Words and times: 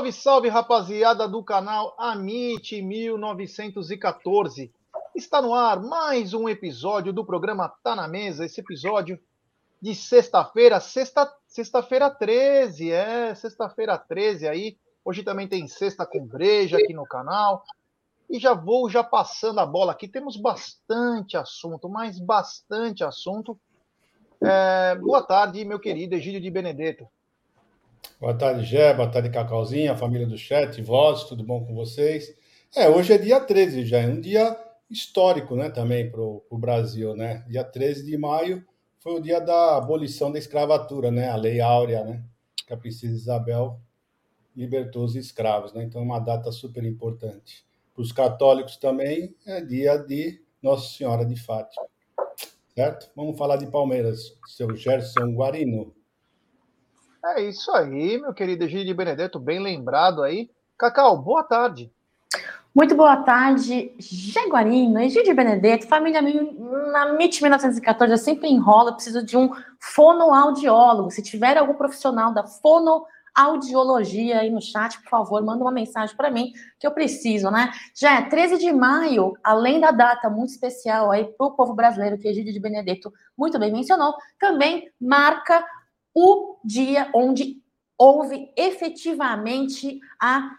Salve, 0.00 0.12
salve, 0.12 0.48
rapaziada 0.48 1.28
do 1.28 1.44
canal 1.44 1.94
Amit 1.98 2.80
1914. 2.80 4.72
Está 5.14 5.42
no 5.42 5.52
ar 5.52 5.78
mais 5.78 6.32
um 6.32 6.48
episódio 6.48 7.12
do 7.12 7.22
programa 7.22 7.68
Tá 7.82 7.94
na 7.94 8.08
Mesa, 8.08 8.46
esse 8.46 8.62
episódio 8.62 9.20
de 9.78 9.94
sexta-feira, 9.94 10.80
sexta, 10.80 11.30
sexta-feira 11.46 12.08
13, 12.08 12.90
é, 12.90 13.34
sexta-feira 13.34 13.98
13 13.98 14.48
aí. 14.48 14.78
Hoje 15.04 15.22
também 15.22 15.46
tem 15.46 15.68
sexta 15.68 16.06
com 16.06 16.26
breja 16.26 16.78
aqui 16.78 16.94
no 16.94 17.04
canal. 17.04 17.62
E 18.30 18.38
já 18.38 18.54
vou 18.54 18.88
já 18.88 19.04
passando 19.04 19.60
a 19.60 19.66
bola 19.66 19.92
aqui, 19.92 20.08
temos 20.08 20.38
bastante 20.38 21.36
assunto, 21.36 21.90
mas 21.90 22.18
bastante 22.18 23.04
assunto. 23.04 23.60
É, 24.42 24.94
boa 24.94 25.22
tarde, 25.22 25.62
meu 25.62 25.78
querido 25.78 26.14
Egídio 26.14 26.40
de 26.40 26.50
Benedetto. 26.50 27.06
Boa 28.20 28.34
tarde, 28.34 28.64
Gé, 28.64 28.92
boa 28.94 29.10
tarde, 29.10 29.30
Cacauzinha, 29.30 29.96
família 29.96 30.26
do 30.26 30.36
chat, 30.36 30.80
voz, 30.82 31.24
tudo 31.24 31.42
bom 31.42 31.64
com 31.64 31.74
vocês? 31.74 32.34
É, 32.74 32.88
hoje 32.88 33.12
é 33.12 33.18
dia 33.18 33.40
13 33.40 33.86
já, 33.86 33.98
é 33.98 34.06
um 34.06 34.20
dia 34.20 34.56
histórico, 34.90 35.56
né, 35.56 35.70
também 35.70 36.10
para 36.10 36.20
o 36.20 36.58
Brasil, 36.58 37.14
né? 37.14 37.44
Dia 37.48 37.64
13 37.64 38.04
de 38.04 38.16
maio 38.16 38.64
foi 39.00 39.14
o 39.14 39.20
dia 39.20 39.40
da 39.40 39.78
abolição 39.78 40.30
da 40.30 40.38
escravatura, 40.38 41.10
né? 41.10 41.30
A 41.30 41.36
Lei 41.36 41.60
Áurea, 41.60 42.04
né? 42.04 42.22
Que 42.66 42.74
a 42.74 42.76
princesa 42.76 43.14
Isabel 43.14 43.80
libertou 44.54 45.04
os 45.04 45.16
escravos, 45.16 45.72
né? 45.72 45.82
Então 45.82 46.02
é 46.02 46.04
uma 46.04 46.18
data 46.18 46.52
super 46.52 46.84
importante. 46.84 47.64
Para 47.94 48.02
os 48.02 48.12
católicos 48.12 48.76
também 48.76 49.34
é 49.46 49.60
dia 49.62 49.96
de 49.96 50.42
Nossa 50.62 50.86
Senhora 50.96 51.24
de 51.24 51.36
Fátima, 51.36 51.86
certo? 52.74 53.10
Vamos 53.16 53.38
falar 53.38 53.56
de 53.56 53.66
Palmeiras, 53.66 54.36
seu 54.46 54.76
Gerson 54.76 55.32
Guarino. 55.32 55.94
É 57.36 57.42
isso 57.42 57.70
aí, 57.70 58.20
meu 58.20 58.34
querido 58.34 58.64
Egídio 58.64 58.94
Benedetto, 58.94 59.38
bem 59.38 59.60
lembrado 59.60 60.22
aí. 60.22 60.50
Cacau, 60.76 61.16
boa 61.16 61.44
tarde. 61.44 61.92
Muito 62.74 62.96
boa 62.96 63.18
tarde, 63.18 63.94
Jaguarino, 64.00 65.00
Egídio 65.00 65.34
Benedetto, 65.34 65.86
família 65.86 66.20
na 66.22 67.08
MIT 67.10 67.42
1914, 67.42 68.12
eu 68.12 68.18
sempre 68.18 68.48
enrolo, 68.48 68.88
eu 68.88 68.94
preciso 68.94 69.24
de 69.24 69.36
um 69.36 69.50
fonoaudiólogo. 69.78 71.10
Se 71.10 71.22
tiver 71.22 71.56
algum 71.56 71.74
profissional 71.74 72.34
da 72.34 72.44
fonoaudiologia 72.44 74.40
aí 74.40 74.50
no 74.50 74.60
chat, 74.60 75.00
por 75.00 75.10
favor, 75.10 75.40
manda 75.44 75.62
uma 75.62 75.72
mensagem 75.72 76.16
para 76.16 76.30
mim, 76.30 76.52
que 76.80 76.86
eu 76.86 76.90
preciso, 76.90 77.48
né? 77.50 77.70
Já 77.94 78.18
é 78.18 78.22
13 78.22 78.58
de 78.58 78.72
maio, 78.72 79.34
além 79.42 79.80
da 79.80 79.92
data 79.92 80.28
muito 80.28 80.50
especial 80.50 81.12
aí 81.12 81.24
para 81.24 81.46
o 81.46 81.52
povo 81.52 81.74
brasileiro, 81.74 82.18
que 82.18 82.26
Egídio 82.26 82.52
de 82.52 82.60
Benedetto 82.60 83.12
muito 83.36 83.56
bem 83.58 83.70
mencionou, 83.72 84.14
também 84.38 84.90
marca 85.00 85.64
o 86.14 86.58
dia 86.64 87.10
onde 87.14 87.62
houve 87.96 88.52
efetivamente 88.56 90.00
a 90.20 90.58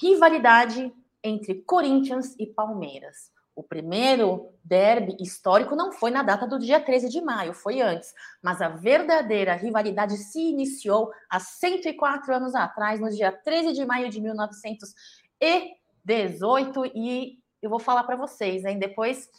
rivalidade 0.00 0.92
entre 1.22 1.62
Corinthians 1.62 2.34
e 2.38 2.46
Palmeiras. 2.46 3.32
O 3.56 3.62
primeiro 3.62 4.52
derby 4.64 5.16
histórico 5.20 5.76
não 5.76 5.92
foi 5.92 6.10
na 6.10 6.24
data 6.24 6.44
do 6.46 6.58
dia 6.58 6.80
13 6.80 7.08
de 7.08 7.20
maio, 7.20 7.54
foi 7.54 7.80
antes. 7.80 8.12
Mas 8.42 8.60
a 8.60 8.68
verdadeira 8.68 9.54
rivalidade 9.54 10.16
se 10.16 10.40
iniciou 10.40 11.12
há 11.30 11.38
104 11.38 12.34
anos 12.34 12.56
atrás, 12.56 12.98
no 12.98 13.08
dia 13.10 13.30
13 13.30 13.72
de 13.72 13.86
maio 13.86 14.10
de 14.10 14.20
1918. 14.20 16.90
E 16.96 17.38
eu 17.62 17.70
vou 17.70 17.78
falar 17.78 18.02
para 18.02 18.16
vocês, 18.16 18.64
hein? 18.64 18.80
Depois, 18.80 19.30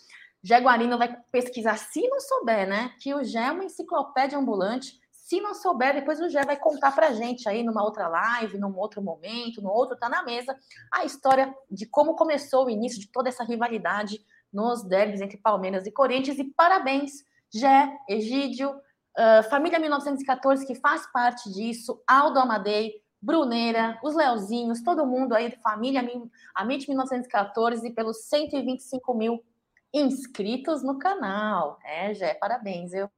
Jaguarino 0.42 0.98
vai 0.98 1.14
pesquisar, 1.30 1.78
se 1.78 2.08
não 2.08 2.22
souber, 2.22 2.70
né? 2.70 2.94
Que 3.02 3.14
o 3.14 3.22
Gé 3.22 3.48
é 3.48 3.52
uma 3.52 3.66
enciclopédia 3.66 4.38
ambulante 4.38 4.98
se 5.26 5.42
não 5.42 5.56
souber, 5.56 5.96
depois 5.96 6.22
o 6.22 6.30
Gé 6.30 6.46
vai 6.46 6.56
contar 6.56 6.92
para 6.92 7.12
gente 7.12 7.50
aí 7.50 7.64
numa 7.64 7.84
outra 7.84 8.08
live, 8.08 8.60
num 8.60 8.78
outro 8.78 9.02
momento, 9.02 9.60
no 9.60 9.72
outro 9.72 9.98
tá 9.98 10.08
na 10.08 10.22
mesa, 10.22 10.56
a 10.92 11.04
história 11.04 11.52
de 11.70 11.88
como 11.88 12.16
começou 12.16 12.68
o 12.68 12.70
início 12.70 13.00
de 13.00 13.08
toda 13.08 13.28
essa 13.28 13.44
rivalidade 13.44 14.24
nos 14.54 14.84
derbys 14.84 15.22
entre 15.22 15.38
Palmeiras 15.38 15.88
e 15.88 15.92
Corinthians. 15.92 16.38
E 16.38 16.44
parabéns, 16.44 17.26
Gé, 17.52 17.92
Egídio, 18.08 18.70
uh, 18.70 19.50
Família 19.50 19.80
1914, 19.80 20.64
que 20.64 20.76
faz 20.76 21.12
parte 21.12 21.52
disso, 21.52 22.00
Aldo 22.06 22.38
Amadei, 22.38 23.02
Bruneira, 23.20 24.00
os 24.04 24.14
Leozinhos, 24.14 24.84
todo 24.84 25.08
mundo 25.08 25.34
aí 25.34 25.50
de 25.50 25.56
família 25.56 26.08
Amit 26.54 26.88
1914 26.88 27.90
pelos 27.96 28.26
125 28.26 29.12
mil 29.16 29.44
inscritos 29.92 30.84
no 30.84 31.00
canal. 31.00 31.80
É, 31.84 32.14
Gé, 32.14 32.36
parabéns, 32.36 32.94
eu. 32.94 33.10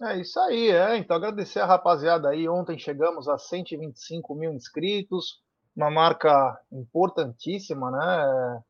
É 0.00 0.18
isso 0.18 0.38
aí, 0.40 0.70
é. 0.70 0.96
Então, 0.96 1.16
agradecer 1.16 1.60
a 1.60 1.66
rapaziada 1.66 2.28
aí. 2.30 2.48
Ontem 2.48 2.78
chegamos 2.78 3.28
a 3.28 3.36
125 3.36 4.34
mil 4.34 4.52
inscritos, 4.52 5.40
uma 5.76 5.90
marca 5.90 6.58
importantíssima, 6.72 7.90
né? 7.90 8.62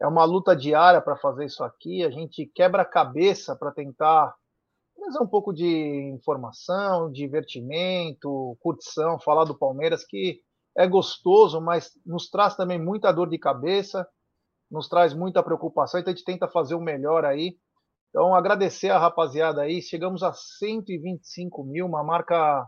É 0.00 0.06
uma 0.06 0.24
luta 0.24 0.54
diária 0.56 1.00
para 1.00 1.16
fazer 1.16 1.44
isso 1.46 1.62
aqui. 1.62 2.04
A 2.04 2.10
gente 2.10 2.46
quebra 2.54 2.82
a 2.82 2.86
cabeça 2.86 3.54
para 3.56 3.72
tentar 3.72 4.34
trazer 4.96 5.20
um 5.20 5.26
pouco 5.26 5.52
de 5.52 6.10
informação, 6.14 7.10
divertimento, 7.10 8.56
curtição, 8.60 9.18
falar 9.20 9.44
do 9.44 9.58
Palmeiras, 9.58 10.04
que 10.04 10.40
é 10.76 10.86
gostoso, 10.86 11.60
mas 11.60 11.92
nos 12.06 12.30
traz 12.30 12.56
também 12.56 12.82
muita 12.82 13.12
dor 13.12 13.28
de 13.28 13.38
cabeça, 13.38 14.08
nos 14.70 14.88
traz 14.88 15.14
muita 15.14 15.42
preocupação. 15.42 16.00
Então, 16.00 16.12
a 16.12 16.16
gente 16.16 16.24
tenta 16.24 16.48
fazer 16.48 16.74
o 16.74 16.80
melhor 16.80 17.24
aí 17.24 17.56
então, 18.10 18.34
agradecer 18.34 18.90
a 18.90 18.98
rapaziada 18.98 19.62
aí. 19.62 19.82
Chegamos 19.82 20.22
a 20.22 20.32
125 20.32 21.62
mil, 21.64 21.86
uma 21.86 22.02
marca 22.02 22.66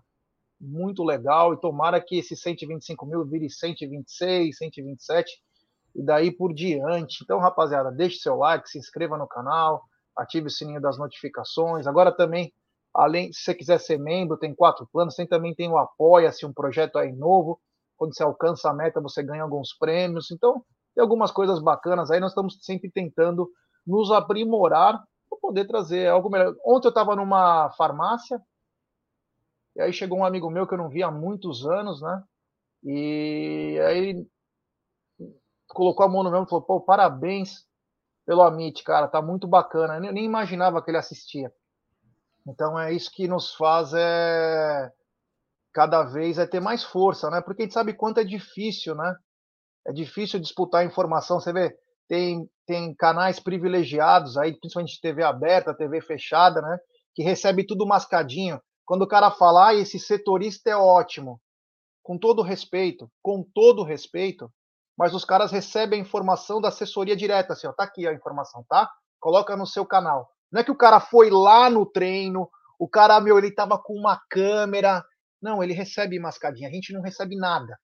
muito 0.61 1.03
legal. 1.03 1.55
E 1.55 1.61
tomara 1.61 2.01
que 2.01 2.19
esse 2.19 2.37
125 2.37 3.07
mil 3.07 3.25
vire 3.25 3.49
126, 3.49 4.57
127 4.57 5.41
e 5.95 6.03
daí 6.03 6.31
por 6.31 6.53
diante. 6.53 7.25
Então, 7.25 7.39
rapaziada, 7.39 7.91
deixe 7.91 8.19
seu 8.19 8.37
like, 8.37 8.69
se 8.69 8.79
inscreva 8.79 9.17
no 9.17 9.27
canal, 9.27 9.83
ative 10.17 10.49
o 10.49 10.51
sininho 10.51 10.81
das 10.81 10.99
notificações. 10.99 11.87
Agora 11.87 12.13
também, 12.13 12.53
além, 12.95 13.33
se 13.33 13.41
você 13.43 13.55
quiser 13.55 13.81
ser 13.81 13.99
membro, 13.99 14.37
tem 14.37 14.55
quatro 14.55 14.87
planos. 14.93 15.15
Tem 15.15 15.27
também 15.27 15.55
tem 15.55 15.71
o 15.71 15.79
Apoia-se, 15.79 16.45
um 16.45 16.53
projeto 16.53 16.99
aí 16.99 17.13
novo. 17.13 17.59
Quando 17.97 18.15
você 18.15 18.23
alcança 18.23 18.69
a 18.69 18.75
meta, 18.75 19.01
você 19.01 19.23
ganha 19.23 19.43
alguns 19.43 19.73
prêmios. 19.73 20.31
Então, 20.31 20.63
tem 20.95 21.01
algumas 21.01 21.31
coisas 21.31 21.61
bacanas 21.63 22.11
aí. 22.11 22.21
Nós 22.21 22.33
estamos 22.33 22.59
sempre 22.61 22.91
tentando 22.91 23.51
nos 23.87 24.11
aprimorar 24.11 25.03
poder 25.50 25.67
trazer 25.67 26.08
algo 26.08 26.31
melhor. 26.31 26.55
Ontem 26.64 26.87
eu 26.87 26.91
estava 26.91 27.17
numa 27.17 27.70
farmácia, 27.70 28.41
e 29.75 29.81
aí 29.81 29.93
chegou 29.93 30.19
um 30.19 30.25
amigo 30.25 30.49
meu 30.49 30.67
que 30.67 30.75
eu 30.75 30.79
não 30.79 30.88
via 30.88 31.08
há 31.08 31.11
muitos 31.11 31.67
anos, 31.67 32.00
né? 32.00 32.23
E 32.85 33.79
aí 33.85 34.26
colocou 35.69 36.06
a 36.06 36.08
mão 36.08 36.23
no 36.23 36.31
meu 36.31 36.44
e 36.44 36.49
falou: 36.49 36.62
pô, 36.62 36.81
parabéns 36.81 37.67
pelo 38.25 38.43
Amit, 38.43 38.85
cara, 38.85 39.08
tá 39.08 39.20
muito 39.20 39.49
bacana. 39.49 39.97
Eu 39.97 40.12
nem 40.12 40.25
imaginava 40.25 40.81
que 40.82 40.91
ele 40.91 40.99
assistia. 40.99 41.53
Então 42.46 42.79
é 42.79 42.93
isso 42.93 43.11
que 43.11 43.26
nos 43.26 43.55
faz 43.55 43.93
é 43.93 44.93
cada 45.73 46.03
vez 46.03 46.38
é 46.38 46.46
ter 46.46 46.61
mais 46.61 46.82
força, 46.85 47.29
né? 47.31 47.41
Porque 47.41 47.62
a 47.62 47.64
gente 47.64 47.75
sabe 47.75 47.93
quanto 47.93 48.19
é 48.20 48.25
difícil, 48.25 48.94
né? 48.94 49.17
É 49.87 49.93
difícil 49.93 50.38
disputar 50.38 50.85
informação. 50.85 51.41
Você 51.41 51.53
vê, 51.53 51.76
tem, 52.11 52.51
tem 52.67 52.93
canais 52.93 53.39
privilegiados 53.39 54.37
aí, 54.37 54.53
principalmente 54.59 55.01
TV 55.01 55.23
aberta, 55.23 55.73
TV 55.73 56.01
fechada, 56.01 56.61
né? 56.61 56.77
Que 57.15 57.23
recebe 57.23 57.65
tudo 57.65 57.87
mascadinho. 57.87 58.61
Quando 58.85 59.03
o 59.03 59.07
cara 59.07 59.31
fala, 59.31 59.69
ah, 59.69 59.75
esse 59.75 59.97
setorista 59.97 60.69
é 60.69 60.77
ótimo, 60.77 61.41
com 62.03 62.19
todo 62.19 62.43
respeito, 62.43 63.09
com 63.23 63.45
todo 63.55 63.85
respeito, 63.85 64.53
mas 64.99 65.15
os 65.15 65.25
caras 65.25 65.53
recebem 65.53 66.01
a 66.01 66.03
informação 66.03 66.61
da 66.61 66.67
assessoria 66.67 67.15
direta, 67.15 67.53
assim, 67.53 67.69
ó, 67.69 67.73
tá 67.73 67.85
aqui 67.85 68.05
a 68.09 68.13
informação, 68.13 68.65
tá? 68.69 68.91
Coloca 69.21 69.56
no 69.56 69.65
seu 69.65 69.87
canal. 69.87 70.29
Não 70.51 70.63
é 70.63 70.65
que 70.65 70.73
o 70.73 70.77
cara 70.77 70.99
foi 70.99 71.31
lá 71.31 71.71
no 71.71 71.87
treino, 71.87 72.51
o 72.77 72.89
cara, 72.89 73.21
meu, 73.21 73.39
ele 73.39 73.55
tava 73.55 73.79
com 73.81 73.95
uma 73.95 74.21
câmera. 74.29 75.05
Não, 75.41 75.63
ele 75.63 75.75
recebe 75.75 76.19
mascadinha. 76.19 76.69
A 76.69 76.73
gente 76.73 76.93
não 76.93 77.03
recebe 77.03 77.37
nada. 77.37 77.79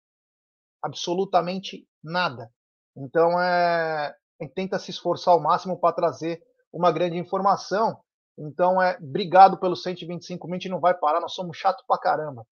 Absolutamente 0.82 1.86
nada. 2.02 2.50
Então, 2.96 3.38
é, 3.40 4.14
a 4.40 4.44
gente 4.44 4.54
tenta 4.54 4.78
se 4.78 4.90
esforçar 4.90 5.34
ao 5.34 5.40
máximo 5.40 5.78
para 5.78 5.94
trazer 5.94 6.42
uma 6.72 6.90
grande 6.90 7.16
informação. 7.16 7.98
Então, 8.38 8.80
é 8.80 8.96
obrigado 9.00 9.58
pelo 9.58 9.76
125 9.76 10.46
mil. 10.46 10.54
A 10.54 10.58
gente 10.58 10.70
não 10.70 10.80
vai 10.80 10.94
parar, 10.94 11.20
nós 11.20 11.34
somos 11.34 11.56
chato 11.56 11.84
pra 11.86 11.98
caramba. 11.98 12.46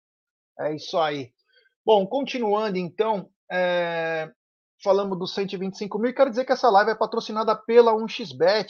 É 0.59 0.75
isso 0.75 0.99
aí. 0.99 1.33
Bom, 1.85 2.07
continuando 2.07 2.77
então, 2.77 3.31
é, 3.51 4.31
falamos 4.83 5.19
dos 5.19 5.35
125 5.35 5.99
mil. 5.99 6.15
Quero 6.15 6.31
dizer 6.31 6.45
que 6.45 6.53
essa 6.53 6.71
live 6.71 6.91
é 6.91 6.95
patrocinada 6.95 7.57
pela 7.57 7.93
1xBet. 7.95 8.69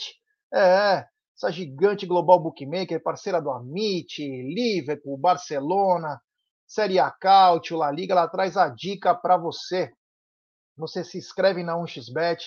É, 0.53 1.05
essa 1.35 1.51
gigante 1.51 2.05
global 2.05 2.39
bookmaker, 2.41 3.01
parceira 3.01 3.41
do 3.41 3.49
Amit, 3.49 4.19
Liverpool, 4.19 5.17
Barcelona, 5.17 6.21
Série 6.67 6.99
A 6.99 7.09
Cautio, 7.11 7.77
La 7.77 7.91
Liga, 7.91 8.13
ela 8.13 8.27
traz 8.27 8.55
a 8.55 8.69
dica 8.69 9.13
para 9.13 9.37
você. 9.37 9.91
Você 10.81 11.03
se 11.03 11.19
inscreve 11.19 11.61
na 11.61 11.77
1xBet, 11.77 12.39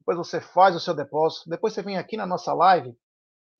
depois 0.00 0.18
você 0.18 0.40
faz 0.40 0.74
o 0.74 0.80
seu 0.80 0.92
depósito, 0.92 1.48
depois 1.48 1.72
você 1.72 1.82
vem 1.82 1.96
aqui 1.96 2.16
na 2.16 2.26
nossa 2.26 2.52
live 2.52 2.92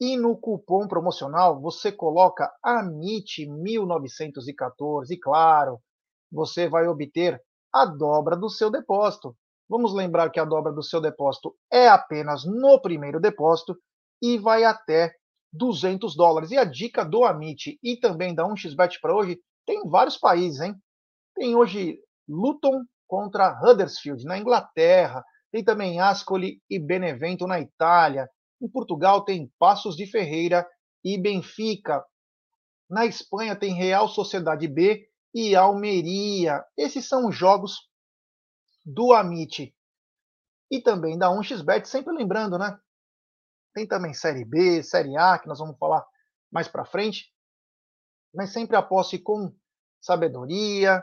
e 0.00 0.16
no 0.16 0.36
cupom 0.36 0.88
promocional 0.88 1.60
você 1.60 1.92
coloca 1.92 2.52
AMIT1914 2.66 5.10
e 5.10 5.16
claro, 5.16 5.78
você 6.28 6.68
vai 6.68 6.88
obter 6.88 7.40
a 7.72 7.86
dobra 7.86 8.36
do 8.36 8.50
seu 8.50 8.68
depósito. 8.68 9.36
Vamos 9.68 9.94
lembrar 9.94 10.28
que 10.30 10.40
a 10.40 10.44
dobra 10.44 10.72
do 10.72 10.82
seu 10.82 11.00
depósito 11.00 11.54
é 11.72 11.86
apenas 11.86 12.44
no 12.44 12.82
primeiro 12.82 13.20
depósito 13.20 13.78
e 14.20 14.38
vai 14.38 14.64
até 14.64 15.14
200 15.52 16.16
dólares. 16.16 16.50
E 16.50 16.58
a 16.58 16.64
dica 16.64 17.04
do 17.04 17.24
Amit 17.24 17.78
e 17.80 17.96
também 17.96 18.34
da 18.34 18.42
1xBet 18.42 18.98
para 19.00 19.14
hoje 19.14 19.38
tem 19.64 19.88
vários 19.88 20.18
países, 20.18 20.60
hein? 20.60 20.74
Tem 21.36 21.54
hoje 21.54 22.00
Luton 22.28 22.82
contra 23.06 23.60
Huddersfield 23.62 24.24
na 24.24 24.38
Inglaterra, 24.38 25.24
tem 25.50 25.62
também 25.62 26.00
Ascoli 26.00 26.60
e 26.68 26.78
Benevento 26.78 27.46
na 27.46 27.60
Itália. 27.60 28.28
Em 28.60 28.68
Portugal 28.68 29.24
tem 29.24 29.52
Passos 29.58 29.96
de 29.96 30.06
Ferreira 30.06 30.66
e 31.04 31.16
Benfica. 31.16 32.04
Na 32.90 33.06
Espanha 33.06 33.54
tem 33.54 33.74
Real 33.74 34.08
Sociedade 34.08 34.66
B 34.66 35.08
e 35.32 35.54
Almeria. 35.54 36.64
Esses 36.76 37.06
são 37.08 37.28
os 37.28 37.36
jogos 37.36 37.88
do 38.84 39.12
Amit 39.12 39.74
e 40.70 40.80
também 40.80 41.16
da 41.16 41.28
1xBet, 41.28 41.84
sempre 41.84 42.12
lembrando, 42.12 42.58
né? 42.58 42.76
Tem 43.72 43.86
também 43.86 44.12
Série 44.12 44.44
B, 44.44 44.82
Série 44.82 45.16
A, 45.16 45.38
que 45.38 45.48
nós 45.48 45.58
vamos 45.58 45.78
falar 45.78 46.04
mais 46.50 46.68
para 46.68 46.84
frente. 46.84 47.32
Mas 48.34 48.52
sempre 48.52 48.76
aposte 48.76 49.18
com 49.18 49.54
sabedoria, 50.00 51.02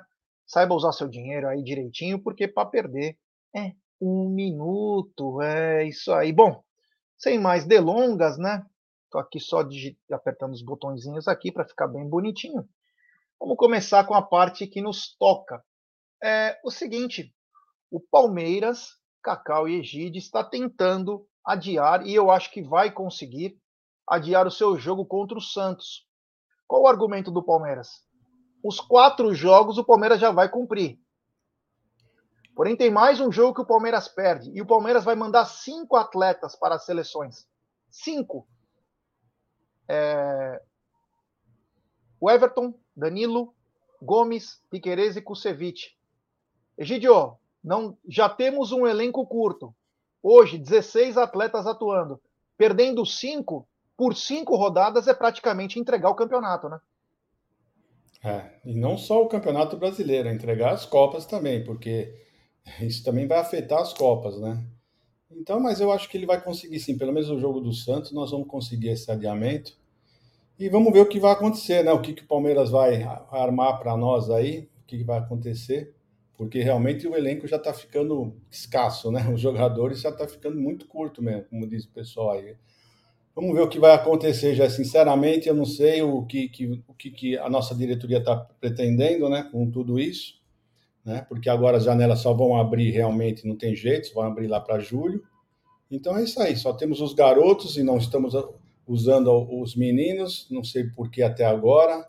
saiba 0.51 0.75
usar 0.75 0.91
seu 0.91 1.07
dinheiro 1.07 1.47
aí 1.47 1.63
direitinho, 1.63 2.21
porque 2.21 2.45
para 2.45 2.67
perder 2.67 3.17
é 3.55 3.71
um 4.01 4.27
minuto. 4.29 5.41
É 5.41 5.85
isso 5.85 6.11
aí. 6.11 6.33
Bom, 6.33 6.61
sem 7.17 7.39
mais 7.39 7.65
delongas, 7.65 8.37
né? 8.37 8.65
Tô 9.09 9.17
aqui 9.17 9.39
só 9.39 9.63
apertando 10.11 10.51
os 10.51 10.61
botõezinhos 10.61 11.27
aqui 11.27 11.53
para 11.53 11.65
ficar 11.65 11.87
bem 11.87 12.07
bonitinho. 12.07 12.67
Vamos 13.39 13.55
começar 13.55 14.05
com 14.05 14.13
a 14.13 14.21
parte 14.21 14.67
que 14.67 14.81
nos 14.81 15.15
toca. 15.17 15.63
É 16.21 16.59
o 16.65 16.69
seguinte: 16.69 17.33
o 17.89 18.01
Palmeiras, 18.01 18.89
Cacau 19.23 19.69
e 19.69 19.79
Egide 19.79 20.19
está 20.19 20.43
tentando 20.43 21.25
adiar, 21.45 22.05
e 22.05 22.13
eu 22.13 22.29
acho 22.29 22.51
que 22.51 22.61
vai 22.61 22.91
conseguir 22.91 23.57
adiar 24.05 24.45
o 24.45 24.51
seu 24.51 24.77
jogo 24.77 25.05
contra 25.05 25.37
o 25.37 25.41
Santos. 25.41 26.05
Qual 26.67 26.83
o 26.83 26.87
argumento 26.87 27.31
do 27.31 27.43
Palmeiras? 27.43 27.89
Os 28.63 28.79
quatro 28.79 29.33
jogos 29.33 29.77
o 29.77 29.83
Palmeiras 29.83 30.19
já 30.19 30.31
vai 30.31 30.49
cumprir. 30.49 30.99
Porém, 32.55 32.75
tem 32.75 32.91
mais 32.91 33.19
um 33.19 33.31
jogo 33.31 33.55
que 33.55 33.61
o 33.61 33.65
Palmeiras 33.65 34.07
perde. 34.07 34.51
E 34.53 34.61
o 34.61 34.65
Palmeiras 34.65 35.03
vai 35.03 35.15
mandar 35.15 35.45
cinco 35.45 35.95
atletas 35.95 36.55
para 36.55 36.75
as 36.75 36.85
seleções. 36.85 37.47
Cinco. 37.89 38.47
É... 39.87 40.61
O 42.19 42.29
Everton, 42.29 42.73
Danilo, 42.95 43.55
Gomes, 44.01 44.61
Piquerez 44.69 45.15
e 45.15 45.21
Kusevich. 45.21 45.97
Egidio, 46.77 47.37
não, 47.63 47.97
já 48.07 48.29
temos 48.29 48.71
um 48.71 48.85
elenco 48.85 49.25
curto. 49.25 49.73
Hoje, 50.21 50.57
16 50.57 51.17
atletas 51.17 51.65
atuando. 51.65 52.21
Perdendo 52.57 53.05
5 53.05 53.67
por 53.97 54.15
5 54.15 54.55
rodadas 54.55 55.07
é 55.07 55.13
praticamente 55.13 55.79
entregar 55.79 56.09
o 56.09 56.15
campeonato, 56.15 56.69
né? 56.69 56.79
É, 58.23 58.51
e 58.65 58.75
não 58.75 58.97
só 58.97 59.23
o 59.23 59.27
campeonato 59.27 59.77
brasileiro, 59.77 60.29
é 60.29 60.33
entregar 60.33 60.73
as 60.73 60.85
Copas 60.85 61.25
também, 61.25 61.63
porque 61.63 62.13
isso 62.81 63.03
também 63.03 63.27
vai 63.27 63.39
afetar 63.39 63.79
as 63.79 63.93
Copas, 63.93 64.39
né? 64.39 64.63
Então, 65.31 65.59
mas 65.59 65.79
eu 65.79 65.91
acho 65.91 66.09
que 66.09 66.17
ele 66.17 66.25
vai 66.25 66.41
conseguir 66.41 66.79
sim, 66.79 66.97
pelo 66.97 67.13
menos 67.13 67.29
o 67.29 67.39
jogo 67.39 67.59
do 67.61 67.73
Santos, 67.73 68.11
nós 68.11 68.31
vamos 68.31 68.47
conseguir 68.47 68.89
esse 68.89 69.09
adiamento. 69.09 69.79
E 70.59 70.69
vamos 70.69 70.93
ver 70.93 70.99
o 70.99 71.07
que 71.07 71.19
vai 71.19 71.31
acontecer, 71.31 71.83
né? 71.83 71.91
O 71.91 72.01
que, 72.01 72.13
que 72.13 72.23
o 72.23 72.27
Palmeiras 72.27 72.69
vai 72.69 73.01
armar 73.31 73.79
para 73.79 73.97
nós 73.97 74.29
aí, 74.29 74.69
o 74.83 74.85
que, 74.85 74.97
que 74.99 75.03
vai 75.03 75.19
acontecer 75.19 75.95
porque 76.41 76.63
realmente 76.63 77.07
o 77.07 77.15
elenco 77.15 77.45
já 77.45 77.57
está 77.57 77.71
ficando 77.71 78.35
escasso, 78.49 79.11
né? 79.11 79.21
Os 79.31 79.39
jogadores 79.39 80.01
já 80.01 80.09
está 80.09 80.27
ficando 80.27 80.59
muito 80.59 80.87
curto 80.87 81.21
mesmo, 81.21 81.43
como 81.43 81.67
diz 81.67 81.85
o 81.85 81.91
pessoal 81.91 82.31
aí. 82.31 82.55
Vamos 83.35 83.53
ver 83.53 83.61
o 83.61 83.69
que 83.69 83.79
vai 83.79 83.93
acontecer 83.93 84.55
já. 84.55 84.69
Sinceramente, 84.69 85.47
eu 85.47 85.55
não 85.55 85.65
sei 85.65 86.01
o 86.01 86.25
que, 86.25 86.49
que 86.49 86.83
o 86.87 86.93
que, 86.93 87.11
que 87.11 87.37
a 87.37 87.49
nossa 87.49 87.73
diretoria 87.73 88.17
está 88.17 88.35
pretendendo, 88.35 89.29
né? 89.29 89.47
Com 89.51 89.69
tudo 89.69 89.99
isso, 89.99 90.35
né? 91.03 91.25
Porque 91.29 91.49
agora 91.49 91.77
as 91.77 91.85
janelas 91.85 92.19
só 92.19 92.33
vão 92.33 92.55
abrir 92.55 92.91
realmente, 92.91 93.47
não 93.47 93.55
tem 93.55 93.75
jeito, 93.75 94.13
vão 94.13 94.23
abrir 94.23 94.47
lá 94.47 94.59
para 94.59 94.79
julho. 94.79 95.23
Então 95.89 96.17
é 96.17 96.23
isso 96.23 96.41
aí. 96.41 96.55
Só 96.55 96.73
temos 96.73 96.99
os 96.99 97.13
garotos 97.13 97.77
e 97.77 97.83
não 97.83 97.97
estamos 97.97 98.33
usando 98.85 99.31
os 99.61 99.75
meninos. 99.75 100.47
Não 100.49 100.63
sei 100.63 100.85
por 100.85 101.09
que 101.09 101.23
até 101.23 101.45
agora. 101.45 102.07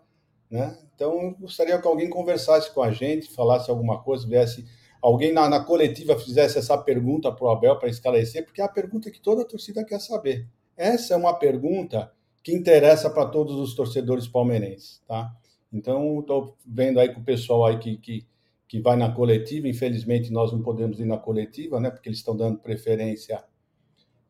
Né? 0.50 0.76
Então, 0.94 1.20
eu 1.20 1.36
gostaria 1.40 1.80
que 1.80 1.88
alguém 1.88 2.10
conversasse 2.10 2.72
com 2.74 2.82
a 2.82 2.92
gente, 2.92 3.32
falasse 3.32 3.70
alguma 3.70 4.02
coisa, 4.02 4.26
viesse 4.26 4.66
alguém 5.00 5.32
na, 5.32 5.48
na 5.48 5.64
coletiva 5.64 6.16
fizesse 6.16 6.58
essa 6.58 6.78
pergunta 6.78 7.32
para 7.32 7.44
o 7.44 7.50
Abel 7.50 7.76
para 7.76 7.88
esclarecer, 7.88 8.44
porque 8.44 8.60
é 8.60 8.64
a 8.64 8.68
pergunta 8.68 9.10
que 9.10 9.20
toda 9.20 9.42
a 9.42 9.44
torcida 9.44 9.84
quer 9.84 9.98
saber. 9.98 10.46
Essa 10.76 11.14
é 11.14 11.16
uma 11.16 11.34
pergunta 11.34 12.12
que 12.42 12.52
interessa 12.52 13.08
para 13.08 13.26
todos 13.26 13.56
os 13.56 13.74
torcedores 13.74 14.26
palmeirenses, 14.26 15.00
tá? 15.06 15.34
Então, 15.72 16.20
estou 16.20 16.56
vendo 16.66 17.00
aí 17.00 17.12
com 17.12 17.20
o 17.20 17.24
pessoal 17.24 17.64
aí 17.64 17.78
que, 17.78 17.96
que, 17.96 18.26
que 18.68 18.80
vai 18.80 18.96
na 18.96 19.10
coletiva, 19.10 19.68
infelizmente 19.68 20.30
nós 20.30 20.52
não 20.52 20.62
podemos 20.62 21.00
ir 21.00 21.06
na 21.06 21.16
coletiva, 21.16 21.80
né? 21.80 21.90
Porque 21.90 22.08
eles 22.08 22.18
estão 22.18 22.36
dando 22.36 22.58
preferência 22.58 23.42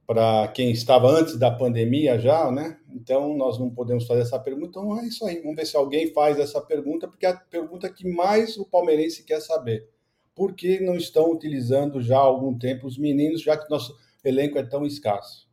para 0.07 0.49
quem 0.49 0.71
estava 0.71 1.09
antes 1.09 1.39
da 1.39 1.51
pandemia 1.51 2.19
já, 2.19 2.51
né? 2.51 2.79
Então 2.91 3.35
nós 3.37 3.59
não 3.59 3.71
podemos 3.71 4.07
fazer 4.07 4.23
essa 4.23 4.39
pergunta. 4.39 4.69
Então 4.69 4.99
é 4.99 5.07
isso 5.07 5.25
aí. 5.25 5.41
Vamos 5.41 5.57
ver 5.57 5.67
se 5.67 5.77
alguém 5.77 6.13
faz 6.13 6.39
essa 6.39 6.61
pergunta, 6.61 7.09
porque 7.09 7.25
é 7.25 7.31
a 7.31 7.37
pergunta 7.37 7.89
que 7.89 8.07
mais 8.07 8.57
o 8.59 8.65
palmeirense 8.65 9.25
quer 9.25 9.41
saber. 9.41 9.89
Por 10.35 10.55
que 10.55 10.81
não 10.81 10.97
estão 10.97 11.31
utilizando 11.31 12.01
já 12.01 12.19
há 12.19 12.23
algum 12.23 12.57
tempo 12.59 12.87
os 12.87 12.99
meninos, 12.99 13.43
já 13.43 13.57
que 13.57 13.71
nosso 13.71 13.97
elenco 14.25 14.59
é 14.59 14.63
tão 14.63 14.85
escasso? 14.85 15.49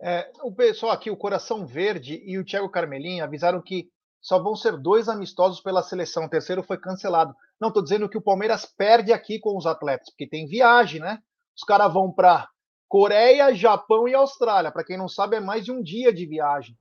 É, 0.00 0.30
o 0.42 0.52
pessoal 0.52 0.92
aqui, 0.92 1.10
o 1.10 1.16
Coração 1.16 1.66
Verde 1.66 2.22
e 2.24 2.38
o 2.38 2.44
Thiago 2.44 2.68
Carmelim, 2.68 3.20
avisaram 3.20 3.62
que 3.62 3.88
só 4.20 4.38
vão 4.42 4.56
ser 4.56 4.76
dois 4.76 5.08
amistosos 5.08 5.60
pela 5.60 5.82
seleção. 5.82 6.24
O 6.24 6.28
terceiro 6.28 6.62
foi 6.62 6.78
cancelado. 6.78 7.34
Não, 7.60 7.68
estou 7.68 7.82
dizendo 7.82 8.08
que 8.08 8.18
o 8.18 8.22
Palmeiras 8.22 8.66
perde 8.66 9.12
aqui 9.12 9.38
com 9.38 9.56
os 9.56 9.66
atletas, 9.66 10.10
porque 10.10 10.26
tem 10.26 10.46
viagem, 10.46 11.00
né? 11.00 11.18
Os 11.56 11.62
caras 11.62 11.92
vão 11.92 12.12
para 12.12 12.48
Coreia, 12.88 13.54
Japão 13.54 14.06
e 14.06 14.14
Austrália. 14.14 14.70
Para 14.70 14.84
quem 14.84 14.96
não 14.96 15.08
sabe, 15.08 15.36
é 15.36 15.40
mais 15.40 15.64
de 15.64 15.72
um 15.72 15.82
dia 15.82 16.12
de 16.12 16.26
viagem. 16.26 16.76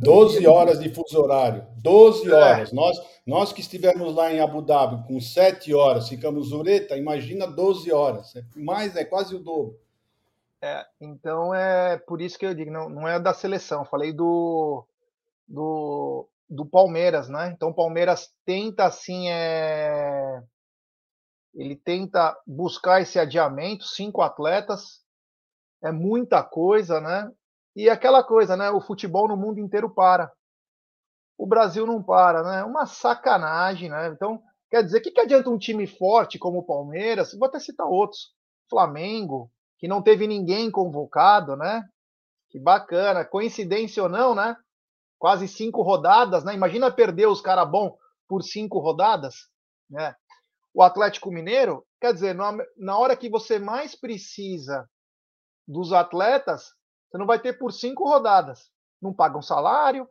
12 0.00 0.46
horas 0.46 0.78
de 0.78 0.88
fuso 0.90 1.20
horário. 1.20 1.66
12 1.82 2.30
é. 2.30 2.32
horas. 2.32 2.72
É. 2.72 2.74
Nós, 2.74 2.96
nós 3.26 3.52
que 3.52 3.60
estivemos 3.60 4.14
lá 4.14 4.32
em 4.32 4.40
Abu 4.40 4.62
Dhabi 4.62 5.06
com 5.06 5.20
7 5.20 5.74
horas, 5.74 6.08
ficamos 6.08 6.52
ureta, 6.52 6.96
imagina 6.96 7.46
12 7.46 7.90
horas. 7.92 8.34
É 8.36 8.44
mais, 8.56 8.94
é 8.96 9.04
quase 9.04 9.34
o 9.34 9.40
dobro. 9.40 9.76
É, 10.62 10.86
então 11.00 11.52
é 11.52 11.98
por 11.98 12.20
isso 12.22 12.38
que 12.38 12.46
eu 12.46 12.54
digo, 12.54 12.70
não, 12.70 12.88
não 12.88 13.08
é 13.08 13.18
da 13.18 13.34
seleção, 13.34 13.84
falei 13.84 14.12
do, 14.12 14.86
do, 15.48 16.28
do 16.48 16.64
Palmeiras, 16.64 17.28
né? 17.28 17.50
Então 17.50 17.70
o 17.70 17.74
Palmeiras 17.74 18.32
tenta 18.44 18.84
assim 18.84 19.28
é, 19.28 20.40
ele 21.54 21.76
tenta 21.76 22.36
buscar 22.46 23.00
esse 23.00 23.18
adiamento, 23.18 23.84
cinco 23.84 24.22
atletas, 24.22 25.02
é 25.82 25.90
muita 25.90 26.42
coisa, 26.42 27.00
né? 27.00 27.30
E 27.74 27.90
aquela 27.90 28.22
coisa, 28.22 28.56
né? 28.56 28.70
O 28.70 28.80
futebol 28.80 29.28
no 29.28 29.36
mundo 29.36 29.58
inteiro 29.58 29.90
para. 29.90 30.30
O 31.36 31.46
Brasil 31.46 31.84
não 31.86 32.02
para, 32.02 32.42
né? 32.42 32.64
Uma 32.64 32.86
sacanagem, 32.86 33.90
né? 33.90 34.08
Então, 34.08 34.40
quer 34.70 34.84
dizer, 34.84 34.98
o 34.98 35.02
que, 35.02 35.10
que 35.10 35.20
adianta 35.20 35.50
um 35.50 35.58
time 35.58 35.86
forte 35.86 36.38
como 36.38 36.58
o 36.58 36.66
Palmeiras? 36.66 37.34
Vou 37.34 37.48
até 37.48 37.58
citar 37.58 37.86
outros. 37.86 38.32
Flamengo, 38.70 39.50
que 39.82 39.88
não 39.88 40.00
teve 40.00 40.28
ninguém 40.28 40.70
convocado, 40.70 41.56
né? 41.56 41.84
Que 42.50 42.56
bacana. 42.60 43.24
Coincidência 43.24 44.00
ou 44.00 44.08
não, 44.08 44.32
né? 44.32 44.56
Quase 45.18 45.48
cinco 45.48 45.82
rodadas, 45.82 46.44
né? 46.44 46.54
Imagina 46.54 46.88
perder 46.88 47.26
os 47.26 47.40
caras 47.40 47.68
bons 47.68 47.92
por 48.28 48.44
cinco 48.44 48.78
rodadas, 48.78 49.48
né? 49.90 50.14
O 50.72 50.84
Atlético 50.84 51.32
Mineiro, 51.32 51.84
quer 52.00 52.14
dizer, 52.14 52.32
na 52.76 52.96
hora 52.96 53.16
que 53.16 53.28
você 53.28 53.58
mais 53.58 53.96
precisa 53.96 54.88
dos 55.66 55.92
atletas, 55.92 56.76
você 57.10 57.18
não 57.18 57.26
vai 57.26 57.40
ter 57.40 57.54
por 57.54 57.72
cinco 57.72 58.08
rodadas. 58.08 58.70
Não 59.02 59.12
paga 59.12 59.36
um 59.36 59.42
salário, 59.42 60.08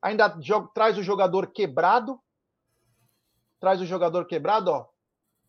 ainda 0.00 0.38
joga, 0.40 0.70
traz 0.72 0.96
o 0.96 1.02
jogador 1.02 1.48
quebrado. 1.48 2.18
Traz 3.60 3.78
o 3.78 3.84
jogador 3.84 4.24
quebrado, 4.24 4.70
ó. 4.70 4.88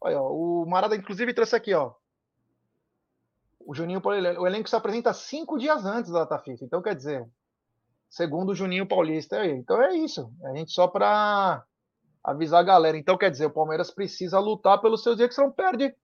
Olha, 0.02 0.22
ó, 0.22 0.34
o 0.34 0.66
Marada, 0.68 0.98
inclusive, 0.98 1.34
trouxe 1.34 1.56
aqui, 1.56 1.74
ó. 1.74 1.94
O 3.66 3.74
Juninho, 3.74 4.02
o 4.04 4.48
elenco 4.48 4.70
se 4.70 4.76
apresenta 4.76 5.14
cinco 5.14 5.58
dias 5.58 5.86
antes 5.86 6.12
da 6.12 6.20
data 6.20 6.40
FIFA. 6.40 6.66
Então, 6.66 6.82
quer 6.82 6.96
dizer, 6.96 7.26
segundo 8.14 8.50
o 8.52 8.56
Juninho 8.56 8.88
Paulista. 8.88 9.44
Então 9.46 9.82
é 9.82 9.96
isso. 9.96 10.32
A 10.46 10.56
gente 10.56 10.72
só 10.72 10.88
para 10.88 11.64
avisar 12.24 12.60
a 12.60 12.64
galera. 12.64 12.96
Então, 12.96 13.18
quer 13.18 13.32
dizer, 13.32 13.48
o 13.48 13.54
Palmeiras 13.54 13.90
precisa 13.90 14.40
lutar 14.40 14.80
pelos 14.80 15.02
seus 15.02 15.16
direitos, 15.16 15.36
senão 15.36 15.52
perde, 15.52 15.96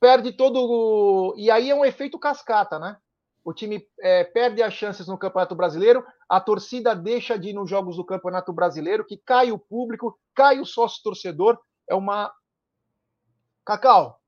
perde 0.00 0.32
todo. 0.32 1.34
E 1.36 1.50
aí 1.50 1.70
é 1.70 1.74
um 1.74 1.84
efeito 1.84 2.18
cascata, 2.18 2.78
né? 2.78 2.96
O 3.44 3.52
time 3.52 3.86
é, 4.00 4.24
perde 4.24 4.62
as 4.62 4.72
chances 4.72 5.06
no 5.06 5.18
Campeonato 5.18 5.54
Brasileiro, 5.54 6.04
a 6.28 6.40
torcida 6.40 6.94
deixa 6.94 7.38
de 7.38 7.50
ir 7.50 7.52
nos 7.52 7.68
jogos 7.68 7.96
do 7.96 8.04
Campeonato 8.04 8.52
Brasileiro, 8.52 9.06
que 9.06 9.16
cai 9.16 9.52
o 9.52 9.58
público, 9.58 10.18
cai 10.34 10.60
o 10.60 10.66
sócio 10.66 11.02
torcedor. 11.02 11.58
É 11.88 11.94
uma. 11.94 12.32
Cacau, 13.64 14.18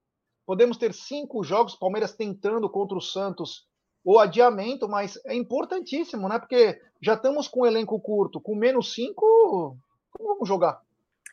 podemos 0.51 0.77
ter 0.77 0.93
cinco 0.93 1.45
jogos, 1.45 1.77
Palmeiras 1.77 2.13
tentando 2.13 2.69
contra 2.69 2.99
o 2.99 3.01
Santos 3.01 3.69
o 4.05 4.19
adiamento, 4.19 4.89
mas 4.89 5.17
é 5.25 5.33
importantíssimo, 5.33 6.29
né? 6.29 6.41
Porque 6.41 6.77
já 7.01 7.15
estamos 7.15 7.47
com 7.47 7.61
um 7.61 7.67
elenco 7.67 8.01
curto, 8.01 8.41
com 8.41 8.57
menos 8.57 8.93
cinco, 8.93 9.79
como 10.11 10.29
vamos 10.31 10.49
jogar? 10.49 10.83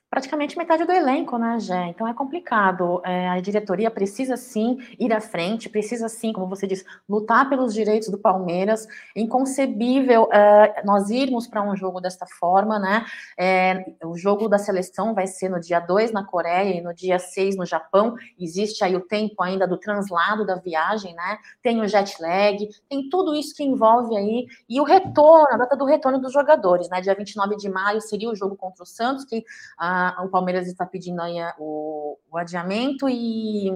Praticamente 0.09 0.57
metade 0.57 0.85
do 0.85 0.91
elenco, 0.91 1.37
né, 1.37 1.59
Jé? 1.59 1.87
Então 1.89 2.07
é 2.07 2.13
complicado. 2.13 3.01
É, 3.03 3.27
a 3.27 3.39
diretoria 3.41 3.91
precisa 3.91 4.37
sim 4.37 4.77
ir 4.97 5.11
à 5.11 5.19
frente, 5.19 5.69
precisa 5.69 6.07
sim, 6.07 6.31
como 6.31 6.47
você 6.47 6.65
disse, 6.65 6.85
lutar 7.07 7.49
pelos 7.49 7.73
direitos 7.73 8.09
do 8.09 8.17
Palmeiras. 8.17 8.87
Inconcebível 9.15 10.29
é, 10.31 10.81
nós 10.85 11.09
irmos 11.09 11.45
para 11.45 11.61
um 11.61 11.75
jogo 11.75 11.99
desta 11.99 12.25
forma, 12.25 12.79
né? 12.79 13.05
É, 13.37 13.85
o 14.05 14.17
jogo 14.17 14.47
da 14.47 14.57
seleção 14.57 15.13
vai 15.13 15.27
ser 15.27 15.49
no 15.49 15.59
dia 15.59 15.79
2 15.79 16.11
na 16.11 16.23
Coreia 16.23 16.75
e 16.75 16.81
no 16.81 16.93
dia 16.93 17.19
6 17.19 17.57
no 17.57 17.65
Japão. 17.65 18.15
Existe 18.39 18.83
aí 18.85 18.95
o 18.95 19.01
tempo 19.01 19.43
ainda 19.43 19.67
do 19.67 19.77
translado 19.77 20.45
da 20.45 20.55
viagem, 20.55 21.13
né? 21.15 21.37
Tem 21.61 21.81
o 21.81 21.87
jet 21.87 22.15
lag, 22.21 22.57
tem 22.89 23.09
tudo 23.09 23.35
isso 23.35 23.53
que 23.53 23.63
envolve 23.63 24.15
aí. 24.15 24.47
E 24.69 24.79
o 24.79 24.85
retorno, 24.85 25.47
a 25.51 25.57
data 25.57 25.75
do 25.75 25.85
retorno 25.85 26.19
dos 26.19 26.31
jogadores, 26.31 26.87
né? 26.89 27.01
Dia 27.01 27.13
29 27.13 27.57
de 27.57 27.69
maio 27.69 27.99
seria 27.99 28.29
o 28.29 28.35
jogo 28.35 28.55
contra 28.55 28.83
o 28.83 28.85
Santos, 28.87 29.25
que. 29.25 29.43
Ah, 29.77 29.96
o 30.23 30.29
Palmeiras 30.29 30.67
está 30.67 30.85
pedindo 30.85 31.21
aí 31.21 31.35
o, 31.57 32.17
o 32.29 32.37
adiamento 32.37 33.07
e 33.09 33.71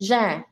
já 0.00 0.44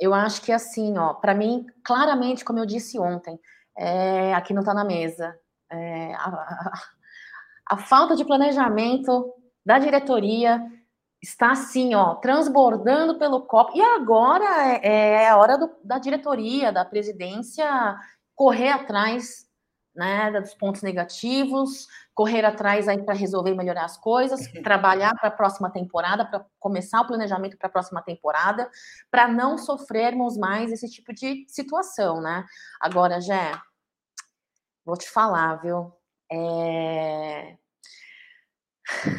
eu 0.00 0.14
acho 0.14 0.40
que 0.40 0.50
assim, 0.50 0.96
ó, 0.96 1.12
para 1.12 1.34
mim, 1.34 1.66
claramente, 1.84 2.42
como 2.42 2.58
eu 2.58 2.64
disse 2.64 2.98
ontem, 2.98 3.38
é, 3.76 4.32
aqui 4.34 4.54
não 4.54 4.62
está 4.62 4.72
na 4.72 4.82
mesa, 4.82 5.38
é, 5.70 6.14
a, 6.14 6.72
a, 7.66 7.76
falta 7.76 8.16
de 8.16 8.24
planejamento 8.24 9.32
da 9.64 9.78
diretoria 9.78 10.60
está 11.22 11.52
assim, 11.52 11.94
ó, 11.94 12.14
transbordando 12.14 13.18
pelo 13.18 13.42
copo. 13.42 13.76
E 13.76 13.82
agora 13.82 14.44
é, 14.82 15.24
é 15.24 15.28
a 15.28 15.36
hora 15.36 15.58
do, 15.58 15.70
da 15.84 15.98
diretoria, 15.98 16.72
da 16.72 16.84
presidência 16.84 17.68
correr 18.34 18.70
atrás 18.70 19.46
né, 19.94 20.30
dos 20.30 20.54
pontos 20.54 20.82
negativos, 20.82 21.86
correr 22.14 22.44
atrás 22.44 22.88
aí 22.88 23.02
para 23.02 23.14
resolver 23.14 23.50
e 23.50 23.56
melhorar 23.56 23.84
as 23.84 23.96
coisas, 23.96 24.46
uhum. 24.46 24.62
trabalhar 24.62 25.14
para 25.14 25.28
a 25.28 25.32
próxima 25.32 25.70
temporada, 25.70 26.24
para 26.24 26.44
começar 26.58 27.00
o 27.00 27.06
planejamento 27.06 27.56
para 27.56 27.68
a 27.68 27.72
próxima 27.72 28.02
temporada, 28.02 28.70
para 29.10 29.26
não 29.28 29.58
sofrermos 29.58 30.36
mais 30.36 30.70
esse 30.72 30.88
tipo 30.88 31.12
de 31.12 31.44
situação, 31.48 32.20
né? 32.20 32.44
Agora, 32.80 33.20
Jé, 33.20 33.52
vou 34.84 34.96
te 34.96 35.08
falar, 35.08 35.56
viu? 35.56 35.92
É 36.30 37.56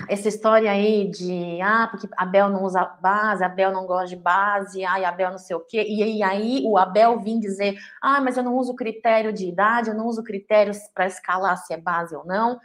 essa 0.07 0.27
história 0.27 0.71
aí 0.71 1.09
de 1.09 1.61
ah, 1.61 1.87
porque 1.89 2.07
Abel 2.17 2.49
não 2.49 2.63
usa 2.63 2.83
base, 3.01 3.43
Abel 3.43 3.71
não 3.71 3.85
gosta 3.85 4.07
de 4.07 4.15
base, 4.15 4.83
ai, 4.83 5.05
Abel 5.05 5.31
não 5.31 5.37
sei 5.37 5.55
o 5.55 5.59
quê, 5.59 5.83
e, 5.87 6.17
e 6.17 6.23
aí 6.23 6.63
o 6.65 6.77
Abel 6.77 7.19
vim 7.19 7.39
dizer, 7.39 7.77
ah, 8.01 8.21
mas 8.21 8.37
eu 8.37 8.43
não 8.43 8.57
uso 8.57 8.75
critério 8.75 9.33
de 9.33 9.47
idade, 9.47 9.89
eu 9.89 9.95
não 9.95 10.07
uso 10.07 10.23
critérios 10.23 10.77
para 10.93 11.07
escalar 11.07 11.57
se 11.57 11.73
é 11.73 11.77
base 11.77 12.15
ou 12.15 12.25
não. 12.25 12.59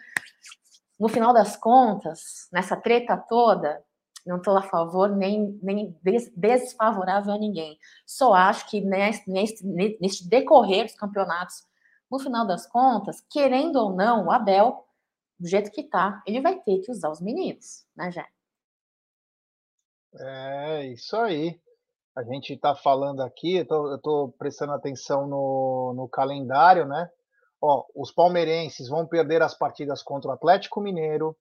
No 0.98 1.08
final 1.08 1.32
das 1.32 1.56
contas, 1.56 2.48
nessa 2.52 2.76
treta 2.76 3.16
toda, 3.16 3.82
não 4.26 4.38
estou 4.38 4.56
a 4.56 4.62
favor 4.62 5.08
nem, 5.10 5.58
nem 5.62 5.96
des, 6.02 6.32
desfavorável 6.34 7.32
a 7.32 7.38
ninguém. 7.38 7.78
Só 8.04 8.34
acho 8.34 8.68
que 8.68 8.80
nesse, 8.80 9.30
nesse, 9.30 9.66
nesse 10.00 10.28
decorrer 10.28 10.84
dos 10.86 10.96
campeonatos, 10.96 11.64
no 12.10 12.18
final 12.18 12.46
das 12.46 12.66
contas, 12.66 13.22
querendo 13.30 13.76
ou 13.76 13.94
não, 13.94 14.26
o 14.26 14.30
Abel 14.32 14.85
do 15.38 15.48
jeito 15.48 15.70
que 15.70 15.84
tá, 15.84 16.22
ele 16.26 16.40
vai 16.40 16.60
ter 16.60 16.80
que 16.80 16.90
usar 16.90 17.10
os 17.10 17.20
meninos, 17.20 17.86
né, 17.94 18.10
Jé? 18.10 18.26
É, 20.18 20.86
isso 20.86 21.16
aí. 21.16 21.60
A 22.16 22.22
gente 22.22 22.54
está 22.54 22.74
falando 22.74 23.20
aqui, 23.20 23.56
eu 23.56 23.96
estou 23.96 24.32
prestando 24.38 24.72
atenção 24.72 25.26
no, 25.26 25.92
no 25.94 26.08
calendário, 26.08 26.86
né? 26.86 27.10
Ó, 27.60 27.84
os 27.94 28.10
palmeirenses 28.10 28.88
vão 28.88 29.06
perder 29.06 29.42
as 29.42 29.56
partidas 29.56 30.02
contra 30.02 30.30
o 30.30 30.32
Atlético 30.32 30.80
Mineiro, 30.80 31.36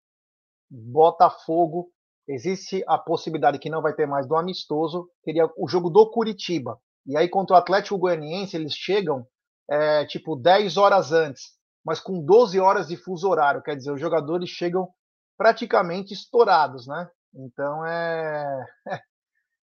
Botafogo. 0.70 1.90
Existe 2.28 2.84
a 2.88 2.98
possibilidade 2.98 3.60
que 3.60 3.70
não 3.70 3.82
vai 3.82 3.94
ter 3.94 4.06
mais 4.06 4.28
do 4.28 4.36
amistoso, 4.36 5.10
teria 5.24 5.48
o 5.58 5.68
jogo 5.68 5.90
do 5.90 6.10
Curitiba. 6.10 6.78
E 7.06 7.16
aí, 7.16 7.30
contra 7.30 7.56
o 7.56 7.60
Atlético 7.60 7.98
Goianiense, 7.98 8.58
eles 8.58 8.74
chegam 8.74 9.26
é, 9.70 10.06
tipo 10.06 10.36
10 10.36 10.76
horas 10.76 11.14
antes 11.14 11.55
mas 11.86 12.00
com 12.00 12.26
12 12.26 12.60
horas 12.60 12.88
de 12.88 12.98
fuso 12.98 13.30
horário, 13.30 13.62
quer 13.62 13.76
dizer, 13.76 13.92
os 13.92 14.02
jogadores 14.02 14.50
chegam 14.50 14.90
praticamente 15.38 16.14
estourados, 16.14 16.88
né? 16.88 17.10
Então 17.34 17.86
é, 17.86 18.66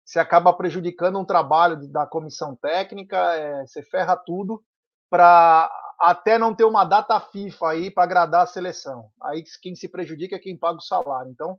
você 0.05 0.21
acaba 0.21 0.53
prejudicando 0.53 1.19
um 1.19 1.25
trabalho 1.25 1.77
da 1.91 2.07
comissão 2.07 2.55
técnica, 2.55 3.17
é... 3.35 3.67
você 3.67 3.83
ferra 3.83 4.17
tudo 4.17 4.63
para 5.11 5.71
até 5.99 6.39
não 6.39 6.55
ter 6.55 6.65
uma 6.65 6.85
data 6.85 7.19
FIFA 7.19 7.71
aí 7.71 7.91
para 7.91 8.05
agradar 8.05 8.43
a 8.43 8.47
seleção. 8.47 9.11
Aí 9.23 9.43
quem 9.61 9.75
se 9.75 9.89
prejudica 9.89 10.37
é 10.37 10.39
quem 10.39 10.57
paga 10.57 10.79
o 10.79 10.83
salário. 10.83 11.31
Então, 11.31 11.59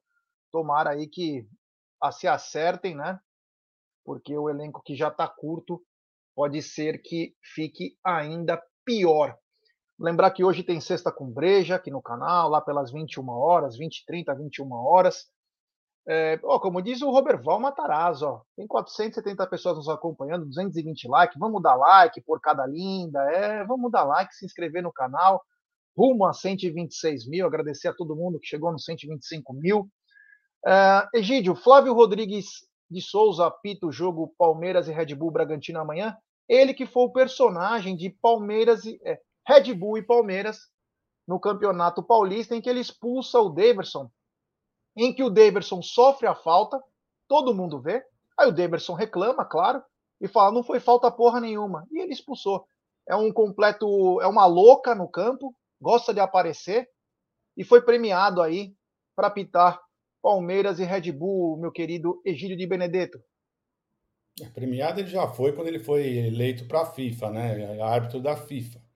tomara 0.51 0.91
aí 0.91 1.07
que 1.07 1.47
se 2.11 2.27
acertem, 2.27 2.95
né? 2.95 3.19
Porque 4.05 4.37
o 4.37 4.49
elenco 4.49 4.81
que 4.83 4.95
já 4.95 5.07
está 5.07 5.27
curto 5.27 5.81
pode 6.35 6.61
ser 6.61 7.01
que 7.01 7.35
fique 7.41 7.97
ainda 8.03 8.61
pior. 8.85 9.35
Lembrar 9.99 10.29
que 10.29 10.43
hoje 10.43 10.61
tem 10.61 10.79
Sexta 10.79 11.11
com 11.11 11.25
Breja 11.31 11.75
aqui 11.75 11.89
no 11.89 12.01
canal, 12.01 12.49
lá 12.49 12.61
pelas 12.61 12.91
21 12.91 13.29
horas, 13.29 13.75
20, 13.75 14.05
30, 14.05 14.35
21 14.35 14.71
horas. 14.73 15.25
É, 16.07 16.39
ó, 16.43 16.59
como 16.59 16.81
diz 16.81 17.01
o 17.01 17.09
Roberval 17.09 17.59
Matarazzo, 17.59 18.25
ó, 18.27 18.41
tem 18.55 18.65
470 18.67 19.45
pessoas 19.47 19.75
nos 19.75 19.89
acompanhando, 19.89 20.45
220 20.45 21.07
likes. 21.07 21.37
Vamos 21.39 21.61
dar 21.63 21.75
like 21.75 22.21
por 22.21 22.39
cada 22.39 22.65
linda, 22.65 23.19
é, 23.31 23.65
vamos 23.65 23.91
dar 23.91 24.03
like, 24.03 24.33
se 24.35 24.45
inscrever 24.45 24.83
no 24.83 24.93
canal. 24.93 25.43
Rumo 25.97 26.25
a 26.25 26.33
126 26.33 27.27
mil, 27.27 27.47
agradecer 27.47 27.87
a 27.87 27.93
todo 27.93 28.15
mundo 28.15 28.39
que 28.39 28.47
chegou 28.47 28.71
no 28.71 28.79
125 28.79 29.51
mil. 29.53 29.89
É, 30.65 31.07
Egídio, 31.15 31.55
Flávio 31.55 31.93
Rodrigues 31.93 32.45
de 32.89 33.01
Souza 33.01 33.47
apita 33.47 33.87
o 33.87 33.91
jogo 33.91 34.33
Palmeiras 34.37 34.87
e 34.87 34.93
Red 34.93 35.15
Bull 35.15 35.31
Bragantino 35.31 35.79
amanhã. 35.79 36.15
Ele 36.47 36.73
que 36.73 36.85
foi 36.85 37.03
o 37.03 37.11
personagem 37.11 37.97
de 37.97 38.11
Palmeiras 38.21 38.85
e. 38.85 38.99
É, 39.03 39.19
Red 39.47 39.73
Bull 39.73 39.97
e 39.97 40.03
Palmeiras 40.03 40.59
no 41.25 41.39
Campeonato 41.39 42.03
Paulista, 42.03 42.53
em 42.53 42.61
que 42.61 42.69
ele 42.69 42.81
expulsa 42.81 43.39
o 43.39 43.49
Daverson, 43.49 44.11
em 44.95 45.13
que 45.13 45.23
o 45.23 45.29
Daverson 45.29 45.81
sofre 45.81 46.27
a 46.27 46.35
falta, 46.35 46.81
todo 47.29 47.55
mundo 47.55 47.79
vê. 47.79 48.03
Aí 48.37 48.47
o 48.47 48.51
Daverson 48.51 48.93
reclama, 48.93 49.45
claro, 49.45 49.81
e 50.19 50.27
fala: 50.27 50.51
não 50.51 50.63
foi 50.63 50.81
falta 50.81 51.09
porra 51.09 51.39
nenhuma. 51.39 51.87
E 51.91 51.99
ele 51.99 52.11
expulsou. 52.11 52.67
É 53.07 53.15
um 53.15 53.31
completo, 53.31 54.19
é 54.21 54.27
uma 54.27 54.45
louca 54.45 54.93
no 54.93 55.07
campo, 55.07 55.55
gosta 55.79 56.13
de 56.13 56.19
aparecer 56.19 56.89
e 57.55 57.63
foi 57.63 57.81
premiado 57.81 58.41
aí 58.41 58.75
para 59.15 59.31
pitar 59.31 59.81
Palmeiras 60.21 60.77
e 60.77 60.83
Red 60.83 61.11
Bull, 61.13 61.57
meu 61.57 61.71
querido 61.71 62.21
Egídio 62.25 62.57
de 62.57 62.67
Benedetto? 62.67 63.17
Premiado 64.53 64.99
ele 64.99 65.07
já 65.07 65.27
foi 65.27 65.53
quando 65.53 65.67
ele 65.67 65.79
foi 65.79 66.17
eleito 66.17 66.67
para 66.67 66.81
a 66.81 66.85
FIFA, 66.85 67.29
né? 67.31 67.81
Árbitro 67.81 68.21
da 68.21 68.35
FIFA. 68.35 68.86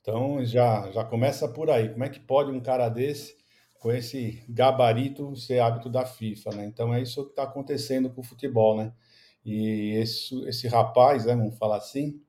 Então 0.00 0.44
já, 0.44 0.90
já 0.92 1.04
começa 1.04 1.48
por 1.48 1.70
aí. 1.70 1.88
Como 1.90 2.04
é 2.04 2.08
que 2.08 2.20
pode 2.20 2.50
um 2.50 2.60
cara 2.60 2.88
desse, 2.88 3.36
com 3.78 3.92
esse 3.92 4.42
gabarito, 4.48 5.34
ser 5.36 5.58
árbitro 5.58 5.90
da 5.90 6.04
FIFA, 6.04 6.50
né? 6.50 6.66
Então 6.66 6.92
é 6.92 7.00
isso 7.00 7.24
que 7.24 7.30
está 7.30 7.44
acontecendo 7.44 8.10
com 8.10 8.20
o 8.20 8.24
futebol, 8.24 8.76
né? 8.76 8.92
E 9.44 9.92
esse, 9.96 10.38
esse 10.46 10.68
rapaz, 10.68 11.24
né, 11.24 11.34
vamos 11.34 11.56
falar 11.56 11.78
assim, 11.78 12.20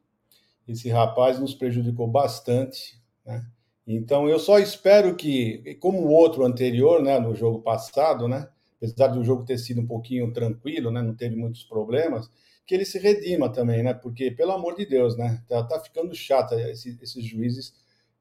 esse 0.67 0.89
rapaz 0.89 1.39
nos 1.39 1.53
prejudicou 1.53 2.07
bastante, 2.07 3.01
né? 3.25 3.45
Então 3.85 4.29
eu 4.29 4.39
só 4.39 4.59
espero 4.59 5.15
que, 5.15 5.75
como 5.81 5.99
o 5.99 6.11
outro 6.11 6.45
anterior, 6.45 7.01
né, 7.01 7.19
no 7.19 7.35
jogo 7.35 7.59
passado, 7.61 8.27
né, 8.27 8.47
apesar 8.77 9.07
do 9.07 9.23
jogo 9.23 9.43
ter 9.43 9.57
sido 9.57 9.81
um 9.81 9.87
pouquinho 9.87 10.31
tranquilo, 10.31 10.91
né, 10.91 11.01
não 11.01 11.15
teve 11.15 11.35
muitos 11.35 11.63
problemas, 11.63 12.29
que 12.65 12.75
ele 12.75 12.85
se 12.85 12.99
redima 12.99 13.51
também, 13.51 13.83
né? 13.83 13.93
Porque 13.93 14.31
pelo 14.31 14.51
amor 14.51 14.75
de 14.75 14.85
Deus, 14.85 15.17
né, 15.17 15.43
tá, 15.47 15.63
tá 15.63 15.79
ficando 15.79 16.13
chato 16.15 16.53
esse, 16.53 16.97
esses 17.01 17.23
juízes 17.25 17.73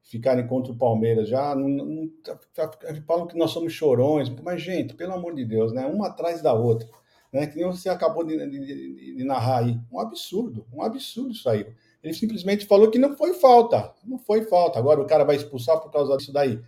ficarem 0.03 0.45
contra 0.47 0.71
o 0.71 0.77
Palmeiras 0.77 1.29
já 1.29 1.55
não, 1.55 1.69
não 1.69 2.07
tá, 2.23 2.35
tá, 2.53 2.71
falam 3.07 3.27
que 3.27 3.37
nós 3.37 3.51
somos 3.51 3.71
chorões, 3.71 4.29
mas 4.43 4.61
gente, 4.61 4.93
pelo 4.93 5.13
amor 5.13 5.33
de 5.35 5.45
Deus, 5.45 5.71
né, 5.71 5.85
uma 5.85 6.07
atrás 6.07 6.41
da 6.41 6.53
outra, 6.53 6.89
né? 7.31 7.47
Que 7.47 7.55
nem 7.55 7.65
você 7.65 7.87
acabou 7.87 8.25
de, 8.25 8.37
de, 8.49 9.15
de 9.15 9.23
narrar 9.23 9.59
aí, 9.59 9.79
um 9.91 9.99
absurdo, 9.99 10.67
um 10.73 10.81
absurdo 10.81 11.31
isso 11.31 11.49
aí. 11.49 11.65
Ele 12.03 12.13
simplesmente 12.13 12.65
falou 12.65 12.89
que 12.89 12.97
não 12.97 13.15
foi 13.15 13.33
falta. 13.33 13.93
Não 14.03 14.17
foi 14.17 14.43
falta. 14.43 14.79
Agora 14.79 14.99
o 14.99 15.05
cara 15.05 15.23
vai 15.23 15.35
expulsar 15.35 15.79
por 15.79 15.91
causa 15.91 16.17
disso 16.17 16.33
daí. 16.33 16.59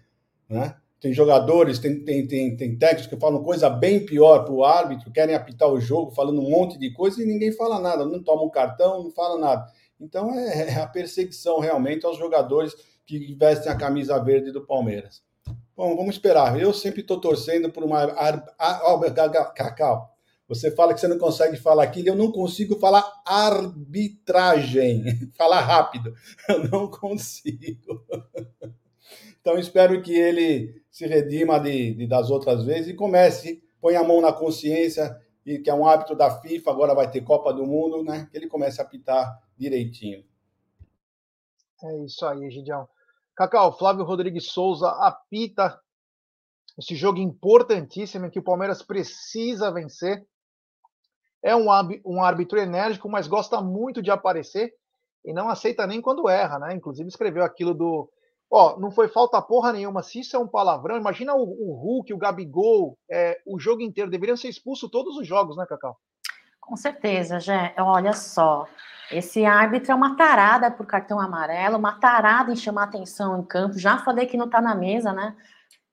Né? 0.47 0.75
Tem 1.03 1.11
jogadores, 1.11 1.79
tem, 1.79 1.99
tem, 1.99 2.25
tem, 2.25 2.55
tem 2.55 2.77
técnicos 2.77 3.07
que 3.07 3.19
falam 3.19 3.43
coisa 3.43 3.69
bem 3.69 4.05
pior 4.05 4.45
para 4.45 4.53
o 4.53 4.63
árbitro, 4.63 5.11
querem 5.11 5.35
apitar 5.35 5.67
o 5.67 5.77
jogo, 5.77 6.11
falando 6.11 6.39
um 6.39 6.49
monte 6.49 6.79
de 6.79 6.93
coisa 6.93 7.21
e 7.21 7.25
ninguém 7.25 7.51
fala 7.51 7.77
nada, 7.77 8.05
não 8.05 8.23
toma 8.23 8.41
um 8.41 8.49
cartão, 8.49 9.03
não 9.03 9.11
fala 9.11 9.37
nada. 9.37 9.69
Então 9.99 10.33
é, 10.33 10.69
é 10.69 10.75
a 10.75 10.87
perseguição 10.87 11.59
realmente 11.59 12.05
aos 12.05 12.17
jogadores 12.17 12.73
que 13.05 13.35
vestem 13.35 13.69
a 13.69 13.75
camisa 13.75 14.17
verde 14.23 14.49
do 14.49 14.65
Palmeiras. 14.65 15.21
Bom, 15.75 15.93
vamos 15.97 16.15
esperar. 16.15 16.57
Eu 16.57 16.73
sempre 16.73 17.01
estou 17.01 17.19
torcendo 17.19 17.69
por 17.69 17.83
uma. 17.83 18.07
Cacau, 19.53 20.09
você 20.47 20.71
fala 20.71 20.93
que 20.93 21.01
você 21.01 21.09
não 21.09 21.17
consegue 21.17 21.57
falar 21.57 21.83
aquilo, 21.83 22.07
eu 22.07 22.15
não 22.15 22.31
consigo 22.31 22.79
falar 22.79 23.03
arbitragem, 23.25 25.03
falar 25.35 25.59
rápido, 25.59 26.13
eu 26.47 26.63
não 26.69 26.87
consigo. 26.87 28.05
Então 29.41 29.59
espero 29.59 30.01
que 30.01 30.13
ele 30.17 30.82
se 30.93 31.07
redima 31.07 31.59
de, 31.59 31.95
de, 31.95 32.07
das 32.07 32.29
outras 32.29 32.63
vezes 32.63 32.89
e 32.89 32.93
comece, 32.93 33.63
põe 33.81 33.95
a 33.95 34.03
mão 34.03 34.21
na 34.21 34.31
consciência 34.31 35.19
e 35.43 35.57
que 35.57 35.69
é 35.69 35.73
um 35.73 35.87
hábito 35.87 36.15
da 36.15 36.39
FIFA, 36.39 36.69
agora 36.69 36.93
vai 36.93 37.09
ter 37.09 37.21
Copa 37.21 37.51
do 37.51 37.65
Mundo, 37.65 38.03
né? 38.03 38.29
Que 38.31 38.37
ele 38.37 38.47
comece 38.47 38.79
a 38.79 38.83
apitar 38.85 39.41
direitinho. 39.57 40.23
É 41.83 42.05
isso 42.05 42.23
aí, 42.25 42.49
Gidião. 42.51 42.87
Cacau, 43.35 43.75
Flávio 43.75 44.05
Rodrigues 44.05 44.51
Souza 44.51 44.87
apita 44.99 45.81
esse 46.77 46.95
jogo 46.95 47.17
importantíssimo 47.17 48.29
que 48.29 48.39
o 48.39 48.43
Palmeiras 48.43 48.83
precisa 48.83 49.71
vencer 49.71 50.23
é 51.41 51.55
um, 51.55 51.65
um 52.05 52.23
árbitro 52.23 52.59
enérgico, 52.59 53.09
mas 53.09 53.27
gosta 53.27 53.59
muito 53.59 54.01
de 54.01 54.11
aparecer 54.11 54.73
e 55.25 55.33
não 55.33 55.49
aceita 55.49 55.87
nem 55.87 56.01
quando 56.01 56.29
erra, 56.29 56.59
né? 56.59 56.73
Inclusive 56.75 57.09
escreveu 57.09 57.43
aquilo 57.43 57.73
do. 57.73 58.09
Ó, 58.51 58.79
não 58.79 58.91
foi 58.91 59.07
falta 59.07 59.41
porra 59.41 59.73
nenhuma. 59.73 60.03
Se 60.03 60.19
isso 60.19 60.35
é 60.35 60.39
um 60.39 60.47
palavrão, 60.47 60.97
imagina 60.97 61.33
o, 61.33 61.41
o 61.41 61.73
Hulk, 61.73 62.13
o 62.13 62.17
Gabigol, 62.17 62.97
é, 63.09 63.39
o 63.45 63.59
jogo 63.59 63.81
inteiro. 63.81 64.11
Deveriam 64.11 64.37
ser 64.37 64.49
expulsos 64.49 64.89
todos 64.91 65.17
os 65.17 65.27
jogos, 65.27 65.57
né, 65.57 65.65
Cacau? 65.67 65.97
Com 66.59 66.77
certeza, 66.77 67.39
Jé. 67.39 67.73
Olha 67.77 68.13
só. 68.13 68.65
Esse 69.11 69.45
árbitro 69.45 69.91
é 69.91 69.95
uma 69.95 70.15
tarada 70.15 70.71
por 70.71 70.85
cartão 70.85 71.19
amarelo, 71.19 71.77
uma 71.77 71.99
tarada 71.99 72.51
em 72.51 72.55
chamar 72.55 72.83
atenção 72.83 73.39
em 73.39 73.43
campo. 73.43 73.77
Já 73.77 73.97
falei 73.97 74.25
que 74.25 74.37
não 74.37 74.49
tá 74.49 74.61
na 74.61 74.73
mesa, 74.73 75.11
né? 75.11 75.35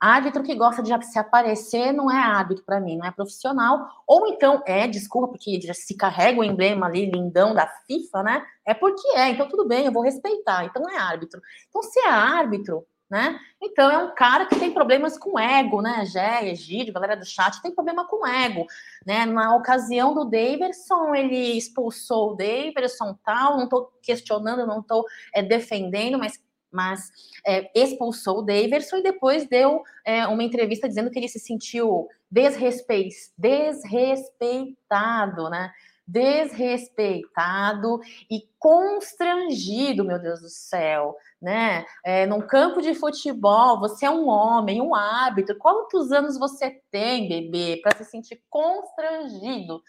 Árbitro 0.01 0.43
que 0.43 0.55
gosta 0.55 0.83
de 0.83 1.07
se 1.07 1.19
aparecer 1.19 1.93
não 1.93 2.11
é 2.11 2.17
árbitro 2.17 2.65
para 2.65 2.81
mim, 2.81 2.97
não 2.97 3.07
é 3.07 3.11
profissional. 3.11 3.87
Ou 4.07 4.27
então 4.29 4.63
é, 4.67 4.87
desculpa, 4.87 5.29
porque 5.29 5.61
se 5.75 5.95
carrega 5.95 6.41
o 6.41 6.45
emblema 6.45 6.87
ali, 6.87 7.11
lindão 7.11 7.53
da 7.53 7.67
FIFA, 7.87 8.23
né? 8.23 8.47
É 8.65 8.73
porque 8.73 9.07
é, 9.09 9.29
então 9.29 9.47
tudo 9.47 9.69
bem, 9.69 9.85
eu 9.85 9.93
vou 9.93 10.03
respeitar. 10.03 10.65
Então 10.65 10.89
é 10.89 10.97
árbitro. 10.97 11.41
Então, 11.69 11.83
se 11.83 12.01
é 12.01 12.09
árbitro, 12.09 12.87
né? 13.11 13.39
Então 13.61 13.91
é 13.91 13.99
um 13.99 14.15
cara 14.15 14.47
que 14.47 14.57
tem 14.57 14.73
problemas 14.73 15.19
com 15.19 15.39
ego, 15.39 15.83
né? 15.83 16.07
Gé, 16.07 16.49
Egídio, 16.49 16.95
galera 16.95 17.17
do 17.17 17.27
chat 17.27 17.61
tem 17.61 17.75
problema 17.75 18.07
com 18.07 18.27
ego, 18.27 18.67
né? 19.05 19.27
Na 19.27 19.55
ocasião 19.57 20.15
do 20.15 20.25
Daverson, 20.25 21.15
ele 21.15 21.59
expulsou 21.59 22.33
o 22.33 22.37
Daverson 22.37 23.19
tal, 23.25 23.57
não 23.57 23.65
estou 23.65 23.93
questionando, 24.01 24.65
não 24.65 24.79
estou 24.81 25.05
é, 25.35 25.43
defendendo, 25.43 26.19
mas 26.19 26.41
mas 26.71 27.11
é, 27.47 27.71
expulsou 27.75 28.39
o 28.39 28.43
Daverson 28.43 28.99
e 28.99 29.03
depois 29.03 29.49
deu 29.49 29.83
é, 30.05 30.27
uma 30.27 30.43
entrevista 30.43 30.89
dizendo 30.89 31.11
que 31.11 31.19
ele 31.19 31.29
se 31.29 31.39
sentiu 31.39 32.09
desrespeito, 32.31 33.15
desrespeitado, 33.37 35.51
né? 35.51 35.71
Desrespeitado 36.07 38.01
e 38.31 38.49
constrangido, 38.59 40.03
meu 40.05 40.19
Deus 40.19 40.41
do 40.41 40.49
céu, 40.49 41.15
né? 41.41 41.87
É, 42.05 42.27
num 42.27 42.41
campo 42.41 42.83
de 42.83 42.95
futebol, 42.95 43.79
você 43.79 44.07
é 44.07 44.11
um 44.11 44.29
homem, 44.29 44.83
um 44.83 44.95
árbitro. 44.95 45.57
Quantos 45.59 46.11
anos 46.13 46.39
você 46.39 46.83
tem, 46.91 47.29
bebê, 47.29 47.81
para 47.83 47.97
se 47.97 48.05
sentir 48.05 48.43
constrangido? 48.51 49.83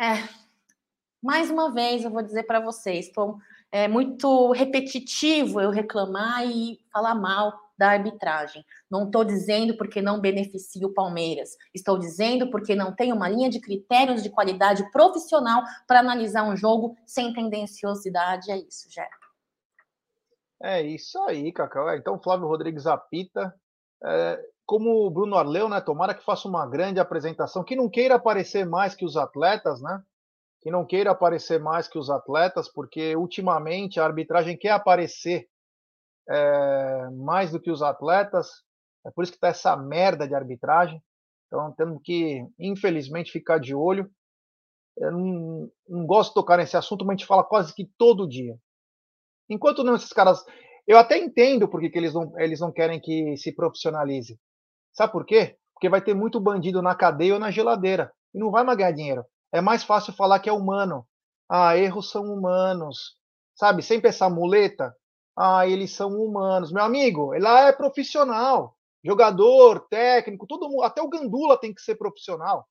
É, 0.00 0.28
mais 1.22 1.50
uma 1.50 1.72
vez, 1.72 2.04
eu 2.04 2.10
vou 2.10 2.22
dizer 2.22 2.42
para 2.42 2.60
vocês, 2.60 3.06
estou 3.06 3.38
é 3.74 3.88
muito 3.88 4.52
repetitivo 4.52 5.60
eu 5.60 5.68
reclamar 5.68 6.46
e 6.46 6.78
falar 6.92 7.16
mal 7.16 7.52
da 7.76 7.88
arbitragem. 7.88 8.64
Não 8.88 9.06
estou 9.06 9.24
dizendo 9.24 9.76
porque 9.76 10.00
não 10.00 10.20
beneficia 10.20 10.86
o 10.86 10.94
Palmeiras. 10.94 11.56
Estou 11.74 11.98
dizendo 11.98 12.52
porque 12.52 12.76
não 12.76 12.94
tem 12.94 13.12
uma 13.12 13.28
linha 13.28 13.50
de 13.50 13.60
critérios 13.60 14.22
de 14.22 14.30
qualidade 14.30 14.88
profissional 14.92 15.64
para 15.88 15.98
analisar 15.98 16.44
um 16.44 16.56
jogo 16.56 16.96
sem 17.04 17.32
tendenciosidade. 17.32 18.48
É 18.52 18.58
isso, 18.58 18.88
Gé. 18.88 19.08
É 20.62 20.80
isso 20.80 21.20
aí, 21.24 21.50
Cacau. 21.50 21.90
É, 21.90 21.96
então, 21.96 22.22
Flávio 22.22 22.46
Rodrigues 22.46 22.86
apita. 22.86 23.52
É, 24.04 24.40
como 24.64 25.04
o 25.04 25.10
Bruno 25.10 25.34
Arleu, 25.34 25.68
né? 25.68 25.80
Tomara 25.80 26.14
que 26.14 26.24
faça 26.24 26.46
uma 26.46 26.64
grande 26.64 27.00
apresentação, 27.00 27.64
que 27.64 27.74
não 27.74 27.90
queira 27.90 28.14
aparecer 28.14 28.64
mais 28.64 28.94
que 28.94 29.04
os 29.04 29.16
atletas, 29.16 29.82
né? 29.82 30.00
Que 30.64 30.70
não 30.70 30.86
queira 30.86 31.10
aparecer 31.10 31.60
mais 31.60 31.86
que 31.86 31.98
os 31.98 32.08
atletas, 32.08 32.72
porque 32.72 33.14
ultimamente 33.14 34.00
a 34.00 34.04
arbitragem 34.06 34.56
quer 34.56 34.70
aparecer 34.70 35.46
é, 36.26 37.10
mais 37.10 37.52
do 37.52 37.60
que 37.60 37.70
os 37.70 37.82
atletas. 37.82 38.48
É 39.06 39.10
por 39.10 39.22
isso 39.22 39.32
que 39.32 39.36
está 39.36 39.48
essa 39.48 39.76
merda 39.76 40.26
de 40.26 40.34
arbitragem. 40.34 41.02
Então 41.46 41.70
temos 41.72 42.00
que, 42.02 42.42
infelizmente, 42.58 43.30
ficar 43.30 43.58
de 43.58 43.74
olho. 43.74 44.10
Eu 44.96 45.12
não, 45.12 45.70
não 45.86 46.06
gosto 46.06 46.30
de 46.30 46.34
tocar 46.36 46.56
nesse 46.56 46.78
assunto, 46.78 47.04
mas 47.04 47.12
a 47.12 47.16
gente 47.18 47.26
fala 47.26 47.44
quase 47.44 47.74
que 47.74 47.86
todo 47.98 48.26
dia. 48.26 48.56
Enquanto 49.50 49.84
não 49.84 49.94
esses 49.94 50.14
caras. 50.14 50.42
Eu 50.86 50.96
até 50.96 51.18
entendo 51.18 51.68
porque 51.68 51.90
que 51.90 51.98
eles, 51.98 52.14
não, 52.14 52.40
eles 52.40 52.60
não 52.60 52.72
querem 52.72 52.98
que 52.98 53.36
se 53.36 53.54
profissionalize. 53.54 54.40
Sabe 54.94 55.12
por 55.12 55.26
quê? 55.26 55.58
Porque 55.74 55.90
vai 55.90 56.00
ter 56.00 56.14
muito 56.14 56.40
bandido 56.40 56.80
na 56.80 56.94
cadeia 56.94 57.34
ou 57.34 57.40
na 57.40 57.50
geladeira. 57.50 58.10
E 58.32 58.38
não 58.38 58.50
vai 58.50 58.64
mais 58.64 58.78
ganhar 58.78 58.92
dinheiro. 58.92 59.26
É 59.54 59.60
mais 59.60 59.84
fácil 59.84 60.12
falar 60.12 60.40
que 60.40 60.50
é 60.50 60.52
humano. 60.52 61.06
Ah, 61.48 61.76
erros 61.76 62.10
são 62.10 62.24
humanos. 62.24 63.16
Sabe, 63.54 63.84
sem 63.84 64.00
pensar 64.00 64.28
muleta. 64.28 64.92
Ah, 65.38 65.64
eles 65.64 65.92
são 65.92 66.10
humanos. 66.10 66.72
Meu 66.72 66.82
amigo, 66.82 67.32
lá 67.38 67.68
é 67.68 67.72
profissional. 67.72 68.76
Jogador, 69.04 69.86
técnico, 69.88 70.44
todo 70.44 70.68
mundo, 70.68 70.82
até 70.82 71.00
o 71.00 71.08
Gandula 71.08 71.56
tem 71.56 71.72
que 71.72 71.80
ser 71.80 71.94
profissional. 71.94 72.66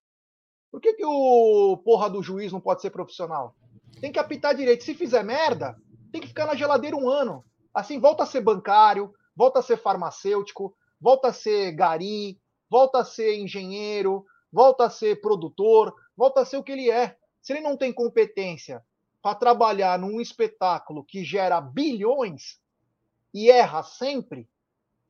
Por 0.70 0.82
que, 0.82 0.94
que 0.94 1.06
o 1.06 1.78
porra 1.86 2.10
do 2.10 2.22
juiz 2.22 2.52
não 2.52 2.60
pode 2.60 2.82
ser 2.82 2.90
profissional? 2.90 3.56
Tem 4.02 4.12
que 4.12 4.20
apitar 4.20 4.54
direito. 4.54 4.84
Se 4.84 4.94
fizer 4.94 5.24
merda, 5.24 5.78
tem 6.12 6.20
que 6.20 6.28
ficar 6.28 6.46
na 6.46 6.56
geladeira 6.56 6.98
um 6.98 7.08
ano. 7.08 7.46
Assim, 7.74 7.98
volta 7.98 8.24
a 8.24 8.26
ser 8.26 8.42
bancário, 8.42 9.14
volta 9.34 9.60
a 9.60 9.64
ser 9.64 9.78
farmacêutico, 9.78 10.76
volta 11.00 11.30
a 11.30 11.34
ser 11.34 11.72
gari, 11.72 12.38
volta 12.70 13.00
a 13.00 13.06
ser 13.06 13.38
engenheiro, 13.38 14.26
volta 14.52 14.84
a 14.84 14.90
ser 14.90 15.22
produtor, 15.22 15.96
volta 16.16 16.42
a 16.42 16.46
ser 16.46 16.58
o 16.58 16.64
que 16.64 16.72
ele 16.72 16.90
é. 16.90 17.18
Se 17.42 17.54
ele 17.54 17.62
não 17.62 17.76
tem 17.76 17.92
competência 17.92 18.84
para 19.22 19.36
trabalhar 19.36 19.98
num 20.00 20.20
espetáculo 20.20 21.04
que 21.04 21.24
gera 21.24 21.60
bilhões 21.62 22.60
e 23.34 23.50
erra 23.50 23.84
sempre, 23.84 24.48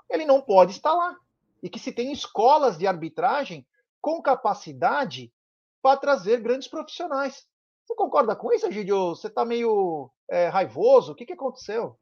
ele 0.09 0.25
não 0.25 0.41
pode 0.41 0.71
estar 0.71 0.93
lá. 0.93 1.17
E 1.61 1.69
que 1.69 1.79
se 1.79 1.91
tem 1.91 2.11
escolas 2.11 2.77
de 2.77 2.85
arbitragem 2.85 3.65
com 4.01 4.21
capacidade 4.21 5.31
para 5.81 5.97
trazer 5.97 6.41
grandes 6.41 6.67
profissionais. 6.67 7.45
Você 7.85 7.95
concorda 7.95 8.35
com 8.35 8.51
isso, 8.53 8.67
Egidio? 8.67 9.09
Você 9.09 9.27
está 9.27 9.43
meio 9.43 10.09
é, 10.29 10.47
raivoso? 10.47 11.11
O 11.11 11.15
que, 11.15 11.25
que 11.25 11.33
aconteceu? 11.33 11.97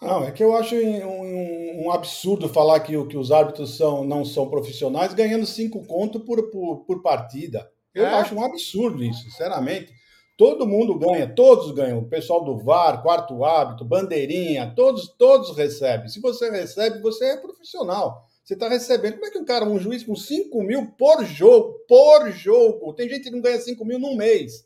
Não, 0.00 0.22
é 0.22 0.30
que 0.30 0.42
eu 0.42 0.56
acho 0.56 0.76
um, 0.76 1.86
um 1.86 1.90
absurdo 1.90 2.48
falar 2.48 2.80
que, 2.80 2.92
que 3.06 3.16
os 3.16 3.32
árbitros 3.32 3.76
são, 3.76 4.04
não 4.04 4.24
são 4.24 4.48
profissionais 4.48 5.12
ganhando 5.12 5.44
cinco 5.44 5.84
contos 5.86 6.22
por, 6.22 6.50
por, 6.50 6.84
por 6.84 7.02
partida. 7.02 7.70
Eu 7.94 8.06
é? 8.06 8.14
acho 8.14 8.34
um 8.34 8.44
absurdo 8.44 9.02
isso, 9.02 9.22
sinceramente. 9.22 9.92
Todo 10.36 10.68
mundo 10.68 10.96
ganha, 10.96 11.26
todos 11.26 11.72
ganham. 11.72 11.98
O 11.98 12.08
pessoal 12.08 12.44
do 12.44 12.56
VAR, 12.58 13.02
quarto 13.02 13.44
árbitro, 13.44 13.84
bandeirinha, 13.84 14.72
todos, 14.74 15.08
todos 15.18 15.56
recebem. 15.56 16.08
Se 16.08 16.20
você 16.20 16.48
recebe, 16.48 17.00
você 17.00 17.32
é 17.32 17.36
profissional. 17.36 18.24
Você 18.44 18.54
está 18.54 18.68
recebendo. 18.68 19.14
Como 19.14 19.26
é 19.26 19.30
que 19.30 19.38
um 19.38 19.44
cara, 19.44 19.64
um 19.64 19.80
juiz 19.80 20.04
com 20.04 20.14
5 20.14 20.62
mil 20.62 20.92
por 20.92 21.24
jogo, 21.24 21.80
por 21.88 22.30
jogo, 22.30 22.94
tem 22.94 23.08
gente 23.08 23.24
que 23.24 23.30
não 23.30 23.40
ganha 23.40 23.60
5 23.60 23.84
mil 23.84 23.98
num 23.98 24.14
mês, 24.14 24.64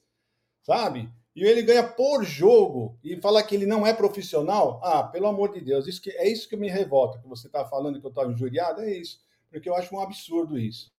sabe? 0.63 1.11
E 1.35 1.43
ele 1.43 1.63
ganha 1.63 1.83
por 1.83 2.23
jogo 2.23 2.99
e 3.03 3.17
fala 3.17 3.43
que 3.43 3.55
ele 3.55 3.65
não 3.65 3.87
é 3.87 3.95
profissional. 3.95 4.79
Ah, 4.85 5.03
pelo 5.03 5.27
amor 5.27 5.53
de 5.53 5.63
Deus, 5.63 5.89
isso 5.89 6.03
que, 6.03 6.11
é 6.11 6.29
isso 6.29 6.49
que 6.49 6.57
me 6.57 6.69
revolta, 6.69 7.19
que 7.19 7.27
você 7.27 7.47
está 7.47 7.65
falando 7.65 7.99
que 7.99 8.07
eu 8.07 8.11
estou 8.11 8.31
injuriado, 8.31 8.83
é 8.83 8.95
isso. 8.95 9.19
Porque 9.51 9.69
eu 9.69 9.75
acho 9.75 9.95
um 9.95 10.01
absurdo 10.01 10.59
isso. 10.59 10.92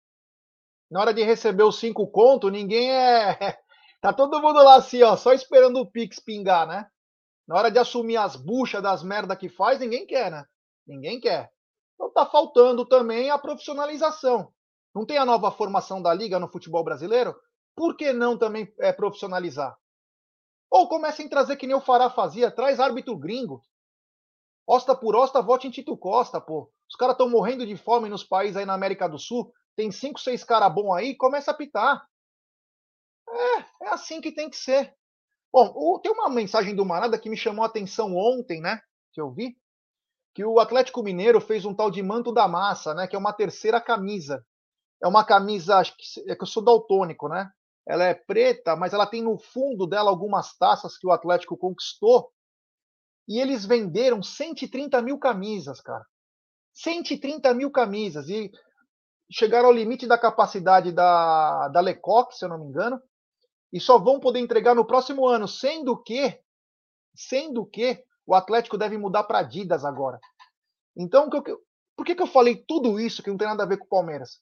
Na 0.94 1.02
hora 1.02 1.12
de 1.12 1.24
receber 1.24 1.64
os 1.64 1.80
cinco 1.80 2.06
contos, 2.06 2.52
ninguém 2.52 2.92
é 2.92 3.36
Tá 4.00 4.14
todo 4.14 4.40
mundo 4.40 4.62
lá 4.62 4.76
assim, 4.76 5.02
ó, 5.02 5.18
só 5.18 5.34
esperando 5.34 5.80
o 5.80 5.90
Pix 5.90 6.20
pingar, 6.20 6.68
né? 6.68 6.88
Na 7.48 7.56
hora 7.56 7.72
de 7.72 7.80
assumir 7.80 8.18
as 8.18 8.36
buchas 8.36 8.84
das 8.84 9.02
merda 9.02 9.36
que 9.36 9.50
faz, 9.50 9.80
ninguém 9.80 10.06
quer, 10.06 10.30
né? 10.30 10.46
Ninguém 10.86 11.20
quer. 11.20 11.50
Então 11.96 12.12
tá 12.12 12.28
faltando 12.28 12.86
também 12.86 13.32
a 13.32 13.40
profissionalização. 13.40 14.54
Não 14.94 15.04
tem 15.04 15.18
a 15.18 15.26
nova 15.26 15.50
formação 15.50 16.00
da 16.00 16.14
liga 16.14 16.38
no 16.38 16.48
futebol 16.48 16.84
brasileiro? 16.84 17.36
Por 17.76 17.98
que 17.98 18.14
não 18.14 18.38
também 18.38 18.72
é, 18.80 18.94
profissionalizar? 18.94 19.76
Ou 20.70 20.88
comecem 20.88 21.26
a 21.26 21.30
trazer 21.30 21.56
que 21.56 21.66
nem 21.66 21.76
o 21.76 21.82
Fará 21.82 22.08
fazia, 22.08 22.52
traz 22.52 22.80
árbitro 22.80 23.18
gringo. 23.18 23.64
Osta 24.68 24.96
por 24.96 25.16
osta, 25.16 25.42
vote 25.42 25.68
em 25.68 25.72
Tito 25.72 25.98
Costa, 25.98 26.40
pô. 26.40 26.72
Os 26.88 26.96
caras 26.96 27.16
estão 27.16 27.28
morrendo 27.28 27.66
de 27.66 27.76
fome 27.76 28.10
nos 28.10 28.24
países 28.24 28.58
aí 28.58 28.66
na 28.66 28.76
América 28.76 29.10
do 29.10 29.18
Sul. 29.18 29.52
Tem 29.76 29.92
cinco, 29.92 30.20
seis 30.20 30.44
caras 30.44 30.74
bons 30.74 30.94
aí, 30.94 31.16
começa 31.16 31.52
a 31.52 31.54
pitar. 31.54 32.08
É, 33.28 33.86
é 33.86 33.90
assim 33.90 34.22
que 34.22 34.32
tem 34.32 34.50
que 34.50 34.58
ser. 34.58 34.96
Bom, 35.52 36.00
tem 36.00 36.12
uma 36.12 36.30
mensagem 36.30 36.76
do 36.76 36.86
Marada 36.86 37.18
que 37.20 37.30
me 37.30 37.38
chamou 37.38 37.64
a 37.64 37.68
atenção 37.68 38.16
ontem, 38.16 38.60
né? 38.60 38.82
Que 39.12 39.22
eu 39.22 39.32
vi. 39.32 39.56
Que 40.34 40.44
o 40.44 40.60
Atlético 40.60 41.04
Mineiro 41.04 41.40
fez 41.40 41.64
um 41.64 41.76
tal 41.76 41.92
de 41.92 42.02
manto 42.02 42.32
da 42.34 42.48
massa, 42.48 42.94
né? 42.94 43.08
Que 43.08 43.16
é 43.16 43.20
uma 43.20 43.34
terceira 43.34 43.80
camisa. 43.80 44.44
É 45.02 45.08
uma 45.08 45.24
camisa, 45.24 45.78
acho 45.78 45.96
que, 45.96 46.32
é 46.32 46.36
que 46.36 46.42
eu 46.42 46.48
sou 46.48 46.64
daltônico, 46.64 47.28
né? 47.28 47.52
Ela 47.88 48.06
é 48.06 48.14
preta, 48.14 48.76
mas 48.76 48.94
ela 48.94 49.06
tem 49.06 49.22
no 49.22 49.38
fundo 49.38 49.86
dela 49.86 50.10
algumas 50.10 50.58
taças 50.58 50.98
que 50.98 51.06
o 51.06 51.12
Atlético 51.12 51.58
conquistou. 51.58 52.32
E 53.28 53.40
eles 53.40 53.66
venderam 53.66 54.24
130 54.24 55.02
mil 55.02 55.20
camisas, 55.20 55.82
cara. 55.82 56.06
130 56.74 57.54
mil 57.54 57.70
camisas. 57.70 58.28
E 58.30 58.52
chegaram 59.32 59.68
ao 59.68 59.74
limite 59.74 60.08
da 60.08 60.18
capacidade 60.18 60.92
da, 60.92 61.68
da 61.70 61.80
Lecoq, 61.80 62.36
se 62.36 62.46
eu 62.46 62.50
não 62.50 62.60
me 62.60 62.66
engano 62.66 63.02
e 63.74 63.80
só 63.80 63.98
vão 63.98 64.20
poder 64.20 64.40
entregar 64.40 64.76
no 64.76 64.86
próximo 64.86 65.28
ano, 65.28 65.48
sendo 65.48 65.98
que, 65.98 66.40
sendo 67.16 67.66
que 67.66 68.06
o 68.24 68.36
Atlético 68.36 68.78
deve 68.78 69.00
mudar 69.00 69.24
para 69.24 69.40
Adidas 69.40 69.84
agora. 69.84 70.20
Então, 70.96 71.28
por 71.28 72.06
que, 72.06 72.14
que 72.14 72.22
eu 72.22 72.28
falei 72.28 72.64
tudo 72.68 73.00
isso 73.00 73.24
que 73.24 73.32
não 73.32 73.38
tem 73.38 73.48
nada 73.48 73.64
a 73.64 73.66
ver 73.66 73.78
com 73.78 73.86
o 73.86 73.90
Palmeiras? 73.90 74.40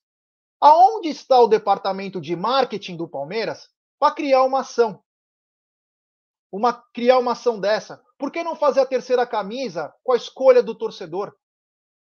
Aonde 0.59 1.07
está 1.07 1.39
o 1.39 1.47
departamento 1.47 2.19
de 2.19 2.35
marketing 2.35 2.97
do 2.97 3.07
Palmeiras 3.07 3.69
para 3.97 4.13
criar 4.13 4.43
uma 4.43 4.59
ação? 4.59 5.01
Uma, 6.51 6.73
criar 6.93 7.17
uma 7.17 7.31
ação 7.31 7.57
dessa? 7.57 8.03
Por 8.17 8.31
que 8.31 8.43
não 8.43 8.57
fazer 8.57 8.81
a 8.81 8.85
terceira 8.85 9.25
camisa 9.25 9.93
com 10.03 10.11
a 10.11 10.17
escolha 10.17 10.61
do 10.61 10.75
torcedor? 10.75 11.33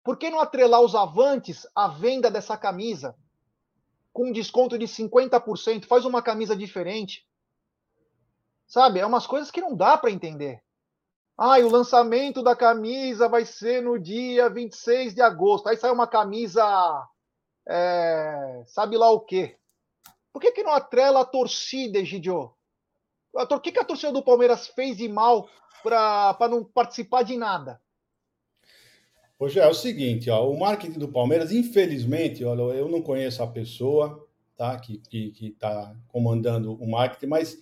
Por 0.04 0.18
que 0.18 0.30
não 0.30 0.40
atrelar 0.40 0.82
os 0.82 0.96
avantes 0.96 1.68
à 1.76 1.88
venda 1.88 2.30
dessa 2.30 2.58
camisa? 2.58 3.16
com 4.14 4.32
desconto 4.32 4.78
de 4.78 4.86
50%, 4.86 5.86
faz 5.86 6.06
uma 6.06 6.22
camisa 6.22 6.56
diferente. 6.56 7.26
Sabe? 8.68 9.00
É 9.00 9.06
umas 9.06 9.28
coisas 9.28 9.52
que 9.52 9.62
não 9.62 9.76
dá 9.76 9.98
para 9.98 10.12
entender. 10.12 10.62
Ah, 11.38 11.58
o 11.60 11.70
lançamento 11.70 12.44
da 12.44 12.56
camisa 12.56 13.28
vai 13.28 13.46
ser 13.46 13.82
no 13.82 13.98
dia 13.98 14.50
26 14.50 15.16
de 15.16 15.22
agosto. 15.22 15.68
Aí 15.68 15.78
sai 15.78 15.92
uma 15.92 16.08
camisa. 16.08 16.64
É, 17.68 18.64
sabe 18.68 18.98
lá 18.98 19.10
o 19.12 19.22
quê? 19.22 19.58
Por 20.32 20.42
que, 20.42 20.52
que 20.52 20.64
não 20.64 20.72
atrela 20.72 21.22
a 21.22 21.26
torcida, 21.26 22.00
Egidio? 22.00 22.54
O 23.34 23.60
que, 23.60 23.72
que 23.72 23.80
a 23.80 23.84
torcida 23.84 24.12
do 24.12 24.24
Palmeiras 24.24 24.68
fez 24.68 24.98
de 24.98 25.08
mal 25.08 25.50
para 25.84 26.48
não 26.50 26.64
participar 26.64 27.24
de 27.24 27.38
nada? 27.38 27.82
Hoje 29.42 29.60
é 29.60 29.68
o 29.68 29.74
seguinte, 29.74 30.30
ó, 30.30 30.48
o 30.48 30.60
marketing 30.60 31.00
do 31.00 31.08
Palmeiras, 31.08 31.52
infelizmente, 31.52 32.46
olha, 32.46 32.62
eu 32.78 32.88
não 32.88 33.02
conheço 33.02 33.42
a 33.42 33.48
pessoa 33.48 34.24
tá, 34.56 34.78
que 34.78 34.98
está 34.98 35.10
que, 35.10 35.32
que 35.32 35.50
tá 35.54 35.96
comandando 36.10 36.76
o 36.76 36.88
marketing, 36.88 37.26
mas 37.26 37.58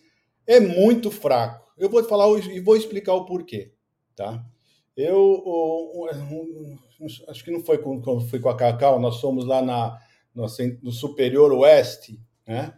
é 0.46 0.60
muito 0.60 1.10
fraco. 1.10 1.72
Eu 1.78 1.90
vou 1.90 2.04
falar 2.04 2.28
hoje 2.28 2.52
e 2.52 2.60
vou 2.60 2.76
explicar 2.76 3.14
o 3.14 3.24
porquê. 3.24 3.72
Tá? 4.14 4.46
Eu, 4.94 6.06
acho 7.30 7.46
que 7.46 7.52
não 7.52 7.62
foi 7.62 7.78
quando 7.78 8.28
fui 8.28 8.42
com 8.42 8.50
a 8.50 8.58
Cacau, 8.58 9.00
nós 9.00 9.22
fomos 9.22 9.46
lá 9.46 9.62
na, 9.62 9.98
no, 10.36 10.46
no 10.84 10.92
Superior 10.92 11.54
Oeste, 11.54 12.20
né? 12.46 12.74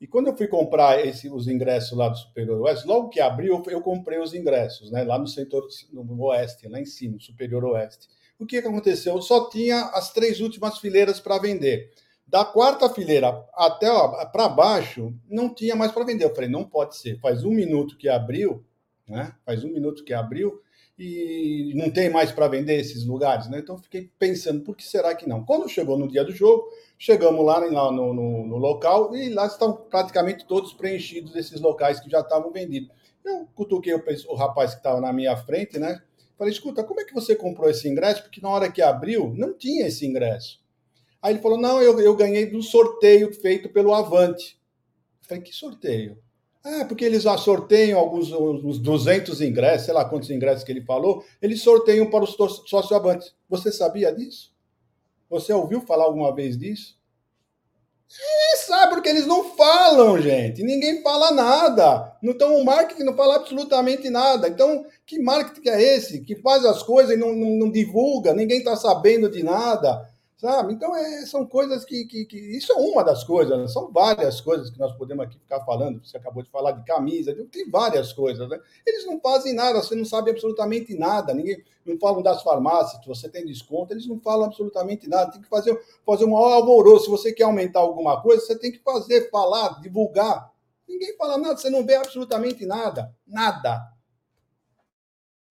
E 0.00 0.08
quando 0.08 0.26
eu 0.26 0.36
fui 0.36 0.48
comprar 0.48 1.06
esse, 1.06 1.30
os 1.30 1.46
ingressos 1.46 1.96
lá 1.96 2.08
do 2.08 2.18
Superior 2.18 2.60
Oeste, 2.62 2.84
logo 2.84 3.10
que 3.10 3.20
abriu, 3.20 3.62
eu, 3.64 3.70
eu 3.70 3.80
comprei 3.80 4.18
os 4.18 4.34
ingressos, 4.34 4.90
né? 4.90 5.04
Lá 5.04 5.20
no 5.20 5.28
setor 5.28 5.64
no 5.92 6.20
Oeste, 6.24 6.66
lá 6.66 6.80
em 6.80 6.86
cima, 6.86 7.20
Superior 7.20 7.64
Oeste 7.64 8.08
o 8.40 8.46
que, 8.46 8.56
aconteceu? 8.56 9.20
Só 9.20 9.48
tinha 9.48 9.82
as 9.94 10.12
três 10.12 10.40
últimas 10.40 10.78
fileiras 10.78 11.20
para 11.20 11.38
vender. 11.38 11.90
Da 12.26 12.44
quarta 12.44 12.88
fileira 12.88 13.44
até 13.54 13.88
para 14.32 14.48
baixo, 14.48 15.12
não 15.28 15.52
tinha 15.52 15.76
mais 15.76 15.92
para 15.92 16.04
vender. 16.04 16.24
Eu 16.24 16.34
falei, 16.34 16.48
não 16.48 16.64
pode 16.64 16.96
ser. 16.96 17.18
Faz 17.20 17.44
um 17.44 17.50
minuto 17.50 17.96
que 17.96 18.08
abriu, 18.08 18.64
né? 19.08 19.34
Faz 19.44 19.64
um 19.64 19.72
minuto 19.72 20.04
que 20.04 20.14
abriu 20.14 20.62
e 20.98 21.72
não 21.74 21.90
tem 21.90 22.10
mais 22.10 22.30
para 22.30 22.46
vender 22.46 22.78
esses 22.78 23.06
lugares, 23.06 23.48
né? 23.48 23.58
Então 23.58 23.78
fiquei 23.78 24.10
pensando, 24.18 24.62
por 24.62 24.76
que 24.76 24.84
será 24.84 25.14
que 25.14 25.26
não? 25.26 25.44
Quando 25.44 25.68
chegou 25.68 25.98
no 25.98 26.06
dia 26.06 26.22
do 26.22 26.30
jogo, 26.30 26.68
chegamos 26.98 27.44
lá, 27.44 27.58
lá 27.58 27.90
no, 27.90 28.12
no, 28.12 28.46
no, 28.46 28.56
local 28.58 29.16
e 29.16 29.30
lá 29.30 29.46
estão 29.46 29.72
praticamente 29.72 30.46
todos 30.46 30.74
preenchidos 30.74 31.34
esses 31.34 31.58
locais 31.58 32.00
que 32.00 32.10
já 32.10 32.20
estavam 32.20 32.52
vendidos. 32.52 32.90
Eu 33.24 33.48
cutuquei 33.54 33.94
o, 33.94 34.02
o 34.28 34.34
rapaz 34.34 34.72
que 34.72 34.80
estava 34.80 35.00
na 35.00 35.12
minha 35.12 35.34
frente, 35.36 35.78
né? 35.78 36.02
Falei, 36.40 36.54
escuta, 36.54 36.82
como 36.82 36.98
é 36.98 37.04
que 37.04 37.12
você 37.12 37.36
comprou 37.36 37.68
esse 37.68 37.86
ingresso? 37.86 38.22
Porque 38.22 38.40
na 38.40 38.48
hora 38.48 38.72
que 38.72 38.80
abriu, 38.80 39.34
não 39.36 39.52
tinha 39.52 39.86
esse 39.86 40.06
ingresso. 40.06 40.58
Aí 41.20 41.34
ele 41.34 41.42
falou, 41.42 41.60
não, 41.60 41.82
eu, 41.82 42.00
eu 42.00 42.16
ganhei 42.16 42.46
do 42.46 42.62
sorteio 42.62 43.30
feito 43.34 43.68
pelo 43.68 43.92
Avante. 43.92 44.58
Eu 45.20 45.28
falei, 45.28 45.42
que 45.42 45.54
sorteio? 45.54 46.16
Ah, 46.64 46.86
porque 46.86 47.04
eles 47.04 47.24
já 47.24 47.36
sorteiam 47.36 48.00
alguns 48.00 48.32
uns 48.32 48.78
200 48.78 49.42
ingressos, 49.42 49.84
sei 49.84 49.92
lá 49.92 50.02
quantos 50.02 50.30
ingressos 50.30 50.64
que 50.64 50.72
ele 50.72 50.80
falou, 50.80 51.22
eles 51.42 51.60
sorteiam 51.60 52.08
para 52.08 52.24
os 52.24 52.34
sócios 52.34 52.90
Avante. 52.90 53.34
Você 53.46 53.70
sabia 53.70 54.10
disso? 54.10 54.50
Você 55.28 55.52
ouviu 55.52 55.82
falar 55.82 56.04
alguma 56.04 56.34
vez 56.34 56.56
disso? 56.56 56.98
E 58.18 58.56
sabe 58.56 58.94
porque 58.94 59.08
eles 59.08 59.26
não 59.26 59.44
falam, 59.56 60.20
gente. 60.20 60.62
Ninguém 60.62 61.02
fala 61.02 61.30
nada. 61.30 62.16
Então 62.22 62.56
o 62.56 62.64
marketing 62.64 63.04
não 63.04 63.16
fala 63.16 63.36
absolutamente 63.36 64.10
nada. 64.10 64.48
Então, 64.48 64.84
que 65.06 65.20
marketing 65.20 65.68
é 65.68 65.82
esse? 65.96 66.20
Que 66.20 66.34
faz 66.36 66.64
as 66.64 66.82
coisas 66.82 67.14
e 67.14 67.18
não, 67.18 67.32
não, 67.32 67.50
não 67.50 67.70
divulga, 67.70 68.34
ninguém 68.34 68.58
está 68.58 68.74
sabendo 68.76 69.30
de 69.30 69.42
nada 69.42 70.09
sabe? 70.40 70.72
Então, 70.72 70.96
é, 70.96 71.26
são 71.26 71.44
coisas 71.46 71.84
que, 71.84 72.06
que, 72.06 72.24
que, 72.24 72.38
Isso 72.38 72.72
é 72.72 72.76
uma 72.76 73.04
das 73.04 73.22
coisas, 73.22 73.58
né? 73.58 73.68
são 73.68 73.92
várias 73.92 74.40
coisas 74.40 74.70
que 74.70 74.78
nós 74.78 74.90
podemos 74.96 75.26
aqui 75.26 75.38
ficar 75.38 75.60
falando. 75.66 76.02
Você 76.02 76.16
acabou 76.16 76.42
de 76.42 76.48
falar 76.48 76.72
de 76.72 76.82
camisa, 76.82 77.34
tem 77.52 77.68
várias 77.68 78.10
coisas, 78.10 78.48
né? 78.48 78.58
Eles 78.86 79.04
não 79.04 79.20
fazem 79.20 79.54
nada, 79.54 79.82
você 79.82 79.94
não 79.94 80.04
sabe 80.04 80.30
absolutamente 80.30 80.96
nada. 80.96 81.34
Ninguém 81.34 81.62
não 81.84 81.98
falam 81.98 82.22
das 82.22 82.42
farmácias, 82.42 83.02
que 83.02 83.06
você 83.08 83.28
tem 83.28 83.44
desconto, 83.44 83.92
eles 83.92 84.06
não 84.06 84.18
falam 84.18 84.46
absolutamente 84.46 85.06
nada. 85.06 85.30
Tem 85.30 85.42
que 85.42 85.48
fazer, 85.48 85.78
fazer 86.06 86.24
um 86.24 86.30
maior 86.30 86.52
alvoroço. 86.54 87.04
Se 87.04 87.10
você 87.10 87.32
quer 87.34 87.44
aumentar 87.44 87.80
alguma 87.80 88.22
coisa, 88.22 88.42
você 88.42 88.58
tem 88.58 88.72
que 88.72 88.78
fazer, 88.78 89.28
falar, 89.28 89.78
divulgar. 89.82 90.50
Ninguém 90.88 91.14
fala 91.18 91.36
nada, 91.36 91.58
você 91.58 91.68
não 91.68 91.84
vê 91.84 91.96
absolutamente 91.96 92.64
nada. 92.64 93.14
Nada. 93.26 93.82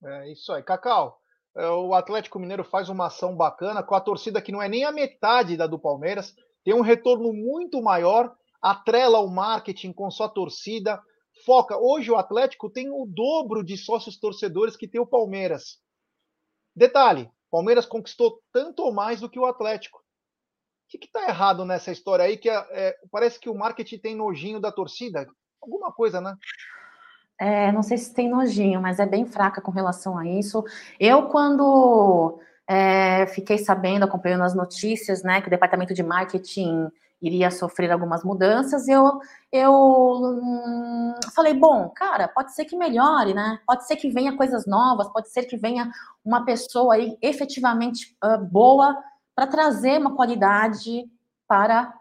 É 0.03 0.31
isso 0.31 0.51
aí. 0.51 0.63
Cacau, 0.63 1.21
o 1.55 1.93
Atlético 1.93 2.39
Mineiro 2.39 2.63
faz 2.63 2.89
uma 2.89 3.07
ação 3.07 3.35
bacana 3.35 3.83
com 3.83 3.95
a 3.95 4.01
torcida 4.01 4.41
que 4.41 4.51
não 4.51 4.61
é 4.61 4.69
nem 4.69 4.85
a 4.85 4.91
metade 4.91 5.57
da 5.57 5.67
do 5.67 5.79
Palmeiras, 5.79 6.35
tem 6.63 6.73
um 6.73 6.81
retorno 6.81 7.33
muito 7.33 7.81
maior, 7.81 8.35
atrela 8.61 9.19
o 9.19 9.29
marketing 9.29 9.93
com 9.93 10.11
sua 10.11 10.29
torcida, 10.29 11.01
foca. 11.45 11.77
Hoje 11.77 12.11
o 12.11 12.17
Atlético 12.17 12.69
tem 12.69 12.89
o 12.89 13.05
dobro 13.05 13.63
de 13.63 13.77
sócios 13.77 14.19
torcedores 14.19 14.75
que 14.75 14.87
tem 14.87 14.99
o 14.99 15.07
Palmeiras. 15.07 15.79
Detalhe: 16.75 17.29
Palmeiras 17.49 17.85
conquistou 17.85 18.41
tanto 18.51 18.83
ou 18.83 18.93
mais 18.93 19.19
do 19.19 19.29
que 19.29 19.39
o 19.39 19.45
Atlético. 19.45 19.99
O 19.99 20.97
que 20.97 21.05
está 21.05 21.27
errado 21.27 21.63
nessa 21.65 21.91
história 21.91 22.25
aí? 22.25 22.37
Que 22.37 22.49
é, 22.49 22.67
é, 22.71 22.95
parece 23.11 23.39
que 23.39 23.49
o 23.49 23.55
marketing 23.55 23.99
tem 23.99 24.15
nojinho 24.15 24.59
da 24.59 24.71
torcida. 24.71 25.27
Alguma 25.61 25.91
coisa, 25.91 26.19
né? 26.19 26.35
É, 27.39 27.71
não 27.71 27.81
sei 27.81 27.97
se 27.97 28.13
tem 28.13 28.29
nojinho, 28.29 28.81
mas 28.81 28.99
é 28.99 29.05
bem 29.05 29.25
fraca 29.25 29.61
com 29.61 29.71
relação 29.71 30.17
a 30.17 30.27
isso. 30.27 30.63
Eu, 30.99 31.27
quando 31.29 32.39
é, 32.67 33.25
fiquei 33.27 33.57
sabendo, 33.57 34.03
acompanhando 34.03 34.43
as 34.43 34.53
notícias, 34.53 35.23
né, 35.23 35.41
que 35.41 35.47
o 35.47 35.49
departamento 35.49 35.93
de 35.93 36.03
marketing 36.03 36.89
iria 37.21 37.51
sofrer 37.51 37.91
algumas 37.91 38.23
mudanças, 38.23 38.87
eu, 38.87 39.19
eu 39.51 39.73
hum, 39.73 41.13
falei, 41.35 41.53
bom, 41.53 41.89
cara, 41.89 42.27
pode 42.27 42.53
ser 42.53 42.65
que 42.65 42.77
melhore, 42.77 43.33
né? 43.33 43.59
Pode 43.67 43.85
ser 43.85 43.97
que 43.97 44.09
venha 44.09 44.37
coisas 44.37 44.65
novas, 44.65 45.09
pode 45.11 45.29
ser 45.29 45.43
que 45.43 45.57
venha 45.57 45.91
uma 46.23 46.45
pessoa 46.45 46.95
aí 46.95 47.17
efetivamente 47.21 48.15
uh, 48.23 48.37
boa 48.37 48.97
para 49.35 49.47
trazer 49.47 49.99
uma 49.99 50.15
qualidade 50.15 51.09
para 51.45 51.93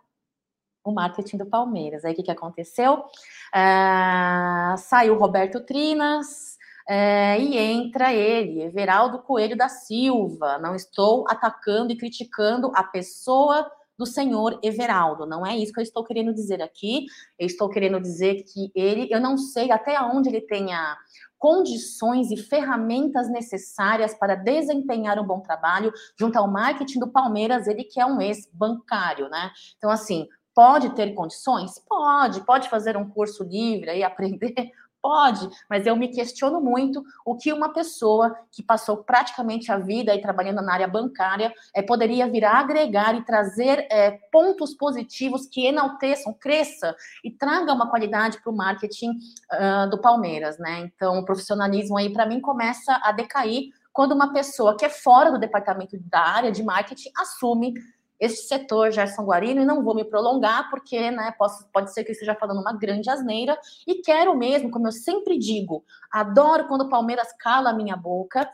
o 0.85 0.93
marketing 0.93 1.37
do 1.37 1.47
Palmeiras. 1.47 2.05
Aí 2.05 2.13
o 2.13 2.17
que, 2.17 2.23
que 2.23 2.31
aconteceu? 2.31 3.05
Uh, 3.55 4.77
saiu 4.79 5.19
Roberto 5.19 5.61
Trinas, 5.65 6.59
é, 6.89 7.39
e 7.39 7.59
entra 7.59 8.15
ele, 8.15 8.63
Everaldo 8.63 9.19
Coelho 9.19 9.55
da 9.55 9.69
Silva. 9.69 10.59
Não 10.59 10.75
estou 10.75 11.27
atacando 11.29 11.93
e 11.93 11.97
criticando 11.97 12.73
a 12.75 12.83
pessoa 12.83 13.71
do 13.99 14.07
senhor 14.07 14.59
Everaldo. 14.63 15.27
Não 15.27 15.45
é 15.45 15.55
isso 15.59 15.73
que 15.73 15.81
eu 15.81 15.85
estou 15.85 16.03
querendo 16.03 16.33
dizer 16.33 16.63
aqui. 16.63 17.05
Eu 17.39 17.47
estou 17.47 17.69
querendo 17.69 18.01
dizer 18.01 18.43
que 18.45 18.71
ele, 18.75 19.07
eu 19.11 19.21
não 19.21 19.37
sei 19.37 19.71
até 19.71 20.01
onde 20.01 20.31
ele 20.31 20.41
tenha 20.41 20.97
condições 21.37 22.31
e 22.31 22.37
ferramentas 22.37 23.31
necessárias 23.31 24.15
para 24.15 24.35
desempenhar 24.35 25.19
um 25.19 25.27
bom 25.27 25.41
trabalho 25.41 25.93
junto 26.19 26.37
ao 26.37 26.51
marketing 26.51 26.99
do 26.99 27.13
Palmeiras, 27.13 27.69
ele 27.69 27.85
que 27.85 28.01
é 28.01 28.07
um 28.07 28.21
ex-bancário, 28.21 29.29
né? 29.29 29.53
Então, 29.77 29.91
assim, 29.91 30.27
pode 30.59 30.91
ter 30.91 31.15
condições? 31.15 31.79
Pode, 31.89 32.41
pode 32.41 32.69
fazer 32.69 32.97
um 32.97 33.09
curso 33.09 33.45
livre 33.45 33.97
e 33.97 34.03
aprender 34.03 34.73
Pode, 35.01 35.49
mas 35.71 35.87
eu 35.87 35.95
me 35.95 36.09
questiono 36.09 36.61
muito 36.61 37.05
o 37.25 37.37
que 37.37 37.53
uma 37.53 37.73
pessoa 37.73 38.37
que 38.51 38.65
passou 38.65 38.97
praticamente 38.97 39.71
a 39.71 39.79
vida 39.79 40.11
aí 40.11 40.21
trabalhando 40.21 40.61
na 40.61 40.75
área 40.75 40.89
bancária 40.89 41.55
é, 41.73 41.81
poderia 41.81 42.27
vir 42.29 42.45
a 42.45 42.59
agregar 42.59 43.15
e 43.15 43.25
trazer 43.25 43.87
é, 43.93 44.19
pontos 44.33 44.75
positivos 44.75 45.47
que 45.47 45.67
enalteçam, 45.67 46.35
cresça 46.35 46.97
e 47.23 47.31
traga 47.31 47.73
uma 47.73 47.89
qualidade 47.89 48.43
para 48.43 48.51
o 48.51 48.57
marketing 48.57 49.11
uh, 49.13 49.89
do 49.89 50.01
Palmeiras, 50.01 50.59
né? 50.59 50.81
Então, 50.81 51.21
o 51.21 51.25
profissionalismo 51.25 51.97
aí, 51.97 52.13
para 52.13 52.27
mim, 52.27 52.41
começa 52.41 53.01
a 53.05 53.13
decair 53.13 53.69
quando 53.93 54.13
uma 54.13 54.33
pessoa 54.33 54.77
que 54.77 54.85
é 54.85 54.89
fora 54.89 55.31
do 55.31 55.39
departamento 55.39 55.97
da 56.09 56.21
área 56.21 56.53
de 56.53 56.63
marketing 56.63 57.11
assume 57.17 57.75
este 58.19 58.49
setor, 58.49 58.91
Gerson 58.91 59.25
Guarino, 59.25 59.63
e 59.63 59.65
não 59.65 59.85
vou 59.85 59.95
me 59.95 60.05
prolongar, 60.05 60.69
porque 60.71 61.11
né, 61.11 61.33
posso, 61.39 61.69
pode 61.73 61.93
ser 61.93 62.05
que 62.05 62.11
eu 62.11 62.13
esteja 62.13 62.35
falando 62.35 62.61
uma 62.61 62.73
grande 62.73 63.09
asneira, 63.09 63.59
e 63.87 64.03
quero 64.03 64.37
mesmo, 64.37 64.71
como 64.71 64.89
eu 64.89 64.93
sempre 64.93 65.39
digo, 65.39 65.85
adoro 66.11 66.67
quando 66.67 66.83
o 66.83 66.89
Palmeiras 66.89 67.29
cala 67.39 67.71
a 67.71 67.75
minha 67.75 67.97
boca 67.97 68.51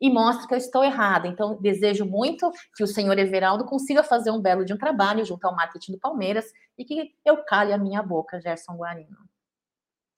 e 0.00 0.10
mostra 0.10 0.46
que 0.46 0.54
eu 0.54 0.58
estou 0.58 0.84
errada. 0.84 1.28
Então, 1.28 1.56
desejo 1.60 2.04
muito 2.04 2.50
que 2.76 2.82
o 2.82 2.86
senhor 2.86 3.18
Everaldo 3.18 3.64
consiga 3.64 4.02
fazer 4.02 4.30
um 4.30 4.40
belo 4.40 4.64
de 4.64 4.72
um 4.72 4.78
trabalho 4.78 5.24
junto 5.24 5.44
ao 5.46 5.54
marketing 5.54 5.92
do 5.92 5.98
Palmeiras 5.98 6.52
e 6.76 6.84
que 6.84 7.14
eu 7.24 7.42
cale 7.44 7.72
a 7.72 7.78
minha 7.78 8.02
boca, 8.02 8.40
Gerson 8.40 8.76
Guarino. 8.76 9.16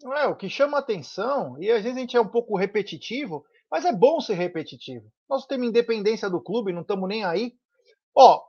É, 0.05 0.27
o 0.27 0.37
que 0.37 0.49
chama 0.49 0.79
atenção, 0.79 1.57
e 1.61 1.71
às 1.71 1.83
vezes 1.83 1.97
a 1.97 2.01
gente 2.01 2.17
é 2.17 2.21
um 2.21 2.29
pouco 2.29 2.57
repetitivo, 2.57 3.45
mas 3.71 3.85
é 3.85 3.93
bom 3.93 4.21
ser 4.21 4.35
repetitivo. 4.35 5.11
Nós 5.29 5.47
temos 5.47 5.69
independência 5.69 6.29
do 6.29 6.41
clube, 6.41 6.73
não 6.73 6.83
estamos 6.83 7.09
nem 7.09 7.25
aí. 7.25 7.55
Ó, 8.15 8.43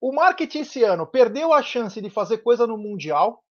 o 0.00 0.12
marketing 0.12 0.60
esse 0.60 0.82
ano 0.82 1.06
perdeu 1.06 1.52
a 1.52 1.62
chance 1.62 2.00
de 2.00 2.08
fazer 2.08 2.38
coisa 2.38 2.66
no 2.66 2.78
Mundial, 2.78 3.44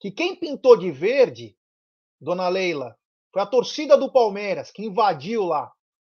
que 0.00 0.10
quem 0.10 0.34
pintou 0.34 0.76
de 0.76 0.90
verde, 0.90 1.56
dona 2.20 2.48
Leila, 2.48 2.96
foi 3.32 3.42
a 3.42 3.46
torcida 3.46 3.96
do 3.96 4.10
Palmeiras, 4.10 4.70
que 4.70 4.84
invadiu 4.84 5.44
lá, 5.44 5.70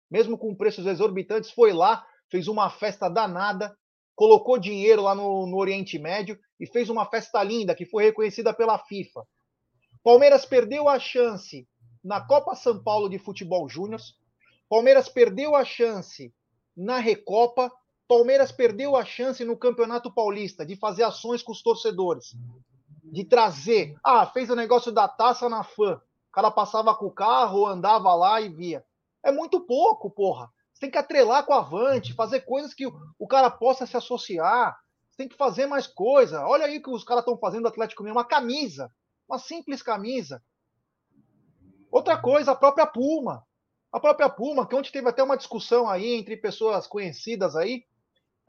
mesmo 0.09 0.37
com 0.37 0.55
preços 0.55 0.85
exorbitantes, 0.85 1.51
foi 1.51 1.73
lá, 1.73 2.05
fez 2.29 2.47
uma 2.47 2.69
festa 2.69 3.09
danada, 3.09 3.75
colocou 4.15 4.57
dinheiro 4.57 5.01
lá 5.01 5.13
no, 5.13 5.45
no 5.45 5.57
Oriente 5.57 5.99
Médio 5.99 6.39
e 6.59 6.65
fez 6.65 6.89
uma 6.89 7.05
festa 7.05 7.43
linda, 7.43 7.75
que 7.75 7.85
foi 7.85 8.05
reconhecida 8.05 8.53
pela 8.53 8.77
FIFA. 8.77 9.23
Palmeiras 10.03 10.45
perdeu 10.45 10.87
a 10.87 10.97
chance 10.99 11.67
na 12.03 12.25
Copa 12.25 12.55
São 12.55 12.81
Paulo 12.81 13.09
de 13.09 13.19
Futebol 13.19 13.67
Júnior, 13.67 13.99
Palmeiras 14.69 15.09
perdeu 15.09 15.55
a 15.55 15.65
chance 15.65 16.33
na 16.75 16.97
Recopa 16.97 17.69
Palmeiras 18.11 18.51
perdeu 18.51 18.97
a 18.97 19.05
chance 19.05 19.41
no 19.45 19.55
Campeonato 19.55 20.11
Paulista 20.11 20.65
de 20.65 20.75
fazer 20.75 21.01
ações 21.01 21.41
com 21.41 21.53
os 21.53 21.63
torcedores, 21.63 22.35
de 23.05 23.23
trazer. 23.23 23.95
Ah, 24.03 24.25
fez 24.25 24.49
o 24.49 24.55
negócio 24.55 24.91
da 24.91 25.07
taça 25.07 25.47
na 25.47 25.63
fã. 25.63 25.93
O 25.93 26.31
cara 26.33 26.51
passava 26.51 26.93
com 26.93 27.05
o 27.05 27.13
carro, 27.13 27.65
andava 27.65 28.13
lá 28.13 28.41
e 28.41 28.49
via. 28.49 28.83
É 29.23 29.31
muito 29.31 29.61
pouco, 29.61 30.09
porra. 30.09 30.51
Você 30.73 30.81
tem 30.81 30.91
que 30.91 30.97
atrelar 30.97 31.45
com 31.45 31.53
a 31.53 31.59
Avante, 31.59 32.13
fazer 32.13 32.41
coisas 32.41 32.73
que 32.73 32.85
o 32.85 33.27
cara 33.29 33.49
possa 33.49 33.85
se 33.85 33.95
associar. 33.95 34.77
Você 35.09 35.15
tem 35.15 35.29
que 35.29 35.37
fazer 35.37 35.65
mais 35.65 35.87
coisa. 35.87 36.45
Olha 36.45 36.65
aí 36.65 36.79
o 36.79 36.83
que 36.83 36.89
os 36.89 37.05
caras 37.05 37.21
estão 37.21 37.37
fazendo 37.37 37.61
do 37.61 37.69
Atlético 37.69 38.03
Mineiro, 38.03 38.19
uma 38.19 38.27
camisa, 38.27 38.91
uma 39.25 39.39
simples 39.39 39.81
camisa. 39.81 40.43
Outra 41.89 42.17
coisa, 42.17 42.51
a 42.51 42.55
própria 42.55 42.85
Puma. 42.85 43.47
A 43.89 44.01
própria 44.01 44.29
Puma, 44.29 44.67
que 44.67 44.75
ontem 44.75 44.91
teve 44.91 45.07
até 45.07 45.23
uma 45.23 45.37
discussão 45.37 45.87
aí 45.87 46.15
entre 46.15 46.35
pessoas 46.35 46.87
conhecidas 46.87 47.55
aí, 47.55 47.85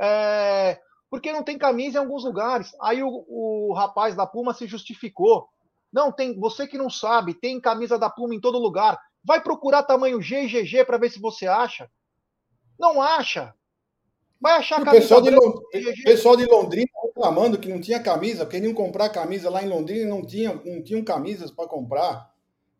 é, 0.00 0.80
porque 1.10 1.32
não 1.32 1.42
tem 1.42 1.58
camisa 1.58 1.98
em 1.98 2.00
alguns 2.00 2.24
lugares. 2.24 2.72
Aí 2.80 3.02
o, 3.02 3.24
o 3.28 3.72
rapaz 3.74 4.14
da 4.14 4.26
Puma 4.26 4.54
se 4.54 4.66
justificou. 4.66 5.48
Não, 5.92 6.10
tem. 6.10 6.38
Você 6.38 6.66
que 6.66 6.78
não 6.78 6.88
sabe, 6.88 7.34
tem 7.34 7.60
camisa 7.60 7.98
da 7.98 8.08
Puma 8.08 8.34
em 8.34 8.40
todo 8.40 8.58
lugar. 8.58 8.98
Vai 9.24 9.42
procurar 9.42 9.82
tamanho 9.82 10.20
G 10.20 10.44
e 10.44 10.46
GG 10.46 10.84
para 10.84 10.98
ver 10.98 11.10
se 11.10 11.20
você 11.20 11.46
acha. 11.46 11.90
Não 12.78 13.00
acha. 13.00 13.54
Vai 14.40 14.54
achar 14.54 14.80
o 14.80 14.84
camisa. 14.84 15.02
Pessoal 15.02 15.20
de, 15.20 16.02
pessoal 16.02 16.36
de 16.36 16.46
Londrina 16.46 16.90
reclamando 17.04 17.58
que 17.58 17.68
não 17.68 17.80
tinha 17.80 18.02
camisa, 18.02 18.46
queriam 18.46 18.74
comprar 18.74 19.10
camisa 19.10 19.48
lá 19.48 19.62
em 19.62 19.68
Londrina 19.68 20.02
e 20.02 20.08
não, 20.08 20.26
tinha, 20.26 20.54
não 20.64 20.82
tinham 20.82 21.04
camisas 21.04 21.50
para 21.50 21.68
comprar. 21.68 22.32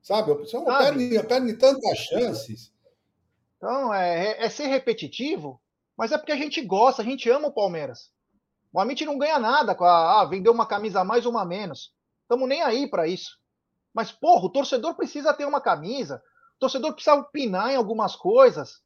Sabe? 0.03 0.33
O 0.33 0.37
pessoal 0.37 0.65
perde, 0.65 1.23
perde 1.23 1.53
tantas 1.55 1.99
chances. 1.99 2.73
Então, 3.57 3.95
é, 3.95 4.45
é 4.45 4.49
ser 4.49 4.67
repetitivo 4.67 5.61
mas 5.97 6.13
é 6.13 6.19
porque 6.19 6.33
a 6.33 6.37
gente 6.37 6.61
gosta, 6.63 7.03
a 7.03 7.05
gente 7.05 7.29
ama 7.31 7.49
o 7.49 7.55
Palmeiras. 7.55 8.11
O 8.73 8.81
Amit 8.81 9.05
não 9.05 9.19
ganha 9.19 9.39
nada 9.39 9.75
com 9.75 9.85
a 9.85 10.21
ah, 10.21 10.25
vender 10.25 10.49
uma 10.49 10.67
camisa 10.67 11.01
a 11.01 11.05
mais 11.05 11.27
ou 11.27 11.33
uma 11.33 11.43
a 11.43 11.47
menos. 11.47 11.93
Estamos 12.23 12.49
nem 12.49 12.63
aí 12.63 12.89
para 12.89 13.07
isso. 13.07 13.37
Mas, 13.93 14.11
porra, 14.11 14.47
o 14.47 14.51
torcedor 14.51 14.95
precisa 14.95 15.35
ter 15.35 15.45
uma 15.45 15.61
camisa. 15.61 16.23
O 16.57 16.61
torcedor 16.61 16.95
precisa 16.95 17.15
opinar 17.15 17.71
em 17.71 17.77
algumas 17.77 18.17
coisas. 18.17 18.81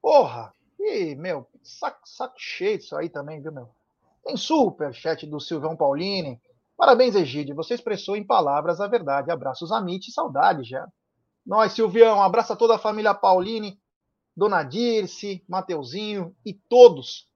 Porra. 0.00 0.54
E, 0.78 1.14
meu, 1.16 1.46
saco, 1.62 2.00
saco 2.06 2.36
cheio 2.38 2.78
disso 2.78 2.96
aí 2.96 3.10
também, 3.10 3.42
viu, 3.42 3.52
meu? 3.52 3.68
Tem 4.24 4.36
super 4.36 4.94
chat 4.94 5.26
do 5.26 5.38
Silvão 5.38 5.76
Paulini. 5.76 6.40
Parabéns, 6.76 7.14
Egídio. 7.14 7.54
Você 7.54 7.74
expressou 7.74 8.16
em 8.16 8.26
palavras 8.26 8.80
a 8.80 8.86
verdade. 8.86 9.30
Abraços, 9.30 9.70
Amit. 9.70 10.10
Saudade 10.10 10.64
já. 10.64 10.86
Nós, 11.44 11.72
Silvião. 11.72 12.22
Abraço 12.22 12.54
a 12.54 12.56
toda 12.56 12.76
a 12.76 12.78
família 12.78 13.14
Paulini. 13.14 13.78
Dona 14.36 14.62
Dirce, 14.62 15.42
Mateuzinho 15.48 16.36
e 16.44 16.52
todos. 16.52 17.26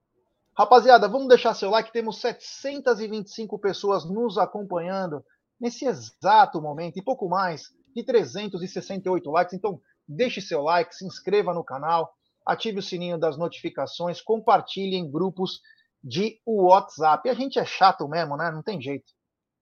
Rapaziada, 0.56 1.08
vamos 1.08 1.28
deixar 1.28 1.54
seu 1.54 1.70
like. 1.70 1.92
Temos 1.92 2.20
725 2.20 3.58
pessoas 3.58 4.04
nos 4.04 4.36
acompanhando 4.36 5.24
nesse 5.58 5.86
exato 5.86 6.60
momento 6.60 6.98
e 6.98 7.02
pouco 7.02 7.28
mais 7.28 7.62
de 7.94 8.04
368 8.04 9.30
likes. 9.30 9.54
Então, 9.54 9.80
deixe 10.06 10.42
seu 10.42 10.60
like, 10.60 10.94
se 10.94 11.06
inscreva 11.06 11.54
no 11.54 11.64
canal, 11.64 12.12
ative 12.44 12.80
o 12.80 12.82
sininho 12.82 13.18
das 13.18 13.38
notificações, 13.38 14.20
compartilhe 14.20 14.96
em 14.96 15.10
grupos 15.10 15.60
de 16.04 16.38
WhatsApp. 16.46 17.30
A 17.30 17.34
gente 17.34 17.58
é 17.58 17.64
chato 17.64 18.06
mesmo, 18.06 18.36
né? 18.36 18.50
Não 18.50 18.62
tem 18.62 18.80
jeito. 18.80 19.10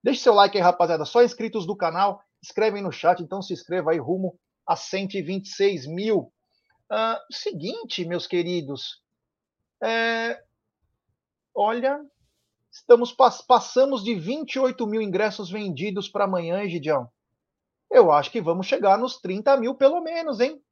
Deixe 0.03 0.23
seu 0.23 0.35
like 0.35 0.57
aí, 0.57 0.63
rapaziada. 0.63 1.05
Só 1.05 1.23
inscritos 1.23 1.67
do 1.67 1.77
canal, 1.77 2.21
escrevem 2.43 2.83
no 2.83 2.91
chat, 2.91 3.23
então 3.23 3.41
se 3.43 3.53
inscreva 3.53 3.93
aí 3.93 3.99
rumo 3.99 4.39
a 4.67 4.75
126 4.75 5.87
mil. 5.87 6.33
Seguinte, 7.31 8.05
meus 8.05 8.27
queridos, 8.27 9.03
é, 9.83 10.43
olha, 11.55 12.01
estamos 12.71 13.13
passamos 13.47 14.03
de 14.03 14.15
28 14.15 14.87
mil 14.87 15.03
ingressos 15.03 15.51
vendidos 15.51 16.09
para 16.09 16.25
amanhã, 16.25 16.67
Gidião. 16.69 17.11
Eu 17.91 18.13
acho 18.13 18.31
que 18.31 18.41
vamos 18.41 18.67
chegar 18.67 18.99
nos 18.99 19.19
30 19.19 19.57
mil 19.59 19.75
pelo 19.75 20.01
menos, 20.01 20.41
hein? 20.41 20.63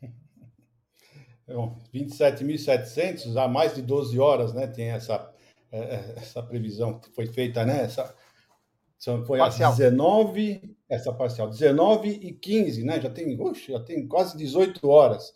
27.700 1.92 3.36
há 3.36 3.48
mais 3.48 3.74
de 3.74 3.82
12 3.82 4.18
horas, 4.18 4.52
né? 4.52 4.66
Tem 4.66 4.90
essa, 4.90 5.32
é, 5.70 5.78
é, 5.78 6.14
essa 6.16 6.42
previsão 6.42 6.98
que 6.98 7.10
foi 7.10 7.26
feita, 7.26 7.64
né? 7.64 7.82
Essa, 7.82 8.14
foi 9.26 9.38
parcial. 9.38 9.70
às 9.70 9.78
19, 9.78 10.76
essa 10.90 11.12
parcial, 11.12 11.48
19 11.48 12.08
e 12.08 12.32
15, 12.32 12.84
né? 12.84 13.00
Já 13.00 13.08
tem, 13.08 13.40
oxe, 13.40 13.72
já 13.72 13.80
tem 13.80 14.06
quase 14.08 14.36
18 14.36 14.88
horas. 14.88 15.32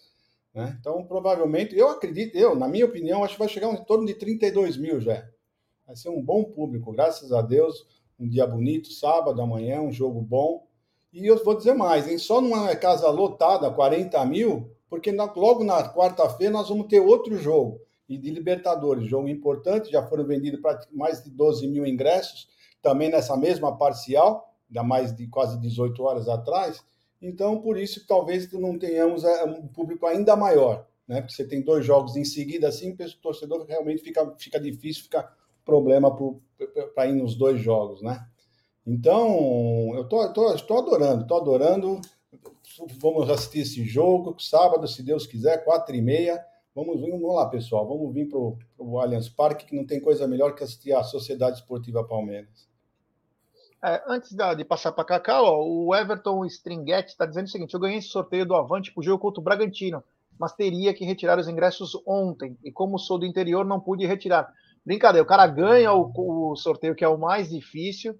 Né? 0.53 0.77
Então, 0.81 1.05
provavelmente, 1.05 1.77
eu 1.77 1.89
acredito, 1.89 2.37
eu, 2.37 2.57
na 2.57 2.67
minha 2.67 2.85
opinião, 2.85 3.23
acho 3.23 3.35
que 3.35 3.39
vai 3.39 3.49
chegar 3.49 3.73
em 3.73 3.85
torno 3.85 4.05
de 4.05 4.15
32 4.15 4.77
mil 4.77 5.01
já. 5.01 5.25
Vai 5.87 5.95
ser 5.95 6.09
um 6.09 6.21
bom 6.21 6.43
público, 6.45 6.93
graças 6.93 7.33
a 7.33 7.41
Deus. 7.41 7.87
um 8.19 8.29
dia 8.29 8.47
bonito, 8.47 8.93
sábado, 8.93 9.41
amanhã, 9.41 9.81
um 9.81 9.93
jogo 9.93 10.21
bom. 10.21 10.67
E 11.13 11.27
eu 11.27 11.43
vou 11.45 11.57
dizer 11.57 11.75
mais, 11.75 12.09
hein? 12.09 12.19
Só 12.19 12.41
numa 12.41 12.75
casa 12.77 13.09
lotada, 13.09 13.71
40 13.71 14.25
mil, 14.27 14.71
porque 14.89 15.13
na, 15.13 15.25
logo 15.33 15.63
na 15.63 15.93
quarta-feira 15.93 16.53
nós 16.53 16.69
vamos 16.69 16.89
ter 16.89 17.01
outro 17.01 17.37
jogo 17.37 17.81
e 18.09 18.19
de 18.19 18.31
Libertadores, 18.31 19.09
jogo 19.09 19.29
importante, 19.29 19.91
já 19.91 20.07
foram 20.07 20.25
vendidos 20.27 20.61
mais 20.93 21.23
de 21.23 21.31
12 21.31 21.67
mil 21.69 21.87
ingressos, 21.87 22.49
também 22.83 23.11
nessa 23.11 23.37
mesma 23.37 23.77
parcial, 23.77 24.54
da 24.69 24.83
mais 24.83 25.15
de 25.15 25.27
quase 25.27 25.61
18 25.61 26.03
horas 26.03 26.29
atrás. 26.29 26.85
Então, 27.21 27.61
por 27.61 27.79
isso, 27.79 28.07
talvez 28.07 28.51
não 28.53 28.79
tenhamos 28.79 29.25
é, 29.25 29.45
um 29.45 29.67
público 29.67 30.07
ainda 30.07 30.37
maior, 30.37 30.87
né? 31.09 31.21
Porque 31.21 31.35
você 31.35 31.45
tem 31.45 31.63
dois 31.63 31.85
jogos 31.85 32.17
em 32.17 32.25
seguida, 32.25 32.69
assim, 32.69 32.93
o 32.93 33.21
torcedor 33.23 33.65
realmente 33.67 34.03
fica, 34.03 34.35
fica 34.39 34.61
difícil, 34.61 35.05
fica 35.05 35.31
problema 35.65 36.15
para 36.95 37.07
ir 37.07 37.15
nos 37.15 37.35
dois 37.35 37.61
jogos, 37.61 38.03
né? 38.03 38.27
Então, 38.87 39.93
eu 39.95 40.07
tô, 40.07 40.31
tô, 40.33 40.55
tô 40.57 40.79
adorando, 40.79 41.27
tô 41.27 41.37
adorando. 41.37 42.01
Vamos 42.99 43.31
assistir 43.31 43.61
esse 43.61 43.85
jogo 43.85 44.39
sábado, 44.39 44.87
se 44.87 45.03
Deus 45.03 45.27
quiser, 45.27 45.65
quatro 45.65 45.95
e 45.95 46.03
meia. 46.03 46.45
Vamos, 46.75 47.01
vamos 47.01 47.35
lá, 47.35 47.47
pessoal. 47.49 47.87
Vamos 47.87 48.13
vir 48.13 48.29
para 48.29 48.39
o 48.39 49.01
Allianz 49.01 49.29
Parque, 49.29 49.65
que 49.65 49.77
não 49.77 49.87
tem 49.87 50.01
coisa 50.01 50.27
melhor 50.27 50.55
que 50.55 50.63
assistir 50.63 50.93
a 50.93 51.03
Sociedade 51.03 51.59
Esportiva 51.59 52.05
Palmeiras. 52.05 52.69
É, 53.85 54.03
antes 54.07 54.35
de 54.35 54.65
passar 54.65 54.93
para 54.93 55.05
Cacau, 55.05 55.45
ó, 55.45 55.63
o 55.63 55.95
Everton 55.95 56.45
Stringhetti 56.47 57.11
está 57.11 57.27
dizendo 57.27 57.47
o 57.47 57.51
seguinte: 57.51 57.75
eu 57.75 57.81
ganhei 57.81 57.99
esse 57.99 58.09
sorteio 58.09 58.47
do 58.47 58.55
Avante 58.55 58.93
para 58.93 59.01
o 59.01 59.05
jogo 59.05 59.21
contra 59.21 59.41
o 59.41 59.45
Bragantino, 59.45 60.03
mas 60.39 60.55
teria 60.55 60.95
que 60.95 61.05
retirar 61.05 61.39
os 61.39 61.49
ingressos 61.49 61.93
ontem. 62.07 62.57
E 62.65 62.73
como 62.73 62.99
sou 62.99 63.19
do 63.19 63.27
interior, 63.27 63.65
não 63.65 63.79
pude 63.79 64.07
retirar. 64.07 64.51
Brincadeira, 64.85 65.23
o 65.23 65.29
cara 65.29 65.47
ganha 65.47 65.93
o, 65.93 66.11
o 66.17 66.57
sorteio 66.57 66.95
que 66.95 67.05
é 67.05 67.09
o 67.09 67.19
mais 67.19 67.51
difícil 67.51 68.19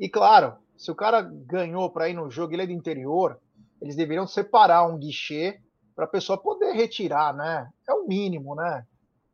e 0.00 0.08
claro, 0.08 0.56
se 0.78 0.90
o 0.90 0.94
cara 0.94 1.20
ganhou 1.20 1.90
para 1.90 2.08
ir 2.08 2.14
no 2.14 2.30
jogo, 2.30 2.54
ele 2.54 2.62
é 2.62 2.66
do 2.66 2.72
interior, 2.72 3.38
eles 3.82 3.94
deveriam 3.94 4.26
separar 4.26 4.86
um 4.86 4.98
guichê 4.98 5.60
para 5.94 6.06
a 6.06 6.08
pessoa 6.08 6.40
poder 6.40 6.72
retirar, 6.72 7.34
né? 7.34 7.68
É 7.86 7.92
o 7.92 8.06
mínimo, 8.06 8.54
né? 8.54 8.86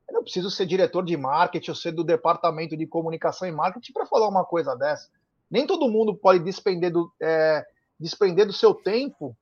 Eu 0.09 0.15
não 0.15 0.23
preciso 0.25 0.51
ser 0.51 0.67
diretor 0.67 1.05
de 1.05 1.17
marketing 1.17 1.71
ou 1.71 1.77
ser 1.77 1.93
do 1.93 2.03
departamento 2.03 2.77
de 2.77 2.85
comunicação 2.85 3.47
e 3.47 3.53
marketing 3.53 3.93
para 3.93 4.07
falar 4.07 4.29
uma 4.29 4.45
coisa 4.45 4.75
dessa. 4.75 5.09
Nem 5.51 5.67
todo 5.67 5.91
mundo 5.91 6.17
pode 6.17 6.43
despender 6.43 6.93
do, 6.93 7.11
é, 7.23 7.65
despender 7.99 8.47
do 8.47 8.53
seu 8.53 8.75
tempo, 8.75 9.37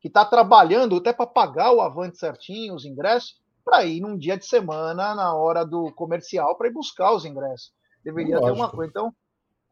que 0.00 0.08
está 0.08 0.24
trabalhando 0.24 0.96
até 0.96 1.12
para 1.12 1.26
pagar 1.26 1.72
o 1.72 1.80
avante 1.80 2.18
certinho, 2.18 2.74
os 2.74 2.84
ingressos, 2.84 3.36
para 3.64 3.84
ir 3.84 4.00
num 4.00 4.16
dia 4.16 4.36
de 4.36 4.46
semana, 4.46 5.14
na 5.14 5.34
hora 5.34 5.64
do 5.64 5.92
comercial, 5.94 6.56
para 6.56 6.68
ir 6.68 6.72
buscar 6.72 7.12
os 7.12 7.24
ingressos. 7.24 7.72
Deveria 8.02 8.38
Lógico. 8.38 8.54
ter 8.54 8.60
uma 8.60 8.70
coisa. 8.70 8.90
Então, 8.90 9.12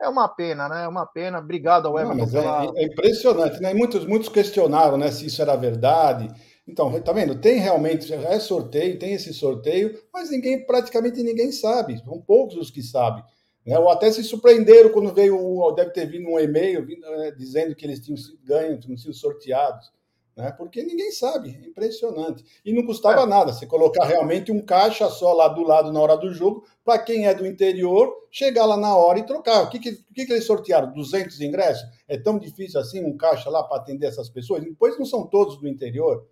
é 0.01 0.09
uma 0.09 0.29
pena, 0.29 0.69
né? 0.69 0.85
É 0.85 0.89
uma 0.89 1.07
pena. 1.07 1.39
Obrigado 1.39 1.87
ao 1.87 1.99
Everton. 1.99 2.25
Não, 2.25 2.31
pela... 2.31 2.65
é, 2.65 2.83
é, 2.83 2.85
impressionante, 2.85 3.61
né? 3.61 3.73
Muitos, 3.73 4.05
muitos 4.07 4.29
questionaram 4.29 4.99
né, 4.99 5.11
se 5.11 5.27
isso 5.27 5.41
era 5.41 5.57
verdade. 5.57 6.29
Então, 6.69 7.01
tá 7.01 7.13
vendo? 7.13 7.41
Tem 7.41 7.59
realmente, 7.59 8.13
é 8.13 8.39
sorteio, 8.41 8.99
tem 8.99 9.15
esse 9.15 9.33
sorteio, 9.33 9.99
mas 10.13 10.31
ninguém, 10.31 10.67
praticamente 10.67 11.23
ninguém 11.23 11.53
sabe. 11.53 12.03
São 12.05 12.21
poucos 12.21 12.57
os 12.57 12.71
que 12.71 12.83
sabem. 12.83 13.25
Né? 13.67 13.79
Ou 13.79 13.91
até 13.91 14.11
se 14.13 14.23
surpreenderam 14.23 14.91
quando 14.91 15.13
veio, 15.13 15.73
deve 15.73 15.91
ter 15.91 16.07
vindo 16.07 16.29
um 16.29 16.39
e-mail 16.39 16.87
né, 16.87 17.31
dizendo 17.33 17.75
que 17.75 17.85
eles 17.85 18.01
tinham 18.01 18.19
ganho, 18.45 18.79
tinham 18.79 18.97
sido 18.97 19.13
sorteados 19.13 19.91
né? 20.37 20.53
Porque 20.53 20.83
ninguém 20.83 21.11
sabe, 21.11 21.59
é 21.65 21.67
impressionante. 21.67 22.45
E 22.63 22.71
não 22.71 22.85
custava 22.85 23.23
é. 23.23 23.27
nada 23.27 23.55
você 23.55 23.67
colocar 23.67 24.05
realmente 24.05 24.53
um 24.53 24.61
caixa 24.61 25.09
só 25.09 25.33
lá 25.33 25.49
do 25.49 25.63
lado 25.63 25.91
na 25.91 25.99
hora 25.99 26.15
do 26.15 26.33
jogo, 26.33 26.67
para 26.85 26.99
quem 26.99 27.27
é 27.27 27.35
do 27.35 27.47
interior, 27.47 28.15
chegar 28.31 28.67
lá 28.67 28.77
na 28.77 28.95
hora 28.95 29.19
e 29.19 29.25
trocar. 29.25 29.63
O 29.63 29.71
que, 29.71 29.79
que, 29.79 29.91
o 29.91 30.15
que, 30.15 30.27
que 30.27 30.33
eles 30.33 30.45
sortearam? 30.45 30.93
200 30.93 31.41
ingressos? 31.41 31.89
É 32.07 32.19
tão 32.19 32.39
difícil 32.39 32.79
assim 32.79 33.03
um 33.03 33.17
caixa 33.17 33.49
lá 33.49 33.65
para 33.65 33.79
atender 33.79 34.07
essas 34.07 34.29
pessoas? 34.29 34.63
Depois 34.63 34.99
não 34.99 35.07
são 35.07 35.27
todos 35.27 35.59
do 35.59 35.67
interior. 35.67 36.29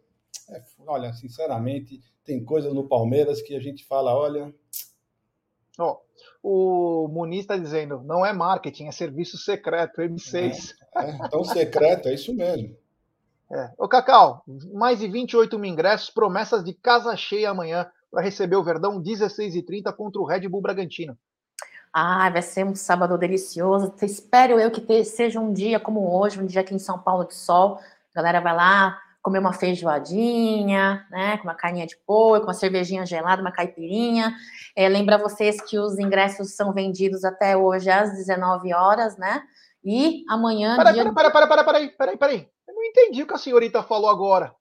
É, 0.50 0.62
olha, 0.86 1.14
sinceramente, 1.14 2.02
tem 2.22 2.44
coisas 2.44 2.74
no 2.74 2.86
Palmeiras 2.86 3.40
que 3.40 3.56
a 3.56 3.60
gente 3.60 3.86
fala, 3.86 4.14
olha. 4.14 4.54
Oh, 5.78 5.96
o 6.46 7.08
Muniz 7.08 7.40
está 7.40 7.56
dizendo, 7.56 8.02
não 8.04 8.24
é 8.24 8.30
marketing, 8.30 8.88
é 8.88 8.92
serviço 8.92 9.38
secreto, 9.38 10.02
M6. 10.02 10.74
É, 10.94 11.08
é, 11.08 11.28
tão 11.30 11.42
secreto, 11.42 12.06
é 12.06 12.12
isso 12.14 12.34
mesmo. 12.34 12.76
É. 13.50 13.70
Ô, 13.78 13.88
Cacau, 13.88 14.44
mais 14.74 14.98
de 14.98 15.08
28 15.08 15.58
mil 15.58 15.72
ingressos, 15.72 16.10
promessas 16.10 16.62
de 16.62 16.74
casa 16.74 17.16
cheia 17.16 17.48
amanhã 17.48 17.90
para 18.10 18.22
receber 18.22 18.56
o 18.56 18.62
Verdão 18.62 19.02
16h30 19.02 19.90
contra 19.94 20.20
o 20.20 20.26
Red 20.26 20.46
Bull 20.46 20.60
Bragantino. 20.60 21.16
Ah, 21.90 22.28
vai 22.28 22.42
ser 22.42 22.66
um 22.66 22.74
sábado 22.74 23.16
delicioso. 23.16 23.94
Espero 24.02 24.60
eu 24.60 24.70
que 24.70 25.02
seja 25.04 25.40
um 25.40 25.50
dia 25.50 25.80
como 25.80 26.14
hoje, 26.14 26.38
um 26.38 26.44
dia 26.44 26.60
aqui 26.60 26.74
em 26.74 26.78
São 26.78 26.98
Paulo 26.98 27.24
de 27.24 27.34
sol. 27.34 27.78
A 28.12 28.16
galera 28.16 28.42
vai 28.42 28.54
lá 28.54 29.00
comer 29.24 29.40
uma 29.40 29.52
feijoadinha, 29.52 31.04
né, 31.10 31.38
com 31.38 31.44
uma 31.44 31.54
carninha 31.54 31.86
de 31.86 31.96
porco, 32.06 32.44
com 32.44 32.52
uma 32.52 32.54
cervejinha 32.54 33.04
gelada, 33.04 33.42
uma 33.42 33.50
caipirinha. 33.50 34.32
É, 34.76 34.88
lembra 34.88 35.18
vocês 35.18 35.60
que 35.60 35.78
os 35.78 35.98
ingressos 35.98 36.54
são 36.54 36.72
vendidos 36.72 37.24
até 37.24 37.56
hoje 37.56 37.90
às 37.90 38.12
19 38.12 38.72
horas, 38.72 39.16
né? 39.16 39.42
E 39.82 40.22
amanhã. 40.28 40.76
Peraí, 40.76 40.94
dia... 40.94 41.12
peraí, 41.12 41.32
peraí, 41.32 41.48
peraí, 41.48 41.64
peraí, 41.64 41.88
peraí, 41.96 42.16
peraí 42.16 42.54
não 42.74 42.90
entendi 42.90 43.22
o 43.22 43.26
que 43.26 43.34
a 43.34 43.38
senhorita 43.38 43.82
falou 43.82 44.10
agora. 44.10 44.54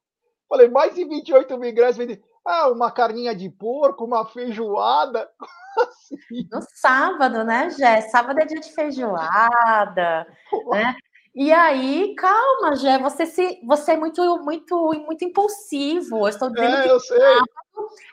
Falei, 0.48 0.70
mais 0.70 0.94
de 0.96 1.04
28 1.04 1.58
mil 1.58 1.70
ingressos 1.70 1.98
vendidos. 1.98 2.24
Ah, 2.46 2.70
uma 2.70 2.92
carninha 2.92 3.36
de 3.36 3.50
porco, 3.50 4.06
uma 4.06 4.26
feijoada. 4.26 5.30
Assim. 5.80 6.48
No 6.52 6.62
sábado, 6.76 7.44
né, 7.44 7.70
Jé? 7.72 8.02
Sábado 8.02 8.40
é 8.40 8.46
dia 8.46 8.60
de 8.60 8.72
feijoada, 8.74 10.28
né? 10.72 10.96
E 11.36 11.52
aí, 11.52 12.14
calma, 12.16 12.76
Jé, 12.76 13.00
você 13.00 13.26
se, 13.26 13.60
você 13.66 13.94
é 13.94 13.98
muito, 13.98 14.22
muito, 14.44 14.94
muito 15.06 15.26
impulsivo. 15.26 16.20
Eu 16.20 16.28
estou 16.28 16.52
dizendo 16.52 16.76
é, 16.76 16.84
que 16.84 16.90
eu 16.90 17.00
sei. 17.00 17.18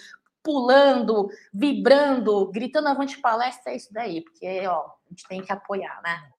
pulando, 0.42 1.31
vibrando, 1.51 2.51
gritando 2.51 2.88
avante 2.88 3.18
palestra, 3.23 3.73
é 3.73 3.77
isso 3.77 3.90
daí, 3.90 4.20
porque 4.20 4.66
ó, 4.66 4.81
a 4.81 5.09
gente 5.09 5.27
tem 5.27 5.40
que 5.40 5.51
apoiar, 5.51 6.03
né? 6.03 6.31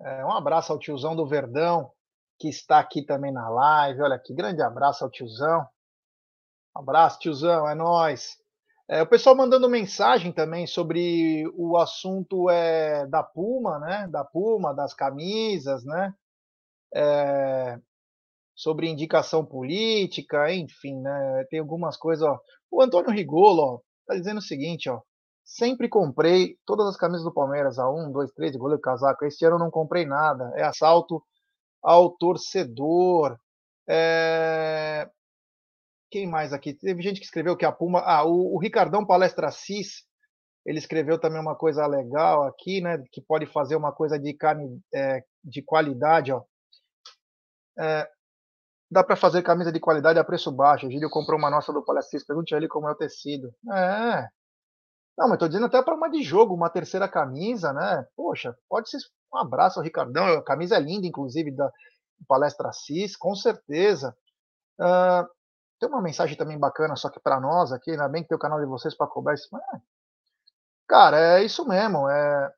É, 0.00 0.24
um 0.24 0.32
abraço 0.32 0.72
ao 0.72 0.78
tiozão 0.78 1.16
do 1.16 1.26
Verdão, 1.26 1.90
que 2.38 2.48
está 2.48 2.78
aqui 2.78 3.02
também 3.02 3.32
na 3.32 3.48
live. 3.48 4.02
Olha 4.02 4.18
que 4.18 4.32
grande 4.32 4.62
abraço 4.62 5.02
ao 5.02 5.10
tiozão. 5.10 5.66
Um 6.76 6.80
abraço, 6.80 7.18
tiozão, 7.18 7.68
é 7.68 7.74
nós. 7.74 8.40
É, 8.88 9.00
o 9.02 9.06
pessoal 9.06 9.36
mandando 9.36 9.68
mensagem 9.68 10.32
também 10.32 10.66
sobre 10.66 11.44
o 11.56 11.76
assunto 11.76 12.50
é, 12.50 13.06
da 13.06 13.22
Puma, 13.22 13.78
né? 13.78 14.08
Da 14.08 14.24
Puma, 14.24 14.74
das 14.74 14.92
camisas, 14.94 15.84
né? 15.84 16.12
É, 16.94 17.78
sobre 18.54 18.88
indicação 18.88 19.44
política, 19.44 20.52
enfim, 20.52 21.00
né? 21.00 21.44
Tem 21.50 21.60
algumas 21.60 21.96
coisas, 21.96 22.26
ó. 22.26 22.38
O 22.70 22.82
Antônio 22.82 23.10
Rigolo, 23.10 23.62
ó, 23.62 23.80
tá 24.06 24.14
dizendo 24.14 24.38
o 24.38 24.42
seguinte, 24.42 24.90
ó. 24.90 25.00
Sempre 25.44 25.88
comprei 25.88 26.56
todas 26.66 26.86
as 26.86 26.96
camisas 26.96 27.24
do 27.24 27.32
Palmeiras, 27.32 27.78
a 27.78 27.90
1, 27.90 28.12
2, 28.12 28.32
3, 28.32 28.52
de 28.52 28.58
goleiro 28.58 28.80
casaco. 28.80 29.24
Este 29.24 29.44
ano 29.44 29.58
não 29.58 29.70
comprei 29.70 30.06
nada. 30.06 30.52
É 30.56 30.62
assalto 30.62 31.22
ao 31.82 32.10
torcedor. 32.10 33.36
É... 33.88 35.10
Quem 36.12 36.26
mais 36.26 36.52
aqui? 36.52 36.74
Teve 36.74 37.00
gente 37.02 37.18
que 37.18 37.24
escreveu 37.24 37.56
que 37.56 37.64
a 37.64 37.72
Puma. 37.72 38.00
Ah, 38.00 38.22
o, 38.24 38.54
o 38.54 38.58
Ricardão 38.58 39.04
Palestra 39.04 39.50
Cis, 39.50 40.04
ele 40.64 40.78
escreveu 40.78 41.18
também 41.18 41.40
uma 41.40 41.56
coisa 41.56 41.86
legal 41.86 42.44
aqui, 42.44 42.82
né? 42.82 43.02
Que 43.10 43.20
pode 43.20 43.46
fazer 43.46 43.76
uma 43.76 43.92
coisa 43.92 44.18
de 44.18 44.34
carne 44.34 44.78
é, 44.94 45.24
de 45.42 45.62
qualidade, 45.62 46.30
ó. 46.30 46.42
É, 47.78 48.06
dá 48.90 49.02
para 49.02 49.16
fazer 49.16 49.42
camisa 49.42 49.72
de 49.72 49.80
qualidade 49.80 50.18
a 50.18 50.24
preço 50.24 50.52
baixo. 50.52 50.86
O 50.86 50.90
Gílio 50.90 51.08
comprou 51.08 51.38
uma 51.38 51.50
nossa 51.50 51.72
do 51.72 51.82
Palestra 51.82 52.18
Cis, 52.18 52.26
pergunte 52.26 52.54
a 52.54 52.58
ele 52.58 52.68
como 52.68 52.86
é 52.86 52.92
o 52.92 52.96
tecido. 52.96 53.52
É. 53.72 54.28
Não, 55.16 55.28
mas 55.28 55.38
tô 55.38 55.48
dizendo 55.48 55.66
até 55.66 55.82
para 55.82 55.94
uma 55.94 56.10
de 56.10 56.22
jogo, 56.22 56.54
uma 56.54 56.68
terceira 56.68 57.08
camisa, 57.08 57.72
né? 57.72 58.06
Poxa, 58.14 58.54
pode 58.68 58.90
ser 58.90 58.98
um 59.32 59.38
abraço 59.38 59.78
ao 59.78 59.84
Ricardão. 59.84 60.26
A 60.26 60.44
camisa 60.44 60.76
é 60.76 60.80
linda, 60.80 61.06
inclusive, 61.06 61.50
da, 61.50 61.70
Palestra 62.26 62.68
Assis, 62.68 63.16
com 63.16 63.34
certeza. 63.34 64.14
Uh, 64.78 65.26
tem 65.82 65.88
uma 65.88 66.00
mensagem 66.00 66.36
também 66.36 66.56
bacana, 66.56 66.94
só 66.94 67.10
que 67.10 67.18
para 67.18 67.40
nós 67.40 67.72
aqui, 67.72 67.90
ainda 67.90 68.08
bem 68.08 68.22
que 68.22 68.28
tem 68.28 68.36
o 68.36 68.40
canal 68.40 68.60
de 68.60 68.66
vocês 68.66 68.94
para 68.94 69.08
cobrar 69.08 69.34
isso. 69.34 69.48
É, 69.56 69.80
cara, 70.86 71.18
é 71.18 71.44
isso 71.44 71.66
mesmo. 71.66 72.08
É, 72.08 72.52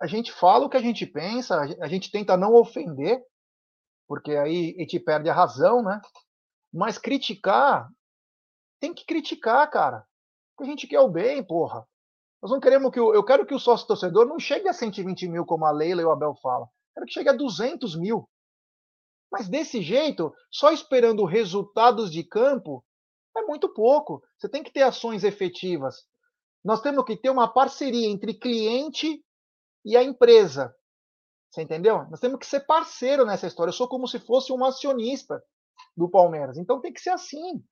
a 0.00 0.06
gente 0.06 0.30
fala 0.30 0.66
o 0.66 0.70
que 0.70 0.76
a 0.76 0.80
gente 0.80 1.04
pensa, 1.04 1.58
a 1.80 1.88
gente 1.88 2.12
tenta 2.12 2.36
não 2.36 2.54
ofender, 2.54 3.20
porque 4.06 4.36
aí 4.36 4.76
a 4.78 4.82
gente 4.82 5.00
perde 5.00 5.28
a 5.28 5.34
razão, 5.34 5.82
né? 5.82 6.00
Mas 6.72 6.96
criticar, 6.96 7.90
tem 8.78 8.94
que 8.94 9.04
criticar, 9.04 9.68
cara. 9.68 10.06
Porque 10.56 10.70
a 10.70 10.72
gente 10.72 10.86
quer 10.86 11.00
o 11.00 11.08
bem, 11.08 11.42
porra. 11.42 11.84
Nós 12.40 12.52
não 12.52 12.60
queremos 12.60 12.92
que 12.92 13.00
o, 13.00 13.12
eu 13.12 13.24
quero 13.24 13.44
que 13.44 13.54
o 13.54 13.58
sócio 13.58 13.88
torcedor 13.88 14.26
não 14.26 14.38
chegue 14.38 14.68
a 14.68 14.72
120 14.72 15.26
mil, 15.26 15.44
como 15.44 15.66
a 15.66 15.72
Leila 15.72 16.02
e 16.02 16.04
o 16.04 16.12
Abel 16.12 16.36
falam. 16.40 16.68
Quero 16.94 17.06
que 17.06 17.12
chegue 17.12 17.30
a 17.30 17.32
200 17.32 17.96
mil. 17.96 18.30
Mas 19.30 19.48
desse 19.48 19.80
jeito, 19.80 20.34
só 20.50 20.72
esperando 20.72 21.24
resultados 21.24 22.10
de 22.10 22.24
campo, 22.24 22.84
é 23.36 23.42
muito 23.42 23.68
pouco. 23.72 24.22
Você 24.36 24.48
tem 24.48 24.62
que 24.62 24.72
ter 24.72 24.82
ações 24.82 25.24
efetivas. 25.24 26.04
Nós 26.64 26.80
temos 26.80 27.04
que 27.04 27.16
ter 27.16 27.30
uma 27.30 27.52
parceria 27.52 28.08
entre 28.08 28.34
cliente 28.34 29.24
e 29.84 29.96
a 29.96 30.02
empresa. 30.02 30.74
Você 31.50 31.62
entendeu? 31.62 32.06
Nós 32.10 32.20
temos 32.20 32.38
que 32.38 32.46
ser 32.46 32.60
parceiro 32.60 33.24
nessa 33.24 33.46
história. 33.46 33.70
Eu 33.70 33.74
sou 33.74 33.88
como 33.88 34.06
se 34.06 34.18
fosse 34.18 34.52
um 34.52 34.64
acionista 34.64 35.42
do 35.96 36.08
Palmeiras. 36.08 36.56
Então 36.56 36.80
tem 36.80 36.92
que 36.92 37.00
ser 37.00 37.10
assim. 37.10 37.62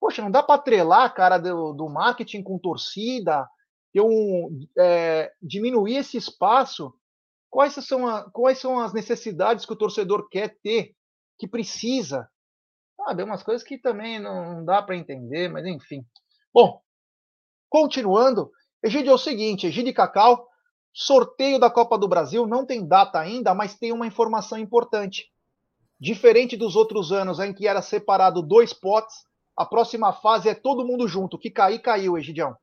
Poxa, 0.00 0.22
não 0.22 0.30
dá 0.30 0.42
para 0.42 0.54
atrelar 0.54 1.04
a 1.04 1.10
cara 1.10 1.38
do, 1.38 1.72
do, 1.72 1.88
marketing 1.88 2.42
com 2.42 2.58
torcida, 2.58 3.46
eu 3.92 4.08
é, 4.78 5.30
diminuir 5.42 5.96
esse 5.96 6.16
espaço. 6.16 6.92
Quais 7.50 7.74
são, 7.74 8.06
a, 8.06 8.30
quais 8.30 8.58
são 8.58 8.78
as 8.78 8.92
necessidades 8.92 9.66
que 9.66 9.72
o 9.72 9.76
torcedor 9.76 10.28
quer 10.28 10.56
ter, 10.62 10.94
que 11.38 11.48
precisa? 11.48 12.28
Sabe, 12.96 13.22
umas 13.22 13.42
coisas 13.42 13.66
que 13.66 13.76
também 13.76 14.20
não 14.20 14.64
dá 14.64 14.80
para 14.82 14.96
entender, 14.96 15.48
mas 15.48 15.66
enfim. 15.66 16.04
Bom, 16.54 16.80
continuando, 17.68 18.50
Egídio 18.82 19.10
é 19.10 19.14
o 19.14 19.18
seguinte, 19.18 19.66
Egídio 19.66 19.92
Cacau, 19.92 20.46
Sorteio 20.92 21.58
da 21.58 21.70
Copa 21.70 21.96
do 21.96 22.08
Brasil 22.08 22.46
não 22.46 22.66
tem 22.66 22.86
data 22.86 23.18
ainda, 23.18 23.54
mas 23.54 23.78
tem 23.78 23.92
uma 23.92 24.06
informação 24.06 24.58
importante. 24.58 25.30
Diferente 26.00 26.56
dos 26.56 26.76
outros 26.76 27.12
anos 27.12 27.38
em 27.38 27.52
que 27.52 27.66
era 27.68 27.82
separado 27.82 28.42
dois 28.42 28.72
potes, 28.72 29.14
a 29.56 29.64
próxima 29.64 30.12
fase 30.12 30.48
é 30.48 30.54
todo 30.54 30.86
mundo 30.86 31.06
junto. 31.06 31.38
Que 31.38 31.50
cair, 31.50 31.80
caiu, 31.80 32.16
Egidião. 32.16 32.56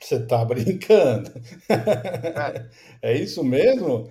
Você 0.00 0.24
tá 0.24 0.44
brincando? 0.44 1.30
É, 1.68 2.68
é 3.10 3.16
isso 3.16 3.42
mesmo? 3.42 4.10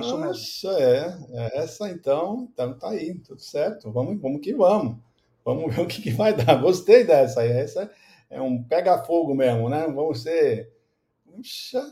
Isso 0.00 0.18
mesmo. 0.18 0.70
É. 0.78 1.18
é. 1.32 1.58
Essa 1.58 1.90
então, 1.90 2.48
então 2.52 2.78
tá 2.78 2.90
aí, 2.90 3.14
tudo 3.20 3.40
certo. 3.40 3.90
Vamos, 3.90 4.20
vamos 4.20 4.40
que 4.42 4.52
vamos. 4.54 4.98
Vamos 5.44 5.74
ver 5.74 5.80
o 5.82 5.86
que, 5.86 6.02
que 6.02 6.10
vai 6.10 6.34
dar. 6.34 6.60
Gostei 6.60 7.04
dessa 7.04 7.40
aí. 7.40 7.50
Essa 7.50 7.90
é 8.28 8.40
um 8.40 8.62
pega-fogo 8.62 9.34
mesmo, 9.34 9.68
né? 9.68 9.86
Vamos 9.86 10.22
ser. 10.22 10.70
Puxa, 11.24 11.82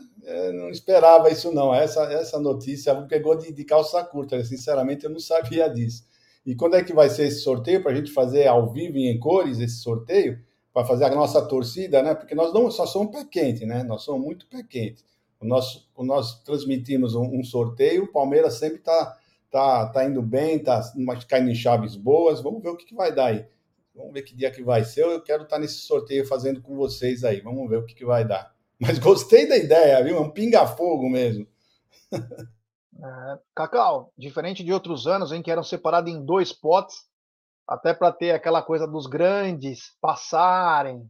não 0.53 0.69
esperava 0.69 1.29
isso, 1.31 1.51
não. 1.51 1.73
Essa, 1.73 2.03
essa 2.13 2.39
notícia 2.39 2.93
me 2.93 3.07
pegou 3.07 3.35
de, 3.35 3.51
de 3.51 3.65
calça 3.65 4.03
curta. 4.03 4.43
Sinceramente, 4.43 5.05
eu 5.05 5.09
não 5.09 5.19
sabia 5.19 5.67
disso. 5.67 6.05
E 6.45 6.55
quando 6.55 6.75
é 6.75 6.83
que 6.83 6.93
vai 6.93 7.09
ser 7.09 7.25
esse 7.25 7.41
sorteio? 7.41 7.81
Para 7.81 7.91
a 7.91 7.95
gente 7.95 8.11
fazer 8.11 8.47
ao 8.47 8.71
vivo 8.71 8.97
e 8.97 9.07
em 9.07 9.19
cores 9.19 9.59
esse 9.59 9.77
sorteio? 9.77 10.39
Para 10.73 10.85
fazer 10.85 11.05
a 11.05 11.15
nossa 11.15 11.45
torcida, 11.45 12.01
né? 12.01 12.15
Porque 12.15 12.33
nós 12.33 12.53
não 12.53 12.71
só 12.71 12.85
somos 12.85 13.11
pé 13.11 13.25
quente, 13.25 13.65
né? 13.65 13.83
Nós 13.83 14.03
somos 14.03 14.23
muito 14.23 14.47
pé 14.47 14.63
quente. 14.63 15.03
O 15.39 15.45
nosso, 15.45 15.89
o 15.95 16.03
nós 16.03 16.41
transmitimos 16.43 17.15
um, 17.15 17.39
um 17.39 17.43
sorteio, 17.43 18.03
o 18.03 18.11
Palmeiras 18.11 18.53
sempre 18.55 18.77
está 18.77 19.17
tá, 19.49 19.87
tá 19.87 20.05
indo 20.05 20.21
bem, 20.21 20.57
está 20.57 20.81
caindo 21.27 21.49
em 21.49 21.55
chaves 21.55 21.95
boas. 21.95 22.41
Vamos 22.41 22.61
ver 22.61 22.69
o 22.69 22.77
que, 22.77 22.85
que 22.85 22.95
vai 22.95 23.13
dar 23.13 23.25
aí. 23.25 23.45
Vamos 23.93 24.13
ver 24.13 24.21
que 24.21 24.35
dia 24.35 24.51
que 24.51 24.63
vai 24.63 24.85
ser. 24.85 25.03
Eu 25.03 25.21
quero 25.21 25.43
estar 25.43 25.59
nesse 25.59 25.79
sorteio 25.79 26.25
fazendo 26.25 26.61
com 26.61 26.75
vocês 26.75 27.23
aí. 27.23 27.41
Vamos 27.41 27.69
ver 27.69 27.77
o 27.77 27.85
que, 27.85 27.93
que 27.93 28.05
vai 28.05 28.25
dar. 28.25 28.53
Mas 28.79 28.97
gostei 28.99 29.47
da 29.47 29.57
ideia, 29.57 30.03
viu? 30.03 30.17
É 30.17 30.19
um 30.19 30.29
pinga-fogo 30.29 31.09
mesmo. 31.09 31.47
É, 33.03 33.39
Cacau, 33.55 34.13
diferente 34.15 34.63
de 34.63 34.71
outros 34.71 35.07
anos 35.07 35.31
em 35.31 35.41
que 35.41 35.49
eram 35.49 35.63
separados 35.63 36.13
em 36.13 36.23
dois 36.23 36.53
potes, 36.53 36.97
até 37.71 37.93
para 37.93 38.11
ter 38.11 38.31
aquela 38.31 38.61
coisa 38.61 38.85
dos 38.85 39.07
grandes 39.07 39.95
passarem, 40.01 41.09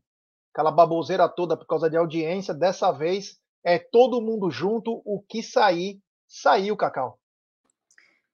aquela 0.54 0.70
baboseira 0.70 1.28
toda 1.28 1.58
por 1.58 1.66
causa 1.66 1.90
de 1.90 1.98
audiência, 1.98 2.54
dessa 2.54 2.92
vez 2.92 3.40
é 3.64 3.80
todo 3.80 4.22
mundo 4.22 4.52
junto, 4.52 5.02
o 5.04 5.24
que 5.28 5.42
sair, 5.42 6.00
saiu, 6.28 6.78
Cacau. 6.78 7.18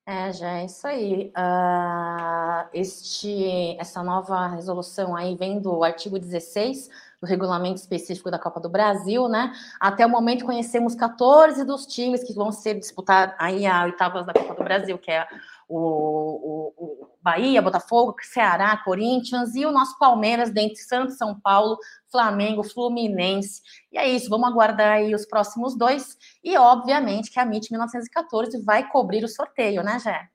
É, 0.05 0.34
já 0.34 0.59
é 0.59 0.65
isso 0.65 0.86
aí. 0.86 1.32
Uh, 1.38 2.69
este, 2.73 3.78
essa 3.80 4.03
nova 4.03 4.47
resolução 4.47 5.15
aí 5.15 5.34
vem 5.38 5.61
do 5.61 5.82
artigo 5.82 6.19
16 6.19 6.89
do 7.22 7.28
regulamento 7.28 7.80
específico 7.80 8.30
da 8.30 8.38
Copa 8.38 8.59
do 8.59 8.70
Brasil, 8.70 9.28
né? 9.28 9.51
Até 9.80 10.05
o 10.05 10.09
momento 10.09 10.45
conhecemos 10.45 10.93
14 10.93 11.63
dos 11.63 11.86
times 11.88 12.24
que 12.24 12.34
vão 12.34 12.51
ser 12.51 12.76
disputados 12.76 13.36
aí 13.39 13.65
a 13.65 13.86
oitavas 13.86 14.26
da 14.26 14.34
Copa 14.34 14.53
do 14.53 14.63
Brasil, 14.63 14.97
que 14.99 15.11
é 15.11 15.28
o, 15.68 15.78
o, 15.78 16.74
o, 16.78 17.18
Bahia, 17.22 17.61
Botafogo, 17.61 18.15
Ceará, 18.22 18.78
Corinthians 18.78 19.55
e 19.55 19.65
o 19.65 19.72
nosso 19.72 19.97
Palmeiras, 19.97 20.51
dentre 20.51 20.78
Santos, 20.78 21.18
São 21.18 21.38
Paulo, 21.39 21.78
Flamengo, 22.09 22.63
Fluminense. 22.63 23.61
E 23.91 23.97
é 23.97 24.07
isso, 24.07 24.30
vamos 24.30 24.47
aguardar 24.47 24.93
aí 24.93 25.13
os 25.13 25.26
próximos 25.26 25.76
dois. 25.76 26.18
E, 26.43 26.57
obviamente, 26.57 27.32
que 27.32 27.39
a 27.39 27.43
MIT 27.43 27.72
1914 27.72 28.63
vai 28.63 28.88
cobrir 28.89 29.24
o 29.24 29.28
sorteio, 29.28 29.84
né, 29.84 29.99
Jé? 29.99 30.30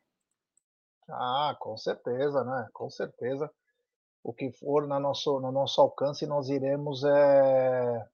Ah, 1.08 1.56
com 1.58 1.76
certeza, 1.76 2.44
né? 2.44 2.68
Com 2.72 2.90
certeza. 2.90 3.50
O 4.22 4.32
que 4.32 4.52
for 4.52 4.86
no 4.86 5.00
nosso, 5.00 5.40
no 5.40 5.50
nosso 5.50 5.80
alcance, 5.80 6.26
nós 6.26 6.48
iremos 6.48 7.02
é, 7.04 8.04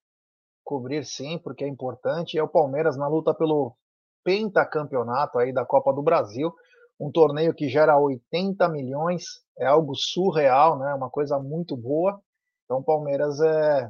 cobrir 0.64 1.04
sim, 1.04 1.38
porque 1.38 1.64
é 1.64 1.68
importante. 1.68 2.34
E 2.34 2.38
é 2.38 2.42
o 2.42 2.48
Palmeiras 2.48 2.96
na 2.96 3.09
luta 3.09 3.34
pelo 3.34 3.76
pentacampeonato 4.24 5.38
aí 5.38 5.52
da 5.52 5.64
Copa 5.64 5.92
do 5.92 6.02
Brasil 6.02 6.52
um 7.00 7.12
torneio 7.12 7.54
que 7.54 7.68
gera 7.68 7.96
80 7.96 8.68
milhões, 8.68 9.24
é 9.56 9.66
algo 9.66 9.94
surreal, 9.94 10.78
né? 10.78 10.92
Uma 10.94 11.09
coisa 11.09 11.38
muito 11.38 11.76
boa. 11.76 12.20
Então 12.64 12.78
o 12.78 12.84
Palmeiras 12.84 13.40
é 13.40 13.88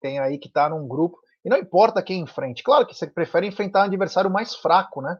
tem 0.00 0.18
aí 0.18 0.38
que 0.38 0.48
estar 0.48 0.68
tá 0.68 0.76
num 0.76 0.86
grupo 0.86 1.18
e 1.44 1.48
não 1.48 1.56
importa 1.56 2.02
quem 2.02 2.20
enfrente. 2.20 2.62
Claro 2.62 2.86
que 2.86 2.94
você 2.94 3.06
prefere 3.06 3.46
enfrentar 3.46 3.80
um 3.80 3.84
adversário 3.84 4.30
mais 4.30 4.54
fraco, 4.54 5.00
né? 5.00 5.18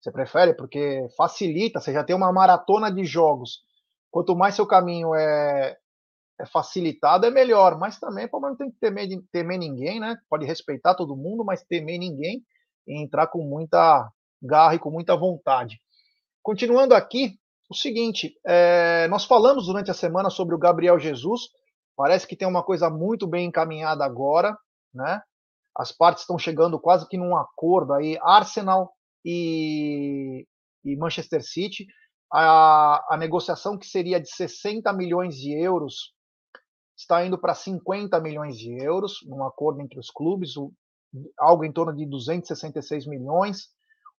Você 0.00 0.12
prefere 0.12 0.54
porque 0.54 1.08
facilita, 1.16 1.80
você 1.80 1.92
já 1.92 2.04
tem 2.04 2.14
uma 2.14 2.32
maratona 2.32 2.92
de 2.92 3.04
jogos. 3.04 3.64
Quanto 4.10 4.36
mais 4.36 4.54
seu 4.54 4.66
caminho 4.66 5.14
é, 5.14 5.76
é 6.40 6.46
facilitado, 6.46 7.26
é 7.26 7.30
melhor. 7.30 7.78
Mas 7.78 7.98
também 7.98 8.26
o 8.26 8.30
Palmeiras 8.30 8.58
não 8.58 8.66
tem 8.66 8.72
que 8.72 8.80
temer, 8.80 9.08
temer 9.32 9.58
ninguém, 9.58 10.00
né? 10.00 10.16
Pode 10.28 10.46
respeitar 10.46 10.94
todo 10.94 11.16
mundo, 11.16 11.44
mas 11.44 11.64
temer 11.64 11.98
ninguém 11.98 12.42
e 12.86 13.02
entrar 13.02 13.26
com 13.26 13.42
muita 13.42 14.10
garra 14.42 14.74
e 14.74 14.78
com 14.78 14.90
muita 14.90 15.16
vontade. 15.16 15.78
Continuando 16.42 16.94
aqui, 16.94 17.34
o 17.68 17.74
seguinte: 17.74 18.34
é, 18.46 19.06
nós 19.08 19.24
falamos 19.24 19.66
durante 19.66 19.90
a 19.90 19.94
semana 19.94 20.30
sobre 20.30 20.54
o 20.54 20.58
Gabriel 20.58 20.98
Jesus. 20.98 21.42
Parece 21.96 22.26
que 22.26 22.36
tem 22.36 22.46
uma 22.46 22.62
coisa 22.62 22.88
muito 22.88 23.26
bem 23.26 23.46
encaminhada 23.46 24.04
agora, 24.04 24.56
né? 24.94 25.20
As 25.76 25.92
partes 25.92 26.22
estão 26.22 26.38
chegando 26.38 26.80
quase 26.80 27.08
que 27.08 27.18
num 27.18 27.36
acordo 27.36 27.92
aí, 27.92 28.18
Arsenal 28.22 28.92
e, 29.24 30.46
e 30.84 30.96
Manchester 30.96 31.42
City. 31.42 31.86
A, 32.30 33.14
a 33.14 33.16
negociação 33.16 33.78
que 33.78 33.86
seria 33.86 34.20
de 34.20 34.30
60 34.30 34.92
milhões 34.92 35.36
de 35.36 35.52
euros 35.52 36.12
está 36.96 37.24
indo 37.24 37.38
para 37.38 37.54
50 37.54 38.20
milhões 38.20 38.58
de 38.58 38.76
euros, 38.82 39.20
num 39.24 39.44
acordo 39.44 39.80
entre 39.80 39.98
os 39.98 40.10
clubes, 40.10 40.54
algo 41.38 41.64
em 41.64 41.72
torno 41.72 41.94
de 41.94 42.04
266 42.04 43.06
milhões. 43.06 43.68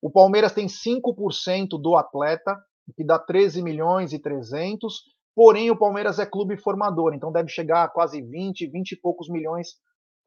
O 0.01 0.09
Palmeiras 0.09 0.53
tem 0.53 0.67
5% 0.67 1.79
do 1.79 1.95
atleta, 1.95 2.57
que 2.95 3.03
dá 3.03 3.19
13 3.19 3.61
milhões 3.61 4.13
e 4.13 4.19
300, 4.19 5.03
porém 5.35 5.69
o 5.69 5.77
Palmeiras 5.77 6.19
é 6.19 6.25
clube 6.25 6.57
formador, 6.57 7.13
então 7.13 7.31
deve 7.31 7.49
chegar 7.49 7.83
a 7.83 7.87
quase 7.87 8.21
20, 8.21 8.67
20 8.67 8.91
e 8.91 8.95
poucos 8.95 9.29
milhões 9.29 9.75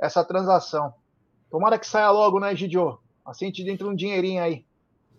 essa 0.01 0.25
transação. 0.25 0.93
Tomara 1.51 1.79
que 1.79 1.87
saia 1.87 2.11
logo, 2.11 2.39
né, 2.39 2.55
Gidio? 2.55 2.99
Assim 3.25 3.47
a 3.47 3.49
gente 3.49 3.69
entra 3.69 3.89
um 3.89 3.95
dinheirinho 3.95 4.43
aí. 4.43 4.65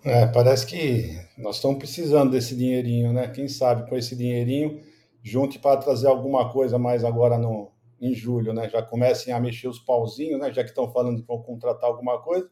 É, 0.06 0.26
parece 0.28 0.66
que 0.66 1.18
nós 1.38 1.56
estamos 1.56 1.78
precisando 1.78 2.32
desse 2.32 2.56
dinheirinho, 2.56 3.14
né? 3.14 3.28
Quem 3.30 3.48
sabe 3.48 3.90
com 3.90 3.96
esse 3.96 4.16
dinheirinho, 4.16 4.82
junte 5.22 5.60
para 5.60 5.78
trazer 5.78 6.08
alguma 6.08 6.52
coisa 6.52 6.78
mais 6.78 7.04
agora 7.04 7.38
no, 7.38 7.72
em 8.02 8.14
julho, 8.14 8.54
né? 8.54 8.70
Já 8.70 8.82
comecem 8.82 9.34
a 9.34 9.40
mexer 9.40 9.68
os 9.68 9.80
pauzinhos, 9.80 10.40
né? 10.40 10.52
Já 10.52 10.64
que 10.64 10.70
estão 10.70 10.92
falando 10.92 11.22
que 11.22 11.28
vão 11.28 11.42
contratar 11.42 11.90
alguma 11.90 12.22
coisa 12.22 12.50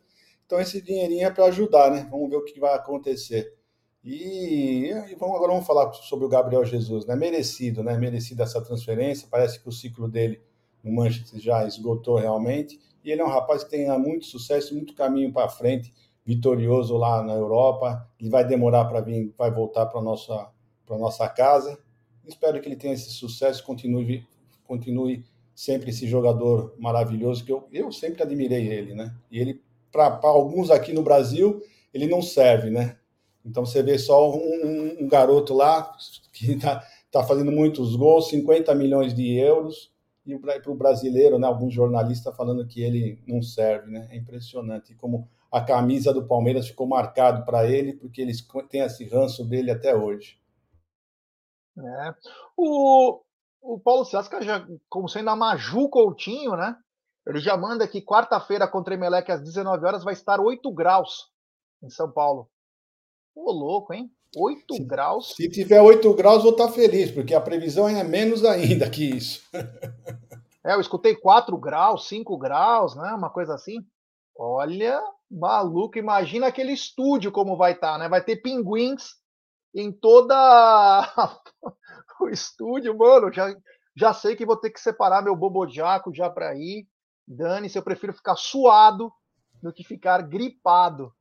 então, 0.51 0.59
esse 0.59 0.81
dinheirinho 0.81 1.25
é 1.25 1.31
para 1.31 1.45
ajudar, 1.45 1.89
né? 1.89 2.05
Vamos 2.11 2.29
ver 2.29 2.35
o 2.35 2.43
que 2.43 2.59
vai 2.59 2.73
acontecer. 2.75 3.55
E, 4.03 4.89
e 4.89 5.15
vamos, 5.17 5.37
agora 5.37 5.53
vamos 5.53 5.65
falar 5.65 5.93
sobre 5.93 6.25
o 6.25 6.27
Gabriel 6.27 6.65
Jesus, 6.65 7.05
né? 7.05 7.15
Merecido, 7.15 7.81
né? 7.81 7.97
Merecido 7.97 8.43
essa 8.43 8.61
transferência. 8.61 9.29
Parece 9.31 9.61
que 9.61 9.69
o 9.69 9.71
ciclo 9.71 10.09
dele 10.09 10.41
no 10.83 10.91
Manchester 10.91 11.39
já 11.39 11.65
esgotou 11.65 12.17
realmente. 12.17 12.77
E 13.01 13.09
ele 13.09 13.21
é 13.21 13.23
um 13.23 13.29
rapaz 13.29 13.63
que 13.63 13.69
tem 13.69 13.87
muito 13.97 14.25
sucesso, 14.25 14.75
muito 14.75 14.93
caminho 14.93 15.31
para 15.31 15.47
frente 15.47 15.93
vitorioso 16.25 16.97
lá 16.97 17.23
na 17.23 17.33
Europa. 17.33 18.07
Ele 18.19 18.29
vai 18.29 18.45
demorar 18.45 18.85
para 18.85 19.01
vir, 19.01 19.33
vai 19.37 19.51
voltar 19.51 19.85
para 19.87 20.01
nossa 20.01 20.49
para 20.85 20.97
nossa 20.97 21.27
casa. 21.29 21.79
Espero 22.25 22.59
que 22.61 22.67
ele 22.67 22.75
tenha 22.75 22.93
esse 22.93 23.11
sucesso, 23.11 23.63
continue 23.63 24.25
continue 24.65 25.25
sempre 25.53 25.89
esse 25.89 26.07
jogador 26.07 26.73
maravilhoso 26.79 27.43
que 27.43 27.51
eu, 27.51 27.67
eu 27.71 27.91
sempre 27.91 28.23
admirei 28.23 28.67
ele, 28.67 28.93
né? 28.93 29.13
E 29.29 29.39
ele 29.39 29.61
para 29.91 30.19
alguns 30.23 30.69
aqui 30.71 30.93
no 30.93 31.03
Brasil 31.03 31.61
ele 31.93 32.07
não 32.07 32.21
serve, 32.21 32.69
né? 32.69 32.97
Então 33.45 33.65
você 33.65 33.81
vê 33.81 33.97
só 33.97 34.31
um, 34.31 34.97
um 35.01 35.07
garoto 35.07 35.53
lá 35.53 35.91
que 36.31 36.53
está 36.53 36.85
tá 37.11 37.23
fazendo 37.23 37.51
muitos 37.51 37.95
gols, 37.95 38.29
50 38.29 38.73
milhões 38.75 39.13
de 39.13 39.35
euros, 39.37 39.91
e 40.25 40.37
para 40.37 40.71
o 40.71 40.75
brasileiro, 40.75 41.39
né, 41.39 41.47
alguns 41.47 41.73
jornalistas 41.73 42.35
falando 42.35 42.65
que 42.65 42.81
ele 42.81 43.19
não 43.27 43.41
serve, 43.41 43.91
né? 43.91 44.07
É 44.11 44.17
impressionante 44.17 44.93
como 44.95 45.27
a 45.51 45.61
camisa 45.61 46.13
do 46.13 46.25
Palmeiras 46.25 46.67
ficou 46.67 46.87
marcado 46.87 47.45
para 47.45 47.67
ele, 47.67 47.93
porque 47.93 48.21
eles 48.21 48.45
têm 48.69 48.81
esse 48.81 49.03
ranço 49.05 49.43
dele 49.43 49.69
até 49.69 49.93
hoje. 49.93 50.39
É. 51.77 52.15
O, 52.55 53.21
o 53.61 53.79
Paulo 53.79 54.05
César 54.05 54.41
já, 54.41 54.65
como 54.89 55.09
sendo 55.09 55.29
a 55.29 55.35
Maju 55.35 55.89
Coutinho, 55.89 56.55
né? 56.55 56.75
Ele 57.27 57.39
já 57.39 57.55
manda 57.55 57.87
que 57.87 58.01
quarta-feira 58.01 58.67
contra 58.67 58.93
o 58.93 58.97
Emelec 58.97 59.31
às 59.31 59.41
19 59.41 59.85
horas 59.85 60.03
vai 60.03 60.13
estar 60.13 60.39
8 60.39 60.71
graus 60.71 61.29
em 61.83 61.89
São 61.89 62.11
Paulo. 62.11 62.49
Ô, 63.35 63.51
louco, 63.51 63.93
hein? 63.93 64.11
8 64.35 64.75
se, 64.75 64.83
graus. 64.83 65.33
Se 65.35 65.49
tiver 65.49 65.81
8 65.81 66.13
graus, 66.13 66.43
vou 66.43 66.53
estar 66.53 66.69
feliz, 66.69 67.11
porque 67.11 67.33
a 67.33 67.41
previsão 67.41 67.87
é 67.87 68.03
menos 68.03 68.43
ainda 68.45 68.89
que 68.89 69.03
isso. 69.03 69.47
é, 70.65 70.73
eu 70.73 70.81
escutei 70.81 71.15
4 71.15 71.57
graus, 71.57 72.07
5 72.07 72.37
graus, 72.37 72.95
né? 72.95 73.13
Uma 73.13 73.29
coisa 73.29 73.53
assim. 73.53 73.85
Olha, 74.35 75.01
maluco, 75.31 75.97
imagina 75.97 76.47
aquele 76.47 76.73
estúdio 76.73 77.31
como 77.31 77.55
vai 77.55 77.71
estar, 77.71 77.97
né? 77.97 78.09
Vai 78.09 78.21
ter 78.21 78.37
pinguins 78.37 79.15
em 79.73 79.91
toda 79.91 80.35
o 82.19 82.29
estúdio, 82.29 82.97
mano. 82.97 83.31
Já, 83.31 83.55
já 83.95 84.13
sei 84.13 84.35
que 84.35 84.45
vou 84.45 84.57
ter 84.57 84.69
que 84.69 84.79
separar 84.81 85.21
meu 85.21 85.35
bobojaco 85.35 86.13
já 86.13 86.29
para 86.29 86.53
ir. 86.55 86.85
Dane-se, 87.25 87.77
eu 87.77 87.83
prefiro 87.83 88.13
ficar 88.13 88.35
suado 88.35 89.11
do 89.63 89.71
que 89.71 89.83
ficar 89.83 90.21
gripado. 90.23 91.13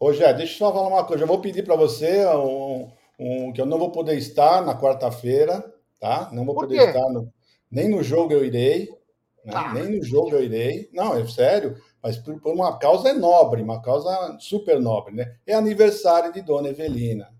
Ô, 0.00 0.12
Jé, 0.12 0.34
deixa 0.34 0.54
eu 0.54 0.58
só 0.58 0.72
falar 0.72 0.88
uma 0.88 1.04
coisa. 1.04 1.22
Eu 1.22 1.28
vou 1.28 1.40
pedir 1.40 1.64
para 1.64 1.76
você 1.76 2.26
um, 2.26 2.90
um, 3.18 3.52
que 3.52 3.60
eu 3.60 3.66
não 3.66 3.78
vou 3.78 3.92
poder 3.92 4.16
estar 4.16 4.60
na 4.62 4.76
quarta-feira, 4.76 5.72
tá? 6.00 6.28
Não 6.32 6.44
vou 6.44 6.54
poder 6.56 6.88
estar 6.88 7.08
no, 7.10 7.32
nem 7.70 7.88
no 7.88 8.02
jogo 8.02 8.32
eu 8.32 8.44
irei, 8.44 8.88
né? 9.44 9.52
Ah. 9.54 9.72
nem 9.72 9.98
no 9.98 10.04
jogo 10.04 10.32
eu 10.32 10.42
irei. 10.42 10.90
Não, 10.92 11.14
é 11.14 11.24
sério, 11.28 11.80
mas 12.02 12.18
por, 12.18 12.40
por 12.40 12.52
uma 12.52 12.78
causa 12.78 13.12
nobre, 13.14 13.62
uma 13.62 13.80
causa 13.80 14.36
super 14.40 14.80
nobre, 14.80 15.14
né? 15.14 15.36
É 15.46 15.54
aniversário 15.54 16.32
de 16.32 16.42
Dona 16.42 16.68
Evelina. 16.68 17.32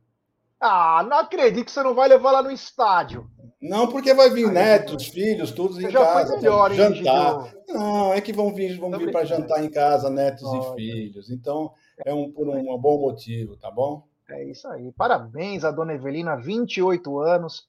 Ah, 0.61 1.05
não 1.09 1.19
acredito 1.19 1.65
que 1.65 1.73
você 1.73 1.83
não 1.83 1.95
vai 1.95 2.09
levar 2.09 2.31
lá 2.31 2.43
no 2.43 2.51
estádio. 2.53 3.29
Não, 3.61 3.89
porque 3.89 4.15
vai 4.15 4.31
vir 4.31 4.47
Aí, 4.47 4.53
netos, 4.53 5.07
filhos, 5.07 5.51
todos 5.51 5.79
em 5.79 5.91
casa, 5.91 6.37
melhor, 6.37 6.71
hein, 6.71 6.77
jantar. 6.77 7.53
Não, 7.69 8.13
é 8.13 8.21
que 8.21 8.33
vão 8.33 8.55
vir, 8.55 8.79
vão 8.79 8.91
vir 8.91 9.11
para 9.11 9.25
jantar 9.25 9.65
em 9.65 9.71
casa, 9.71 10.09
netos 10.09 10.45
Olha. 10.45 10.59
e 10.59 10.75
filhos. 10.75 11.31
Então, 11.31 11.73
é 12.05 12.15
um 12.15 12.31
por 12.31 12.49
um, 12.49 12.79
bom 12.79 13.01
motivo, 13.01 13.57
tá 13.57 13.71
bom? 13.71 14.05
É 14.29 14.45
isso 14.45 14.67
aí. 14.69 14.93
Parabéns 14.93 15.65
a 15.65 15.71
dona 15.71 15.95
Evelina, 15.95 16.37
28 16.37 17.21
anos. 17.21 17.69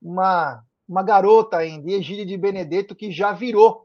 Uma, 0.00 0.64
uma 0.88 1.02
garota 1.02 1.56
ainda, 1.56 1.90
e 1.90 1.94
Egílio 1.94 2.26
de 2.26 2.36
Benedetto, 2.36 2.94
que 2.94 3.10
já 3.10 3.32
virou 3.32 3.83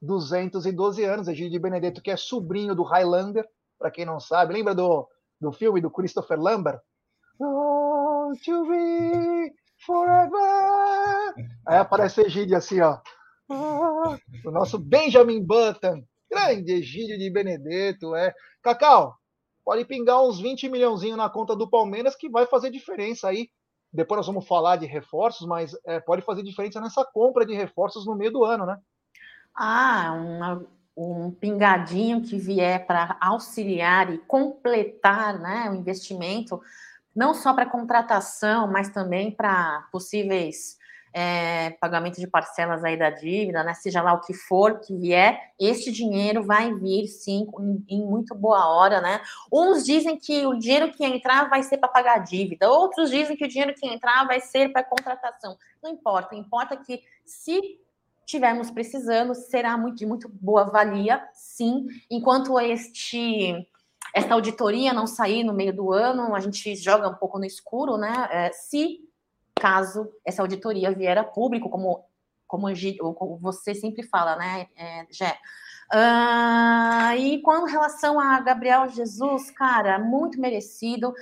212 0.00 1.04
anos. 1.04 1.28
Egílio 1.28 1.50
de 1.50 1.58
Benedetto, 1.58 2.02
que 2.02 2.10
é 2.10 2.16
sobrinho 2.16 2.74
do 2.74 2.82
Highlander, 2.82 3.46
para 3.78 3.90
quem 3.90 4.04
não 4.04 4.20
sabe. 4.20 4.54
Lembra 4.54 4.74
do, 4.74 5.08
do 5.40 5.52
filme 5.52 5.80
do 5.80 5.90
Christopher 5.90 6.38
Lambert? 6.40 6.80
Be 8.68 9.52
forever. 9.84 11.34
Aí 11.66 11.78
aparece 11.78 12.22
Egílio 12.22 12.56
assim, 12.56 12.80
ó. 12.80 12.98
O 13.48 14.50
nosso 14.50 14.78
Benjamin 14.78 15.44
Button. 15.44 16.02
Grande 16.30 16.72
Egílio 16.72 17.18
de 17.18 17.30
Benedetto, 17.30 18.14
é. 18.16 18.34
Cacau, 18.62 19.14
pode 19.64 19.84
pingar 19.84 20.22
uns 20.22 20.40
20 20.40 20.68
milhãozinho 20.68 21.16
na 21.16 21.30
conta 21.30 21.54
do 21.54 21.70
Palmeiras 21.70 22.16
que 22.16 22.28
vai 22.28 22.46
fazer 22.46 22.70
diferença 22.70 23.28
aí. 23.28 23.48
Depois 23.92 24.18
nós 24.18 24.26
vamos 24.26 24.46
falar 24.46 24.76
de 24.76 24.86
reforços, 24.86 25.46
mas 25.46 25.72
é, 25.86 26.00
pode 26.00 26.22
fazer 26.22 26.42
diferença 26.42 26.80
nessa 26.80 27.04
compra 27.04 27.46
de 27.46 27.54
reforços 27.54 28.04
no 28.04 28.16
meio 28.16 28.32
do 28.32 28.44
ano, 28.44 28.66
né? 28.66 28.76
Ah, 29.56 30.12
uma, 30.12 30.66
um 30.96 31.30
pingadinho 31.30 32.22
que 32.22 32.38
vier 32.38 32.86
para 32.86 33.16
auxiliar 33.20 34.12
e 34.12 34.18
completar 34.18 35.38
né, 35.38 35.70
o 35.70 35.74
investimento, 35.74 36.60
não 37.14 37.32
só 37.32 37.54
para 37.54 37.64
contratação, 37.64 38.70
mas 38.70 38.90
também 38.90 39.30
para 39.30 39.88
possíveis 39.90 40.76
é, 41.18 41.74
de 42.14 42.26
parcelas 42.26 42.84
aí 42.84 42.94
da 42.94 43.08
dívida, 43.08 43.64
né? 43.64 43.72
Seja 43.72 44.02
lá 44.02 44.12
o 44.12 44.20
que 44.20 44.34
for 44.34 44.80
que 44.80 44.94
vier, 44.94 45.40
este 45.58 45.90
dinheiro 45.90 46.42
vai 46.42 46.74
vir 46.74 47.06
sim 47.06 47.46
em, 47.58 47.84
em 47.88 48.04
muito 48.04 48.34
boa 48.34 48.68
hora, 48.68 49.00
né? 49.00 49.22
Uns 49.50 49.82
dizem 49.86 50.18
que 50.18 50.46
o 50.46 50.58
dinheiro 50.58 50.92
que 50.92 51.02
entrar 51.02 51.48
vai 51.48 51.62
ser 51.62 51.78
para 51.78 51.88
pagar 51.88 52.16
a 52.16 52.18
dívida, 52.18 52.68
outros 52.68 53.10
dizem 53.10 53.34
que 53.34 53.46
o 53.46 53.48
dinheiro 53.48 53.74
que 53.74 53.86
entrar 53.86 54.26
vai 54.26 54.40
ser 54.40 54.70
para 54.70 54.84
contratação. 54.84 55.56
Não 55.82 55.90
importa, 55.90 56.34
importa 56.34 56.76
que 56.76 57.00
se 57.24 57.80
tivermos 58.26 58.70
precisando, 58.70 59.34
será 59.34 59.78
muito, 59.78 59.96
de 59.96 60.04
muito 60.04 60.28
boa 60.28 60.64
valia, 60.64 61.22
sim. 61.32 61.86
Enquanto 62.10 62.58
este 62.60 63.66
esta 64.14 64.34
auditoria 64.34 64.92
não 64.92 65.06
sair 65.06 65.44
no 65.44 65.52
meio 65.52 65.74
do 65.74 65.92
ano, 65.92 66.34
a 66.34 66.40
gente 66.40 66.74
joga 66.74 67.08
um 67.08 67.14
pouco 67.14 67.38
no 67.38 67.44
escuro, 67.44 67.96
né? 67.98 68.28
É, 68.30 68.52
se 68.52 69.00
caso 69.54 70.10
essa 70.24 70.42
auditoria 70.42 70.90
vier 70.92 71.18
a 71.18 71.24
público, 71.24 71.68
como, 71.68 72.04
como, 72.46 72.66
como 73.14 73.38
você 73.38 73.74
sempre 73.74 74.02
fala, 74.02 74.36
né, 74.36 74.68
é, 74.76 75.06
Jé? 75.10 75.36
Uh, 75.92 77.16
e 77.18 77.40
com 77.42 77.64
relação 77.64 78.18
a 78.18 78.40
Gabriel 78.40 78.88
Jesus, 78.88 79.50
cara, 79.50 79.98
muito 79.98 80.40
merecido. 80.40 81.14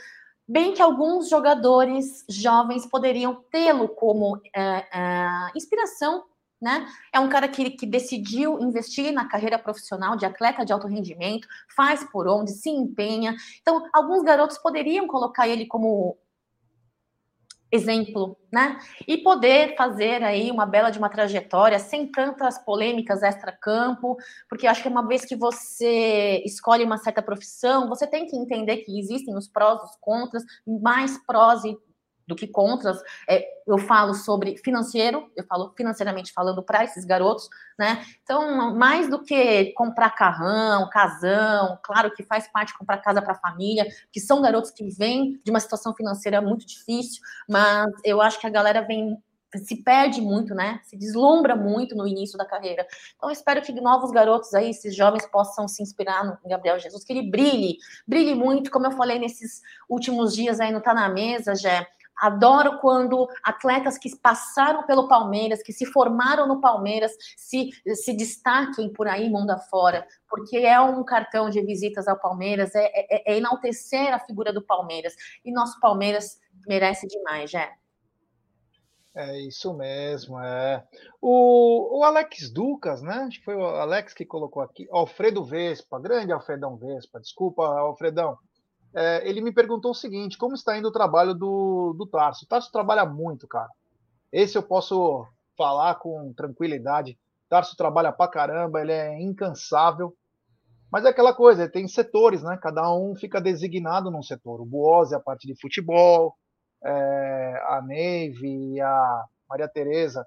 Bem 0.46 0.72
que 0.72 0.82
alguns 0.82 1.28
jogadores 1.28 2.24
jovens 2.28 2.86
poderiam 2.86 3.42
tê-lo 3.50 3.88
como 3.88 4.40
é, 4.54 4.84
é, 4.92 5.28
inspiração 5.54 6.24
né? 6.64 6.86
É 7.12 7.20
um 7.20 7.28
cara 7.28 7.46
que, 7.46 7.68
que 7.68 7.84
decidiu 7.84 8.58
investir 8.58 9.12
na 9.12 9.28
carreira 9.28 9.58
profissional 9.58 10.16
de 10.16 10.24
atleta 10.24 10.64
de 10.64 10.72
alto 10.72 10.88
rendimento, 10.88 11.46
faz 11.76 12.02
por 12.10 12.26
onde, 12.26 12.52
se 12.52 12.70
empenha. 12.70 13.36
Então, 13.60 13.86
alguns 13.92 14.22
garotos 14.22 14.56
poderiam 14.56 15.06
colocar 15.06 15.46
ele 15.46 15.66
como 15.66 16.16
exemplo, 17.70 18.38
né? 18.52 18.78
E 19.06 19.18
poder 19.18 19.76
fazer 19.76 20.22
aí 20.22 20.50
uma 20.50 20.64
bela 20.64 20.90
de 20.90 20.98
uma 20.98 21.08
trajetória 21.08 21.78
sem 21.78 22.06
tantas 22.06 22.56
polêmicas 22.56 23.22
extra-campo, 23.22 24.16
porque 24.48 24.66
acho 24.66 24.82
que 24.82 24.88
uma 24.88 25.06
vez 25.06 25.24
que 25.24 25.34
você 25.34 26.40
escolhe 26.46 26.84
uma 26.84 26.98
certa 26.98 27.20
profissão, 27.20 27.88
você 27.88 28.06
tem 28.06 28.26
que 28.26 28.36
entender 28.36 28.78
que 28.78 28.98
existem 28.98 29.36
os 29.36 29.48
prós, 29.48 29.82
os 29.82 29.96
contras, 30.00 30.44
mais 30.66 31.18
prós 31.26 31.64
e 31.64 31.76
do 32.26 32.34
que 32.34 32.46
contras. 32.46 32.98
É, 33.28 33.44
eu 33.66 33.78
falo 33.78 34.14
sobre 34.14 34.56
financeiro, 34.58 35.30
eu 35.36 35.44
falo 35.44 35.72
financeiramente 35.76 36.32
falando 36.32 36.62
para 36.62 36.84
esses 36.84 37.04
garotos, 37.04 37.48
né? 37.78 38.04
Então, 38.22 38.74
mais 38.74 39.08
do 39.08 39.22
que 39.22 39.72
comprar 39.72 40.10
carrão, 40.10 40.88
casão, 40.90 41.78
claro 41.82 42.12
que 42.14 42.22
faz 42.22 42.48
parte 42.48 42.76
comprar 42.76 42.98
casa 42.98 43.22
para 43.22 43.32
a 43.32 43.38
família, 43.38 43.86
que 44.12 44.20
são 44.20 44.42
garotos 44.42 44.70
que 44.70 44.88
vêm 44.88 45.40
de 45.44 45.50
uma 45.50 45.60
situação 45.60 45.94
financeira 45.94 46.40
muito 46.40 46.66
difícil, 46.66 47.20
mas 47.48 47.90
eu 48.04 48.20
acho 48.20 48.40
que 48.40 48.46
a 48.46 48.50
galera 48.50 48.82
vem 48.82 49.16
se 49.58 49.82
perde 49.82 50.20
muito, 50.20 50.54
né? 50.54 50.80
Se 50.84 50.96
deslumbra 50.96 51.54
muito 51.54 51.94
no 51.94 52.06
início 52.06 52.36
da 52.36 52.44
carreira. 52.44 52.86
Então, 53.16 53.30
espero 53.30 53.62
que 53.62 53.72
novos 53.72 54.10
garotos 54.10 54.52
aí, 54.54 54.70
esses 54.70 54.94
jovens, 54.94 55.26
possam 55.26 55.68
se 55.68 55.82
inspirar 55.82 56.24
no 56.24 56.38
Gabriel 56.48 56.78
Jesus, 56.78 57.04
que 57.04 57.12
ele 57.12 57.30
brilhe, 57.30 57.76
brilhe 58.06 58.34
muito, 58.34 58.70
como 58.70 58.86
eu 58.86 58.92
falei 58.92 59.18
nesses 59.18 59.60
últimos 59.88 60.34
dias 60.34 60.60
aí 60.60 60.72
no 60.72 60.80
Tá 60.80 60.94
na 60.94 61.08
Mesa, 61.08 61.54
já 61.54 61.86
Adoro 62.16 62.78
quando 62.78 63.28
atletas 63.42 63.98
que 63.98 64.16
passaram 64.16 64.84
pelo 64.84 65.08
Palmeiras, 65.08 65.62
que 65.62 65.72
se 65.72 65.86
formaram 65.86 66.46
no 66.46 66.60
Palmeiras, 66.60 67.12
se, 67.36 67.70
se 67.94 68.14
destaquem 68.14 68.92
por 68.92 69.08
aí 69.08 69.28
mundo 69.28 69.50
afora, 69.50 70.06
porque 70.28 70.58
é 70.58 70.80
um 70.80 71.02
cartão 71.04 71.50
de 71.50 71.60
visitas 71.62 72.06
ao 72.06 72.18
Palmeiras, 72.18 72.74
é, 72.74 72.90
é, 72.94 73.32
é 73.32 73.36
enaltecer 73.36 74.12
a 74.14 74.18
figura 74.18 74.52
do 74.52 74.62
Palmeiras. 74.62 75.14
E 75.44 75.52
nosso 75.52 75.78
Palmeiras 75.80 76.38
merece 76.66 77.06
demais, 77.06 77.50
já. 77.50 77.70
É 79.16 79.38
isso 79.38 79.72
mesmo, 79.74 80.40
é. 80.40 80.84
O, 81.20 82.00
o 82.00 82.04
Alex 82.04 82.50
Ducas, 82.50 83.00
né? 83.00 83.14
Acho 83.28 83.38
que 83.38 83.44
foi 83.44 83.54
o 83.54 83.64
Alex 83.64 84.12
que 84.12 84.24
colocou 84.24 84.60
aqui. 84.60 84.88
Alfredo 84.90 85.44
Vespa, 85.44 86.00
grande 86.00 86.32
Alfredão 86.32 86.76
Vespa, 86.76 87.20
desculpa, 87.20 87.64
Alfredão 87.64 88.36
é, 88.94 89.28
ele 89.28 89.40
me 89.40 89.52
perguntou 89.52 89.90
o 89.90 89.94
seguinte: 89.94 90.38
como 90.38 90.54
está 90.54 90.76
indo 90.78 90.88
o 90.88 90.92
trabalho 90.92 91.34
do, 91.34 91.94
do 91.96 92.06
Tarso? 92.06 92.44
O 92.44 92.48
Tarso 92.48 92.70
trabalha 92.70 93.04
muito, 93.04 93.46
cara. 93.48 93.70
Esse 94.32 94.56
eu 94.56 94.62
posso 94.62 95.26
falar 95.56 95.96
com 95.96 96.32
tranquilidade. 96.32 97.18
O 97.46 97.48
Tarso 97.48 97.76
trabalha 97.76 98.12
pra 98.12 98.28
caramba, 98.28 98.80
ele 98.80 98.92
é 98.92 99.20
incansável. 99.20 100.14
Mas 100.90 101.04
é 101.04 101.08
aquela 101.08 101.34
coisa, 101.34 101.68
tem 101.68 101.88
setores, 101.88 102.42
né? 102.42 102.56
Cada 102.60 102.92
um 102.94 103.16
fica 103.16 103.40
designado 103.40 104.10
num 104.10 104.22
setor. 104.22 104.60
O 104.60 104.64
Buose 104.64 105.12
é 105.12 105.16
a 105.16 105.20
parte 105.20 105.46
de 105.46 105.60
futebol, 105.60 106.36
é, 106.84 107.62
a 107.66 107.82
Neve 107.82 108.80
a 108.80 109.24
Maria 109.48 109.68
Tereza 109.68 110.24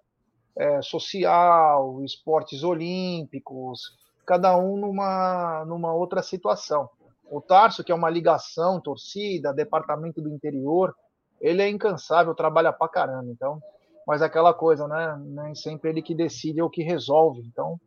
é, 0.57 0.81
social, 0.81 2.03
esportes 2.03 2.63
olímpicos, 2.63 3.95
cada 4.25 4.57
um 4.57 4.75
numa, 4.75 5.63
numa 5.65 5.93
outra 5.93 6.21
situação. 6.21 6.89
O 7.29 7.41
Tarso, 7.41 7.83
que 7.83 7.91
é 7.91 7.95
uma 7.95 8.09
ligação, 8.09 8.79
torcida, 8.79 9.53
departamento 9.53 10.21
do 10.21 10.29
interior, 10.29 10.95
ele 11.39 11.61
é 11.61 11.69
incansável, 11.69 12.33
trabalha 12.33 12.71
pra 12.71 12.87
caramba. 12.87 13.29
Então, 13.31 13.61
mas 14.07 14.21
é 14.21 14.25
aquela 14.25 14.53
coisa, 14.53 14.87
né? 14.87 15.17
Nem 15.19 15.53
sempre 15.53 15.89
ele 15.89 16.01
que 16.01 16.15
decide 16.15 16.61
ou 16.61 16.69
que 16.69 16.81
resolve. 16.81 17.41
Então, 17.41 17.79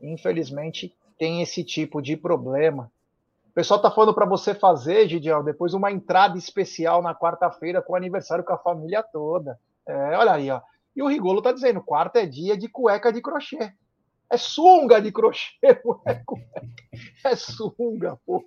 infelizmente, 0.00 0.94
tem 1.18 1.42
esse 1.42 1.64
tipo 1.64 2.00
de 2.00 2.16
problema. 2.16 2.90
O 3.50 3.52
pessoal 3.52 3.78
está 3.78 3.90
falando 3.90 4.14
para 4.14 4.24
você 4.24 4.54
fazer, 4.54 5.08
Gidiel, 5.08 5.42
depois 5.42 5.74
uma 5.74 5.90
entrada 5.90 6.38
especial 6.38 7.02
na 7.02 7.14
quarta-feira 7.14 7.82
com 7.82 7.96
aniversário 7.96 8.44
com 8.44 8.52
a 8.52 8.58
família 8.58 9.02
toda. 9.02 9.58
É, 9.86 10.16
olha 10.16 10.32
aí, 10.32 10.50
ó. 10.50 10.60
E 10.94 11.02
o 11.02 11.08
Rigolo 11.08 11.38
está 11.38 11.50
dizendo, 11.50 11.82
quarta 11.82 12.20
é 12.20 12.26
dia 12.26 12.56
de 12.56 12.68
cueca 12.68 13.12
de 13.12 13.20
crochê. 13.20 13.72
É 14.30 14.36
sunga 14.36 15.00
de 15.00 15.10
crochê, 15.10 15.58
não 15.84 16.00
é. 16.06 16.22
É 17.24 17.34
sunga, 17.34 18.16
pô. 18.24 18.44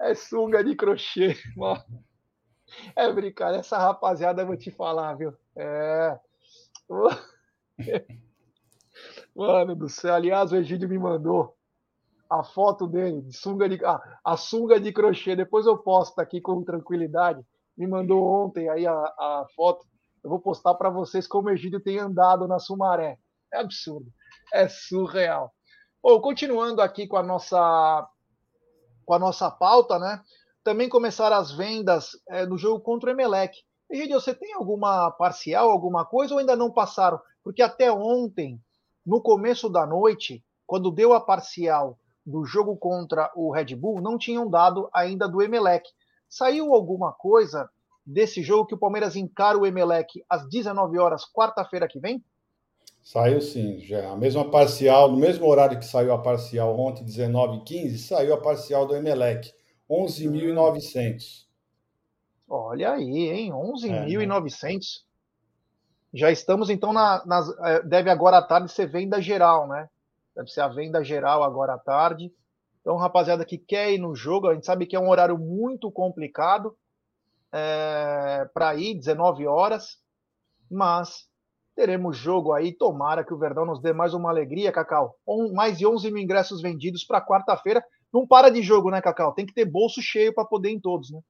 É 0.00 0.14
sunga 0.14 0.62
de 0.62 0.76
crochê, 0.76 1.36
mano. 1.56 1.82
É 2.96 3.10
brincadeira. 3.12 3.60
Essa 3.60 3.78
rapaziada, 3.78 4.42
eu 4.42 4.46
vou 4.46 4.56
te 4.56 4.70
falar, 4.70 5.14
viu? 5.14 5.34
É. 5.56 6.18
Mano 9.34 9.74
do 9.74 9.88
céu. 9.88 10.14
Aliás, 10.14 10.52
o 10.52 10.56
Egídio 10.56 10.88
me 10.88 10.98
mandou 10.98 11.56
a 12.28 12.42
foto 12.42 12.86
dele, 12.86 13.20
de 13.22 13.36
sunga 13.36 13.68
de, 13.68 13.84
ah, 13.84 14.00
a 14.24 14.36
sunga 14.36 14.80
de 14.80 14.92
crochê. 14.92 15.36
Depois 15.36 15.66
eu 15.66 15.76
posto 15.78 16.18
aqui 16.18 16.40
com 16.40 16.64
tranquilidade. 16.64 17.44
Me 17.76 17.86
mandou 17.86 18.24
ontem 18.24 18.68
aí 18.68 18.86
a, 18.86 18.92
a 18.92 19.46
foto. 19.54 19.86
Eu 20.22 20.30
vou 20.30 20.38
postar 20.38 20.74
para 20.74 20.88
vocês 20.90 21.26
como 21.26 21.48
o 21.48 21.50
Egídio 21.50 21.80
tem 21.80 21.98
andado 21.98 22.46
na 22.46 22.58
Sumaré. 22.58 23.18
É 23.52 23.58
absurdo. 23.58 24.10
É 24.52 24.68
surreal. 24.68 25.52
Bom, 26.02 26.20
continuando 26.20 26.80
aqui 26.80 27.06
com 27.06 27.16
a 27.16 27.22
nossa 27.22 28.08
com 29.04 29.14
a 29.14 29.18
nossa 29.18 29.50
pauta, 29.50 29.98
né? 29.98 30.20
Também 30.64 30.88
começaram 30.88 31.36
as 31.36 31.50
vendas 31.50 32.10
é, 32.28 32.46
no 32.46 32.56
jogo 32.56 32.80
contra 32.80 33.10
o 33.10 33.12
Emelec. 33.12 33.56
Egídio, 33.90 34.20
você 34.20 34.34
tem 34.34 34.54
alguma 34.54 35.10
parcial, 35.10 35.70
alguma 35.70 36.04
coisa 36.04 36.34
ou 36.34 36.40
ainda 36.40 36.56
não 36.56 36.70
passaram? 36.70 37.20
Porque 37.44 37.60
até 37.60 37.92
ontem 37.92 38.60
no 39.04 39.20
começo 39.20 39.68
da 39.68 39.84
noite, 39.84 40.44
quando 40.66 40.90
deu 40.90 41.12
a 41.12 41.20
parcial 41.20 41.98
do 42.24 42.44
jogo 42.44 42.76
contra 42.76 43.30
o 43.34 43.52
Red 43.52 43.74
Bull, 43.74 44.00
não 44.00 44.16
tinham 44.16 44.48
dado 44.48 44.88
ainda 44.94 45.28
do 45.28 45.42
Emelec. 45.42 45.88
Saiu 46.28 46.72
alguma 46.72 47.12
coisa 47.12 47.68
desse 48.06 48.42
jogo 48.42 48.66
que 48.66 48.74
o 48.74 48.78
Palmeiras 48.78 49.16
encara 49.16 49.58
o 49.58 49.66
Emelec 49.66 50.24
às 50.28 50.48
19 50.48 50.98
horas, 50.98 51.24
quarta-feira 51.30 51.88
que 51.88 52.00
vem? 52.00 52.24
Saiu 53.02 53.40
sim, 53.40 53.80
já. 53.80 54.12
A 54.12 54.16
mesma 54.16 54.48
parcial, 54.48 55.10
no 55.10 55.18
mesmo 55.18 55.46
horário 55.46 55.78
que 55.78 55.84
saiu 55.84 56.12
a 56.12 56.22
parcial 56.22 56.78
ontem, 56.78 57.04
19h15, 57.04 57.98
saiu 57.98 58.32
a 58.32 58.40
parcial 58.40 58.86
do 58.86 58.94
Emelec, 58.94 59.52
11.900. 59.90 61.46
Olha 62.48 62.92
aí, 62.92 63.28
hein? 63.28 63.50
11.900. 63.50 64.62
É, 64.62 64.72
né? 64.72 64.78
Já 66.14 66.30
estamos, 66.30 66.70
então, 66.70 66.92
na, 66.92 67.24
nas, 67.26 67.48
é, 67.60 67.82
deve 67.82 68.08
agora 68.08 68.38
à 68.38 68.42
tarde 68.42 68.70
ser 68.70 68.86
venda 68.86 69.20
geral, 69.20 69.66
né? 69.66 69.88
Deve 70.36 70.48
ser 70.48 70.60
a 70.60 70.68
venda 70.68 71.02
geral 71.02 71.42
agora 71.42 71.74
à 71.74 71.78
tarde. 71.78 72.32
Então, 72.80 72.96
rapaziada 72.96 73.44
que 73.44 73.58
quer 73.58 73.92
ir 73.92 73.98
no 73.98 74.14
jogo, 74.14 74.48
a 74.48 74.54
gente 74.54 74.66
sabe 74.66 74.86
que 74.86 74.94
é 74.94 75.00
um 75.00 75.08
horário 75.08 75.38
muito 75.38 75.90
complicado 75.90 76.76
é, 77.50 78.48
para 78.52 78.74
ir, 78.76 78.94
19 78.94 79.46
horas, 79.46 79.98
mas 80.70 81.28
teremos 81.74 82.16
jogo 82.16 82.52
aí. 82.52 82.72
Tomara 82.72 83.24
que 83.24 83.34
o 83.34 83.38
Verdão 83.38 83.64
nos 83.64 83.80
dê 83.80 83.92
mais 83.92 84.14
uma 84.14 84.30
alegria, 84.30 84.72
Cacau. 84.72 85.16
Um, 85.26 85.52
mais 85.52 85.78
de 85.78 85.86
11 85.86 86.10
mil 86.10 86.22
ingressos 86.22 86.60
vendidos 86.60 87.04
para 87.04 87.24
quarta-feira. 87.24 87.84
Não 88.12 88.26
para 88.26 88.50
de 88.50 88.62
jogo, 88.62 88.90
né, 88.90 89.00
Cacau? 89.00 89.32
Tem 89.32 89.46
que 89.46 89.54
ter 89.54 89.64
bolso 89.64 90.00
cheio 90.02 90.34
para 90.34 90.44
poder 90.44 90.70
ir 90.70 90.74
em 90.74 90.80
todos, 90.80 91.10
né? 91.10 91.20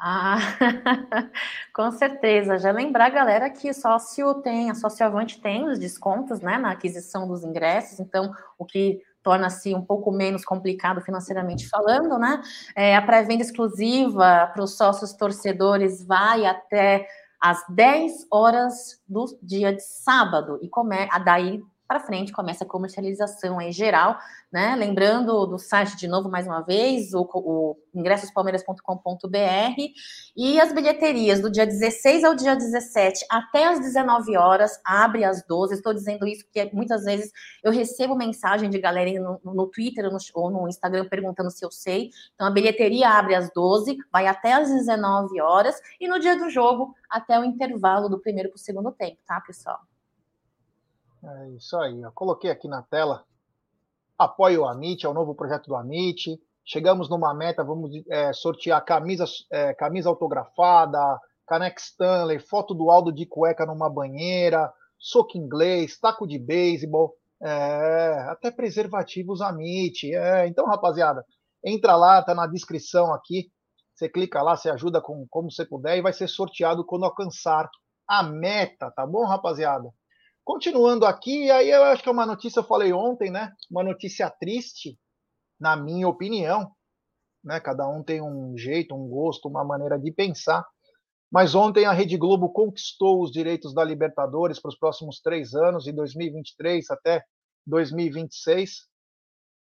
Ah, 0.00 0.38
com 1.74 1.90
certeza. 1.90 2.58
Já 2.58 2.70
lembrar, 2.70 3.10
galera, 3.10 3.50
que 3.50 3.72
sócio 3.74 4.34
tem, 4.42 4.70
a 4.70 4.74
sócio-avante 4.74 5.40
tem 5.40 5.68
os 5.68 5.78
descontos 5.78 6.40
né, 6.40 6.56
na 6.56 6.70
aquisição 6.70 7.26
dos 7.26 7.42
ingressos, 7.42 7.98
então 7.98 8.32
o 8.56 8.64
que 8.64 9.02
torna-se 9.24 9.74
um 9.74 9.84
pouco 9.84 10.12
menos 10.12 10.44
complicado 10.44 11.00
financeiramente 11.00 11.68
falando, 11.68 12.16
né? 12.16 12.40
É, 12.76 12.96
a 12.96 13.02
pré-venda 13.02 13.42
exclusiva 13.42 14.48
para 14.54 14.62
os 14.62 14.76
sócios 14.76 15.12
torcedores 15.12 16.06
vai 16.06 16.46
até 16.46 17.06
às 17.40 17.64
10 17.68 18.26
horas 18.30 19.02
do 19.08 19.38
dia 19.42 19.72
de 19.72 19.82
sábado, 19.82 20.58
e 20.62 20.68
come, 20.68 21.08
daí 21.24 21.62
para 21.88 22.00
frente 22.00 22.32
começa 22.32 22.64
a 22.64 22.66
comercialização 22.66 23.58
em 23.62 23.72
geral, 23.72 24.18
né? 24.52 24.76
Lembrando 24.76 25.46
do 25.46 25.58
site 25.58 25.96
de 25.96 26.06
novo 26.06 26.28
mais 26.28 26.46
uma 26.46 26.60
vez, 26.60 27.14
o, 27.14 27.22
o 27.22 27.76
ingressospalmeiras.com.br 27.94 29.82
e 30.36 30.60
as 30.60 30.70
bilheterias 30.70 31.40
do 31.40 31.50
dia 31.50 31.64
16 31.66 32.24
ao 32.24 32.34
dia 32.34 32.54
17 32.54 33.24
até 33.30 33.68
as 33.68 33.80
19 33.80 34.36
horas, 34.36 34.78
abre 34.84 35.24
às 35.24 35.42
12. 35.46 35.74
Estou 35.74 35.94
dizendo 35.94 36.26
isso 36.26 36.44
porque 36.44 36.70
muitas 36.74 37.04
vezes 37.04 37.32
eu 37.64 37.72
recebo 37.72 38.14
mensagem 38.14 38.68
de 38.68 38.78
galera 38.78 39.10
no, 39.18 39.40
no 39.42 39.66
Twitter 39.66 40.04
no, 40.12 40.18
ou 40.34 40.50
no 40.50 40.68
Instagram 40.68 41.08
perguntando 41.08 41.50
se 41.50 41.64
eu 41.64 41.70
sei. 41.70 42.10
Então 42.34 42.46
a 42.46 42.50
bilheteria 42.50 43.08
abre 43.08 43.34
às 43.34 43.50
12, 43.54 43.96
vai 44.12 44.26
até 44.26 44.52
às 44.52 44.68
19 44.68 45.40
horas 45.40 45.74
e 45.98 46.06
no 46.06 46.20
dia 46.20 46.36
do 46.36 46.50
jogo 46.50 46.94
até 47.08 47.40
o 47.40 47.44
intervalo 47.44 48.10
do 48.10 48.20
primeiro 48.20 48.50
para 48.50 48.56
o 48.56 48.60
segundo 48.60 48.92
tempo, 48.92 49.16
tá, 49.26 49.40
pessoal? 49.40 49.87
É 51.22 51.50
isso 51.50 51.76
aí. 51.76 52.00
Eu 52.00 52.12
coloquei 52.12 52.50
aqui 52.50 52.68
na 52.68 52.82
tela. 52.82 53.24
Apoio 54.16 54.62
o 54.62 54.66
Amit, 54.66 55.06
é 55.06 55.08
o 55.08 55.14
novo 55.14 55.34
projeto 55.34 55.66
do 55.66 55.76
Amit. 55.76 56.40
Chegamos 56.64 57.08
numa 57.08 57.32
meta, 57.32 57.64
vamos 57.64 57.90
é, 58.10 58.32
sortear 58.32 58.84
camisa, 58.84 59.24
é, 59.50 59.72
camisa 59.74 60.08
autografada, 60.08 60.98
caneca 61.46 61.80
Stanley, 61.80 62.38
foto 62.38 62.74
do 62.74 62.90
Aldo 62.90 63.12
de 63.12 63.24
cueca 63.24 63.64
numa 63.64 63.88
banheira, 63.88 64.70
soco 64.98 65.38
inglês, 65.38 65.98
taco 65.98 66.26
de 66.26 66.38
beisebol, 66.38 67.14
é, 67.40 68.26
até 68.28 68.50
preservativos 68.50 69.40
Amit. 69.40 70.14
É, 70.14 70.46
então, 70.46 70.66
rapaziada, 70.66 71.24
entra 71.64 71.96
lá, 71.96 72.22
tá 72.22 72.34
na 72.34 72.46
descrição 72.46 73.12
aqui. 73.14 73.50
Você 73.94 74.08
clica 74.08 74.42
lá, 74.42 74.56
você 74.56 74.68
ajuda 74.70 75.00
com 75.00 75.26
como 75.30 75.50
você 75.50 75.64
puder 75.64 75.96
e 75.96 76.02
vai 76.02 76.12
ser 76.12 76.28
sorteado 76.28 76.84
quando 76.84 77.04
alcançar 77.04 77.68
a 78.06 78.22
meta, 78.22 78.90
tá 78.90 79.06
bom, 79.06 79.24
rapaziada? 79.24 79.88
Continuando 80.48 81.04
aqui, 81.04 81.50
aí 81.50 81.68
eu 81.68 81.84
acho 81.84 82.02
que 82.02 82.08
é 82.08 82.12
uma 82.12 82.24
notícia, 82.24 82.60
eu 82.60 82.64
falei 82.64 82.90
ontem, 82.90 83.30
né? 83.30 83.54
Uma 83.70 83.84
notícia 83.84 84.30
triste, 84.30 84.98
na 85.60 85.76
minha 85.76 86.08
opinião. 86.08 86.72
Né? 87.44 87.60
Cada 87.60 87.86
um 87.86 88.02
tem 88.02 88.22
um 88.22 88.56
jeito, 88.56 88.94
um 88.94 89.06
gosto, 89.10 89.46
uma 89.46 89.62
maneira 89.62 89.98
de 89.98 90.10
pensar. 90.10 90.66
Mas 91.30 91.54
ontem 91.54 91.84
a 91.84 91.92
Rede 91.92 92.16
Globo 92.16 92.50
conquistou 92.50 93.22
os 93.22 93.30
direitos 93.30 93.74
da 93.74 93.84
Libertadores 93.84 94.58
para 94.58 94.70
os 94.70 94.78
próximos 94.78 95.20
três 95.20 95.52
anos, 95.52 95.84
de 95.84 95.92
2023 95.92 96.90
até 96.92 97.22
2026. 97.66 98.86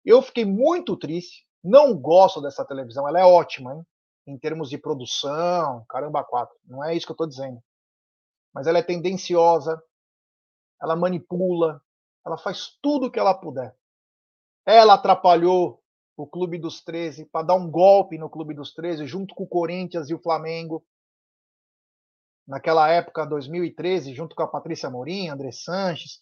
Eu 0.05 0.21
fiquei 0.21 0.45
muito 0.45 0.95
triste. 0.95 1.43
Não 1.63 1.97
gosto 1.97 2.39
dessa 2.39 2.63
televisão. 2.63 3.07
Ela 3.07 3.21
é 3.21 3.25
ótima, 3.25 3.73
hein? 3.73 3.81
em 4.27 4.37
termos 4.37 4.69
de 4.69 4.77
produção, 4.77 5.83
caramba, 5.89 6.23
quatro. 6.23 6.55
Não 6.67 6.85
é 6.85 6.95
isso 6.95 7.07
que 7.07 7.13
eu 7.13 7.15
estou 7.15 7.27
dizendo. 7.27 7.59
Mas 8.53 8.67
ela 8.67 8.77
é 8.77 8.83
tendenciosa, 8.83 9.81
ela 10.81 10.95
manipula, 10.95 11.81
ela 12.25 12.37
faz 12.37 12.77
tudo 12.81 13.07
o 13.07 13.11
que 13.11 13.19
ela 13.19 13.33
puder. 13.33 13.75
Ela 14.65 14.95
atrapalhou 14.95 15.81
o 16.15 16.25
Clube 16.27 16.57
dos 16.57 16.81
13 16.81 17.25
para 17.25 17.45
dar 17.45 17.55
um 17.55 17.69
golpe 17.69 18.17
no 18.17 18.29
Clube 18.29 18.53
dos 18.53 18.73
13, 18.73 19.05
junto 19.05 19.35
com 19.35 19.43
o 19.43 19.47
Corinthians 19.47 20.09
e 20.09 20.13
o 20.13 20.19
Flamengo. 20.19 20.83
Naquela 22.47 22.89
época, 22.89 23.25
2013, 23.25 24.13
junto 24.13 24.35
com 24.35 24.41
a 24.41 24.47
Patrícia 24.47 24.89
Morim, 24.89 25.29
André 25.29 25.51
Sanches, 25.51 26.19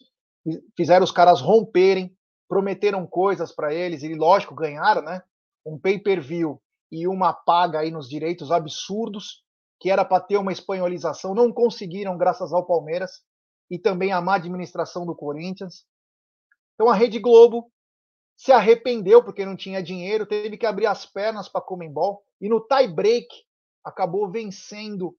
fizeram 0.75 1.03
os 1.03 1.11
caras 1.11 1.41
romperem, 1.41 2.15
prometeram 2.47 3.05
coisas 3.07 3.51
para 3.51 3.73
eles 3.73 4.03
e, 4.03 4.13
lógico, 4.13 4.53
ganharam, 4.53 5.01
né? 5.01 5.23
Um 5.65 5.79
pay-per-view 5.79 6.61
e 6.91 7.07
uma 7.07 7.33
paga 7.33 7.79
aí 7.79 7.89
nos 7.89 8.07
direitos 8.07 8.51
absurdos, 8.51 9.43
que 9.79 9.89
era 9.89 10.05
para 10.05 10.21
ter 10.21 10.37
uma 10.37 10.51
espanholização, 10.51 11.33
não 11.33 11.51
conseguiram 11.51 12.17
graças 12.17 12.53
ao 12.53 12.65
Palmeiras 12.65 13.23
e 13.69 13.79
também 13.79 14.11
a 14.11 14.21
má 14.21 14.35
administração 14.35 15.05
do 15.05 15.15
Corinthians. 15.15 15.85
Então 16.73 16.89
a 16.89 16.95
Rede 16.95 17.19
Globo 17.19 17.71
se 18.37 18.51
arrependeu 18.51 19.23
porque 19.23 19.45
não 19.45 19.55
tinha 19.55 19.81
dinheiro, 19.81 20.25
teve 20.25 20.57
que 20.57 20.65
abrir 20.65 20.87
as 20.87 21.05
pernas 21.05 21.47
para 21.47 21.61
a 21.61 21.63
Comembol 21.63 22.23
e 22.41 22.49
no 22.49 22.59
tie 22.59 22.87
break 22.87 23.27
acabou 23.83 24.29
vencendo 24.29 25.15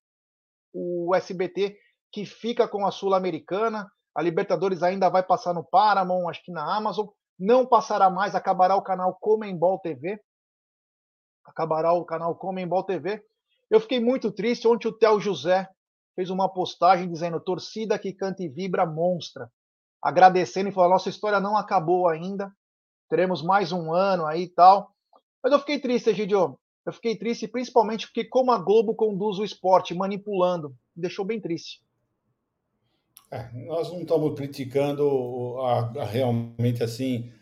o 0.72 1.14
SBT, 1.14 1.78
que 2.12 2.26
fica 2.26 2.68
com 2.68 2.86
a 2.86 2.90
Sul-Americana. 2.90 3.90
A 4.14 4.22
Libertadores 4.22 4.82
ainda 4.82 5.08
vai 5.08 5.22
passar 5.22 5.54
no 5.54 5.64
Paramount, 5.64 6.28
acho 6.28 6.42
que 6.42 6.52
na 6.52 6.76
Amazon, 6.76 7.06
não 7.38 7.66
passará 7.66 8.10
mais, 8.10 8.34
acabará 8.34 8.76
o 8.76 8.82
canal 8.82 9.16
Comembol 9.20 9.78
TV. 9.78 10.20
Acabará 11.46 11.92
o 11.92 12.04
canal 12.04 12.34
Comembol 12.34 12.82
TV. 12.84 13.22
Eu 13.70 13.80
fiquei 13.80 14.00
muito 14.00 14.32
triste. 14.32 14.66
Ontem 14.66 14.88
o 14.88 14.92
Theo 14.92 15.20
José 15.20 15.68
fez 16.16 16.30
uma 16.30 16.48
postagem 16.48 17.08
dizendo: 17.08 17.38
torcida 17.38 17.98
que 17.98 18.12
canta 18.12 18.42
e 18.42 18.48
vibra 18.48 18.86
monstra. 18.86 19.48
Agradecendo 20.02 20.70
e 20.70 20.72
falou: 20.72 20.90
nossa 20.90 21.10
história 21.10 21.38
não 21.38 21.56
acabou 21.56 22.08
ainda. 22.08 22.50
Teremos 23.08 23.42
mais 23.42 23.70
um 23.70 23.92
ano 23.92 24.26
aí 24.26 24.44
e 24.44 24.48
tal. 24.48 24.90
Mas 25.42 25.52
eu 25.52 25.60
fiquei 25.60 25.78
triste, 25.78 26.10
Egidio. 26.10 26.58
Eu 26.84 26.92
fiquei 26.92 27.16
triste 27.16 27.46
principalmente 27.46 28.06
porque 28.06 28.24
como 28.24 28.50
a 28.50 28.58
Globo 28.58 28.94
conduz 28.94 29.38
o 29.38 29.44
esporte, 29.44 29.94
manipulando. 29.94 30.70
Me 30.94 31.02
deixou 31.02 31.24
bem 31.24 31.40
triste. 31.40 31.80
É, 33.30 33.50
nós 33.66 33.92
não 33.92 34.02
estamos 34.02 34.34
criticando 34.34 35.56
a, 35.60 36.00
a, 36.00 36.04
realmente 36.04 36.82
assim 36.82 37.32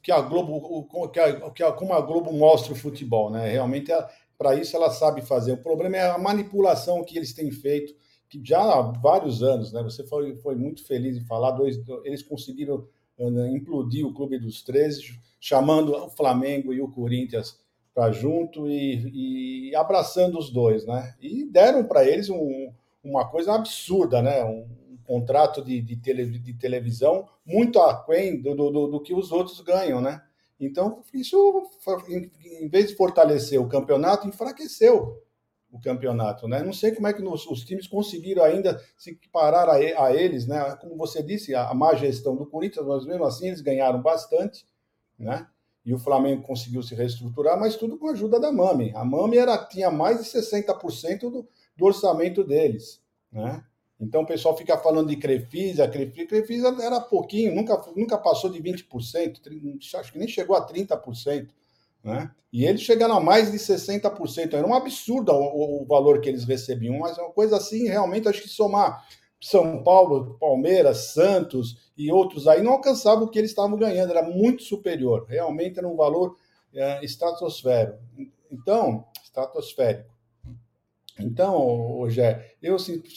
que 0.00 0.12
a 0.12 0.20
Globo, 0.20 0.86
que 1.10 1.18
a, 1.18 1.50
que 1.50 1.62
a, 1.62 1.72
como 1.72 1.94
a 1.94 2.00
Globo 2.00 2.30
mostra 2.32 2.72
o 2.72 2.76
futebol, 2.76 3.30
né? 3.30 3.48
Realmente, 3.48 3.90
para 4.38 4.54
isso 4.54 4.76
ela 4.76 4.90
sabe 4.90 5.22
fazer. 5.22 5.52
O 5.52 5.62
problema 5.62 5.96
é 5.96 6.10
a 6.10 6.18
manipulação 6.18 7.04
que 7.04 7.16
eles 7.16 7.32
têm 7.32 7.50
feito, 7.50 7.94
que 8.28 8.40
já 8.44 8.60
há 8.60 8.82
vários 8.82 9.42
anos, 9.42 9.72
né? 9.72 9.82
Você 9.82 10.04
foi, 10.04 10.36
foi 10.36 10.54
muito 10.54 10.84
feliz 10.84 11.16
em 11.16 11.24
falar, 11.24 11.52
dois, 11.52 11.80
eles 12.04 12.22
conseguiram 12.22 12.88
uh, 13.18 13.46
implodir 13.46 14.06
o 14.06 14.12
Clube 14.12 14.38
dos 14.38 14.62
13, 14.62 15.18
chamando 15.40 15.94
o 15.94 16.10
Flamengo 16.10 16.72
e 16.72 16.80
o 16.80 16.90
Corinthians 16.90 17.58
para 17.94 18.10
junto 18.10 18.68
e, 18.68 19.68
e, 19.70 19.76
abraçando 19.76 20.36
os 20.36 20.50
dois, 20.50 20.84
né? 20.84 21.14
E 21.20 21.44
deram 21.44 21.84
para 21.84 22.04
eles 22.04 22.28
um, 22.28 22.72
uma 23.04 23.24
coisa 23.28 23.54
absurda, 23.54 24.20
né? 24.20 24.44
Um, 24.44 24.66
um 24.90 24.98
contrato 25.04 25.62
de, 25.62 25.80
de, 25.80 25.96
tele, 25.96 26.26
de, 26.26 26.54
televisão 26.54 27.28
muito 27.46 27.78
aquém 27.78 28.40
do, 28.40 28.54
do, 28.54 28.88
do, 28.88 29.00
que 29.00 29.14
os 29.14 29.30
outros 29.30 29.60
ganham, 29.60 30.00
né? 30.00 30.20
Então, 30.58 31.02
isso, 31.12 31.70
em 32.60 32.68
vez 32.68 32.88
de 32.88 32.96
fortalecer 32.96 33.60
o 33.60 33.68
campeonato, 33.68 34.28
enfraqueceu 34.28 35.20
o 35.70 35.80
campeonato, 35.80 36.46
né? 36.46 36.62
Não 36.62 36.72
sei 36.72 36.92
como 36.92 37.08
é 37.08 37.12
que 37.12 37.20
nos, 37.20 37.46
os 37.46 37.64
times 37.64 37.88
conseguiram 37.88 38.44
ainda 38.44 38.80
se 38.96 39.10
equiparar 39.10 39.68
a, 39.68 39.74
a, 39.74 40.14
eles, 40.14 40.46
né? 40.46 40.76
Como 40.80 40.96
você 40.96 41.22
disse, 41.22 41.54
a, 41.54 41.68
a 41.68 41.74
má 41.74 41.94
gestão 41.94 42.36
do 42.36 42.46
Corinthians, 42.46 42.86
mas 42.86 43.04
mesmo 43.04 43.24
assim 43.24 43.48
eles 43.48 43.60
ganharam 43.60 44.00
bastante, 44.00 44.64
né? 45.18 45.48
e 45.84 45.92
o 45.92 45.98
Flamengo 45.98 46.42
conseguiu 46.42 46.82
se 46.82 46.94
reestruturar, 46.94 47.60
mas 47.60 47.76
tudo 47.76 47.98
com 47.98 48.08
a 48.08 48.12
ajuda 48.12 48.40
da 48.40 48.50
Mami. 48.50 48.90
A 48.94 49.04
Mami 49.04 49.36
era, 49.36 49.58
tinha 49.66 49.90
mais 49.90 50.18
de 50.18 50.24
60% 50.24 51.20
do, 51.30 51.46
do 51.76 51.84
orçamento 51.84 52.42
deles. 52.42 53.02
Né? 53.30 53.62
Então 54.00 54.22
o 54.22 54.26
pessoal 54.26 54.56
fica 54.56 54.76
falando 54.76 55.08
de 55.08 55.16
Crefisa, 55.16 55.88
Crefisa, 55.88 56.26
Crefisa 56.26 56.76
era 56.82 57.00
pouquinho, 57.00 57.54
nunca, 57.54 57.80
nunca 57.96 58.18
passou 58.18 58.50
de 58.50 58.60
20%, 58.60 59.40
acho 59.94 60.12
que 60.12 60.18
nem 60.18 60.28
chegou 60.28 60.56
a 60.56 60.66
30%. 60.66 61.48
Né? 62.02 62.30
E 62.52 62.66
eles 62.66 62.82
chegaram 62.82 63.16
a 63.16 63.20
mais 63.20 63.50
de 63.50 63.58
60%. 63.58 64.52
Era 64.52 64.66
um 64.66 64.74
absurdo 64.74 65.32
o, 65.32 65.82
o 65.82 65.86
valor 65.86 66.20
que 66.20 66.28
eles 66.28 66.44
recebiam, 66.44 66.98
mas 66.98 67.16
é 67.16 67.22
uma 67.22 67.32
coisa 67.32 67.56
assim, 67.56 67.88
realmente, 67.88 68.28
acho 68.28 68.42
que 68.42 68.48
somar 68.48 69.04
São 69.40 69.82
Paulo, 69.82 70.36
Palmeiras, 70.38 71.12
Santos 71.12 71.90
e 71.96 72.12
outros 72.12 72.46
aí 72.46 72.62
não 72.62 72.72
alcançavam 72.72 73.24
o 73.24 73.28
que 73.28 73.38
eles 73.38 73.50
estavam 73.50 73.78
ganhando, 73.78 74.10
era 74.10 74.22
muito 74.22 74.62
superior, 74.62 75.24
realmente 75.28 75.78
era 75.78 75.88
um 75.88 75.96
valor 75.96 76.36
é, 76.74 77.04
estratosférico. 77.04 77.98
Então, 78.50 79.06
estratosférico. 79.22 80.13
Então, 81.18 81.56
Rogério, 81.56 82.42
eu 82.60 82.76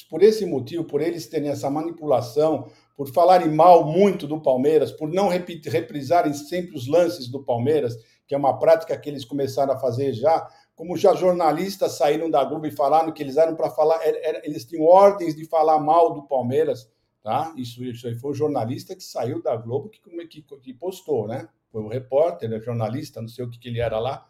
por 0.09 0.21
esse 0.21 0.45
motivo, 0.45 0.83
por 0.83 1.01
eles 1.01 1.27
terem 1.27 1.49
essa 1.49 1.69
manipulação, 1.69 2.69
por 2.95 3.11
falarem 3.11 3.49
mal 3.49 3.85
muito 3.85 4.27
do 4.27 4.41
Palmeiras, 4.41 4.91
por 4.91 5.09
não 5.09 5.29
reprisarem 5.29 6.33
sempre 6.33 6.75
os 6.75 6.87
lances 6.87 7.27
do 7.27 7.43
Palmeiras, 7.43 7.95
que 8.27 8.35
é 8.35 8.37
uma 8.37 8.59
prática 8.59 8.97
que 8.97 9.09
eles 9.09 9.25
começaram 9.25 9.73
a 9.73 9.79
fazer 9.79 10.13
já, 10.13 10.47
como 10.75 10.95
já 10.95 11.15
jornalistas 11.15 11.93
saíram 11.93 12.29
da 12.29 12.43
Globo 12.43 12.67
e 12.67 12.71
falaram 12.71 13.11
que 13.11 13.23
eles 13.23 13.37
eram 13.37 13.55
para 13.55 13.69
falar, 13.69 13.99
eles 14.43 14.65
tinham 14.65 14.85
ordens 14.85 15.35
de 15.35 15.45
falar 15.45 15.79
mal 15.79 16.13
do 16.13 16.27
Palmeiras, 16.27 16.87
Tá? 17.27 17.53
Isso, 17.57 17.83
isso 17.83 18.07
aí 18.07 18.15
foi 18.15 18.31
o 18.31 18.33
jornalista 18.33 18.95
que 18.95 19.03
saiu 19.03 19.43
da 19.43 19.53
Globo 19.57 19.89
que, 19.89 19.99
que, 20.27 20.41
que 20.41 20.73
postou, 20.73 21.27
né? 21.27 21.49
Foi 21.69 21.83
o 21.83 21.89
repórter, 21.89 22.49
né? 22.49 22.57
jornalista, 22.61 23.21
não 23.21 23.27
sei 23.27 23.43
o 23.43 23.49
que, 23.49 23.59
que 23.59 23.67
ele 23.67 23.81
era 23.81 23.99
lá, 23.99 24.25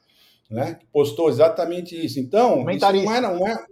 né? 0.49 0.75
Que 0.75 0.85
postou 0.87 1.29
exatamente 1.29 1.95
isso. 1.95 2.19
Então, 2.19 2.57
comentarista. 2.57 3.11
Isso 3.11 3.21
não, 3.21 3.31
é, 3.31 3.39
não 3.39 3.47
é 3.47 3.65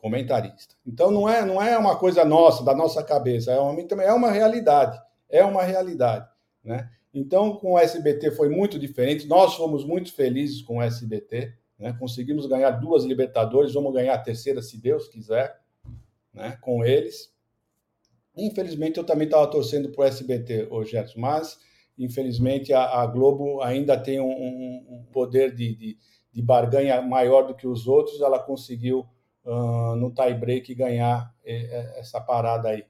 comentarista. 0.00 0.74
Então 0.86 1.10
não 1.10 1.28
é, 1.28 1.44
não 1.44 1.62
é 1.62 1.76
uma 1.76 1.96
coisa 1.96 2.24
nossa, 2.24 2.64
da 2.64 2.74
nossa 2.74 3.02
cabeça, 3.02 3.52
é 3.52 3.60
uma, 3.60 4.02
é 4.02 4.12
uma 4.12 4.30
realidade, 4.30 4.98
é 5.28 5.44
uma 5.44 5.62
realidade, 5.62 6.26
né? 6.64 6.90
Então, 7.12 7.56
com 7.56 7.72
o 7.72 7.78
SBT 7.78 8.30
foi 8.30 8.48
muito 8.48 8.78
diferente. 8.78 9.26
Nós 9.26 9.54
fomos 9.54 9.84
muito 9.84 10.14
felizes 10.14 10.62
com 10.62 10.78
o 10.78 10.82
SBT, 10.82 11.52
né? 11.76 11.94
Conseguimos 11.98 12.46
ganhar 12.46 12.70
duas 12.70 13.04
Libertadores, 13.04 13.74
vamos 13.74 13.92
ganhar 13.92 14.14
a 14.14 14.18
terceira, 14.18 14.62
se 14.62 14.80
Deus 14.80 15.08
quiser, 15.08 15.60
né? 16.32 16.56
Com 16.60 16.84
eles. 16.84 17.34
Infelizmente, 18.36 18.96
eu 18.96 19.04
também 19.04 19.26
estava 19.26 19.46
torcendo 19.48 19.90
para 19.90 20.02
o 20.02 20.04
SBT, 20.04 20.68
ô 20.70 20.84
Gerson, 20.84 21.18
mas 21.18 21.58
infelizmente 22.00 22.72
a, 22.72 23.02
a, 23.02 23.06
Globo 23.06 23.60
ainda 23.62 23.96
tem 23.96 24.18
um, 24.20 24.26
um 24.26 25.04
poder 25.12 25.54
de, 25.54 25.74
de, 25.74 25.98
de, 26.32 26.42
barganha 26.42 27.00
maior 27.02 27.46
do 27.46 27.54
que 27.54 27.66
os 27.66 27.86
outros. 27.86 28.20
Ela 28.20 28.38
conseguiu, 28.38 29.06
uh, 29.44 29.94
no 29.96 30.10
tie-break, 30.10 30.74
ganhar 30.74 31.32
essa 31.44 32.20
parada 32.20 32.70
aí. 32.70 32.84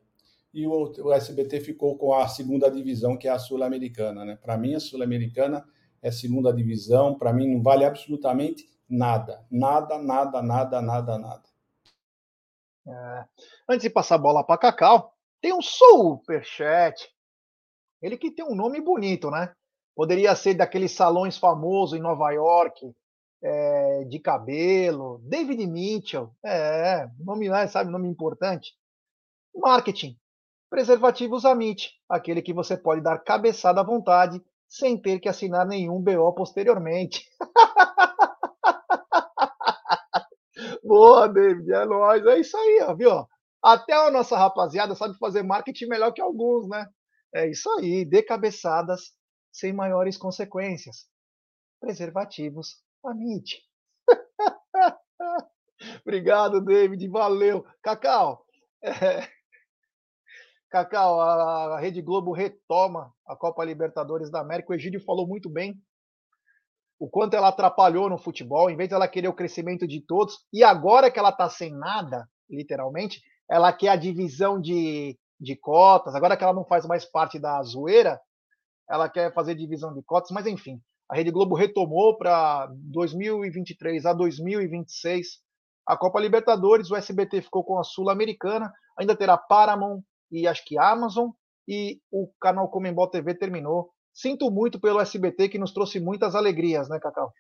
E 0.55 0.67
o, 0.67 0.93
o, 1.05 1.13
SBT 1.13 1.61
ficou 1.61 1.97
com 1.97 2.15
a 2.15 2.27
segunda 2.29 2.71
divisão, 2.71 3.17
que 3.17 3.29
é 3.29 3.31
a 3.31 3.39
Sul-Americana. 3.39 4.25
Né? 4.25 4.39
Para 4.41 4.57
mim, 4.57 4.75
a 4.75 4.81
Sul-Americana 4.81 5.65
é 6.03 6.11
segunda 6.11 6.53
divisão. 6.53 7.17
Para 7.17 7.33
mim, 7.33 7.53
não 7.53 7.63
vale 7.63 7.85
absolutamente 7.85 8.69
nada. 8.89 9.45
Nada, 9.51 9.99
nada, 9.99 10.43
nada, 10.43 10.81
nada, 10.81 11.19
nada. 11.19 11.43
É. 12.87 13.25
Antes 13.69 13.83
de 13.83 13.91
passar 13.91 14.17
a 14.17 14.19
bola 14.19 14.45
para 14.45 14.59
Cacau, 14.59 15.15
tem 15.41 15.53
um 15.53 15.63
superchat. 15.63 17.09
Ele 18.03 18.17
que 18.17 18.31
tem 18.31 18.45
um 18.45 18.55
nome 18.55 18.81
bonito, 18.81 19.31
né? 19.31 19.53
Poderia 19.95 20.35
ser 20.35 20.55
daqueles 20.55 20.93
salões 20.93 21.37
famosos 21.37 21.99
em 21.99 22.03
Nova 22.03 22.31
York, 22.31 22.93
é, 23.43 24.05
de 24.05 24.19
cabelo. 24.19 25.21
David 25.25 25.67
Mitchell. 25.67 26.31
É, 26.45 27.07
nome, 27.19 27.49
sabe, 27.69 27.91
nome 27.91 28.09
importante. 28.09 28.75
Marketing. 29.55 30.17
Preservativos 30.71 31.45
Amit, 31.45 31.91
aquele 32.09 32.43
que 32.43 32.53
você 32.53 32.77
pode 32.77 33.01
dar 33.01 33.19
cabeçada 33.19 33.81
à 33.81 33.85
vontade 33.85 34.41
sem 34.69 34.97
ter 34.97 35.19
que 35.19 35.29
assinar 35.29 35.67
nenhum 35.67 36.01
BO 36.01 36.33
posteriormente. 36.33 37.25
Boa, 40.85 41.29
David, 41.29 41.73
é 41.73 41.85
nóis. 41.85 42.25
É 42.27 42.39
isso 42.39 42.57
aí, 42.57 42.81
ó, 42.87 42.95
viu? 42.95 43.11
Até 43.63 43.93
a 43.95 44.11
nossa 44.11 44.37
rapaziada 44.37 44.95
sabe 44.95 45.17
fazer 45.19 45.43
marketing 45.43 45.87
melhor 45.87 46.13
que 46.13 46.21
alguns, 46.21 46.69
né? 46.69 46.87
É 47.35 47.49
isso 47.49 47.71
aí, 47.79 48.05
dê 48.05 48.23
cabeçadas 48.23 49.13
sem 49.53 49.73
maiores 49.73 50.17
consequências. 50.17 51.09
Preservativos, 51.81 52.83
Amit. 53.05 53.63
Obrigado, 56.03 56.61
David, 56.61 57.09
valeu. 57.09 57.65
Cacau, 57.83 58.45
é... 58.83 59.29
Cacau, 60.71 61.21
a 61.21 61.81
Rede 61.81 62.01
Globo 62.01 62.33
retoma 62.33 63.13
a 63.27 63.35
Copa 63.35 63.65
Libertadores 63.65 64.31
da 64.31 64.41
América. 64.41 64.71
O 64.71 64.75
Egídio 64.75 65.03
falou 65.05 65.27
muito 65.27 65.51
bem 65.51 65.81
o 67.01 67.09
quanto 67.09 67.35
ela 67.35 67.49
atrapalhou 67.49 68.11
no 68.11 68.19
futebol, 68.19 68.71
em 68.71 68.77
vez 68.77 68.89
de 68.89 68.95
ela 68.95 69.09
querer 69.09 69.27
o 69.27 69.35
crescimento 69.35 69.89
de 69.89 70.03
todos, 70.03 70.47
e 70.53 70.63
agora 70.63 71.11
que 71.11 71.19
ela 71.19 71.31
está 71.31 71.49
sem 71.49 71.73
nada, 71.73 72.29
literalmente, 72.49 73.23
ela 73.51 73.73
quer 73.73 73.89
a 73.89 73.97
divisão 73.97 74.61
de, 74.61 75.19
de 75.41 75.57
cotas, 75.57 76.15
agora 76.15 76.37
que 76.37 76.45
ela 76.45 76.53
não 76.53 76.65
faz 76.65 76.85
mais 76.87 77.05
parte 77.05 77.39
da 77.39 77.63
zoeira, 77.63 78.21
ela 78.89 79.09
quer 79.09 79.33
fazer 79.33 79.55
divisão 79.55 79.95
de 79.95 80.03
cotas, 80.03 80.31
mas 80.31 80.47
enfim, 80.47 80.81
a 81.09 81.17
Rede 81.17 81.31
Globo 81.31 81.55
retomou 81.55 82.17
para 82.17 82.69
2023 82.73 84.05
a 84.07 84.13
2026 84.13 85.41
a 85.87 85.97
Copa 85.97 86.21
Libertadores, 86.21 86.91
o 86.91 86.97
SBT 86.97 87.43
ficou 87.43 87.65
com 87.65 87.79
a 87.79 87.83
Sul-Americana, 87.83 88.73
ainda 88.97 89.17
terá 89.17 89.37
Paramount 89.37 90.03
e 90.31 90.47
acho 90.47 90.65
que 90.65 90.79
Amazon, 90.79 91.31
e 91.67 92.01
o 92.13 92.29
canal 92.41 92.69
Comembol 92.69 93.09
TV 93.09 93.35
terminou. 93.35 93.91
Sinto 94.13 94.51
muito 94.51 94.81
pelo 94.81 95.01
SBT 95.01 95.49
que 95.49 95.59
nos 95.59 95.73
trouxe 95.73 95.99
muitas 95.99 96.35
alegrias, 96.35 96.89
né, 96.89 96.99
Cacau? 97.01 97.33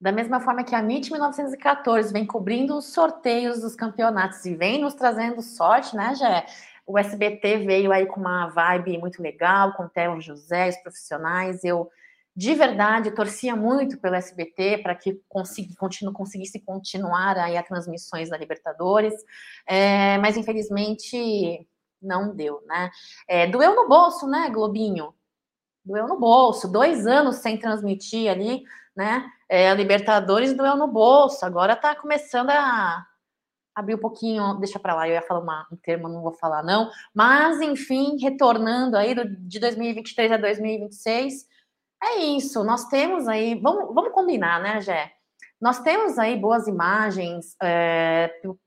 Da 0.00 0.12
mesma 0.12 0.40
forma 0.40 0.62
que 0.62 0.74
a 0.74 0.82
MIT 0.82 1.10
1914 1.10 2.12
vem 2.12 2.24
cobrindo 2.24 2.76
os 2.76 2.86
sorteios 2.86 3.60
dos 3.60 3.74
campeonatos 3.74 4.44
e 4.44 4.54
vem 4.54 4.80
nos 4.80 4.94
trazendo 4.94 5.42
sorte, 5.42 5.96
né, 5.96 6.14
Jé? 6.14 6.46
O 6.88 6.98
SBT 6.98 7.58
veio 7.58 7.92
aí 7.92 8.06
com 8.06 8.18
uma 8.18 8.48
vibe 8.48 8.98
muito 8.98 9.22
legal, 9.22 9.74
com 9.74 9.84
o 9.84 9.88
Theo 9.88 10.20
José, 10.20 10.68
os 10.68 10.76
profissionais. 10.78 11.62
Eu, 11.62 11.90
de 12.34 12.54
verdade, 12.54 13.10
torcia 13.10 13.54
muito 13.54 13.98
pelo 13.98 14.14
SBT 14.14 14.78
para 14.78 14.94
que 14.94 15.20
consegui, 15.28 15.76
continue, 15.76 16.14
conseguisse 16.14 16.58
continuar 16.60 17.36
aí 17.36 17.56
as 17.56 17.66
transmissões 17.66 18.30
da 18.30 18.38
Libertadores, 18.38 19.14
é, 19.66 20.16
mas 20.18 20.36
infelizmente 20.36 21.68
não 22.00 22.34
deu, 22.34 22.62
né? 22.66 22.90
É, 23.28 23.46
doeu 23.46 23.74
no 23.76 23.88
bolso, 23.88 24.26
né, 24.26 24.48
Globinho? 24.48 25.12
doeu 25.88 26.06
no 26.06 26.18
bolso. 26.18 26.68
Dois 26.68 27.06
anos 27.06 27.36
sem 27.36 27.58
transmitir 27.58 28.30
ali, 28.30 28.62
né? 28.94 29.26
É, 29.48 29.70
a 29.70 29.74
Libertadores 29.74 30.54
doeu 30.54 30.76
no 30.76 30.86
bolso. 30.86 31.44
Agora 31.44 31.74
tá 31.74 31.94
começando 31.94 32.50
a 32.50 33.06
abrir 33.78 33.94
um 33.94 33.98
pouquinho, 33.98 34.54
deixa 34.54 34.78
para 34.78 34.94
lá, 34.94 35.08
eu 35.08 35.14
ia 35.14 35.22
falar 35.22 35.40
uma, 35.40 35.66
um 35.72 35.76
termo, 35.76 36.08
não 36.08 36.20
vou 36.20 36.32
falar 36.32 36.64
não. 36.64 36.90
Mas, 37.14 37.60
enfim, 37.60 38.16
retornando 38.20 38.96
aí 38.96 39.14
do, 39.14 39.24
de 39.24 39.60
2023 39.60 40.32
a 40.32 40.36
2026, 40.36 41.46
é 42.02 42.16
isso. 42.16 42.64
Nós 42.64 42.86
temos 42.86 43.28
aí, 43.28 43.54
vamos, 43.54 43.94
vamos 43.94 44.12
combinar, 44.12 44.60
né, 44.60 44.80
Jé? 44.80 45.12
Nós 45.60 45.80
temos 45.80 46.18
aí 46.18 46.36
boas 46.36 46.66
imagens 46.66 47.56
é, 47.62 48.32
por, 48.42 48.58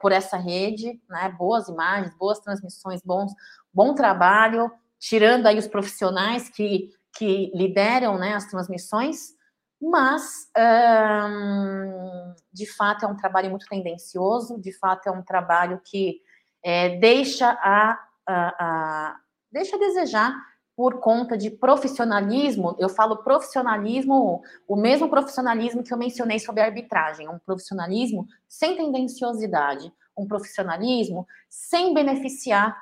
por, 0.00 0.12
essa 0.12 0.36
rede, 0.36 1.00
né? 1.08 1.28
Boas 1.36 1.68
imagens, 1.68 2.16
boas 2.16 2.38
transmissões, 2.38 3.00
bons, 3.04 3.32
bom 3.74 3.94
trabalho, 3.94 4.70
tirando 4.98 5.46
aí 5.46 5.58
os 5.58 5.66
profissionais 5.66 6.48
que, 6.48 6.90
que 7.16 7.50
lideram 7.52 8.16
né, 8.16 8.34
as 8.34 8.46
transmissões, 8.46 9.34
mas 9.82 10.48
hum, 10.56 12.34
de 12.52 12.66
fato 12.72 13.04
é 13.04 13.08
um 13.08 13.16
trabalho 13.16 13.50
muito 13.50 13.66
tendencioso, 13.66 14.60
de 14.60 14.72
fato 14.78 15.08
é 15.08 15.10
um 15.10 15.22
trabalho 15.22 15.80
que 15.84 16.20
é, 16.64 16.96
deixa 16.98 17.50
a, 17.50 17.98
a, 18.24 18.64
a 18.64 19.16
deixa 19.50 19.74
a 19.74 19.78
desejar 19.78 20.34
por 20.76 21.00
conta 21.00 21.36
de 21.36 21.50
profissionalismo, 21.50 22.74
eu 22.78 22.88
falo 22.88 23.18
profissionalismo, 23.18 24.42
o 24.66 24.76
mesmo 24.76 25.08
profissionalismo 25.08 25.82
que 25.82 25.92
eu 25.92 25.98
mencionei 25.98 26.38
sobre 26.38 26.62
a 26.62 26.64
arbitragem, 26.64 27.28
um 27.28 27.38
profissionalismo 27.38 28.26
sem 28.48 28.76
tendenciosidade, 28.76 29.92
um 30.16 30.26
profissionalismo 30.26 31.26
sem 31.48 31.92
beneficiar 31.92 32.80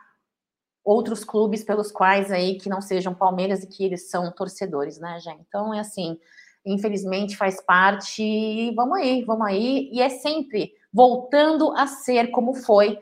outros 0.85 1.25
clubes 1.25 1.65
pelos 1.65 1.91
quais 1.91 2.31
aí 2.31 2.59
que 2.59 2.69
não 2.69 2.81
sejam 2.81 3.15
Palmeiras 3.15 3.63
e 3.63 3.67
que 3.67 3.85
eles 3.85 4.09
são 4.09 4.31
torcedores, 4.33 4.99
né, 4.99 5.19
gente? 5.21 5.45
Então 5.49 5.75
é 5.75 5.81
assim, 5.81 6.19
infelizmente 6.65 7.37
faz 7.37 7.61
parte, 7.63 8.73
vamos 8.75 8.99
aí, 8.99 9.25
vamos 9.25 9.47
aí, 9.47 9.91
e 9.93 10.01
é 10.01 10.09
sempre 10.09 10.73
voltando 10.93 11.73
a 11.77 11.87
ser 11.87 12.31
como 12.31 12.55
foi 12.55 12.99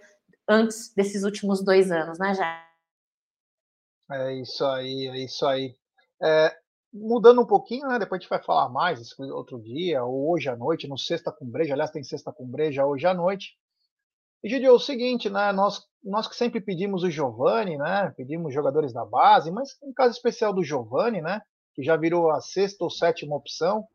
antes 0.49 0.93
desses 0.95 1.25
últimos 1.25 1.63
dois 1.63 1.91
anos, 1.91 2.19
né, 2.19 2.35
gente? 2.35 2.69
É 4.11 4.35
isso 4.35 4.65
aí, 4.65 5.07
é 5.09 5.19
isso 5.19 5.47
aí. 5.47 5.77
É, 6.23 6.57
mudando 6.93 7.43
um 7.43 7.47
pouquinho, 7.47 7.87
né? 7.89 7.99
Depois 7.99 8.19
a 8.19 8.23
gente 8.23 8.31
vai 8.31 8.43
falar 8.43 8.69
mais 8.71 9.19
outro 9.19 9.61
dia, 9.61 10.03
ou 10.05 10.31
hoje 10.31 10.49
à 10.49 10.57
noite, 10.57 10.89
no 10.89 10.97
Sexta 10.97 11.31
com 11.31 11.45
Breja. 11.45 11.75
Aliás, 11.75 11.91
tem 11.91 12.03
Sexta 12.03 12.33
com 12.33 12.47
Breja 12.47 12.87
hoje 12.87 13.07
à 13.07 13.13
noite. 13.13 13.57
E, 14.43 14.49
Gidio, 14.49 14.69
é 14.69 14.73
o 14.73 14.79
seguinte, 14.79 15.29
né? 15.29 15.53
Nós, 15.53 15.85
nós 16.03 16.27
que 16.27 16.37
sempre 16.37 16.61
pedimos 16.61 17.03
o 17.03 17.11
Giovani, 17.11 17.77
né? 17.77 18.13
Pedimos 18.17 18.55
jogadores 18.55 18.93
da 18.93 19.05
base, 19.05 19.51
mas 19.51 19.77
em 19.83 19.93
caso 19.93 20.13
especial 20.13 20.53
do 20.53 20.65
Giovani, 20.65 21.21
né? 21.21 21.43
Que 21.79 21.85
já 21.85 21.97
virou 21.97 22.29
a 22.33 22.41
sexta 22.41 22.83
ou 22.83 22.91
sétima 22.91 23.37
opção. 23.37 23.87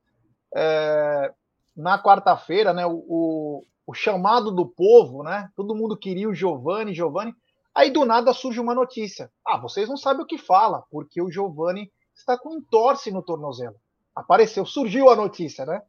É, 0.55 1.33
na 1.75 2.01
quarta-feira, 2.01 2.71
né? 2.71 2.85
O, 2.85 3.03
o, 3.05 3.65
o, 3.85 3.93
chamado 3.93 4.51
do 4.51 4.65
povo, 4.65 5.21
né? 5.21 5.49
Todo 5.53 5.75
mundo 5.75 5.97
queria 5.97 6.29
o 6.29 6.33
Giovani, 6.33 6.93
Giovani. 6.93 7.35
Aí 7.75 7.91
do 7.91 8.05
nada 8.05 8.31
surge 8.31 8.57
uma 8.57 8.73
notícia. 8.73 9.29
Ah, 9.45 9.57
vocês 9.57 9.89
não 9.89 9.97
sabem 9.97 10.23
o 10.23 10.25
que 10.25 10.37
fala, 10.37 10.85
porque 10.89 11.21
o 11.21 11.29
Giovani 11.29 11.91
está 12.15 12.37
com 12.37 12.53
entorse 12.53 13.11
no 13.11 13.21
tornozelo. 13.21 13.75
Apareceu, 14.15 14.65
surgiu 14.65 15.09
a 15.09 15.15
notícia, 15.17 15.65
né? 15.65 15.81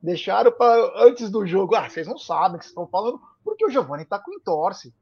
Deixaram 0.00 0.52
para 0.52 1.04
antes 1.04 1.32
do 1.32 1.44
jogo. 1.44 1.74
Ah, 1.74 1.90
vocês 1.90 2.06
não 2.06 2.16
sabem 2.16 2.58
o 2.58 2.60
que 2.60 2.66
estão 2.66 2.86
falando, 2.86 3.20
porque 3.42 3.66
o 3.66 3.70
Giovani 3.70 4.04
está 4.04 4.20
com 4.20 4.32
entorse. 4.34 4.94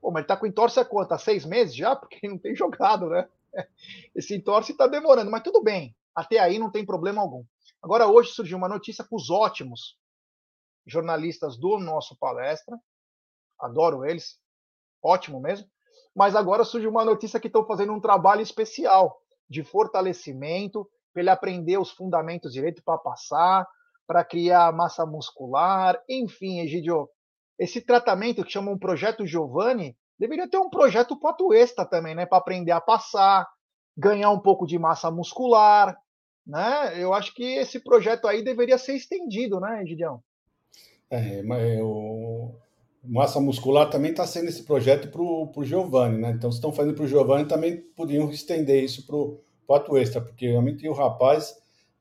Pô, 0.00 0.12
mas 0.12 0.20
ele 0.20 0.24
está 0.26 0.36
com 0.36 0.46
entorse 0.46 0.78
há 0.78 0.84
quanto? 0.84 1.10
Há 1.10 1.18
seis 1.18 1.44
meses 1.44 1.74
já? 1.74 1.96
Porque 1.98 2.20
ele 2.22 2.34
não 2.34 2.38
tem 2.38 2.54
jogado, 2.54 3.08
né? 3.08 3.26
Esse 4.14 4.34
entorse 4.34 4.72
está 4.72 4.86
demorando, 4.86 5.30
mas 5.30 5.42
tudo 5.42 5.62
bem. 5.62 5.94
Até 6.14 6.38
aí 6.38 6.58
não 6.58 6.70
tem 6.70 6.84
problema 6.84 7.20
algum. 7.20 7.44
Agora, 7.82 8.06
hoje 8.06 8.30
surgiu 8.30 8.56
uma 8.56 8.68
notícia 8.68 9.04
com 9.04 9.16
os 9.16 9.30
ótimos 9.30 9.98
jornalistas 10.86 11.56
do 11.58 11.78
nosso 11.78 12.16
palestra. 12.18 12.78
Adoro 13.60 14.04
eles 14.04 14.38
ótimo 15.02 15.40
mesmo. 15.40 15.68
Mas 16.14 16.34
agora 16.36 16.64
surge 16.64 16.86
uma 16.86 17.04
notícia 17.04 17.40
que 17.40 17.48
estão 17.48 17.66
fazendo 17.66 17.92
um 17.92 18.00
trabalho 18.00 18.40
especial 18.40 19.20
de 19.48 19.62
fortalecimento, 19.62 20.88
para 21.12 21.22
ele 21.22 21.30
aprender 21.30 21.78
os 21.78 21.90
fundamentos 21.90 22.52
direito 22.52 22.82
para 22.82 22.98
passar, 22.98 23.66
para 24.06 24.24
criar 24.24 24.72
massa 24.72 25.06
muscular, 25.06 26.00
enfim, 26.08 26.60
Egidio, 26.60 27.08
esse 27.58 27.80
tratamento 27.80 28.44
que 28.44 28.50
chama 28.50 28.70
um 28.70 28.78
projeto 28.78 29.26
Giovanni, 29.26 29.96
deveria 30.18 30.48
ter 30.48 30.58
um 30.58 30.70
projeto 30.70 31.18
Patuesta 31.18 31.84
também, 31.84 32.14
né, 32.14 32.26
para 32.26 32.38
aprender 32.38 32.72
a 32.72 32.80
passar, 32.80 33.48
ganhar 33.96 34.30
um 34.30 34.40
pouco 34.40 34.66
de 34.66 34.78
massa 34.78 35.10
muscular, 35.10 35.96
né? 36.46 37.00
Eu 37.00 37.14
acho 37.14 37.34
que 37.34 37.44
esse 37.44 37.80
projeto 37.80 38.26
aí 38.26 38.42
deveria 38.42 38.76
ser 38.76 38.94
estendido, 38.94 39.60
né, 39.60 39.82
Egidião? 39.82 40.22
É, 41.10 41.42
mas 41.42 41.80
massa 43.02 43.40
muscular 43.40 43.90
também 43.90 44.10
está 44.10 44.26
sendo 44.26 44.48
esse 44.48 44.62
projeto 44.64 45.08
para 45.08 45.20
o 45.20 45.64
Giovanni, 45.64 46.18
né? 46.18 46.30
Então, 46.30 46.50
se 46.50 46.58
estão 46.58 46.72
fazendo 46.72 46.94
para 46.94 47.04
o 47.04 47.08
Giovanni, 47.08 47.46
também 47.46 47.76
podiam 47.96 48.30
estender 48.30 48.82
isso 48.82 49.06
para 49.06 49.16
o 49.16 49.40
Pato 49.66 49.96
Extra, 49.96 50.20
porque 50.20 50.48
realmente 50.48 50.88
o 50.88 50.92
rapaz, 50.92 51.54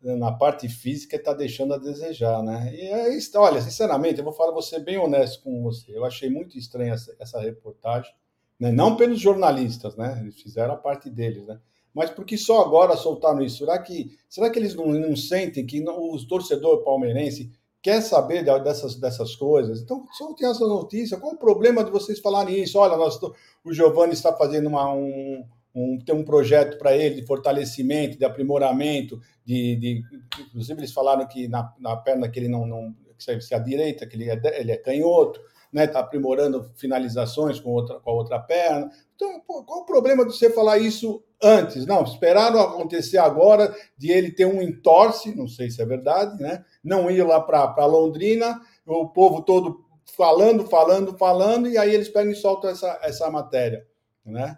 na 0.04 0.32
parte 0.32 0.68
física, 0.68 1.16
está 1.16 1.34
deixando 1.34 1.74
a 1.74 1.78
desejar, 1.78 2.43
né? 2.43 2.72
E 2.76 2.82
é 2.82 3.16
isso, 3.16 3.32
olha, 3.39 3.62
sinceramente, 3.62 4.20
eu 4.20 4.24
vou 4.24 4.34
falar, 4.34 4.51
vou 4.51 4.62
ser 4.62 4.80
bem 4.80 4.97
honesto 4.97 5.41
com 5.43 5.64
você, 5.64 5.95
eu 5.95 6.04
achei 6.04 6.30
muito 6.30 6.58
estranha 6.58 6.93
essa, 6.93 7.16
essa 7.20 7.39
reportagem, 7.39 8.14
né? 8.60 8.72
não 8.72 8.95
pelos 8.95 9.20
jornalistas, 9.20 9.95
né? 9.95 10.20
Eles 10.22 10.41
fizeram 10.41 10.74
a 10.74 10.78
parte 10.78 11.10
deles, 11.10 11.45
né? 11.47 11.60
Mas 11.93 12.10
porque 12.10 12.38
só 12.38 12.62
agora 12.62 12.97
soltaram 12.97 13.41
isso? 13.41 13.60
Será 13.60 13.78
que, 13.80 14.18
será 14.28 14.49
que 14.49 14.60
eles 14.60 14.76
não, 14.76 14.88
não 14.88 15.16
sentem 15.16 15.66
que 15.66 15.80
não, 15.80 16.12
os 16.12 16.26
torcedores 16.26 16.84
palmeirenses 16.84 17.49
quer 17.84 18.01
saber 18.01 18.45
dessas, 18.64 18.95
dessas 18.95 19.36
coisas. 19.36 19.82
Então, 19.82 20.08
soltem 20.14 20.49
essa 20.49 20.66
notícia. 20.66 21.18
Qual 21.18 21.34
o 21.34 21.38
problema 21.38 21.84
de 21.84 21.91
vocês 21.91 22.18
falarem 22.20 22.64
isso? 22.64 22.80
Olha, 22.80 22.95
nós, 22.95 23.20
o 23.64 23.74
Giovanni 23.74 24.14
está 24.14 24.32
fazendo 24.34 24.68
uma, 24.68 24.93
um, 24.93 25.45
um, 25.74 25.97
tem 25.99 26.13
um 26.13 26.24
projeto 26.24 26.78
para 26.78 26.95
ele 26.95 27.15
de 27.15 27.26
fortalecimento, 27.26 28.17
de 28.17 28.26
aprimoramento, 28.26 29.19
de, 29.45 29.76
de, 29.76 30.03
inclusive 30.47 30.80
eles 30.80 30.91
falaram 30.91 31.28
que 31.28 31.47
na, 31.47 31.74
na 31.80 31.95
perna 31.95 32.30
que 32.30 32.39
ele 32.39 32.47
não, 32.47 32.65
não 32.65 32.95
que 33.17 33.53
é 33.53 33.57
a 33.57 33.59
direita, 33.59 34.05
que 34.05 34.15
ele 34.15 34.30
é, 34.30 34.39
ele 34.59 34.71
é 34.71 34.78
canhoto, 34.78 35.39
né, 35.71 35.86
está 35.86 35.99
aprimorando 35.99 36.71
finalizações 36.76 37.59
com, 37.59 37.71
outra, 37.71 37.99
com 37.99 38.09
a 38.11 38.13
outra 38.13 38.39
perna. 38.39 38.91
Então, 39.15 39.39
pô, 39.39 39.63
qual 39.63 39.80
o 39.80 39.86
problema 39.86 40.24
de 40.26 40.32
você 40.32 40.49
falar 40.49 40.78
isso 40.78 41.24
antes? 41.41 41.86
Não, 41.88 42.03
esperaram 42.03 42.59
acontecer 42.59 43.17
agora 43.17 43.76
de 43.97 44.11
ele 44.11 44.32
ter 44.32 44.45
um 44.45 44.61
entorse, 44.61 45.36
não 45.36 45.47
sei 45.47 45.71
se 45.71 45.82
é 45.82 45.86
verdade, 45.86 46.39
né? 46.39 46.63
Não 46.84 47.09
ir 47.09 47.24
lá 47.24 47.41
para 47.41 47.86
Londrina, 47.86 48.61
o 48.86 49.07
povo 49.07 49.41
todo 49.41 49.84
falando, 50.15 50.67
falando, 50.67 51.17
falando, 51.17 51.67
e 51.67 51.78
aí 51.78 51.93
eles 51.93 52.09
pegam 52.09 52.32
e 52.32 52.36
soltam 52.36 52.69
essa, 52.69 52.99
essa 53.01 53.32
matéria, 53.32 53.88
né? 54.24 54.57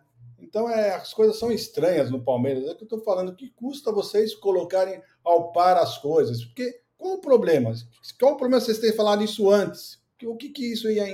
Então, 0.56 0.70
é, 0.70 0.95
as 0.95 1.14
coisas 1.14 1.38
são 1.38 1.51
estranhas 1.51 2.10
no 2.10 2.24
Palmeiras. 2.24 2.64
É 2.64 2.74
que 2.74 2.84
eu 2.84 2.86
estou 2.86 3.03
falando 3.03 3.36
que 3.36 3.49
custa 3.49 3.91
vocês 3.91 4.34
colocarem 4.34 5.01
ao 5.22 5.51
par 5.51 5.76
as 5.76 5.97
coisas. 5.97 6.45
Porque 6.45 6.80
qual 6.97 7.16
o 7.16 7.20
problema? 7.20 7.74
Qual 8.18 8.36
o 8.36 8.38
problema 8.38 8.62
vocês 8.62 8.80
terem 8.80 8.95
falado 8.95 9.22
isso 9.22 9.49
antes? 9.49 9.99
O 10.24 10.38
que, 10.38 10.47
que 10.47 10.72
isso 10.72 10.89
ia 10.89 11.06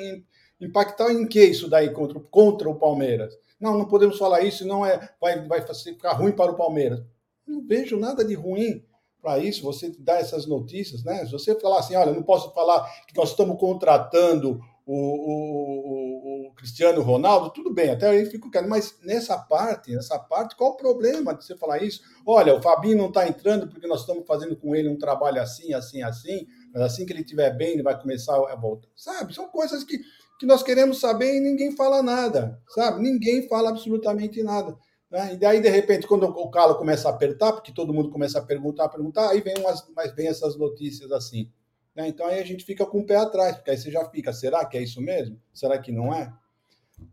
impactar 0.59 1.11
em 1.11 1.27
que 1.27 1.43
isso 1.43 1.67
daí 1.67 1.89
contra, 1.89 2.19
contra 2.19 2.69
o 2.69 2.77
Palmeiras? 2.77 3.35
Não, 3.59 3.75
não 3.75 3.85
podemos 3.85 4.19
falar 4.19 4.41
isso, 4.41 4.63
não 4.63 4.85
é 4.85 5.09
vai, 5.19 5.43
vai 5.47 5.65
ficar 5.73 6.13
ruim 6.13 6.33
para 6.33 6.51
o 6.51 6.55
Palmeiras. 6.55 7.01
Não 7.47 7.65
vejo 7.65 7.97
nada 7.97 8.23
de 8.23 8.35
ruim 8.35 8.85
para 9.19 9.39
isso, 9.39 9.63
você 9.63 9.91
dar 9.97 10.19
essas 10.19 10.45
notícias, 10.45 11.03
né? 11.03 11.25
Se 11.25 11.31
você 11.31 11.59
falar 11.59 11.79
assim, 11.79 11.95
olha, 11.95 12.13
não 12.13 12.21
posso 12.21 12.53
falar 12.53 12.87
que 13.07 13.17
nós 13.17 13.31
estamos 13.31 13.59
contratando 13.59 14.61
o, 14.85 14.93
o, 14.93 16.25
o, 16.25 16.30
Cristiano 16.53 17.01
Ronaldo, 17.01 17.49
tudo 17.49 17.73
bem, 17.73 17.89
até 17.89 18.09
aí 18.09 18.25
fico 18.25 18.49
quieto, 18.49 18.67
mas 18.67 18.97
nessa 19.03 19.37
parte, 19.37 19.93
nessa 19.93 20.17
parte, 20.19 20.55
qual 20.55 20.71
o 20.71 20.77
problema 20.77 21.33
de 21.33 21.45
você 21.45 21.55
falar 21.55 21.81
isso? 21.81 22.01
Olha, 22.25 22.55
o 22.55 22.61
Fabinho 22.61 22.97
não 22.97 23.07
está 23.07 23.27
entrando 23.27 23.67
porque 23.67 23.87
nós 23.87 24.01
estamos 24.01 24.25
fazendo 24.25 24.55
com 24.55 24.75
ele 24.75 24.89
um 24.89 24.97
trabalho 24.97 25.41
assim, 25.41 25.73
assim, 25.73 26.01
assim, 26.01 26.47
mas 26.73 26.81
assim 26.83 27.05
que 27.05 27.13
ele 27.13 27.21
estiver 27.21 27.55
bem, 27.55 27.73
ele 27.73 27.83
vai 27.83 27.99
começar 27.99 28.35
a 28.35 28.55
voltar. 28.55 28.87
Sabe? 28.95 29.33
São 29.33 29.47
coisas 29.49 29.83
que, 29.83 29.99
que 30.39 30.45
nós 30.45 30.63
queremos 30.63 30.99
saber 30.99 31.35
e 31.35 31.39
ninguém 31.39 31.75
fala 31.75 32.01
nada, 32.01 32.59
sabe? 32.69 33.01
Ninguém 33.01 33.47
fala 33.47 33.69
absolutamente 33.69 34.41
nada. 34.43 34.77
Né? 35.11 35.33
E 35.33 35.37
daí, 35.37 35.59
de 35.59 35.69
repente, 35.69 36.07
quando 36.07 36.23
o 36.23 36.49
calo 36.49 36.75
começa 36.75 37.09
a 37.09 37.11
apertar, 37.11 37.51
porque 37.51 37.73
todo 37.73 37.93
mundo 37.93 38.09
começa 38.09 38.39
a 38.39 38.41
perguntar, 38.41 38.87
perguntar, 38.89 39.29
aí 39.29 39.41
vem, 39.41 39.55
umas, 39.57 39.85
mas 39.95 40.15
vem 40.15 40.27
essas 40.27 40.55
notícias 40.57 41.11
assim. 41.11 41.51
Né? 41.95 42.07
Então 42.07 42.25
aí 42.25 42.39
a 42.39 42.45
gente 42.45 42.63
fica 42.63 42.85
com 42.85 42.99
o 42.99 43.05
pé 43.05 43.17
atrás, 43.17 43.57
porque 43.57 43.71
aí 43.71 43.77
você 43.77 43.91
já 43.91 44.05
fica, 44.09 44.31
será 44.31 44.65
que 44.65 44.77
é 44.77 44.81
isso 44.81 45.01
mesmo? 45.01 45.39
Será 45.53 45.77
que 45.77 45.91
não 45.91 46.13
é? 46.13 46.33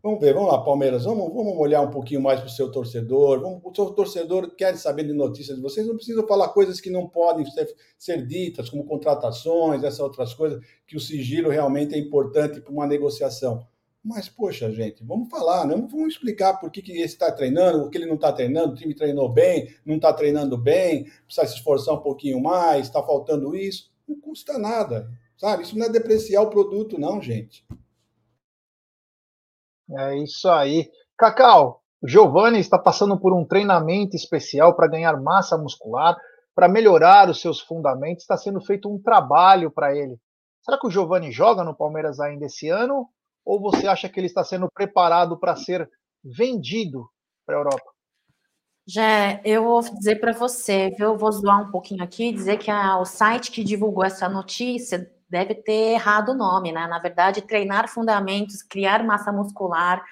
Vamos 0.01 0.21
ver, 0.21 0.33
vamos 0.33 0.49
lá, 0.49 0.63
Palmeiras, 0.63 1.03
vamos, 1.03 1.33
vamos 1.33 1.57
olhar 1.57 1.81
um 1.81 1.89
pouquinho 1.89 2.21
mais 2.21 2.39
para 2.39 2.47
o 2.47 2.51
seu 2.51 2.71
torcedor. 2.71 3.41
Vamos, 3.41 3.59
o 3.63 3.75
seu 3.75 3.87
torcedor 3.91 4.55
quer 4.55 4.77
saber 4.77 5.03
de 5.03 5.13
notícias 5.13 5.57
de 5.57 5.61
vocês, 5.61 5.85
não 5.85 5.95
precisa 5.95 6.25
falar 6.25 6.49
coisas 6.49 6.79
que 6.79 6.89
não 6.89 7.07
podem 7.07 7.45
ser, 7.45 7.75
ser 7.97 8.25
ditas, 8.25 8.69
como 8.69 8.85
contratações, 8.85 9.83
essas 9.83 9.99
outras 9.99 10.33
coisas, 10.33 10.63
que 10.87 10.95
o 10.95 10.99
sigilo 10.99 11.49
realmente 11.49 11.95
é 11.95 11.97
importante 11.97 12.61
para 12.61 12.71
uma 12.71 12.87
negociação. 12.87 13.67
Mas, 14.01 14.29
poxa, 14.29 14.71
gente, 14.71 15.03
vamos 15.03 15.29
falar, 15.29 15.67
né? 15.67 15.75
vamos 15.75 16.13
explicar 16.13 16.53
por 16.53 16.71
que, 16.71 16.81
que 16.81 16.93
esse 16.93 17.15
está 17.15 17.31
treinando, 17.31 17.83
o 17.83 17.89
que 17.89 17.97
ele 17.97 18.05
não 18.05 18.15
está 18.15 18.31
treinando, 18.31 18.71
o 18.71 18.75
time 18.75 18.95
treinou 18.95 19.27
bem, 19.27 19.73
não 19.85 19.97
está 19.97 20.13
treinando 20.13 20.57
bem, 20.57 21.05
precisa 21.25 21.45
se 21.45 21.55
esforçar 21.55 21.95
um 21.95 22.01
pouquinho 22.01 22.39
mais, 22.41 22.87
está 22.87 23.03
faltando 23.03 23.53
isso. 23.53 23.91
Não 24.07 24.17
custa 24.19 24.57
nada, 24.57 25.11
sabe? 25.37 25.63
Isso 25.63 25.77
não 25.77 25.85
é 25.85 25.89
depreciar 25.89 26.41
o 26.41 26.49
produto, 26.49 26.97
não, 26.97 27.21
gente. 27.21 27.65
É 29.97 30.17
isso 30.17 30.49
aí. 30.49 30.89
Cacau, 31.17 31.81
Giovanni 32.03 32.59
está 32.59 32.77
passando 32.77 33.19
por 33.19 33.33
um 33.33 33.45
treinamento 33.45 34.15
especial 34.15 34.75
para 34.75 34.87
ganhar 34.87 35.19
massa 35.21 35.57
muscular, 35.57 36.15
para 36.55 36.69
melhorar 36.69 37.29
os 37.29 37.41
seus 37.41 37.59
fundamentos. 37.59 38.23
Está 38.23 38.37
sendo 38.37 38.61
feito 38.61 38.89
um 38.89 39.01
trabalho 39.01 39.71
para 39.71 39.95
ele. 39.95 40.17
Será 40.61 40.79
que 40.79 40.87
o 40.87 40.91
Giovanni 40.91 41.31
joga 41.31 41.63
no 41.63 41.75
Palmeiras 41.75 42.19
ainda 42.19 42.45
esse 42.45 42.69
ano? 42.69 43.09
Ou 43.45 43.59
você 43.59 43.87
acha 43.87 44.07
que 44.07 44.19
ele 44.19 44.27
está 44.27 44.43
sendo 44.43 44.69
preparado 44.71 45.39
para 45.39 45.55
ser 45.55 45.89
vendido 46.23 47.09
para 47.45 47.55
a 47.55 47.59
Europa? 47.59 47.91
Já, 48.87 49.39
eu 49.43 49.63
vou 49.63 49.81
dizer 49.81 50.19
para 50.19 50.33
você, 50.33 50.95
eu 50.99 51.17
vou 51.17 51.31
zoar 51.31 51.67
um 51.67 51.71
pouquinho 51.71 52.03
aqui, 52.03 52.31
dizer 52.31 52.57
que 52.57 52.71
a, 52.71 52.97
o 52.97 53.05
site 53.05 53.51
que 53.51 53.63
divulgou 53.63 54.03
essa 54.03 54.27
notícia 54.27 55.09
deve 55.29 55.55
ter 55.55 55.93
errado 55.93 56.29
o 56.29 56.35
nome, 56.37 56.71
né? 56.71 56.87
Na 56.87 56.99
verdade, 56.99 57.41
treinar 57.41 57.87
fundamentos, 57.87 58.63
criar 58.63 59.03
massa 59.03 59.31
muscular, 59.31 60.03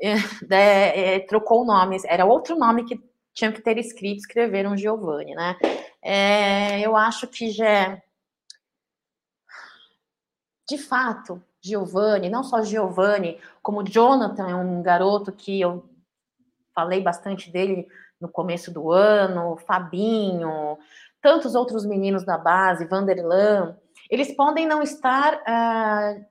é, 0.50 1.16
é, 1.16 1.20
trocou 1.20 1.62
o 1.62 1.66
nome, 1.66 1.98
era 2.06 2.24
outro 2.24 2.56
nome 2.56 2.84
que 2.84 3.00
tinha 3.32 3.52
que 3.52 3.60
ter 3.62 3.78
escrito, 3.78 4.18
escreveram 4.20 4.76
Giovanni, 4.76 5.34
né? 5.34 5.56
É, 6.02 6.80
eu 6.80 6.96
acho 6.96 7.26
que 7.26 7.50
já, 7.50 8.00
de 10.68 10.78
fato, 10.78 11.42
Giovanni, 11.60 12.28
não 12.28 12.44
só 12.44 12.62
Giovanni, 12.62 13.40
como 13.62 13.82
Jonathan 13.82 14.48
é 14.48 14.54
um 14.54 14.82
garoto 14.82 15.32
que 15.32 15.60
eu 15.60 15.88
falei 16.74 17.00
bastante 17.00 17.50
dele 17.50 17.88
no 18.20 18.28
começo 18.28 18.70
do 18.70 18.92
ano, 18.92 19.56
Fabinho, 19.56 20.78
tantos 21.20 21.54
outros 21.54 21.86
meninos 21.86 22.24
da 22.24 22.36
base, 22.36 22.86
Vanderlan, 22.86 23.76
eles 24.14 24.34
podem 24.34 24.66
não 24.66 24.82
estar 24.82 25.34
uh, 25.34 26.24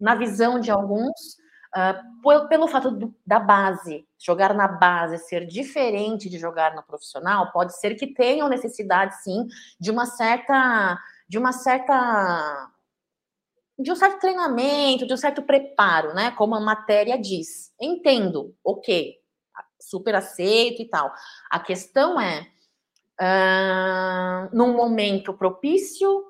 na 0.00 0.14
visão 0.14 0.58
de 0.58 0.70
alguns 0.70 1.36
uh, 1.76 2.48
pelo 2.48 2.68
fato 2.68 2.90
do, 2.90 3.14
da 3.26 3.38
base, 3.38 4.06
jogar 4.18 4.54
na 4.54 4.68
base 4.68 5.18
ser 5.18 5.46
diferente 5.46 6.28
de 6.28 6.38
jogar 6.38 6.74
no 6.74 6.82
profissional, 6.82 7.52
pode 7.52 7.78
ser 7.78 7.94
que 7.94 8.06
tenham 8.06 8.48
necessidade, 8.48 9.22
sim, 9.22 9.46
de 9.78 9.90
uma 9.90 10.06
certa 10.06 10.98
de 11.28 11.38
uma 11.38 11.52
certa 11.52 12.70
de 13.78 13.92
um 13.92 13.96
certo 13.96 14.20
treinamento, 14.20 15.06
de 15.06 15.12
um 15.12 15.18
certo 15.18 15.42
preparo, 15.42 16.14
né? 16.14 16.30
Como 16.30 16.54
a 16.54 16.60
matéria 16.60 17.18
diz. 17.18 17.72
Entendo, 17.78 18.54
ok, 18.64 19.14
super 19.78 20.14
aceito 20.14 20.80
e 20.80 20.88
tal. 20.88 21.12
A 21.50 21.60
questão 21.60 22.18
é, 22.18 22.46
uh, 23.20 24.56
num 24.56 24.74
momento 24.74 25.34
propício, 25.34 26.24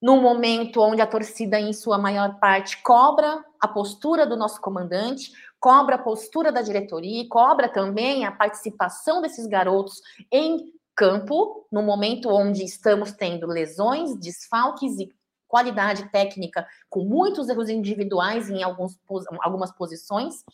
num 0.00 0.20
momento 0.20 0.80
onde 0.80 1.02
a 1.02 1.06
torcida, 1.06 1.58
em 1.60 1.72
sua 1.72 1.98
maior 1.98 2.38
parte, 2.38 2.80
cobra 2.82 3.44
a 3.60 3.66
postura 3.66 4.26
do 4.26 4.36
nosso 4.36 4.60
comandante, 4.60 5.32
cobra 5.60 5.96
a 5.96 5.98
postura 5.98 6.52
da 6.52 6.62
diretoria, 6.62 7.26
cobra 7.28 7.68
também 7.68 8.24
a 8.24 8.32
participação 8.32 9.20
desses 9.20 9.46
garotos 9.46 10.00
em 10.30 10.72
campo, 10.94 11.66
no 11.70 11.82
momento 11.82 12.28
onde 12.28 12.64
estamos 12.64 13.12
tendo 13.12 13.46
lesões, 13.46 14.16
desfalques 14.16 14.98
e 14.98 15.08
qualidade 15.46 16.10
técnica, 16.10 16.66
com 16.90 17.04
muitos 17.04 17.48
erros 17.48 17.68
individuais 17.68 18.50
em 18.50 18.62
alguns, 18.62 18.98
algumas 19.40 19.72
posições. 19.72 20.44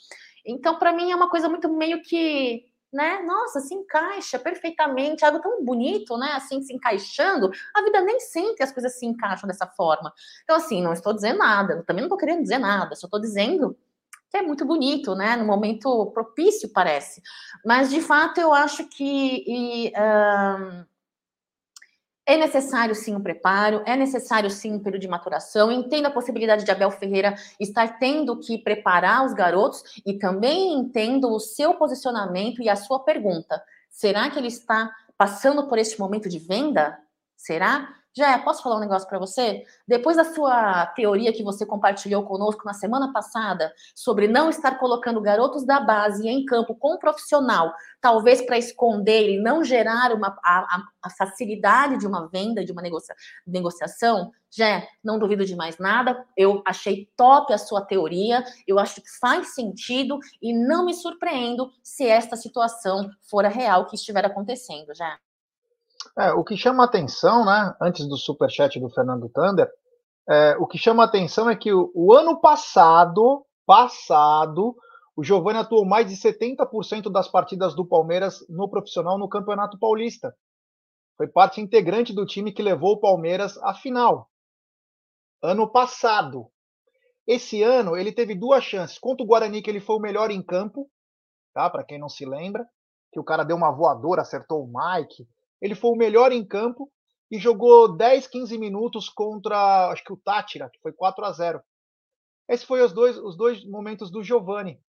Então, 0.46 0.78
para 0.78 0.92
mim, 0.92 1.10
é 1.10 1.16
uma 1.16 1.28
coisa 1.28 1.48
muito 1.48 1.68
meio 1.72 2.02
que, 2.02 2.64
né? 2.94 3.20
Nossa, 3.22 3.60
se 3.60 3.74
encaixa 3.74 4.38
perfeitamente, 4.38 5.24
algo 5.24 5.40
tão 5.40 5.64
bonito, 5.64 6.16
né? 6.16 6.32
Assim, 6.32 6.62
se 6.62 6.72
encaixando. 6.72 7.50
A 7.74 7.82
vida 7.82 8.00
nem 8.00 8.20
sempre 8.20 8.62
as 8.62 8.72
coisas 8.72 8.98
se 8.98 9.04
encaixam 9.04 9.46
dessa 9.46 9.66
forma. 9.66 10.12
Então, 10.44 10.56
assim, 10.56 10.82
não 10.82 10.92
estou 10.92 11.12
dizendo 11.12 11.38
nada, 11.38 11.82
também 11.86 12.02
não 12.02 12.06
estou 12.06 12.18
querendo 12.18 12.42
dizer 12.42 12.58
nada, 12.58 12.94
só 12.94 13.06
estou 13.06 13.20
dizendo 13.20 13.76
que 14.30 14.38
é 14.38 14.42
muito 14.42 14.64
bonito, 14.64 15.14
né? 15.14 15.36
No 15.36 15.44
momento 15.44 16.06
propício, 16.12 16.68
parece. 16.72 17.22
Mas, 17.64 17.90
de 17.90 18.00
fato, 18.00 18.40
eu 18.40 18.52
acho 18.52 18.88
que. 18.88 19.44
E, 19.46 19.92
é 22.26 22.36
necessário 22.36 22.94
sim 22.94 23.14
um 23.14 23.22
preparo, 23.22 23.82
é 23.84 23.96
necessário 23.96 24.50
sim 24.50 24.72
um 24.72 24.78
período 24.78 25.02
de 25.02 25.08
maturação. 25.08 25.70
Entendo 25.70 26.06
a 26.06 26.10
possibilidade 26.10 26.64
de 26.64 26.70
Abel 26.70 26.90
Ferreira 26.90 27.34
estar 27.60 27.98
tendo 27.98 28.38
que 28.38 28.58
preparar 28.58 29.24
os 29.26 29.34
garotos 29.34 29.82
e 30.06 30.14
também 30.18 30.72
entendo 30.72 31.30
o 31.30 31.40
seu 31.40 31.74
posicionamento 31.74 32.62
e 32.62 32.68
a 32.68 32.76
sua 32.76 33.00
pergunta. 33.00 33.62
Será 33.90 34.30
que 34.30 34.38
ele 34.38 34.48
está 34.48 34.90
passando 35.18 35.68
por 35.68 35.78
este 35.78 35.98
momento 36.00 36.28
de 36.28 36.38
venda? 36.38 36.98
Será? 37.36 37.94
Já 38.16 38.38
posso 38.38 38.62
falar 38.62 38.76
um 38.76 38.80
negócio 38.80 39.08
para 39.08 39.18
você? 39.18 39.64
Depois 39.88 40.16
da 40.16 40.22
sua 40.22 40.86
teoria 40.86 41.32
que 41.32 41.42
você 41.42 41.66
compartilhou 41.66 42.22
conosco 42.24 42.64
na 42.64 42.72
semana 42.72 43.12
passada 43.12 43.74
sobre 43.92 44.28
não 44.28 44.48
estar 44.48 44.78
colocando 44.78 45.20
garotos 45.20 45.66
da 45.66 45.80
base 45.80 46.28
em 46.28 46.44
campo 46.44 46.76
com 46.76 46.94
um 46.94 46.98
profissional, 46.98 47.74
talvez 48.00 48.40
para 48.40 48.56
esconder 48.56 49.30
e 49.30 49.42
não 49.42 49.64
gerar 49.64 50.12
uma, 50.12 50.28
a, 50.44 50.84
a, 51.02 51.10
facilidade 51.10 51.98
de 51.98 52.06
uma 52.06 52.28
venda, 52.28 52.64
de 52.64 52.70
uma 52.70 52.82
negocia, 52.82 53.16
negociação, 53.44 54.30
já 54.48 54.86
não 55.02 55.18
duvido 55.18 55.44
de 55.44 55.56
mais 55.56 55.78
nada. 55.78 56.24
Eu 56.36 56.62
achei 56.64 57.10
top 57.16 57.52
a 57.52 57.58
sua 57.58 57.82
teoria, 57.84 58.44
eu 58.64 58.78
acho 58.78 59.02
que 59.02 59.10
faz 59.18 59.56
sentido 59.56 60.20
e 60.40 60.52
não 60.52 60.86
me 60.86 60.94
surpreendo 60.94 61.72
se 61.82 62.06
esta 62.06 62.36
situação 62.36 63.10
for 63.28 63.44
a 63.44 63.48
real 63.48 63.86
que 63.86 63.96
estiver 63.96 64.24
acontecendo, 64.24 64.94
já. 64.94 65.18
É, 66.18 66.32
o 66.32 66.44
que 66.44 66.56
chama 66.56 66.84
atenção, 66.84 67.44
né, 67.44 67.74
antes 67.80 68.06
do 68.06 68.16
superchat 68.16 68.78
do 68.78 68.90
Fernando 68.90 69.28
Thunder, 69.28 69.70
é, 70.28 70.56
o 70.58 70.66
que 70.66 70.78
chama 70.78 71.04
atenção 71.04 71.50
é 71.50 71.56
que 71.56 71.72
o, 71.72 71.90
o 71.94 72.14
ano 72.14 72.40
passado, 72.40 73.44
passado, 73.66 74.74
o 75.16 75.22
Giovani 75.22 75.58
atuou 75.58 75.84
mais 75.84 76.08
de 76.08 76.16
70% 76.16 77.10
das 77.10 77.28
partidas 77.28 77.74
do 77.74 77.86
Palmeiras 77.86 78.44
no 78.48 78.68
profissional 78.68 79.18
no 79.18 79.28
Campeonato 79.28 79.78
Paulista. 79.78 80.34
Foi 81.16 81.28
parte 81.28 81.60
integrante 81.60 82.12
do 82.12 82.26
time 82.26 82.52
que 82.52 82.62
levou 82.62 82.92
o 82.92 83.00
Palmeiras 83.00 83.56
à 83.58 83.74
final. 83.74 84.28
Ano 85.42 85.70
passado. 85.70 86.50
Esse 87.26 87.62
ano 87.62 87.96
ele 87.96 88.12
teve 88.12 88.34
duas 88.34 88.64
chances. 88.64 88.98
Contra 88.98 89.22
o 89.22 89.26
Guarani, 89.26 89.62
que 89.62 89.70
ele 89.70 89.80
foi 89.80 89.96
o 89.96 90.00
melhor 90.00 90.30
em 90.30 90.42
campo, 90.42 90.90
tá? 91.54 91.70
Para 91.70 91.84
quem 91.84 91.98
não 91.98 92.08
se 92.08 92.26
lembra, 92.26 92.66
que 93.12 93.20
o 93.20 93.24
cara 93.24 93.44
deu 93.44 93.56
uma 93.56 93.70
voadora, 93.70 94.22
acertou 94.22 94.64
o 94.64 94.66
Mike, 94.66 95.26
ele 95.60 95.74
foi 95.74 95.90
o 95.90 95.96
melhor 95.96 96.32
em 96.32 96.46
campo 96.46 96.90
e 97.30 97.38
jogou 97.38 97.96
10, 97.96 98.26
15 98.26 98.58
minutos 98.58 99.08
contra, 99.08 99.90
acho 99.90 100.04
que 100.04 100.12
o 100.12 100.16
Tátira, 100.16 100.70
que 100.70 100.78
foi 100.80 100.92
4 100.92 101.24
a 101.24 101.32
0. 101.32 101.62
Esses 102.48 102.66
foram 102.66 102.84
os 102.84 102.92
dois, 102.92 103.16
os 103.18 103.36
dois 103.36 103.64
momentos 103.64 104.10
do 104.10 104.22
Giovani. 104.22 104.80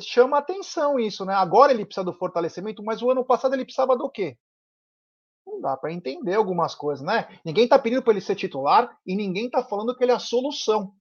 Chama 0.00 0.38
atenção 0.38 0.98
isso, 0.98 1.24
né? 1.24 1.34
Agora 1.34 1.72
ele 1.72 1.84
precisa 1.84 2.04
do 2.04 2.12
fortalecimento, 2.12 2.82
mas 2.82 3.02
o 3.02 3.10
ano 3.10 3.24
passado 3.24 3.54
ele 3.54 3.64
precisava 3.64 3.96
do 3.96 4.08
quê? 4.08 4.38
Não 5.46 5.60
dá 5.60 5.76
para 5.76 5.92
entender 5.92 6.34
algumas 6.34 6.74
coisas, 6.74 7.04
né? 7.04 7.28
Ninguém 7.44 7.64
está 7.64 7.78
pedindo 7.78 8.02
para 8.02 8.12
ele 8.12 8.20
ser 8.20 8.36
titular 8.36 8.96
e 9.04 9.16
ninguém 9.16 9.46
está 9.46 9.64
falando 9.64 9.96
que 9.96 10.04
ele 10.04 10.12
é 10.12 10.14
a 10.14 10.20
solução. 10.20 10.94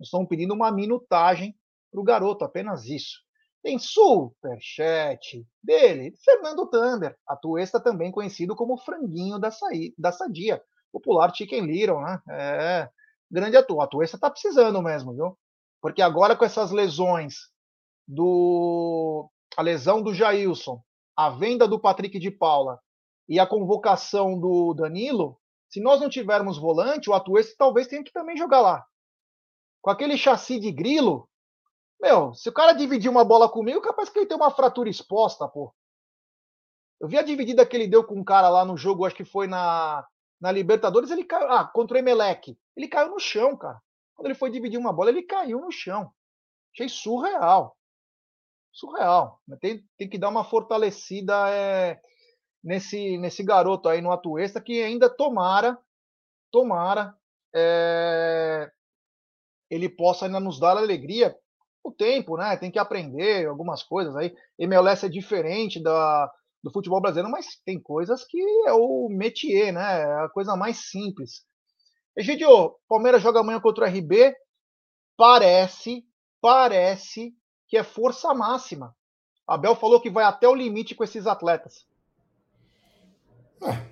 Estão 0.00 0.24
pedindo 0.24 0.54
uma 0.54 0.70
minutagem 0.70 1.56
para 1.90 2.00
o 2.00 2.04
garoto, 2.04 2.44
apenas 2.44 2.84
isso. 2.86 3.27
Tem 3.62 3.78
superchat 3.78 5.46
dele, 5.62 6.14
Fernando 6.24 6.66
Thunder, 6.66 7.16
atuesta 7.26 7.80
também 7.80 8.10
conhecido 8.10 8.54
como 8.54 8.78
franguinho 8.78 9.38
da, 9.38 9.50
saí, 9.50 9.92
da 9.98 10.12
sadia, 10.12 10.62
popular 10.92 11.34
Chicken 11.34 11.66
Little, 11.66 12.00
né? 12.00 12.20
É, 12.30 12.90
grande 13.30 13.56
ator. 13.56 13.80
Atuesta 13.80 14.18
tá 14.18 14.30
precisando 14.30 14.80
mesmo, 14.80 15.14
viu? 15.14 15.36
Porque 15.80 16.02
agora 16.02 16.36
com 16.36 16.44
essas 16.44 16.70
lesões 16.70 17.34
do 18.06 19.30
a 19.56 19.62
lesão 19.62 20.02
do 20.02 20.14
Jailson, 20.14 20.80
a 21.16 21.30
venda 21.30 21.66
do 21.66 21.80
Patrick 21.80 22.18
de 22.18 22.30
Paula 22.30 22.78
e 23.28 23.40
a 23.40 23.46
convocação 23.46 24.38
do 24.38 24.72
Danilo, 24.72 25.38
se 25.68 25.80
nós 25.80 26.00
não 26.00 26.08
tivermos 26.08 26.58
volante, 26.58 27.10
o 27.10 27.14
Atuesta 27.14 27.54
talvez 27.58 27.86
tenha 27.86 28.02
que 28.02 28.12
também 28.12 28.36
jogar 28.36 28.60
lá. 28.60 28.84
Com 29.82 29.90
aquele 29.90 30.16
chassi 30.16 30.58
de 30.58 30.72
grilo, 30.72 31.28
meu, 32.00 32.34
se 32.34 32.48
o 32.48 32.52
cara 32.52 32.72
dividir 32.72 33.10
uma 33.10 33.24
bola 33.24 33.48
comigo, 33.48 33.80
capaz 33.80 34.08
que 34.08 34.18
ele 34.18 34.26
tem 34.26 34.36
uma 34.36 34.50
fratura 34.50 34.88
exposta, 34.88 35.48
pô. 35.48 35.74
Eu 37.00 37.08
vi 37.08 37.18
a 37.18 37.22
dividida 37.22 37.64
que 37.66 37.76
ele 37.76 37.86
deu 37.86 38.04
com 38.04 38.14
um 38.14 38.24
cara 38.24 38.48
lá 38.48 38.64
no 38.64 38.76
jogo, 38.76 39.04
acho 39.04 39.14
que 39.14 39.24
foi 39.24 39.46
na, 39.46 40.06
na 40.40 40.50
Libertadores, 40.50 41.10
ele 41.10 41.24
caiu. 41.24 41.48
Ah, 41.48 41.64
contra 41.64 41.96
o 41.96 41.98
Emelec. 41.98 42.58
Ele 42.76 42.88
caiu 42.88 43.10
no 43.10 43.20
chão, 43.20 43.56
cara. 43.56 43.80
Quando 44.14 44.26
ele 44.26 44.34
foi 44.34 44.50
dividir 44.50 44.78
uma 44.78 44.92
bola, 44.92 45.10
ele 45.10 45.22
caiu 45.22 45.60
no 45.60 45.70
chão. 45.70 46.12
Achei 46.72 46.88
surreal. 46.88 47.76
Surreal. 48.72 49.40
Tem, 49.60 49.84
tem 49.96 50.08
que 50.08 50.18
dar 50.18 50.28
uma 50.28 50.44
fortalecida 50.44 51.50
é, 51.50 52.00
nesse, 52.62 53.16
nesse 53.18 53.42
garoto 53.42 53.88
aí 53.88 54.00
no 54.00 54.12
Atuesta, 54.12 54.60
que 54.60 54.82
ainda 54.82 55.08
tomara, 55.08 55.78
tomara, 56.50 57.16
é, 57.54 58.70
ele 59.70 59.88
possa 59.88 60.26
ainda 60.26 60.40
nos 60.40 60.58
dar 60.58 60.76
alegria. 60.76 61.36
O 61.88 61.92
tempo, 61.92 62.36
né? 62.36 62.54
Tem 62.58 62.70
que 62.70 62.78
aprender 62.78 63.46
algumas 63.46 63.82
coisas 63.82 64.14
aí. 64.14 64.34
MLS 64.58 65.06
é 65.06 65.08
diferente 65.08 65.82
da, 65.82 66.30
do 66.62 66.70
futebol 66.70 67.00
brasileiro, 67.00 67.30
mas 67.30 67.58
tem 67.64 67.80
coisas 67.80 68.26
que 68.26 68.38
é 68.66 68.72
o 68.74 69.08
métier, 69.08 69.72
né? 69.72 70.02
É 70.02 70.24
a 70.24 70.28
coisa 70.28 70.54
mais 70.54 70.90
simples. 70.90 71.46
Egidio, 72.14 72.76
Palmeiras 72.86 73.22
joga 73.22 73.40
amanhã 73.40 73.58
contra 73.58 73.86
o 73.86 73.88
RB. 73.88 74.34
Parece, 75.16 76.04
parece 76.42 77.32
que 77.66 77.78
é 77.78 77.82
força 77.82 78.34
máxima. 78.34 78.94
Abel 79.46 79.74
falou 79.74 79.98
que 79.98 80.10
vai 80.10 80.24
até 80.24 80.46
o 80.46 80.54
limite 80.54 80.94
com 80.94 81.04
esses 81.04 81.26
atletas. 81.26 81.86
Ah, 83.62 83.82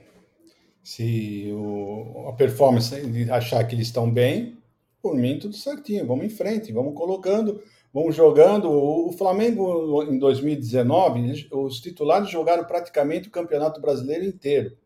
se 0.84 1.50
o, 1.50 2.28
a 2.28 2.34
performance 2.34 2.94
achar 3.30 3.66
que 3.66 3.74
eles 3.74 3.86
estão 3.86 4.10
bem, 4.10 4.58
por 5.06 5.14
mim 5.14 5.38
tudo 5.38 5.54
certinho. 5.54 6.04
Vamos 6.04 6.26
em 6.26 6.28
frente, 6.28 6.72
vamos 6.72 6.94
colocando, 6.96 7.62
vamos 7.96 8.14
jogando. 8.14 8.70
O, 8.70 9.10
Flamengo 9.12 10.02
em 10.02 10.18
2019, 10.18 11.48
os 11.50 11.80
titulares 11.80 12.28
jogaram 12.28 12.64
praticamente 12.64 13.28
o 13.28 13.30
Campeonato 13.30 13.80
Brasileiro 13.80 14.22
inteiro, 14.22 14.76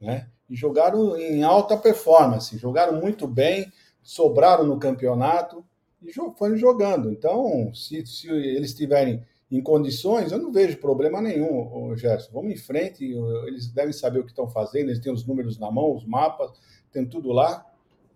né? 0.00 0.28
E 0.48 0.54
jogaram 0.54 1.16
em 1.18 1.42
alta 1.42 1.76
performance, 1.76 2.56
jogaram 2.56 3.00
muito 3.00 3.26
bem, 3.26 3.72
sobraram 4.00 4.64
no 4.64 4.78
campeonato 4.78 5.64
e 6.00 6.12
foram 6.12 6.56
jogando. 6.56 7.10
Então, 7.10 7.74
se, 7.74 8.06
se 8.06 8.28
eles 8.28 8.74
tiverem 8.74 9.24
em 9.50 9.60
condições, 9.60 10.30
eu 10.30 10.38
não 10.38 10.52
vejo 10.52 10.78
problema 10.78 11.20
nenhum, 11.20 11.96
Gerson. 11.96 12.30
Vamos 12.32 12.52
em 12.52 12.56
frente, 12.56 13.04
eles 13.46 13.72
devem 13.72 13.92
saber 13.92 14.20
o 14.20 14.24
que 14.24 14.30
estão 14.30 14.48
fazendo, 14.48 14.90
eles 14.90 15.00
têm 15.00 15.12
os 15.12 15.26
números 15.26 15.58
na 15.58 15.70
mão, 15.70 15.96
os 15.96 16.04
mapas, 16.04 16.52
tem 16.92 17.04
tudo 17.04 17.32
lá. 17.32 17.66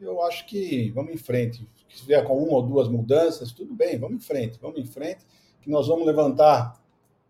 Eu 0.01 0.23
acho 0.23 0.47
que 0.47 0.91
vamos 0.91 1.13
em 1.13 1.17
frente. 1.17 1.67
Se 1.89 2.05
vier 2.05 2.25
com 2.25 2.43
uma 2.43 2.55
ou 2.55 2.63
duas 2.63 2.89
mudanças, 2.89 3.53
tudo 3.53 3.75
bem, 3.75 3.99
vamos 3.99 4.17
em 4.17 4.27
frente, 4.27 4.59
vamos 4.61 4.79
em 4.79 4.85
frente, 4.85 5.25
que 5.63 5.71
nós 5.71 5.89
vamos 5.89 6.07
levantar 6.07 6.81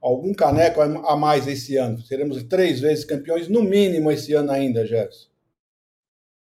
algum 0.00 0.34
caneco 0.34 0.80
a 0.80 1.16
mais 1.16 1.46
esse 1.46 1.76
ano. 1.76 2.00
Seremos 2.00 2.42
três 2.44 2.80
vezes 2.80 3.04
campeões, 3.04 3.48
no 3.48 3.62
mínimo, 3.62 4.10
esse 4.10 4.32
ano 4.34 4.50
ainda, 4.50 4.86
Gerson. 4.86 5.28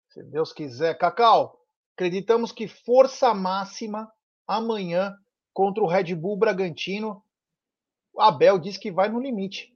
Se 0.09 0.23
Deus 0.23 0.53
quiser. 0.53 0.97
Cacau, 0.97 1.61
acreditamos 1.95 2.53
que 2.53 2.67
força 2.67 3.35
máxima 3.35 4.11
amanhã 4.47 5.15
contra 5.53 5.83
o 5.83 5.87
Red 5.87 6.15
Bull 6.15 6.37
Bragantino 6.37 7.23
Abel 8.19 8.59
diz 8.59 8.79
que 8.79 8.91
vai 8.91 9.09
no 9.09 9.21
limite. 9.21 9.76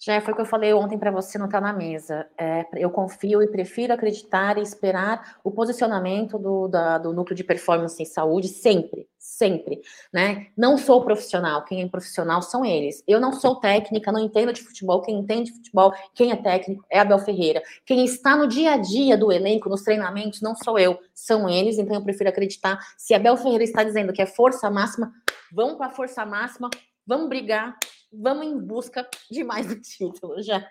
Já 0.00 0.20
foi 0.20 0.32
o 0.32 0.36
que 0.36 0.42
eu 0.42 0.46
falei 0.46 0.72
ontem 0.72 0.96
para 0.96 1.10
você 1.10 1.36
não 1.38 1.46
estar 1.46 1.60
tá 1.60 1.66
na 1.66 1.72
mesa. 1.72 2.28
É, 2.38 2.64
eu 2.76 2.88
confio 2.88 3.42
e 3.42 3.48
prefiro 3.48 3.92
acreditar 3.92 4.56
e 4.56 4.62
esperar 4.62 5.38
o 5.42 5.50
posicionamento 5.50 6.38
do, 6.38 6.68
da, 6.68 6.98
do 6.98 7.12
núcleo 7.12 7.34
de 7.34 7.42
performance 7.42 8.00
em 8.00 8.06
saúde 8.06 8.46
sempre, 8.46 9.08
sempre. 9.18 9.80
Né? 10.12 10.46
Não 10.56 10.78
sou 10.78 11.04
profissional, 11.04 11.64
quem 11.64 11.82
é 11.82 11.88
profissional 11.88 12.40
são 12.42 12.64
eles. 12.64 13.02
Eu 13.08 13.18
não 13.18 13.32
sou 13.32 13.56
técnica, 13.56 14.12
não 14.12 14.20
entendo 14.20 14.52
de 14.52 14.62
futebol. 14.62 15.02
Quem 15.02 15.18
entende 15.18 15.50
de 15.50 15.56
futebol, 15.56 15.92
quem 16.14 16.30
é 16.30 16.36
técnico, 16.36 16.84
é 16.88 17.00
Abel 17.00 17.18
Ferreira. 17.18 17.60
Quem 17.84 18.04
está 18.04 18.36
no 18.36 18.46
dia 18.46 18.74
a 18.74 18.76
dia 18.76 19.18
do 19.18 19.32
elenco, 19.32 19.68
nos 19.68 19.82
treinamentos, 19.82 20.40
não 20.40 20.54
sou 20.54 20.78
eu, 20.78 20.96
são 21.12 21.48
eles. 21.48 21.76
Então 21.76 21.96
eu 21.96 22.04
prefiro 22.04 22.30
acreditar. 22.30 22.78
Se 22.96 23.14
Abel 23.14 23.36
Ferreira 23.36 23.64
está 23.64 23.82
dizendo 23.82 24.12
que 24.12 24.22
é 24.22 24.26
força 24.26 24.70
máxima, 24.70 25.12
vão 25.52 25.76
para 25.76 25.86
a 25.86 25.90
força 25.90 26.24
máxima 26.24 26.70
Vamos 27.08 27.30
brigar, 27.30 27.74
vamos 28.12 28.46
em 28.46 28.58
busca 28.58 29.08
de 29.30 29.44
mais 29.44 29.70
um 29.70 29.80
título 29.80 30.42
já. 30.42 30.66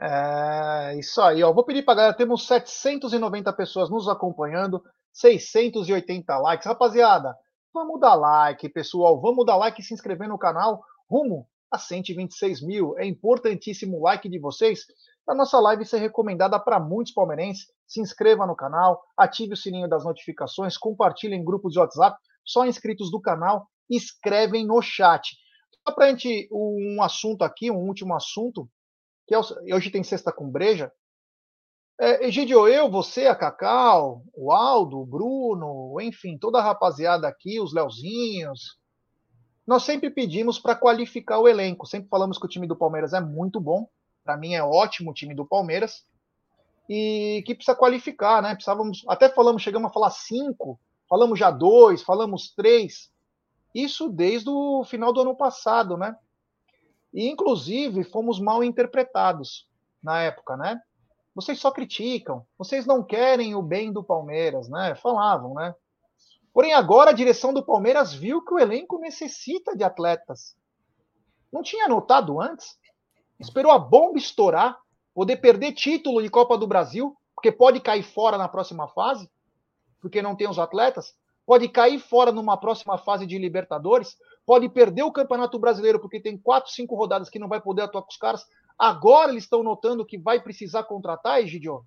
É 0.00 0.98
isso 0.98 1.20
aí, 1.22 1.42
ó. 1.42 1.52
Vou 1.52 1.64
pedir 1.64 1.84
para 1.84 1.94
galera, 1.94 2.16
temos 2.16 2.46
790 2.46 3.52
pessoas 3.52 3.88
nos 3.88 4.08
acompanhando, 4.08 4.82
680 5.12 6.38
likes. 6.38 6.66
Rapaziada, 6.66 7.36
vamos 7.72 8.00
dar 8.00 8.14
like, 8.14 8.68
pessoal. 8.70 9.20
Vamos 9.20 9.46
dar 9.46 9.56
like 9.56 9.80
e 9.80 9.84
se 9.84 9.94
inscrever 9.94 10.28
no 10.28 10.38
canal. 10.38 10.82
Rumo 11.08 11.46
a 11.70 11.78
126 11.78 12.62
mil. 12.62 12.98
É 12.98 13.06
importantíssimo 13.06 13.98
o 13.98 14.02
like 14.02 14.28
de 14.28 14.38
vocês 14.38 14.84
para 15.24 15.36
nossa 15.36 15.60
live 15.60 15.84
ser 15.84 15.98
recomendada 15.98 16.58
para 16.58 16.80
muitos 16.80 17.12
palmeirenses. 17.12 17.66
Se 17.86 18.00
inscreva 18.00 18.46
no 18.46 18.56
canal, 18.56 19.02
ative 19.16 19.52
o 19.52 19.56
sininho 19.56 19.88
das 19.88 20.04
notificações, 20.04 20.76
compartilhe 20.76 21.34
em 21.34 21.44
grupos 21.44 21.72
de 21.72 21.78
WhatsApp. 21.78 22.18
Só 22.44 22.66
inscritos 22.66 23.10
do 23.10 23.20
canal 23.20 23.68
escrevem 23.96 24.66
no 24.66 24.80
chat. 24.80 25.36
Só 25.86 25.94
para 25.94 26.06
a 26.06 26.08
gente, 26.10 26.48
um 26.52 27.02
assunto 27.02 27.42
aqui, 27.42 27.70
um 27.70 27.86
último 27.86 28.14
assunto, 28.14 28.68
que 29.26 29.34
é 29.34 29.74
hoje 29.74 29.90
tem 29.90 30.02
sexta 30.02 30.32
com 30.32 30.50
breja. 30.50 30.92
É, 32.00 32.26
Egidio, 32.26 32.66
eu, 32.66 32.90
você, 32.90 33.26
a 33.26 33.34
Cacau, 33.34 34.24
o 34.34 34.52
Aldo, 34.52 35.00
o 35.00 35.06
Bruno, 35.06 36.00
enfim, 36.00 36.38
toda 36.38 36.58
a 36.58 36.62
rapaziada 36.62 37.28
aqui, 37.28 37.60
os 37.60 37.72
Leozinhos, 37.72 38.78
nós 39.66 39.84
sempre 39.84 40.10
pedimos 40.10 40.58
para 40.58 40.74
qualificar 40.74 41.38
o 41.38 41.48
elenco. 41.48 41.86
Sempre 41.86 42.08
falamos 42.08 42.38
que 42.38 42.44
o 42.44 42.48
time 42.48 42.66
do 42.66 42.76
Palmeiras 42.76 43.12
é 43.12 43.20
muito 43.20 43.60
bom. 43.60 43.88
Para 44.24 44.36
mim 44.36 44.54
é 44.54 44.62
ótimo 44.62 45.10
o 45.10 45.14
time 45.14 45.34
do 45.34 45.46
Palmeiras. 45.46 46.04
E 46.88 47.42
que 47.46 47.54
precisa 47.54 47.76
qualificar, 47.76 48.42
né? 48.42 48.54
Precisávamos, 48.54 49.04
até 49.08 49.28
falamos, 49.28 49.62
chegamos 49.62 49.88
a 49.88 49.92
falar 49.92 50.10
cinco, 50.10 50.80
falamos 51.08 51.38
já 51.38 51.50
dois, 51.50 52.02
falamos 52.02 52.52
três. 52.54 53.11
Isso 53.74 54.08
desde 54.08 54.50
o 54.50 54.84
final 54.84 55.12
do 55.12 55.22
ano 55.22 55.36
passado, 55.36 55.96
né? 55.96 56.16
E, 57.12 57.28
inclusive, 57.28 58.04
fomos 58.04 58.38
mal 58.38 58.62
interpretados 58.62 59.68
na 60.02 60.22
época, 60.22 60.56
né? 60.56 60.80
Vocês 61.34 61.58
só 61.58 61.70
criticam, 61.70 62.46
vocês 62.58 62.84
não 62.84 63.02
querem 63.02 63.54
o 63.54 63.62
bem 63.62 63.92
do 63.92 64.04
Palmeiras, 64.04 64.68
né? 64.68 64.94
Falavam, 64.94 65.54
né? 65.54 65.74
Porém, 66.52 66.74
agora 66.74 67.10
a 67.10 67.14
direção 67.14 67.52
do 67.54 67.64
Palmeiras 67.64 68.12
viu 68.12 68.44
que 68.44 68.52
o 68.52 68.58
elenco 68.58 68.98
necessita 68.98 69.74
de 69.74 69.82
atletas. 69.82 70.54
Não 71.50 71.62
tinha 71.62 71.88
notado 71.88 72.40
antes? 72.40 72.78
Esperou 73.40 73.72
a 73.72 73.78
bomba 73.78 74.18
estourar, 74.18 74.78
poder 75.14 75.38
perder 75.38 75.72
título 75.72 76.22
de 76.22 76.28
Copa 76.28 76.58
do 76.58 76.66
Brasil, 76.66 77.16
porque 77.34 77.50
pode 77.50 77.80
cair 77.80 78.02
fora 78.02 78.36
na 78.36 78.48
próxima 78.48 78.86
fase, 78.88 79.30
porque 80.00 80.20
não 80.20 80.36
tem 80.36 80.48
os 80.48 80.58
atletas 80.58 81.14
pode 81.52 81.68
cair 81.68 81.98
fora 81.98 82.32
numa 82.32 82.56
próxima 82.56 82.96
fase 82.96 83.26
de 83.26 83.36
Libertadores, 83.36 84.16
pode 84.46 84.70
perder 84.70 85.02
o 85.02 85.12
Campeonato 85.12 85.58
Brasileiro 85.58 86.00
porque 86.00 86.18
tem 86.18 86.34
quatro, 86.34 86.72
cinco 86.72 86.94
rodadas 86.94 87.28
que 87.28 87.38
não 87.38 87.46
vai 87.46 87.60
poder 87.60 87.82
atuar 87.82 88.00
com 88.00 88.08
os 88.08 88.16
caras. 88.16 88.46
Agora 88.78 89.30
eles 89.30 89.44
estão 89.44 89.62
notando 89.62 90.06
que 90.06 90.16
vai 90.16 90.42
precisar 90.42 90.84
contratar, 90.84 91.42
Egidio? 91.42 91.84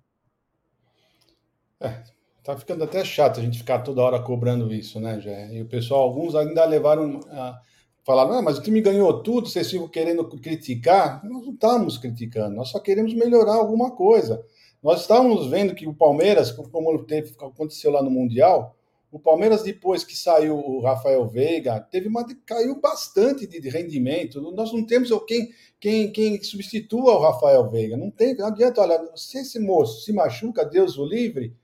É, 1.80 2.04
tá 2.44 2.56
ficando 2.56 2.84
até 2.84 3.04
chato 3.04 3.40
a 3.40 3.42
gente 3.42 3.58
ficar 3.58 3.80
toda 3.80 4.02
hora 4.02 4.22
cobrando 4.22 4.72
isso, 4.72 5.00
né, 5.00 5.18
Jé? 5.20 5.52
E 5.52 5.62
o 5.62 5.66
pessoal, 5.66 6.02
alguns 6.02 6.36
ainda 6.36 6.64
levaram 6.64 7.18
a 7.28 7.60
falar, 8.04 8.28
não, 8.28 8.42
mas 8.42 8.58
o 8.58 8.62
time 8.62 8.80
ganhou 8.80 9.20
tudo, 9.20 9.48
vocês 9.48 9.68
ficam 9.68 9.88
querendo 9.88 10.24
criticar. 10.28 11.24
Nós 11.24 11.44
não 11.44 11.54
estamos 11.54 11.98
criticando, 11.98 12.54
nós 12.54 12.68
só 12.68 12.78
queremos 12.78 13.12
melhorar 13.14 13.54
alguma 13.54 13.90
coisa. 13.90 14.46
Nós 14.80 15.00
estávamos 15.00 15.48
vendo 15.48 15.74
que 15.74 15.88
o 15.88 15.92
Palmeiras, 15.92 16.52
como 16.52 17.04
aconteceu 17.40 17.90
lá 17.90 18.00
no 18.00 18.12
Mundial, 18.12 18.75
o 19.16 19.18
Palmeiras, 19.18 19.62
depois 19.62 20.04
que 20.04 20.14
saiu 20.14 20.58
o 20.58 20.82
Rafael 20.82 21.26
Veiga, 21.26 21.80
teve 21.80 22.06
uma, 22.06 22.22
caiu 22.44 22.78
bastante 22.78 23.46
de, 23.46 23.66
rendimento. 23.70 24.42
Nós 24.52 24.74
não 24.74 24.84
temos 24.84 25.08
quem, 25.26 25.48
quem, 25.80 26.12
quem 26.12 26.42
substitua 26.42 27.14
o 27.14 27.22
Rafael 27.22 27.66
Veiga. 27.70 27.96
Não 27.96 28.10
tem, 28.10 28.36
não 28.36 28.48
adianta, 28.48 28.82
olha, 28.82 29.10
se 29.16 29.38
esse 29.38 29.58
moço 29.58 30.04
se 30.04 30.12
machuca, 30.12 30.66
Deus 30.66 30.98
o 30.98 31.06
livre, 31.06 31.56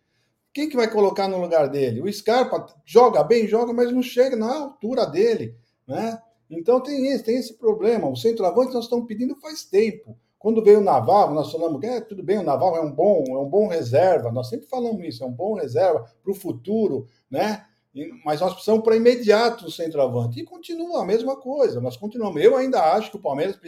quem 0.50 0.66
que 0.66 0.76
vai 0.76 0.90
colocar 0.90 1.28
no 1.28 1.42
lugar 1.42 1.68
dele? 1.68 2.00
O 2.00 2.10
Scarpa 2.10 2.66
joga 2.86 3.22
bem, 3.22 3.46
joga, 3.46 3.70
mas 3.74 3.92
não 3.92 4.02
chega 4.02 4.34
na 4.34 4.56
altura 4.56 5.04
dele, 5.04 5.54
né? 5.86 6.22
Então 6.48 6.82
tem 6.82 7.08
esse, 7.08 7.22
tem 7.22 7.36
esse 7.36 7.52
problema. 7.52 8.08
O 8.08 8.16
centroavante 8.16 8.72
nós 8.72 8.84
estamos 8.84 9.06
pedindo 9.06 9.36
faz 9.36 9.62
tempo. 9.62 10.16
Quando 10.42 10.60
veio 10.60 10.80
o 10.80 10.82
Navarro, 10.82 11.34
nós 11.34 11.52
falamos 11.52 11.80
que 11.80 11.86
é, 11.86 12.00
tudo 12.00 12.20
bem, 12.20 12.38
o 12.38 12.42
Navarro 12.42 12.74
é 12.74 12.80
um 12.80 12.90
bom, 12.90 13.22
é 13.28 13.38
um 13.38 13.48
bom 13.48 13.68
reserva, 13.68 14.32
nós 14.32 14.48
sempre 14.48 14.66
falamos 14.66 15.00
isso, 15.06 15.22
é 15.22 15.26
um 15.28 15.30
bom 15.30 15.54
reserva 15.54 16.04
para 16.20 16.32
o 16.32 16.34
futuro, 16.34 17.06
né? 17.32 17.64
Mas 18.24 18.40
nós 18.40 18.52
precisamos 18.52 18.84
para 18.84 18.96
imediato 18.96 19.66
o 19.66 19.70
centroavante. 19.70 20.40
E 20.40 20.44
continua 20.44 21.02
a 21.02 21.04
mesma 21.04 21.36
coisa, 21.36 21.80
nós 21.80 21.96
continuamos. 21.96 22.40
Eu 22.40 22.56
ainda 22.56 22.80
acho 22.94 23.10
que 23.10 23.16
o 23.16 23.20
Palmeiras 23.20 23.58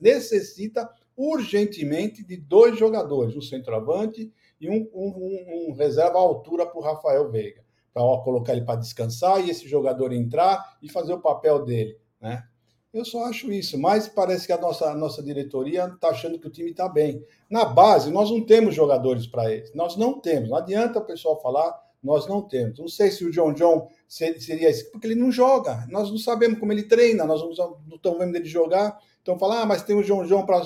necessita 0.00 0.88
urgentemente 1.16 2.22
de 2.24 2.36
dois 2.36 2.78
jogadores, 2.78 3.34
um 3.34 3.40
centroavante 3.40 4.32
e 4.60 4.68
um, 4.68 4.88
um, 4.92 5.68
um, 5.70 5.74
reserva 5.74 6.18
à 6.18 6.20
altura 6.20 6.66
para 6.66 6.78
o 6.78 6.82
Rafael 6.82 7.30
Veiga, 7.30 7.64
para 7.92 8.02
colocar 8.22 8.52
ele 8.52 8.64
para 8.64 8.78
descansar 8.78 9.44
e 9.44 9.50
esse 9.50 9.66
jogador 9.66 10.12
entrar 10.12 10.76
e 10.82 10.90
fazer 10.90 11.14
o 11.14 11.20
papel 11.20 11.64
dele, 11.64 11.98
né? 12.20 12.44
Eu 12.92 13.04
só 13.04 13.24
acho 13.24 13.52
isso, 13.52 13.78
mas 13.78 14.08
parece 14.08 14.46
que 14.46 14.52
a 14.54 14.58
nossa, 14.58 14.90
a 14.90 14.94
nossa 14.94 15.22
diretoria 15.22 15.84
está 15.84 16.08
achando 16.08 16.38
que 16.38 16.46
o 16.46 16.50
time 16.50 16.70
está 16.70 16.88
bem. 16.88 17.22
Na 17.50 17.66
base, 17.66 18.10
nós 18.10 18.30
não 18.30 18.40
temos 18.40 18.74
jogadores 18.74 19.26
para 19.26 19.52
eles. 19.52 19.74
Nós 19.74 19.96
não 19.96 20.18
temos. 20.18 20.48
Não 20.48 20.56
adianta 20.56 20.98
o 20.98 21.04
pessoal 21.04 21.38
falar, 21.42 21.78
nós 22.02 22.26
não 22.26 22.42
temos. 22.42 22.78
Não 22.78 22.88
sei 22.88 23.10
se 23.10 23.24
o 23.24 23.30
John 23.30 23.52
John 23.52 23.88
seria 24.08 24.70
esse, 24.70 24.90
porque 24.90 25.06
ele 25.06 25.14
não 25.14 25.32
joga. 25.32 25.86
Nós 25.88 26.10
não 26.10 26.18
sabemos 26.18 26.58
como 26.58 26.72
ele 26.72 26.84
treina, 26.84 27.24
nós 27.24 27.40
não, 27.40 27.50
estamos 27.94 28.18
vendo 28.18 28.36
ele 28.36 28.44
jogar. 28.44 28.98
Então, 29.22 29.38
falar, 29.38 29.62
ah, 29.62 29.66
mas 29.66 29.82
tem 29.82 29.96
o 29.96 30.04
John 30.04 30.24
John 30.24 30.46
para 30.46 30.62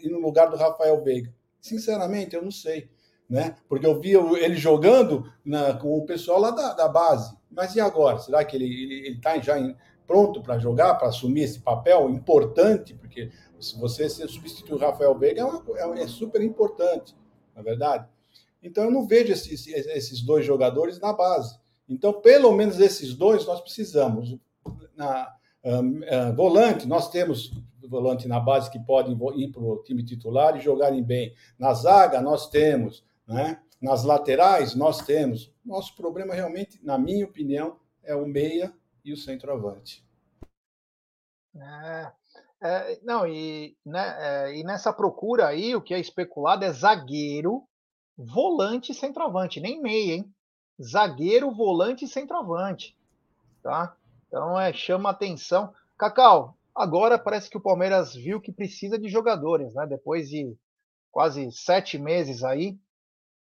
ir 0.00 0.10
no 0.10 0.18
lugar 0.18 0.50
do 0.50 0.56
Rafael 0.56 1.02
Veiga. 1.02 1.32
Sinceramente, 1.60 2.36
eu 2.36 2.42
não 2.42 2.50
sei. 2.50 2.90
né? 3.28 3.56
Porque 3.68 3.86
eu 3.86 3.98
via 3.98 4.18
ele 4.44 4.56
jogando 4.56 5.30
na, 5.44 5.74
com 5.74 5.96
o 5.96 6.04
pessoal 6.04 6.38
lá 6.38 6.50
da, 6.50 6.74
da 6.74 6.88
base. 6.88 7.34
Mas 7.50 7.74
e 7.74 7.80
agora? 7.80 8.18
Será 8.18 8.44
que 8.44 8.56
ele 8.56 9.14
está 9.16 9.38
já 9.38 9.58
em, 9.58 9.74
pronto 10.06 10.42
para 10.42 10.58
jogar, 10.58 10.94
para 10.94 11.08
assumir 11.08 11.42
esse 11.42 11.60
papel 11.60 12.10
importante? 12.10 12.94
Porque 12.94 13.30
se 13.58 13.78
você 13.78 14.08
substituir 14.08 14.74
o 14.74 14.78
Rafael 14.78 15.16
Veiga 15.18 15.40
é, 15.40 15.44
uma, 15.44 15.62
é, 15.76 16.02
é 16.02 16.06
super 16.06 16.42
importante, 16.42 17.16
na 17.54 17.62
é 17.62 17.64
verdade. 17.64 18.06
Então 18.64 18.84
eu 18.84 18.90
não 18.90 19.06
vejo 19.06 19.32
esses, 19.32 19.66
esses 19.66 20.22
dois 20.22 20.44
jogadores 20.44 20.98
na 20.98 21.12
base. 21.12 21.58
Então, 21.88 22.14
pelo 22.14 22.50
menos 22.52 22.80
esses 22.80 23.14
dois 23.14 23.46
nós 23.46 23.60
precisamos. 23.60 24.38
Na 24.96 25.32
um, 25.62 26.00
uh, 26.00 26.34
volante, 26.34 26.86
nós 26.86 27.10
temos 27.10 27.52
volante 27.88 28.26
na 28.26 28.40
base 28.40 28.70
que 28.70 28.78
podem 28.78 29.16
ir 29.36 29.50
para 29.50 29.62
o 29.62 29.82
time 29.82 30.02
titular 30.04 30.56
e 30.56 30.60
jogarem 30.60 31.02
bem. 31.02 31.34
Na 31.58 31.72
zaga, 31.74 32.20
nós 32.20 32.48
temos. 32.48 33.04
Né? 33.26 33.60
Nas 33.80 34.04
laterais, 34.04 34.74
nós 34.74 35.02
temos. 35.02 35.52
Nosso 35.64 35.94
problema, 35.94 36.34
realmente, 36.34 36.80
na 36.82 36.98
minha 36.98 37.24
opinião, 37.24 37.78
é 38.02 38.14
o 38.14 38.26
meia 38.26 38.72
e 39.04 39.12
o 39.12 39.16
centroavante. 39.16 40.04
É, 41.56 42.12
é, 42.62 43.00
não, 43.02 43.26
e, 43.26 43.76
né, 43.84 44.16
é, 44.18 44.56
e 44.56 44.64
nessa 44.64 44.92
procura 44.92 45.48
aí, 45.48 45.74
o 45.74 45.82
que 45.82 45.94
é 45.94 46.00
especulado 46.00 46.64
é 46.64 46.72
zagueiro, 46.72 47.62
volante 48.16 48.92
e 48.92 48.94
centroavante, 48.94 49.60
nem 49.60 49.80
meia, 49.80 50.14
hein? 50.14 50.34
Zagueiro, 50.82 51.50
volante 51.50 52.04
e 52.04 52.08
centroavante. 52.08 52.96
Tá? 53.62 53.96
Então 54.28 54.58
é, 54.58 54.72
chama 54.72 55.10
atenção. 55.10 55.72
Cacau, 55.96 56.56
agora 56.74 57.18
parece 57.18 57.48
que 57.48 57.56
o 57.56 57.60
Palmeiras 57.60 58.14
viu 58.14 58.40
que 58.40 58.52
precisa 58.52 58.98
de 58.98 59.08
jogadores, 59.08 59.74
né? 59.74 59.86
Depois 59.86 60.28
de 60.28 60.56
quase 61.10 61.50
sete 61.52 61.96
meses 61.98 62.42
aí, 62.42 62.78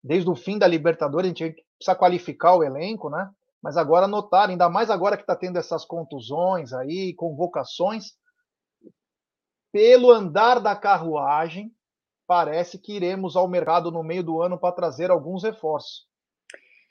desde 0.03 0.29
o 0.29 0.35
fim 0.35 0.57
da 0.57 0.67
Libertadores, 0.67 1.31
a 1.31 1.33
gente 1.33 1.63
precisa 1.77 1.95
qualificar 1.95 2.55
o 2.55 2.63
elenco, 2.63 3.09
né? 3.09 3.31
Mas 3.61 3.77
agora 3.77 4.07
notaram, 4.07 4.51
ainda 4.51 4.69
mais 4.69 4.91
agora 4.91 5.17
que 5.17 5.23
está 5.23 5.35
tendo 5.35 5.57
essas 5.57 5.83
contusões 5.83 6.71
aí, 6.71 7.13
convocações, 7.15 8.13
pelo 9.71 10.11
andar 10.11 10.59
da 10.59 10.75
carruagem, 10.75 11.74
parece 12.27 12.77
que 12.77 12.95
iremos 12.95 13.35
ao 13.35 13.47
mercado 13.47 13.91
no 13.91 14.03
meio 14.03 14.23
do 14.23 14.41
ano 14.41 14.57
para 14.57 14.75
trazer 14.75 15.11
alguns 15.11 15.43
reforços. 15.43 16.07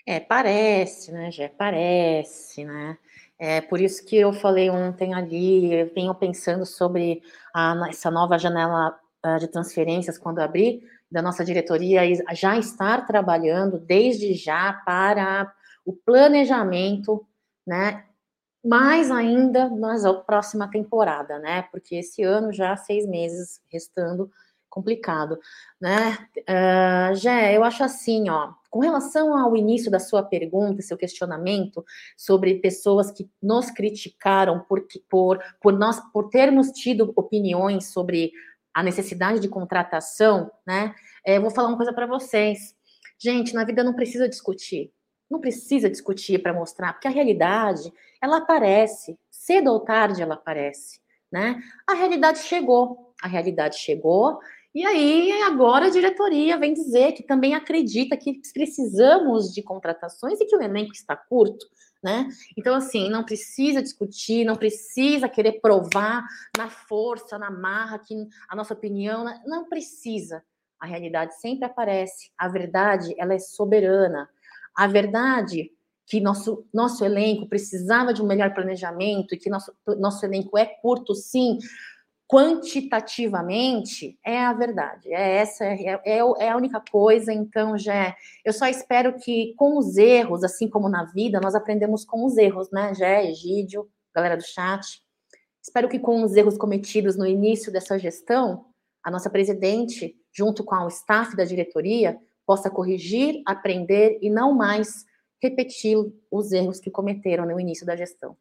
É, 0.06 0.20
parece, 0.20 1.12
né, 1.12 1.30
Jé? 1.30 1.48
Parece, 1.48 2.64
né? 2.64 2.98
É 3.38 3.60
por 3.60 3.80
isso 3.80 4.04
que 4.04 4.16
eu 4.16 4.32
falei 4.32 4.70
ontem 4.70 5.14
ali, 5.14 5.72
eu 5.72 5.92
venho 5.94 6.14
pensando 6.14 6.64
sobre 6.64 7.22
a, 7.54 7.74
essa 7.88 8.10
nova 8.10 8.38
janela 8.38 8.98
uh, 9.24 9.38
de 9.38 9.48
transferências 9.48 10.18
quando 10.18 10.38
abrir, 10.38 10.82
da 11.10 11.22
nossa 11.22 11.44
diretoria 11.44 12.02
já 12.34 12.56
estar 12.58 13.06
trabalhando 13.06 13.78
desde 13.78 14.34
já 14.34 14.72
para 14.84 15.52
o 15.84 15.92
planejamento, 15.92 17.26
né? 17.66 18.04
Mais 18.64 19.10
ainda 19.10 19.68
na 19.68 20.14
próxima 20.14 20.70
temporada, 20.70 21.38
né? 21.38 21.62
Porque 21.70 21.96
esse 21.96 22.22
ano 22.22 22.52
já 22.52 22.76
seis 22.76 23.06
meses 23.06 23.60
restando 23.70 24.30
complicado, 24.74 25.38
né? 25.80 26.18
Uh, 26.40 27.14
Gé, 27.14 27.56
eu 27.56 27.62
acho 27.62 27.84
assim, 27.84 28.28
ó, 28.28 28.52
com 28.68 28.80
relação 28.80 29.36
ao 29.36 29.56
início 29.56 29.88
da 29.88 30.00
sua 30.00 30.20
pergunta, 30.20 30.82
seu 30.82 30.96
questionamento 30.96 31.84
sobre 32.16 32.56
pessoas 32.56 33.12
que 33.12 33.30
nos 33.40 33.70
criticaram 33.70 34.58
por, 34.68 34.84
por, 35.08 35.40
por 35.60 35.72
nós 35.72 36.00
por 36.12 36.28
termos 36.28 36.72
tido 36.72 37.12
opiniões 37.14 37.92
sobre 37.92 38.32
a 38.74 38.82
necessidade 38.82 39.38
de 39.38 39.48
contratação, 39.48 40.50
né? 40.66 40.92
É, 41.24 41.36
eu 41.36 41.42
vou 41.42 41.52
falar 41.52 41.68
uma 41.68 41.76
coisa 41.76 41.92
para 41.92 42.06
vocês. 42.06 42.74
Gente, 43.16 43.54
na 43.54 43.64
vida 43.64 43.84
não 43.84 43.94
precisa 43.94 44.28
discutir. 44.28 44.92
Não 45.30 45.40
precisa 45.40 45.88
discutir 45.88 46.42
para 46.42 46.52
mostrar, 46.52 46.94
porque 46.94 47.06
a 47.06 47.12
realidade, 47.12 47.92
ela 48.20 48.38
aparece. 48.38 49.16
Cedo 49.30 49.70
ou 49.70 49.80
tarde 49.80 50.20
ela 50.20 50.34
aparece, 50.34 50.98
né? 51.30 51.62
A 51.86 51.94
realidade 51.94 52.40
chegou. 52.40 53.14
A 53.22 53.28
realidade 53.28 53.76
chegou 53.78 54.40
e 54.74 54.84
aí, 54.84 55.42
agora 55.42 55.86
a 55.86 55.90
diretoria 55.90 56.58
vem 56.58 56.74
dizer 56.74 57.12
que 57.12 57.22
também 57.22 57.54
acredita 57.54 58.16
que 58.16 58.40
precisamos 58.52 59.54
de 59.54 59.62
contratações 59.62 60.40
e 60.40 60.46
que 60.46 60.56
o 60.56 60.60
elenco 60.60 60.92
está 60.92 61.16
curto, 61.16 61.64
né? 62.02 62.28
Então, 62.58 62.74
assim, 62.74 63.08
não 63.08 63.22
precisa 63.22 63.80
discutir, 63.80 64.44
não 64.44 64.56
precisa 64.56 65.28
querer 65.28 65.60
provar 65.60 66.24
na 66.58 66.68
força, 66.68 67.38
na 67.38 67.52
marra, 67.52 68.00
que 68.00 68.14
a 68.48 68.56
nossa 68.56 68.74
opinião, 68.74 69.24
né? 69.24 69.40
não 69.46 69.68
precisa. 69.68 70.42
A 70.80 70.86
realidade 70.86 71.40
sempre 71.40 71.64
aparece, 71.64 72.32
a 72.36 72.48
verdade, 72.48 73.14
ela 73.16 73.32
é 73.32 73.38
soberana. 73.38 74.28
A 74.74 74.88
verdade 74.88 75.70
que 76.06 76.20
nosso, 76.20 76.66
nosso 76.74 77.04
elenco 77.04 77.48
precisava 77.48 78.12
de 78.12 78.20
um 78.20 78.26
melhor 78.26 78.52
planejamento 78.52 79.34
e 79.34 79.38
que 79.38 79.48
nosso, 79.48 79.72
nosso 79.98 80.24
elenco 80.26 80.58
é 80.58 80.66
curto, 80.66 81.14
sim, 81.14 81.58
quantitativamente 82.28 84.18
é 84.24 84.44
a 84.44 84.52
verdade. 84.52 85.12
É 85.12 85.36
essa 85.36 85.64
é, 85.64 86.00
é, 86.04 86.18
é, 86.18 86.48
a 86.50 86.56
única 86.56 86.82
coisa. 86.90 87.32
Então, 87.32 87.76
já 87.76 88.16
eu 88.44 88.52
só 88.52 88.66
espero 88.66 89.18
que 89.18 89.54
com 89.56 89.78
os 89.78 89.96
erros, 89.96 90.42
assim 90.42 90.68
como 90.68 90.88
na 90.88 91.04
vida, 91.04 91.40
nós 91.40 91.54
aprendemos 91.54 92.04
com 92.04 92.24
os 92.24 92.36
erros, 92.36 92.70
né, 92.70 92.94
Jé, 92.94 93.30
Egídio, 93.30 93.88
galera 94.14 94.36
do 94.36 94.42
chat. 94.42 95.02
Espero 95.62 95.88
que 95.88 95.98
com 95.98 96.22
os 96.22 96.34
erros 96.34 96.58
cometidos 96.58 97.16
no 97.16 97.26
início 97.26 97.72
dessa 97.72 97.98
gestão, 97.98 98.66
a 99.02 99.10
nossa 99.10 99.30
presidente, 99.30 100.14
junto 100.32 100.64
com 100.64 100.76
o 100.76 100.88
staff 100.88 101.36
da 101.36 101.44
diretoria, 101.44 102.18
possa 102.46 102.70
corrigir, 102.70 103.42
aprender 103.46 104.18
e 104.20 104.30
não 104.30 104.54
mais 104.54 105.04
repetir 105.42 105.96
os 106.30 106.52
erros 106.52 106.80
que 106.80 106.90
cometeram 106.90 107.46
no 107.46 107.60
início 107.60 107.86
da 107.86 107.96
gestão. 107.96 108.36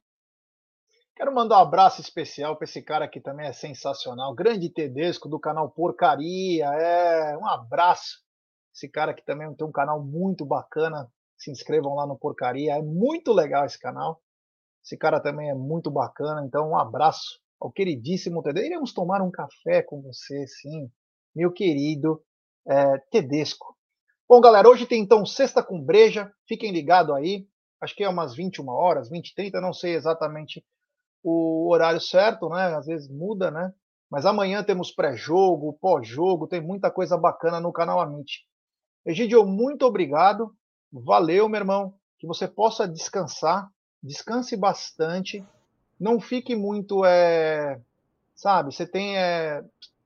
Quero 1.15 1.33
mandar 1.33 1.59
um 1.59 1.61
abraço 1.61 2.01
especial 2.01 2.55
para 2.55 2.65
esse 2.65 2.81
cara 2.81 3.07
que 3.07 3.21
também 3.21 3.45
é 3.45 3.53
sensacional, 3.53 4.33
grande 4.33 4.67
Tedesco 4.67 5.29
do 5.29 5.39
canal 5.39 5.69
Porcaria. 5.69 6.65
É, 6.65 7.37
um 7.37 7.45
abraço. 7.45 8.23
Esse 8.73 8.89
cara 8.89 9.13
que 9.13 9.23
também 9.23 9.53
tem 9.53 9.67
um 9.67 9.71
canal 9.71 10.03
muito 10.03 10.43
bacana. 10.43 11.07
Se 11.37 11.51
inscrevam 11.51 11.93
lá 11.93 12.07
no 12.07 12.17
Porcaria, 12.17 12.73
é 12.73 12.81
muito 12.81 13.31
legal 13.31 13.63
esse 13.63 13.79
canal. 13.79 14.23
Esse 14.83 14.97
cara 14.97 15.19
também 15.19 15.51
é 15.51 15.53
muito 15.53 15.91
bacana, 15.91 16.43
então 16.45 16.71
um 16.71 16.77
abraço 16.77 17.39
ao 17.61 17.71
queridíssimo 17.71 18.41
Tedesco. 18.41 18.67
Iremos 18.67 18.93
tomar 18.93 19.21
um 19.21 19.29
café 19.29 19.83
com 19.83 20.01
você, 20.01 20.47
sim, 20.47 20.91
meu 21.35 21.51
querido 21.51 22.23
é, 22.67 22.97
Tedesco. 23.11 23.77
Bom, 24.27 24.41
galera, 24.41 24.67
hoje 24.67 24.87
tem 24.87 25.01
então 25.01 25.23
Sexta 25.27 25.61
com 25.61 25.79
Breja. 25.79 26.33
Fiquem 26.47 26.71
ligados 26.71 27.15
aí. 27.15 27.47
Acho 27.79 27.95
que 27.95 28.03
é 28.03 28.09
umas 28.09 28.35
21 28.35 28.67
horas, 28.69 29.09
20, 29.09 29.35
30, 29.35 29.61
não 29.61 29.73
sei 29.73 29.93
exatamente 29.93 30.65
o 31.23 31.71
horário 31.71 32.01
certo, 32.01 32.49
né? 32.49 32.75
Às 32.75 32.85
vezes 32.85 33.09
muda, 33.09 33.49
né? 33.49 33.73
Mas 34.09 34.25
amanhã 34.25 34.63
temos 34.63 34.91
pré-jogo, 34.91 35.77
pós-jogo, 35.81 36.47
tem 36.47 36.61
muita 36.61 36.91
coisa 36.91 37.17
bacana 37.17 37.59
no 37.59 37.71
canal 37.71 37.99
Amit. 37.99 38.45
Egidio, 39.05 39.45
muito 39.45 39.85
obrigado. 39.85 40.53
Valeu, 40.91 41.49
meu 41.49 41.59
irmão. 41.59 41.93
Que 42.19 42.27
você 42.27 42.47
possa 42.47 42.87
descansar, 42.87 43.67
descanse 44.01 44.55
bastante. 44.55 45.43
Não 45.99 46.19
fique 46.19 46.55
muito, 46.55 47.03
é, 47.03 47.79
sabe? 48.35 48.73
Você 48.73 48.85
tem, 48.85 49.17
é, 49.17 49.63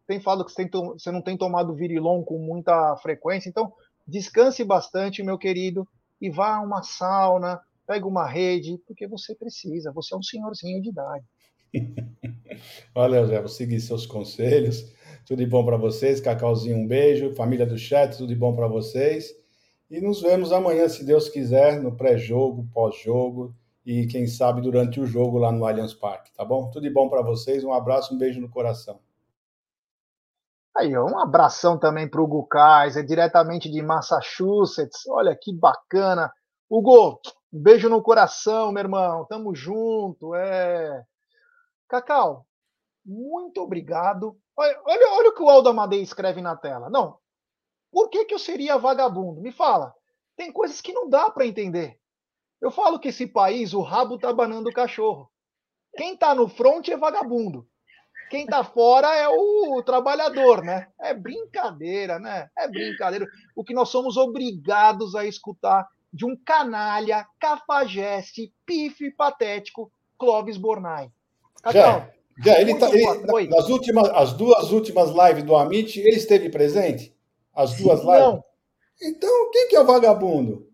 tem 0.07 0.22
falado 0.22 0.45
que 0.45 0.52
você, 0.52 0.68
tem, 0.68 0.81
você 0.81 1.11
não 1.11 1.22
tem 1.22 1.38
tomado 1.38 1.76
virilon 1.76 2.23
com 2.23 2.39
muita 2.39 2.95
frequência, 2.98 3.49
então 3.49 3.73
descanse 4.07 4.64
bastante, 4.64 5.22
meu 5.22 5.38
querido, 5.38 5.88
e 6.22 6.30
vá 6.30 6.56
a 6.56 6.61
uma 6.61 6.81
sauna, 6.81 7.61
pega 7.88 8.05
uma 8.05 8.27
rede, 8.27 8.77
porque 8.85 9.07
você 9.07 9.34
precisa, 9.34 9.91
você 9.93 10.14
é 10.14 10.18
um 10.18 10.22
senhorzinho 10.22 10.81
de 10.81 10.89
idade. 10.89 11.26
Olha, 12.93 13.26
Zé, 13.26 13.39
vou 13.39 13.47
seguir 13.47 13.80
seus 13.80 14.05
conselhos. 14.05 14.93
Tudo 15.26 15.39
de 15.39 15.45
bom 15.45 15.65
para 15.65 15.77
vocês. 15.77 16.19
Cacauzinho, 16.19 16.77
um 16.77 16.88
beijo. 16.88 17.34
Família 17.35 17.65
do 17.65 17.77
chat, 17.77 18.18
tudo 18.18 18.27
de 18.27 18.35
bom 18.35 18.55
para 18.55 18.68
vocês. 18.68 19.34
E 19.89 20.01
nos 20.01 20.22
vemos 20.22 20.51
amanhã, 20.51 20.88
se 20.89 21.05
Deus 21.05 21.30
quiser, 21.30 21.81
no 21.81 21.95
pré-jogo, 21.95 22.68
pós-jogo 22.73 23.55
e 23.85 24.05
quem 24.05 24.27
sabe 24.27 24.61
durante 24.61 24.99
o 24.99 25.05
jogo 25.05 25.38
lá 25.38 25.49
no 25.49 25.65
Allianz 25.65 25.93
Parque, 25.93 26.30
tá 26.34 26.43
bom? 26.43 26.69
Tudo 26.69 26.84
de 26.84 26.89
bom 26.89 27.07
para 27.07 27.22
vocês. 27.22 27.64
Um 27.64 27.72
abraço, 27.72 28.14
um 28.14 28.18
beijo 28.18 28.41
no 28.41 28.49
coração. 28.49 28.99
Aí, 30.76 30.95
um 30.97 31.18
abração 31.18 31.80
também 31.80 32.07
para 32.07 32.19
o 32.19 32.26
Hugo 32.26 32.45
Kaiser, 32.47 33.05
diretamente 33.05 33.72
de 33.72 33.81
Massachusetts. 33.81 35.07
Olha 35.07 35.34
que 35.35 35.53
bacana. 35.53 36.30
Hugo, 36.69 37.19
um 37.52 37.61
beijo 37.61 37.90
no 37.90 38.02
coração, 38.02 38.72
meu 38.72 38.82
irmão. 38.84 39.26
Tamo 39.26 39.56
junto. 39.56 40.36
É. 40.36 41.06
Cacau, 41.88 42.45
muito 43.06 43.61
obrigado. 43.61 44.38
Olha, 44.56 44.82
olha, 44.86 45.11
olha 45.14 45.30
o 45.30 45.34
que 45.34 45.41
o 45.44 45.49
Aldo 45.49 45.69
Amadei 45.69 46.02
escreve 46.02 46.41
na 46.41 46.56
tela. 46.56 46.90
Não. 46.90 47.18
Por 47.91 48.10
que, 48.10 48.26
que 48.26 48.34
eu 48.34 48.40
seria 48.40 48.78
vagabundo? 48.78 49.41
Me 49.41 49.52
fala. 49.52 49.94
Tem 50.36 50.52
coisas 50.52 50.82
que 50.82 50.94
não 50.94 51.10
dá 51.10 51.30
para 51.30 51.45
entender. 51.45 51.99
Eu 52.61 52.72
falo 52.72 52.99
que 52.99 53.10
esse 53.10 53.28
país, 53.28 53.74
o 53.74 53.82
rabo 53.82 54.18
tá 54.18 54.34
banando 54.34 54.69
o 54.69 54.74
cachorro. 54.74 55.32
Quem 55.95 56.18
tá 56.18 56.36
no 56.36 56.48
front 56.49 56.88
é 56.90 56.98
vagabundo. 56.98 57.68
quem 58.30 58.45
tá 58.45 58.64
fora 58.64 59.15
é 59.15 59.28
o 59.30 59.82
trabalhador, 59.84 60.64
né? 60.64 60.91
É 60.99 61.14
brincadeira, 61.14 62.19
né? 62.19 62.49
É 62.57 62.68
brincadeira. 62.68 63.26
O 63.56 63.64
que 63.64 63.74
nós 63.74 63.90
somos 63.90 64.18
obrigados 64.18 65.15
a 65.15 65.26
escutar 65.26 65.88
de 66.11 66.25
um 66.25 66.35
canalha, 66.35 67.27
cafajeste, 67.39 68.53
pife 68.65 69.11
patético, 69.11 69.91
Clóvis 70.17 70.57
Bornai. 70.57 71.11
Já, 71.71 72.09
já 72.43 72.61
ele 72.61 72.75
tá, 72.75 72.89
ele, 72.89 73.49
nas 73.49 73.69
últimas, 73.69 74.09
as 74.09 74.34
duas 74.34 74.71
últimas 74.71 75.09
lives 75.09 75.43
do 75.43 75.55
Amit, 75.55 75.99
ele 75.99 76.15
esteve 76.15 76.49
presente? 76.49 77.15
As 77.55 77.75
duas 77.75 77.99
lives? 77.99 78.19
Não. 78.19 78.43
Então, 79.01 79.51
quem 79.51 79.69
que 79.69 79.75
é 79.75 79.81
o 79.81 79.85
vagabundo? 79.85 80.67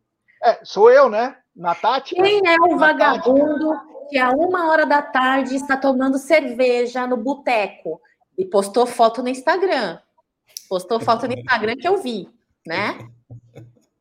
É, 0.44 0.60
sou 0.64 0.92
eu, 0.92 1.10
né? 1.10 1.38
Na 1.56 1.76
tática. 1.76 2.22
Quem 2.22 2.42
é 2.46 2.56
o 2.62 2.78
vagabundo 2.78 3.72
que 4.10 4.18
a 4.18 4.32
uma 4.32 4.70
hora 4.70 4.86
da 4.86 5.02
tarde 5.02 5.56
está 5.56 5.78
tomando 5.78 6.18
cerveja 6.18 7.08
no 7.08 7.18
boteco 7.18 8.02
e 8.38 8.46
postou 8.46 8.86
foto 8.86 9.22
no 9.22 9.30
Instagram? 9.30 10.00
Postou 10.68 11.00
foto 11.00 11.28
no 11.28 11.34
Instagram 11.34 11.76
que 11.78 11.88
eu 11.88 12.02
vi, 12.02 12.28
né? 12.66 12.98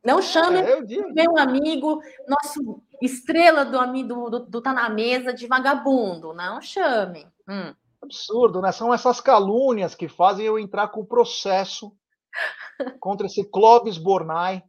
Não 0.04 0.20
chame 0.20 0.58
é, 0.58 0.80
meu 0.80 1.38
amigo, 1.38 2.02
nosso 2.26 2.82
estrela 3.00 3.64
do 3.64 3.78
amigo 3.78 4.28
do, 4.30 4.40
do, 4.40 4.60
Tá 4.60 4.72
na 4.72 4.90
Mesa 4.90 5.32
de 5.32 5.46
vagabundo. 5.46 6.34
Não 6.34 6.60
chame. 6.60 7.26
Hum. 7.48 7.72
Absurdo, 8.02 8.60
né? 8.60 8.72
São 8.72 8.92
essas 8.92 9.20
calúnias 9.20 9.94
que 9.94 10.08
fazem 10.08 10.44
eu 10.44 10.58
entrar 10.58 10.88
com 10.88 11.04
processo 11.04 11.96
contra 12.98 13.26
esse 13.26 13.44
Clóvis 13.44 13.96
Bornai. 13.96 14.64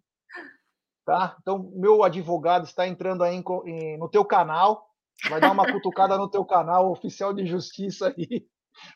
Tá? 1.04 1.36
Então, 1.42 1.72
meu 1.74 2.04
advogado 2.04 2.66
está 2.66 2.88
entrando 2.88 3.24
aí 3.24 3.36
em, 3.36 3.44
em, 3.66 3.98
no 3.98 4.08
teu 4.08 4.24
canal. 4.24 4.88
Vai 5.30 5.42
dar 5.42 5.52
uma 5.52 5.70
cutucada 5.72 6.18
no 6.18 6.30
teu 6.30 6.46
canal 6.46 6.92
oficial 6.92 7.34
de 7.34 7.46
justiça 7.46 8.14
aí. 8.16 8.48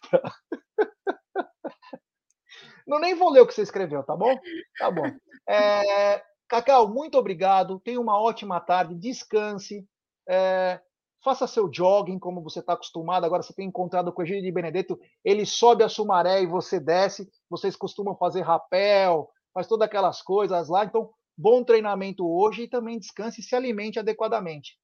Não 2.87 2.99
nem 2.99 3.15
vou 3.15 3.29
ler 3.29 3.41
o 3.41 3.47
que 3.47 3.53
você 3.53 3.63
escreveu, 3.63 4.01
tá 4.03 4.15
bom? 4.15 4.33
Tá 4.79 4.89
bom. 4.89 5.11
É, 5.47 6.21
Cacau, 6.47 6.87
muito 6.89 7.17
obrigado. 7.17 7.79
Tenha 7.79 7.99
uma 7.99 8.19
ótima 8.19 8.59
tarde. 8.59 8.95
Descanse. 8.95 9.87
É, 10.27 10.79
faça 11.23 11.47
seu 11.47 11.69
jogging, 11.71 12.19
como 12.19 12.41
você 12.41 12.59
está 12.59 12.73
acostumado. 12.73 13.25
Agora 13.25 13.43
você 13.43 13.53
tem 13.53 13.67
encontrado 13.67 14.11
com 14.11 14.21
o 14.21 14.25
Egídio 14.25 14.43
de 14.43 14.51
Benedetto. 14.51 14.99
Ele 15.23 15.45
sobe 15.45 15.83
a 15.83 15.89
Sumaré 15.89 16.41
e 16.41 16.47
você 16.47 16.79
desce. 16.79 17.29
Vocês 17.49 17.75
costumam 17.75 18.15
fazer 18.15 18.41
rapel, 18.41 19.29
faz 19.53 19.67
todas 19.67 19.85
aquelas 19.85 20.21
coisas 20.21 20.69
lá. 20.69 20.85
Então, 20.85 21.09
bom 21.37 21.63
treinamento 21.63 22.27
hoje 22.27 22.63
e 22.63 22.67
também 22.67 22.99
descanse 22.99 23.41
e 23.41 23.43
se 23.43 23.55
alimente 23.55 23.99
adequadamente. 23.99 24.77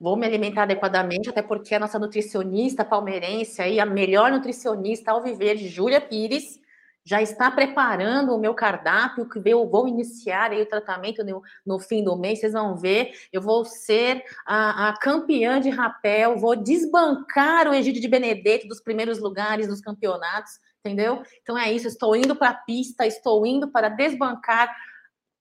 Vou 0.00 0.16
me 0.16 0.26
alimentar 0.26 0.64
adequadamente, 0.64 1.28
até 1.28 1.42
porque 1.42 1.76
a 1.76 1.78
nossa 1.78 1.96
nutricionista 1.96 2.84
palmeirense, 2.84 3.62
aí, 3.62 3.78
a 3.78 3.86
melhor 3.86 4.32
nutricionista 4.32 5.12
ao 5.12 5.22
viver, 5.22 5.56
Júlia 5.56 6.00
Pires, 6.00 6.58
já 7.04 7.20
está 7.20 7.50
preparando 7.50 8.34
o 8.34 8.38
meu 8.38 8.54
cardápio, 8.54 9.28
que 9.28 9.40
eu 9.44 9.68
vou 9.68 9.88
iniciar 9.88 10.52
aí 10.52 10.62
o 10.62 10.68
tratamento 10.68 11.24
no, 11.24 11.42
no 11.66 11.78
fim 11.78 12.02
do 12.04 12.16
mês, 12.16 12.40
vocês 12.40 12.52
vão 12.52 12.76
ver, 12.76 13.12
eu 13.32 13.40
vou 13.40 13.64
ser 13.64 14.22
a, 14.46 14.88
a, 14.88 14.98
campeã 14.98 15.60
de 15.60 15.68
rapel, 15.68 16.38
vou 16.38 16.54
desbancar 16.54 17.68
o 17.68 17.74
Egídio 17.74 18.00
de 18.00 18.08
Benedetto 18.08 18.68
dos 18.68 18.80
primeiros 18.80 19.18
lugares 19.18 19.66
nos 19.66 19.80
campeonatos, 19.80 20.52
entendeu? 20.84 21.22
Então 21.42 21.58
é 21.58 21.72
isso, 21.72 21.88
estou 21.88 22.14
indo 22.14 22.36
para 22.36 22.50
a 22.50 22.54
pista, 22.54 23.06
estou 23.06 23.46
indo 23.46 23.68
para 23.68 23.88
desbancar 23.88 24.74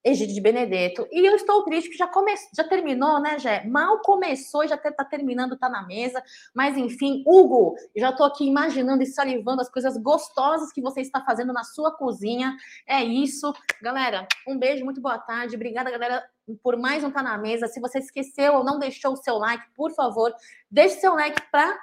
Egídio 0.03 0.33
de 0.33 0.41
Benedetto. 0.41 1.07
E 1.11 1.25
eu 1.25 1.35
estou 1.35 1.63
triste 1.63 1.89
que 1.89 1.97
já, 1.97 2.07
come... 2.07 2.33
já 2.55 2.63
terminou, 2.63 3.19
né, 3.19 3.37
Jé? 3.37 3.63
Mal 3.65 3.99
começou 4.01 4.67
já 4.67 4.75
está 4.75 5.05
terminando, 5.05 5.53
está 5.53 5.69
na 5.69 5.85
mesa. 5.85 6.23
Mas, 6.53 6.75
enfim, 6.75 7.23
Hugo, 7.25 7.75
já 7.95 8.09
estou 8.09 8.25
aqui 8.25 8.45
imaginando 8.45 9.03
e 9.03 9.05
salivando 9.05 9.61
as 9.61 9.69
coisas 9.69 9.97
gostosas 9.97 10.71
que 10.71 10.81
você 10.81 11.01
está 11.01 11.21
fazendo 11.21 11.53
na 11.53 11.63
sua 11.63 11.91
cozinha. 11.91 12.55
É 12.87 13.03
isso. 13.03 13.53
Galera, 13.81 14.27
um 14.47 14.57
beijo, 14.57 14.83
muito 14.83 15.01
boa 15.01 15.19
tarde. 15.19 15.55
Obrigada, 15.55 15.91
galera, 15.91 16.23
por 16.63 16.77
mais 16.77 17.03
um 17.03 17.11
Tá 17.11 17.21
na 17.21 17.37
Mesa. 17.37 17.67
Se 17.67 17.79
você 17.79 17.99
esqueceu 17.99 18.55
ou 18.55 18.63
não 18.63 18.79
deixou 18.79 19.13
o 19.13 19.17
seu 19.17 19.37
like, 19.37 19.65
por 19.75 19.91
favor, 19.93 20.33
deixe 20.69 20.99
seu 20.99 21.13
like 21.13 21.41
para 21.51 21.77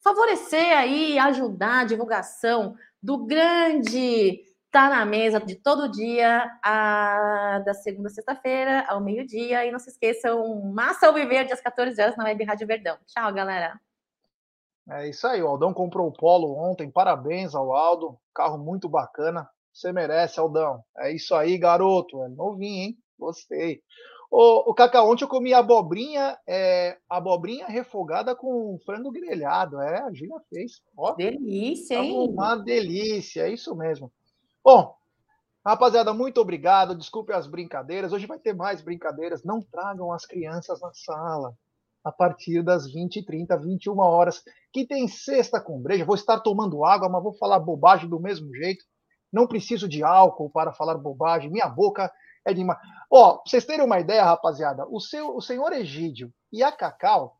favorecer 0.00 0.76
aí, 0.76 1.18
ajudar 1.18 1.80
a 1.80 1.84
divulgação 1.84 2.76
do 3.02 3.24
grande 3.24 4.44
Tá 4.74 4.90
na 4.90 5.06
mesa 5.06 5.38
de 5.38 5.54
todo 5.54 5.88
dia, 5.88 6.50
a, 6.60 7.62
da 7.64 7.72
segunda 7.72 8.08
a 8.08 8.10
sexta-feira, 8.10 8.84
ao 8.88 9.00
meio-dia. 9.00 9.64
E 9.64 9.70
não 9.70 9.78
se 9.78 9.88
esqueçam, 9.88 10.60
Massa 10.62 11.06
ao 11.06 11.14
Viver, 11.14 11.46
às 11.52 11.60
14 11.60 12.02
horas, 12.02 12.16
na 12.16 12.24
Web 12.24 12.42
Rádio 12.42 12.66
Verdão. 12.66 12.98
Tchau, 13.06 13.32
galera. 13.32 13.80
É 14.90 15.08
isso 15.08 15.28
aí, 15.28 15.40
o 15.40 15.46
Aldão 15.46 15.72
comprou 15.72 16.08
o 16.08 16.12
Polo 16.12 16.56
ontem. 16.58 16.90
Parabéns 16.90 17.54
ao 17.54 17.72
Aldo. 17.72 18.18
Carro 18.34 18.58
muito 18.58 18.88
bacana. 18.88 19.48
Você 19.72 19.92
merece, 19.92 20.40
Aldão. 20.40 20.82
É 20.98 21.12
isso 21.12 21.36
aí, 21.36 21.56
garoto. 21.56 22.24
É 22.24 22.28
novinho, 22.30 22.82
hein? 22.82 22.98
Gostei. 23.16 23.80
O, 24.28 24.72
o 24.72 24.74
Cacá, 24.74 25.04
ontem 25.04 25.22
eu 25.22 25.28
comi 25.28 25.54
abobrinha, 25.54 26.36
é, 26.48 26.98
abobrinha 27.08 27.68
refogada 27.68 28.34
com 28.34 28.76
frango 28.84 29.12
grelhado. 29.12 29.80
É, 29.80 30.00
a 30.00 30.12
Gina 30.12 30.40
fez. 30.50 30.82
Ó, 30.96 31.14
delícia, 31.14 31.94
hein? 31.94 32.28
Uma 32.28 32.56
delícia, 32.56 33.42
é 33.42 33.52
isso 33.52 33.72
mesmo. 33.76 34.10
Bom, 34.64 34.96
rapaziada, 35.62 36.14
muito 36.14 36.40
obrigado. 36.40 36.94
Desculpe 36.94 37.34
as 37.34 37.46
brincadeiras. 37.46 38.14
Hoje 38.14 38.26
vai 38.26 38.38
ter 38.38 38.54
mais 38.54 38.80
brincadeiras. 38.80 39.44
Não 39.44 39.60
tragam 39.60 40.10
as 40.10 40.24
crianças 40.24 40.80
na 40.80 40.90
sala 40.94 41.54
a 42.02 42.10
partir 42.10 42.62
das 42.62 42.90
20h30, 42.90 43.60
21 43.60 43.98
horas, 43.98 44.42
que 44.72 44.86
tem 44.86 45.06
sexta 45.06 45.60
com 45.60 45.80
breja. 45.80 46.06
Vou 46.06 46.14
estar 46.14 46.40
tomando 46.40 46.82
água, 46.82 47.10
mas 47.10 47.22
vou 47.22 47.34
falar 47.34 47.58
bobagem 47.58 48.08
do 48.08 48.18
mesmo 48.18 48.54
jeito. 48.54 48.86
Não 49.30 49.46
preciso 49.46 49.86
de 49.86 50.02
álcool 50.02 50.48
para 50.48 50.72
falar 50.72 50.96
bobagem. 50.96 51.50
Minha 51.50 51.68
boca 51.68 52.10
é 52.42 52.54
de. 52.54 52.64
Ó, 53.10 53.42
vocês 53.46 53.66
terem 53.66 53.84
uma 53.84 54.00
ideia, 54.00 54.24
rapaziada, 54.24 54.86
o, 54.88 54.98
seu, 54.98 55.36
o 55.36 55.42
senhor 55.42 55.74
Egídio 55.74 56.32
e 56.50 56.62
a 56.62 56.72
Cacau, 56.72 57.36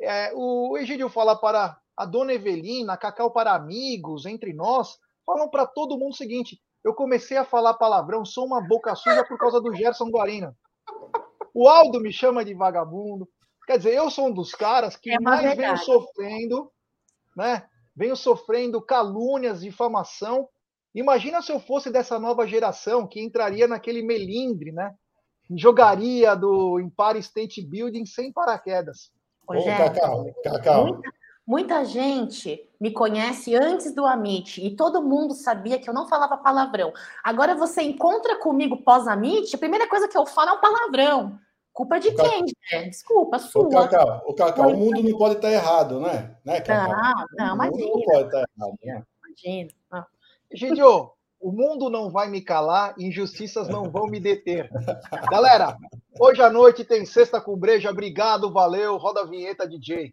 é, 0.00 0.32
o 0.34 0.78
Egídio 0.78 1.10
fala 1.10 1.36
para 1.36 1.78
a 1.94 2.06
dona 2.06 2.32
Evelina, 2.32 2.94
a 2.94 2.96
Cacau 2.96 3.30
para 3.30 3.54
amigos, 3.54 4.24
entre 4.24 4.54
nós 4.54 4.98
falam 5.28 5.50
para 5.50 5.66
todo 5.66 5.98
mundo 5.98 6.12
o 6.12 6.16
seguinte: 6.16 6.58
eu 6.82 6.94
comecei 6.94 7.36
a 7.36 7.44
falar 7.44 7.74
palavrão, 7.74 8.24
sou 8.24 8.46
uma 8.46 8.66
boca 8.66 8.94
suja 8.94 9.22
por 9.24 9.36
causa 9.36 9.60
do 9.60 9.74
Gerson 9.74 10.08
Guarina. 10.10 10.56
O 11.52 11.68
Aldo 11.68 12.00
me 12.00 12.10
chama 12.10 12.44
de 12.44 12.54
vagabundo. 12.54 13.28
Quer 13.66 13.76
dizer, 13.76 13.94
eu 13.94 14.10
sou 14.10 14.28
um 14.28 14.32
dos 14.32 14.52
caras 14.52 14.96
que 14.96 15.10
é 15.10 15.20
mais 15.20 15.54
venho 15.54 15.76
sofrendo, 15.76 16.72
né? 17.36 17.68
Venho 17.94 18.16
sofrendo 18.16 18.80
calúnias, 18.80 19.60
difamação. 19.60 20.48
Imagina 20.94 21.42
se 21.42 21.52
eu 21.52 21.60
fosse 21.60 21.90
dessa 21.90 22.18
nova 22.18 22.46
geração 22.46 23.06
que 23.06 23.20
entraria 23.20 23.68
naquele 23.68 24.02
melindre, 24.02 24.72
né? 24.72 24.94
Jogaria 25.54 26.34
do 26.34 26.80
Empire 26.80 27.18
State 27.18 27.62
Building 27.62 28.06
sem 28.06 28.32
paraquedas. 28.32 29.10
Ô, 29.46 29.64
Cacau, 29.64 30.26
Cacau. 30.42 31.00
Muita, 31.48 31.82
gente 31.82 32.62
me 32.78 32.90
conhece 32.90 33.56
antes 33.56 33.94
do 33.94 34.04
Amit 34.04 34.62
e 34.62 34.76
todo 34.76 35.00
mundo 35.00 35.32
sabia 35.32 35.78
que 35.78 35.88
eu 35.88 35.94
não 35.94 36.06
falava 36.06 36.36
palavrão. 36.36 36.92
Agora 37.24 37.54
você 37.54 37.80
encontra 37.80 38.36
comigo 38.36 38.76
pós-Amit, 38.82 39.56
a 39.56 39.58
primeira 39.58 39.88
coisa 39.88 40.06
que 40.06 40.18
eu 40.18 40.26
falo 40.26 40.50
é 40.50 40.52
um 40.52 40.60
palavrão. 40.60 41.38
Culpa 41.72 41.98
de 41.98 42.12
quem, 42.12 42.44
né? 42.70 42.90
Desculpa, 42.90 43.38
sua. 43.38 43.62
O 43.62 43.70
Cacau, 43.70 44.22
o, 44.26 44.34
Cacau, 44.34 44.68
o 44.68 44.76
mundo 44.76 45.02
não 45.02 45.16
pode 45.16 45.36
estar 45.36 45.50
errado, 45.50 46.00
né? 46.00 46.36
né 46.44 46.60
Cacau? 46.60 46.92
Não, 47.38 47.46
não, 47.46 47.54
imagina. 47.54 47.86
Não 47.86 48.02
pode 48.02 48.26
estar 48.26 48.44
errado, 48.58 48.78
né? 48.84 49.02
Imagina. 49.24 50.06
Gidio, 50.52 51.10
o 51.40 51.50
mundo 51.50 51.88
não 51.88 52.10
vai 52.10 52.28
me 52.28 52.42
calar, 52.42 52.94
injustiças 52.98 53.70
não 53.70 53.90
vão 53.90 54.06
me 54.06 54.20
deter. 54.20 54.68
Galera, 55.32 55.78
hoje 56.20 56.42
à 56.42 56.50
noite 56.50 56.84
tem 56.84 57.06
Sexta 57.06 57.40
com 57.40 57.56
Breja. 57.56 57.90
Obrigado, 57.90 58.52
valeu. 58.52 58.98
Roda 58.98 59.22
a 59.22 59.26
vinheta, 59.26 59.66
DJ. 59.66 60.12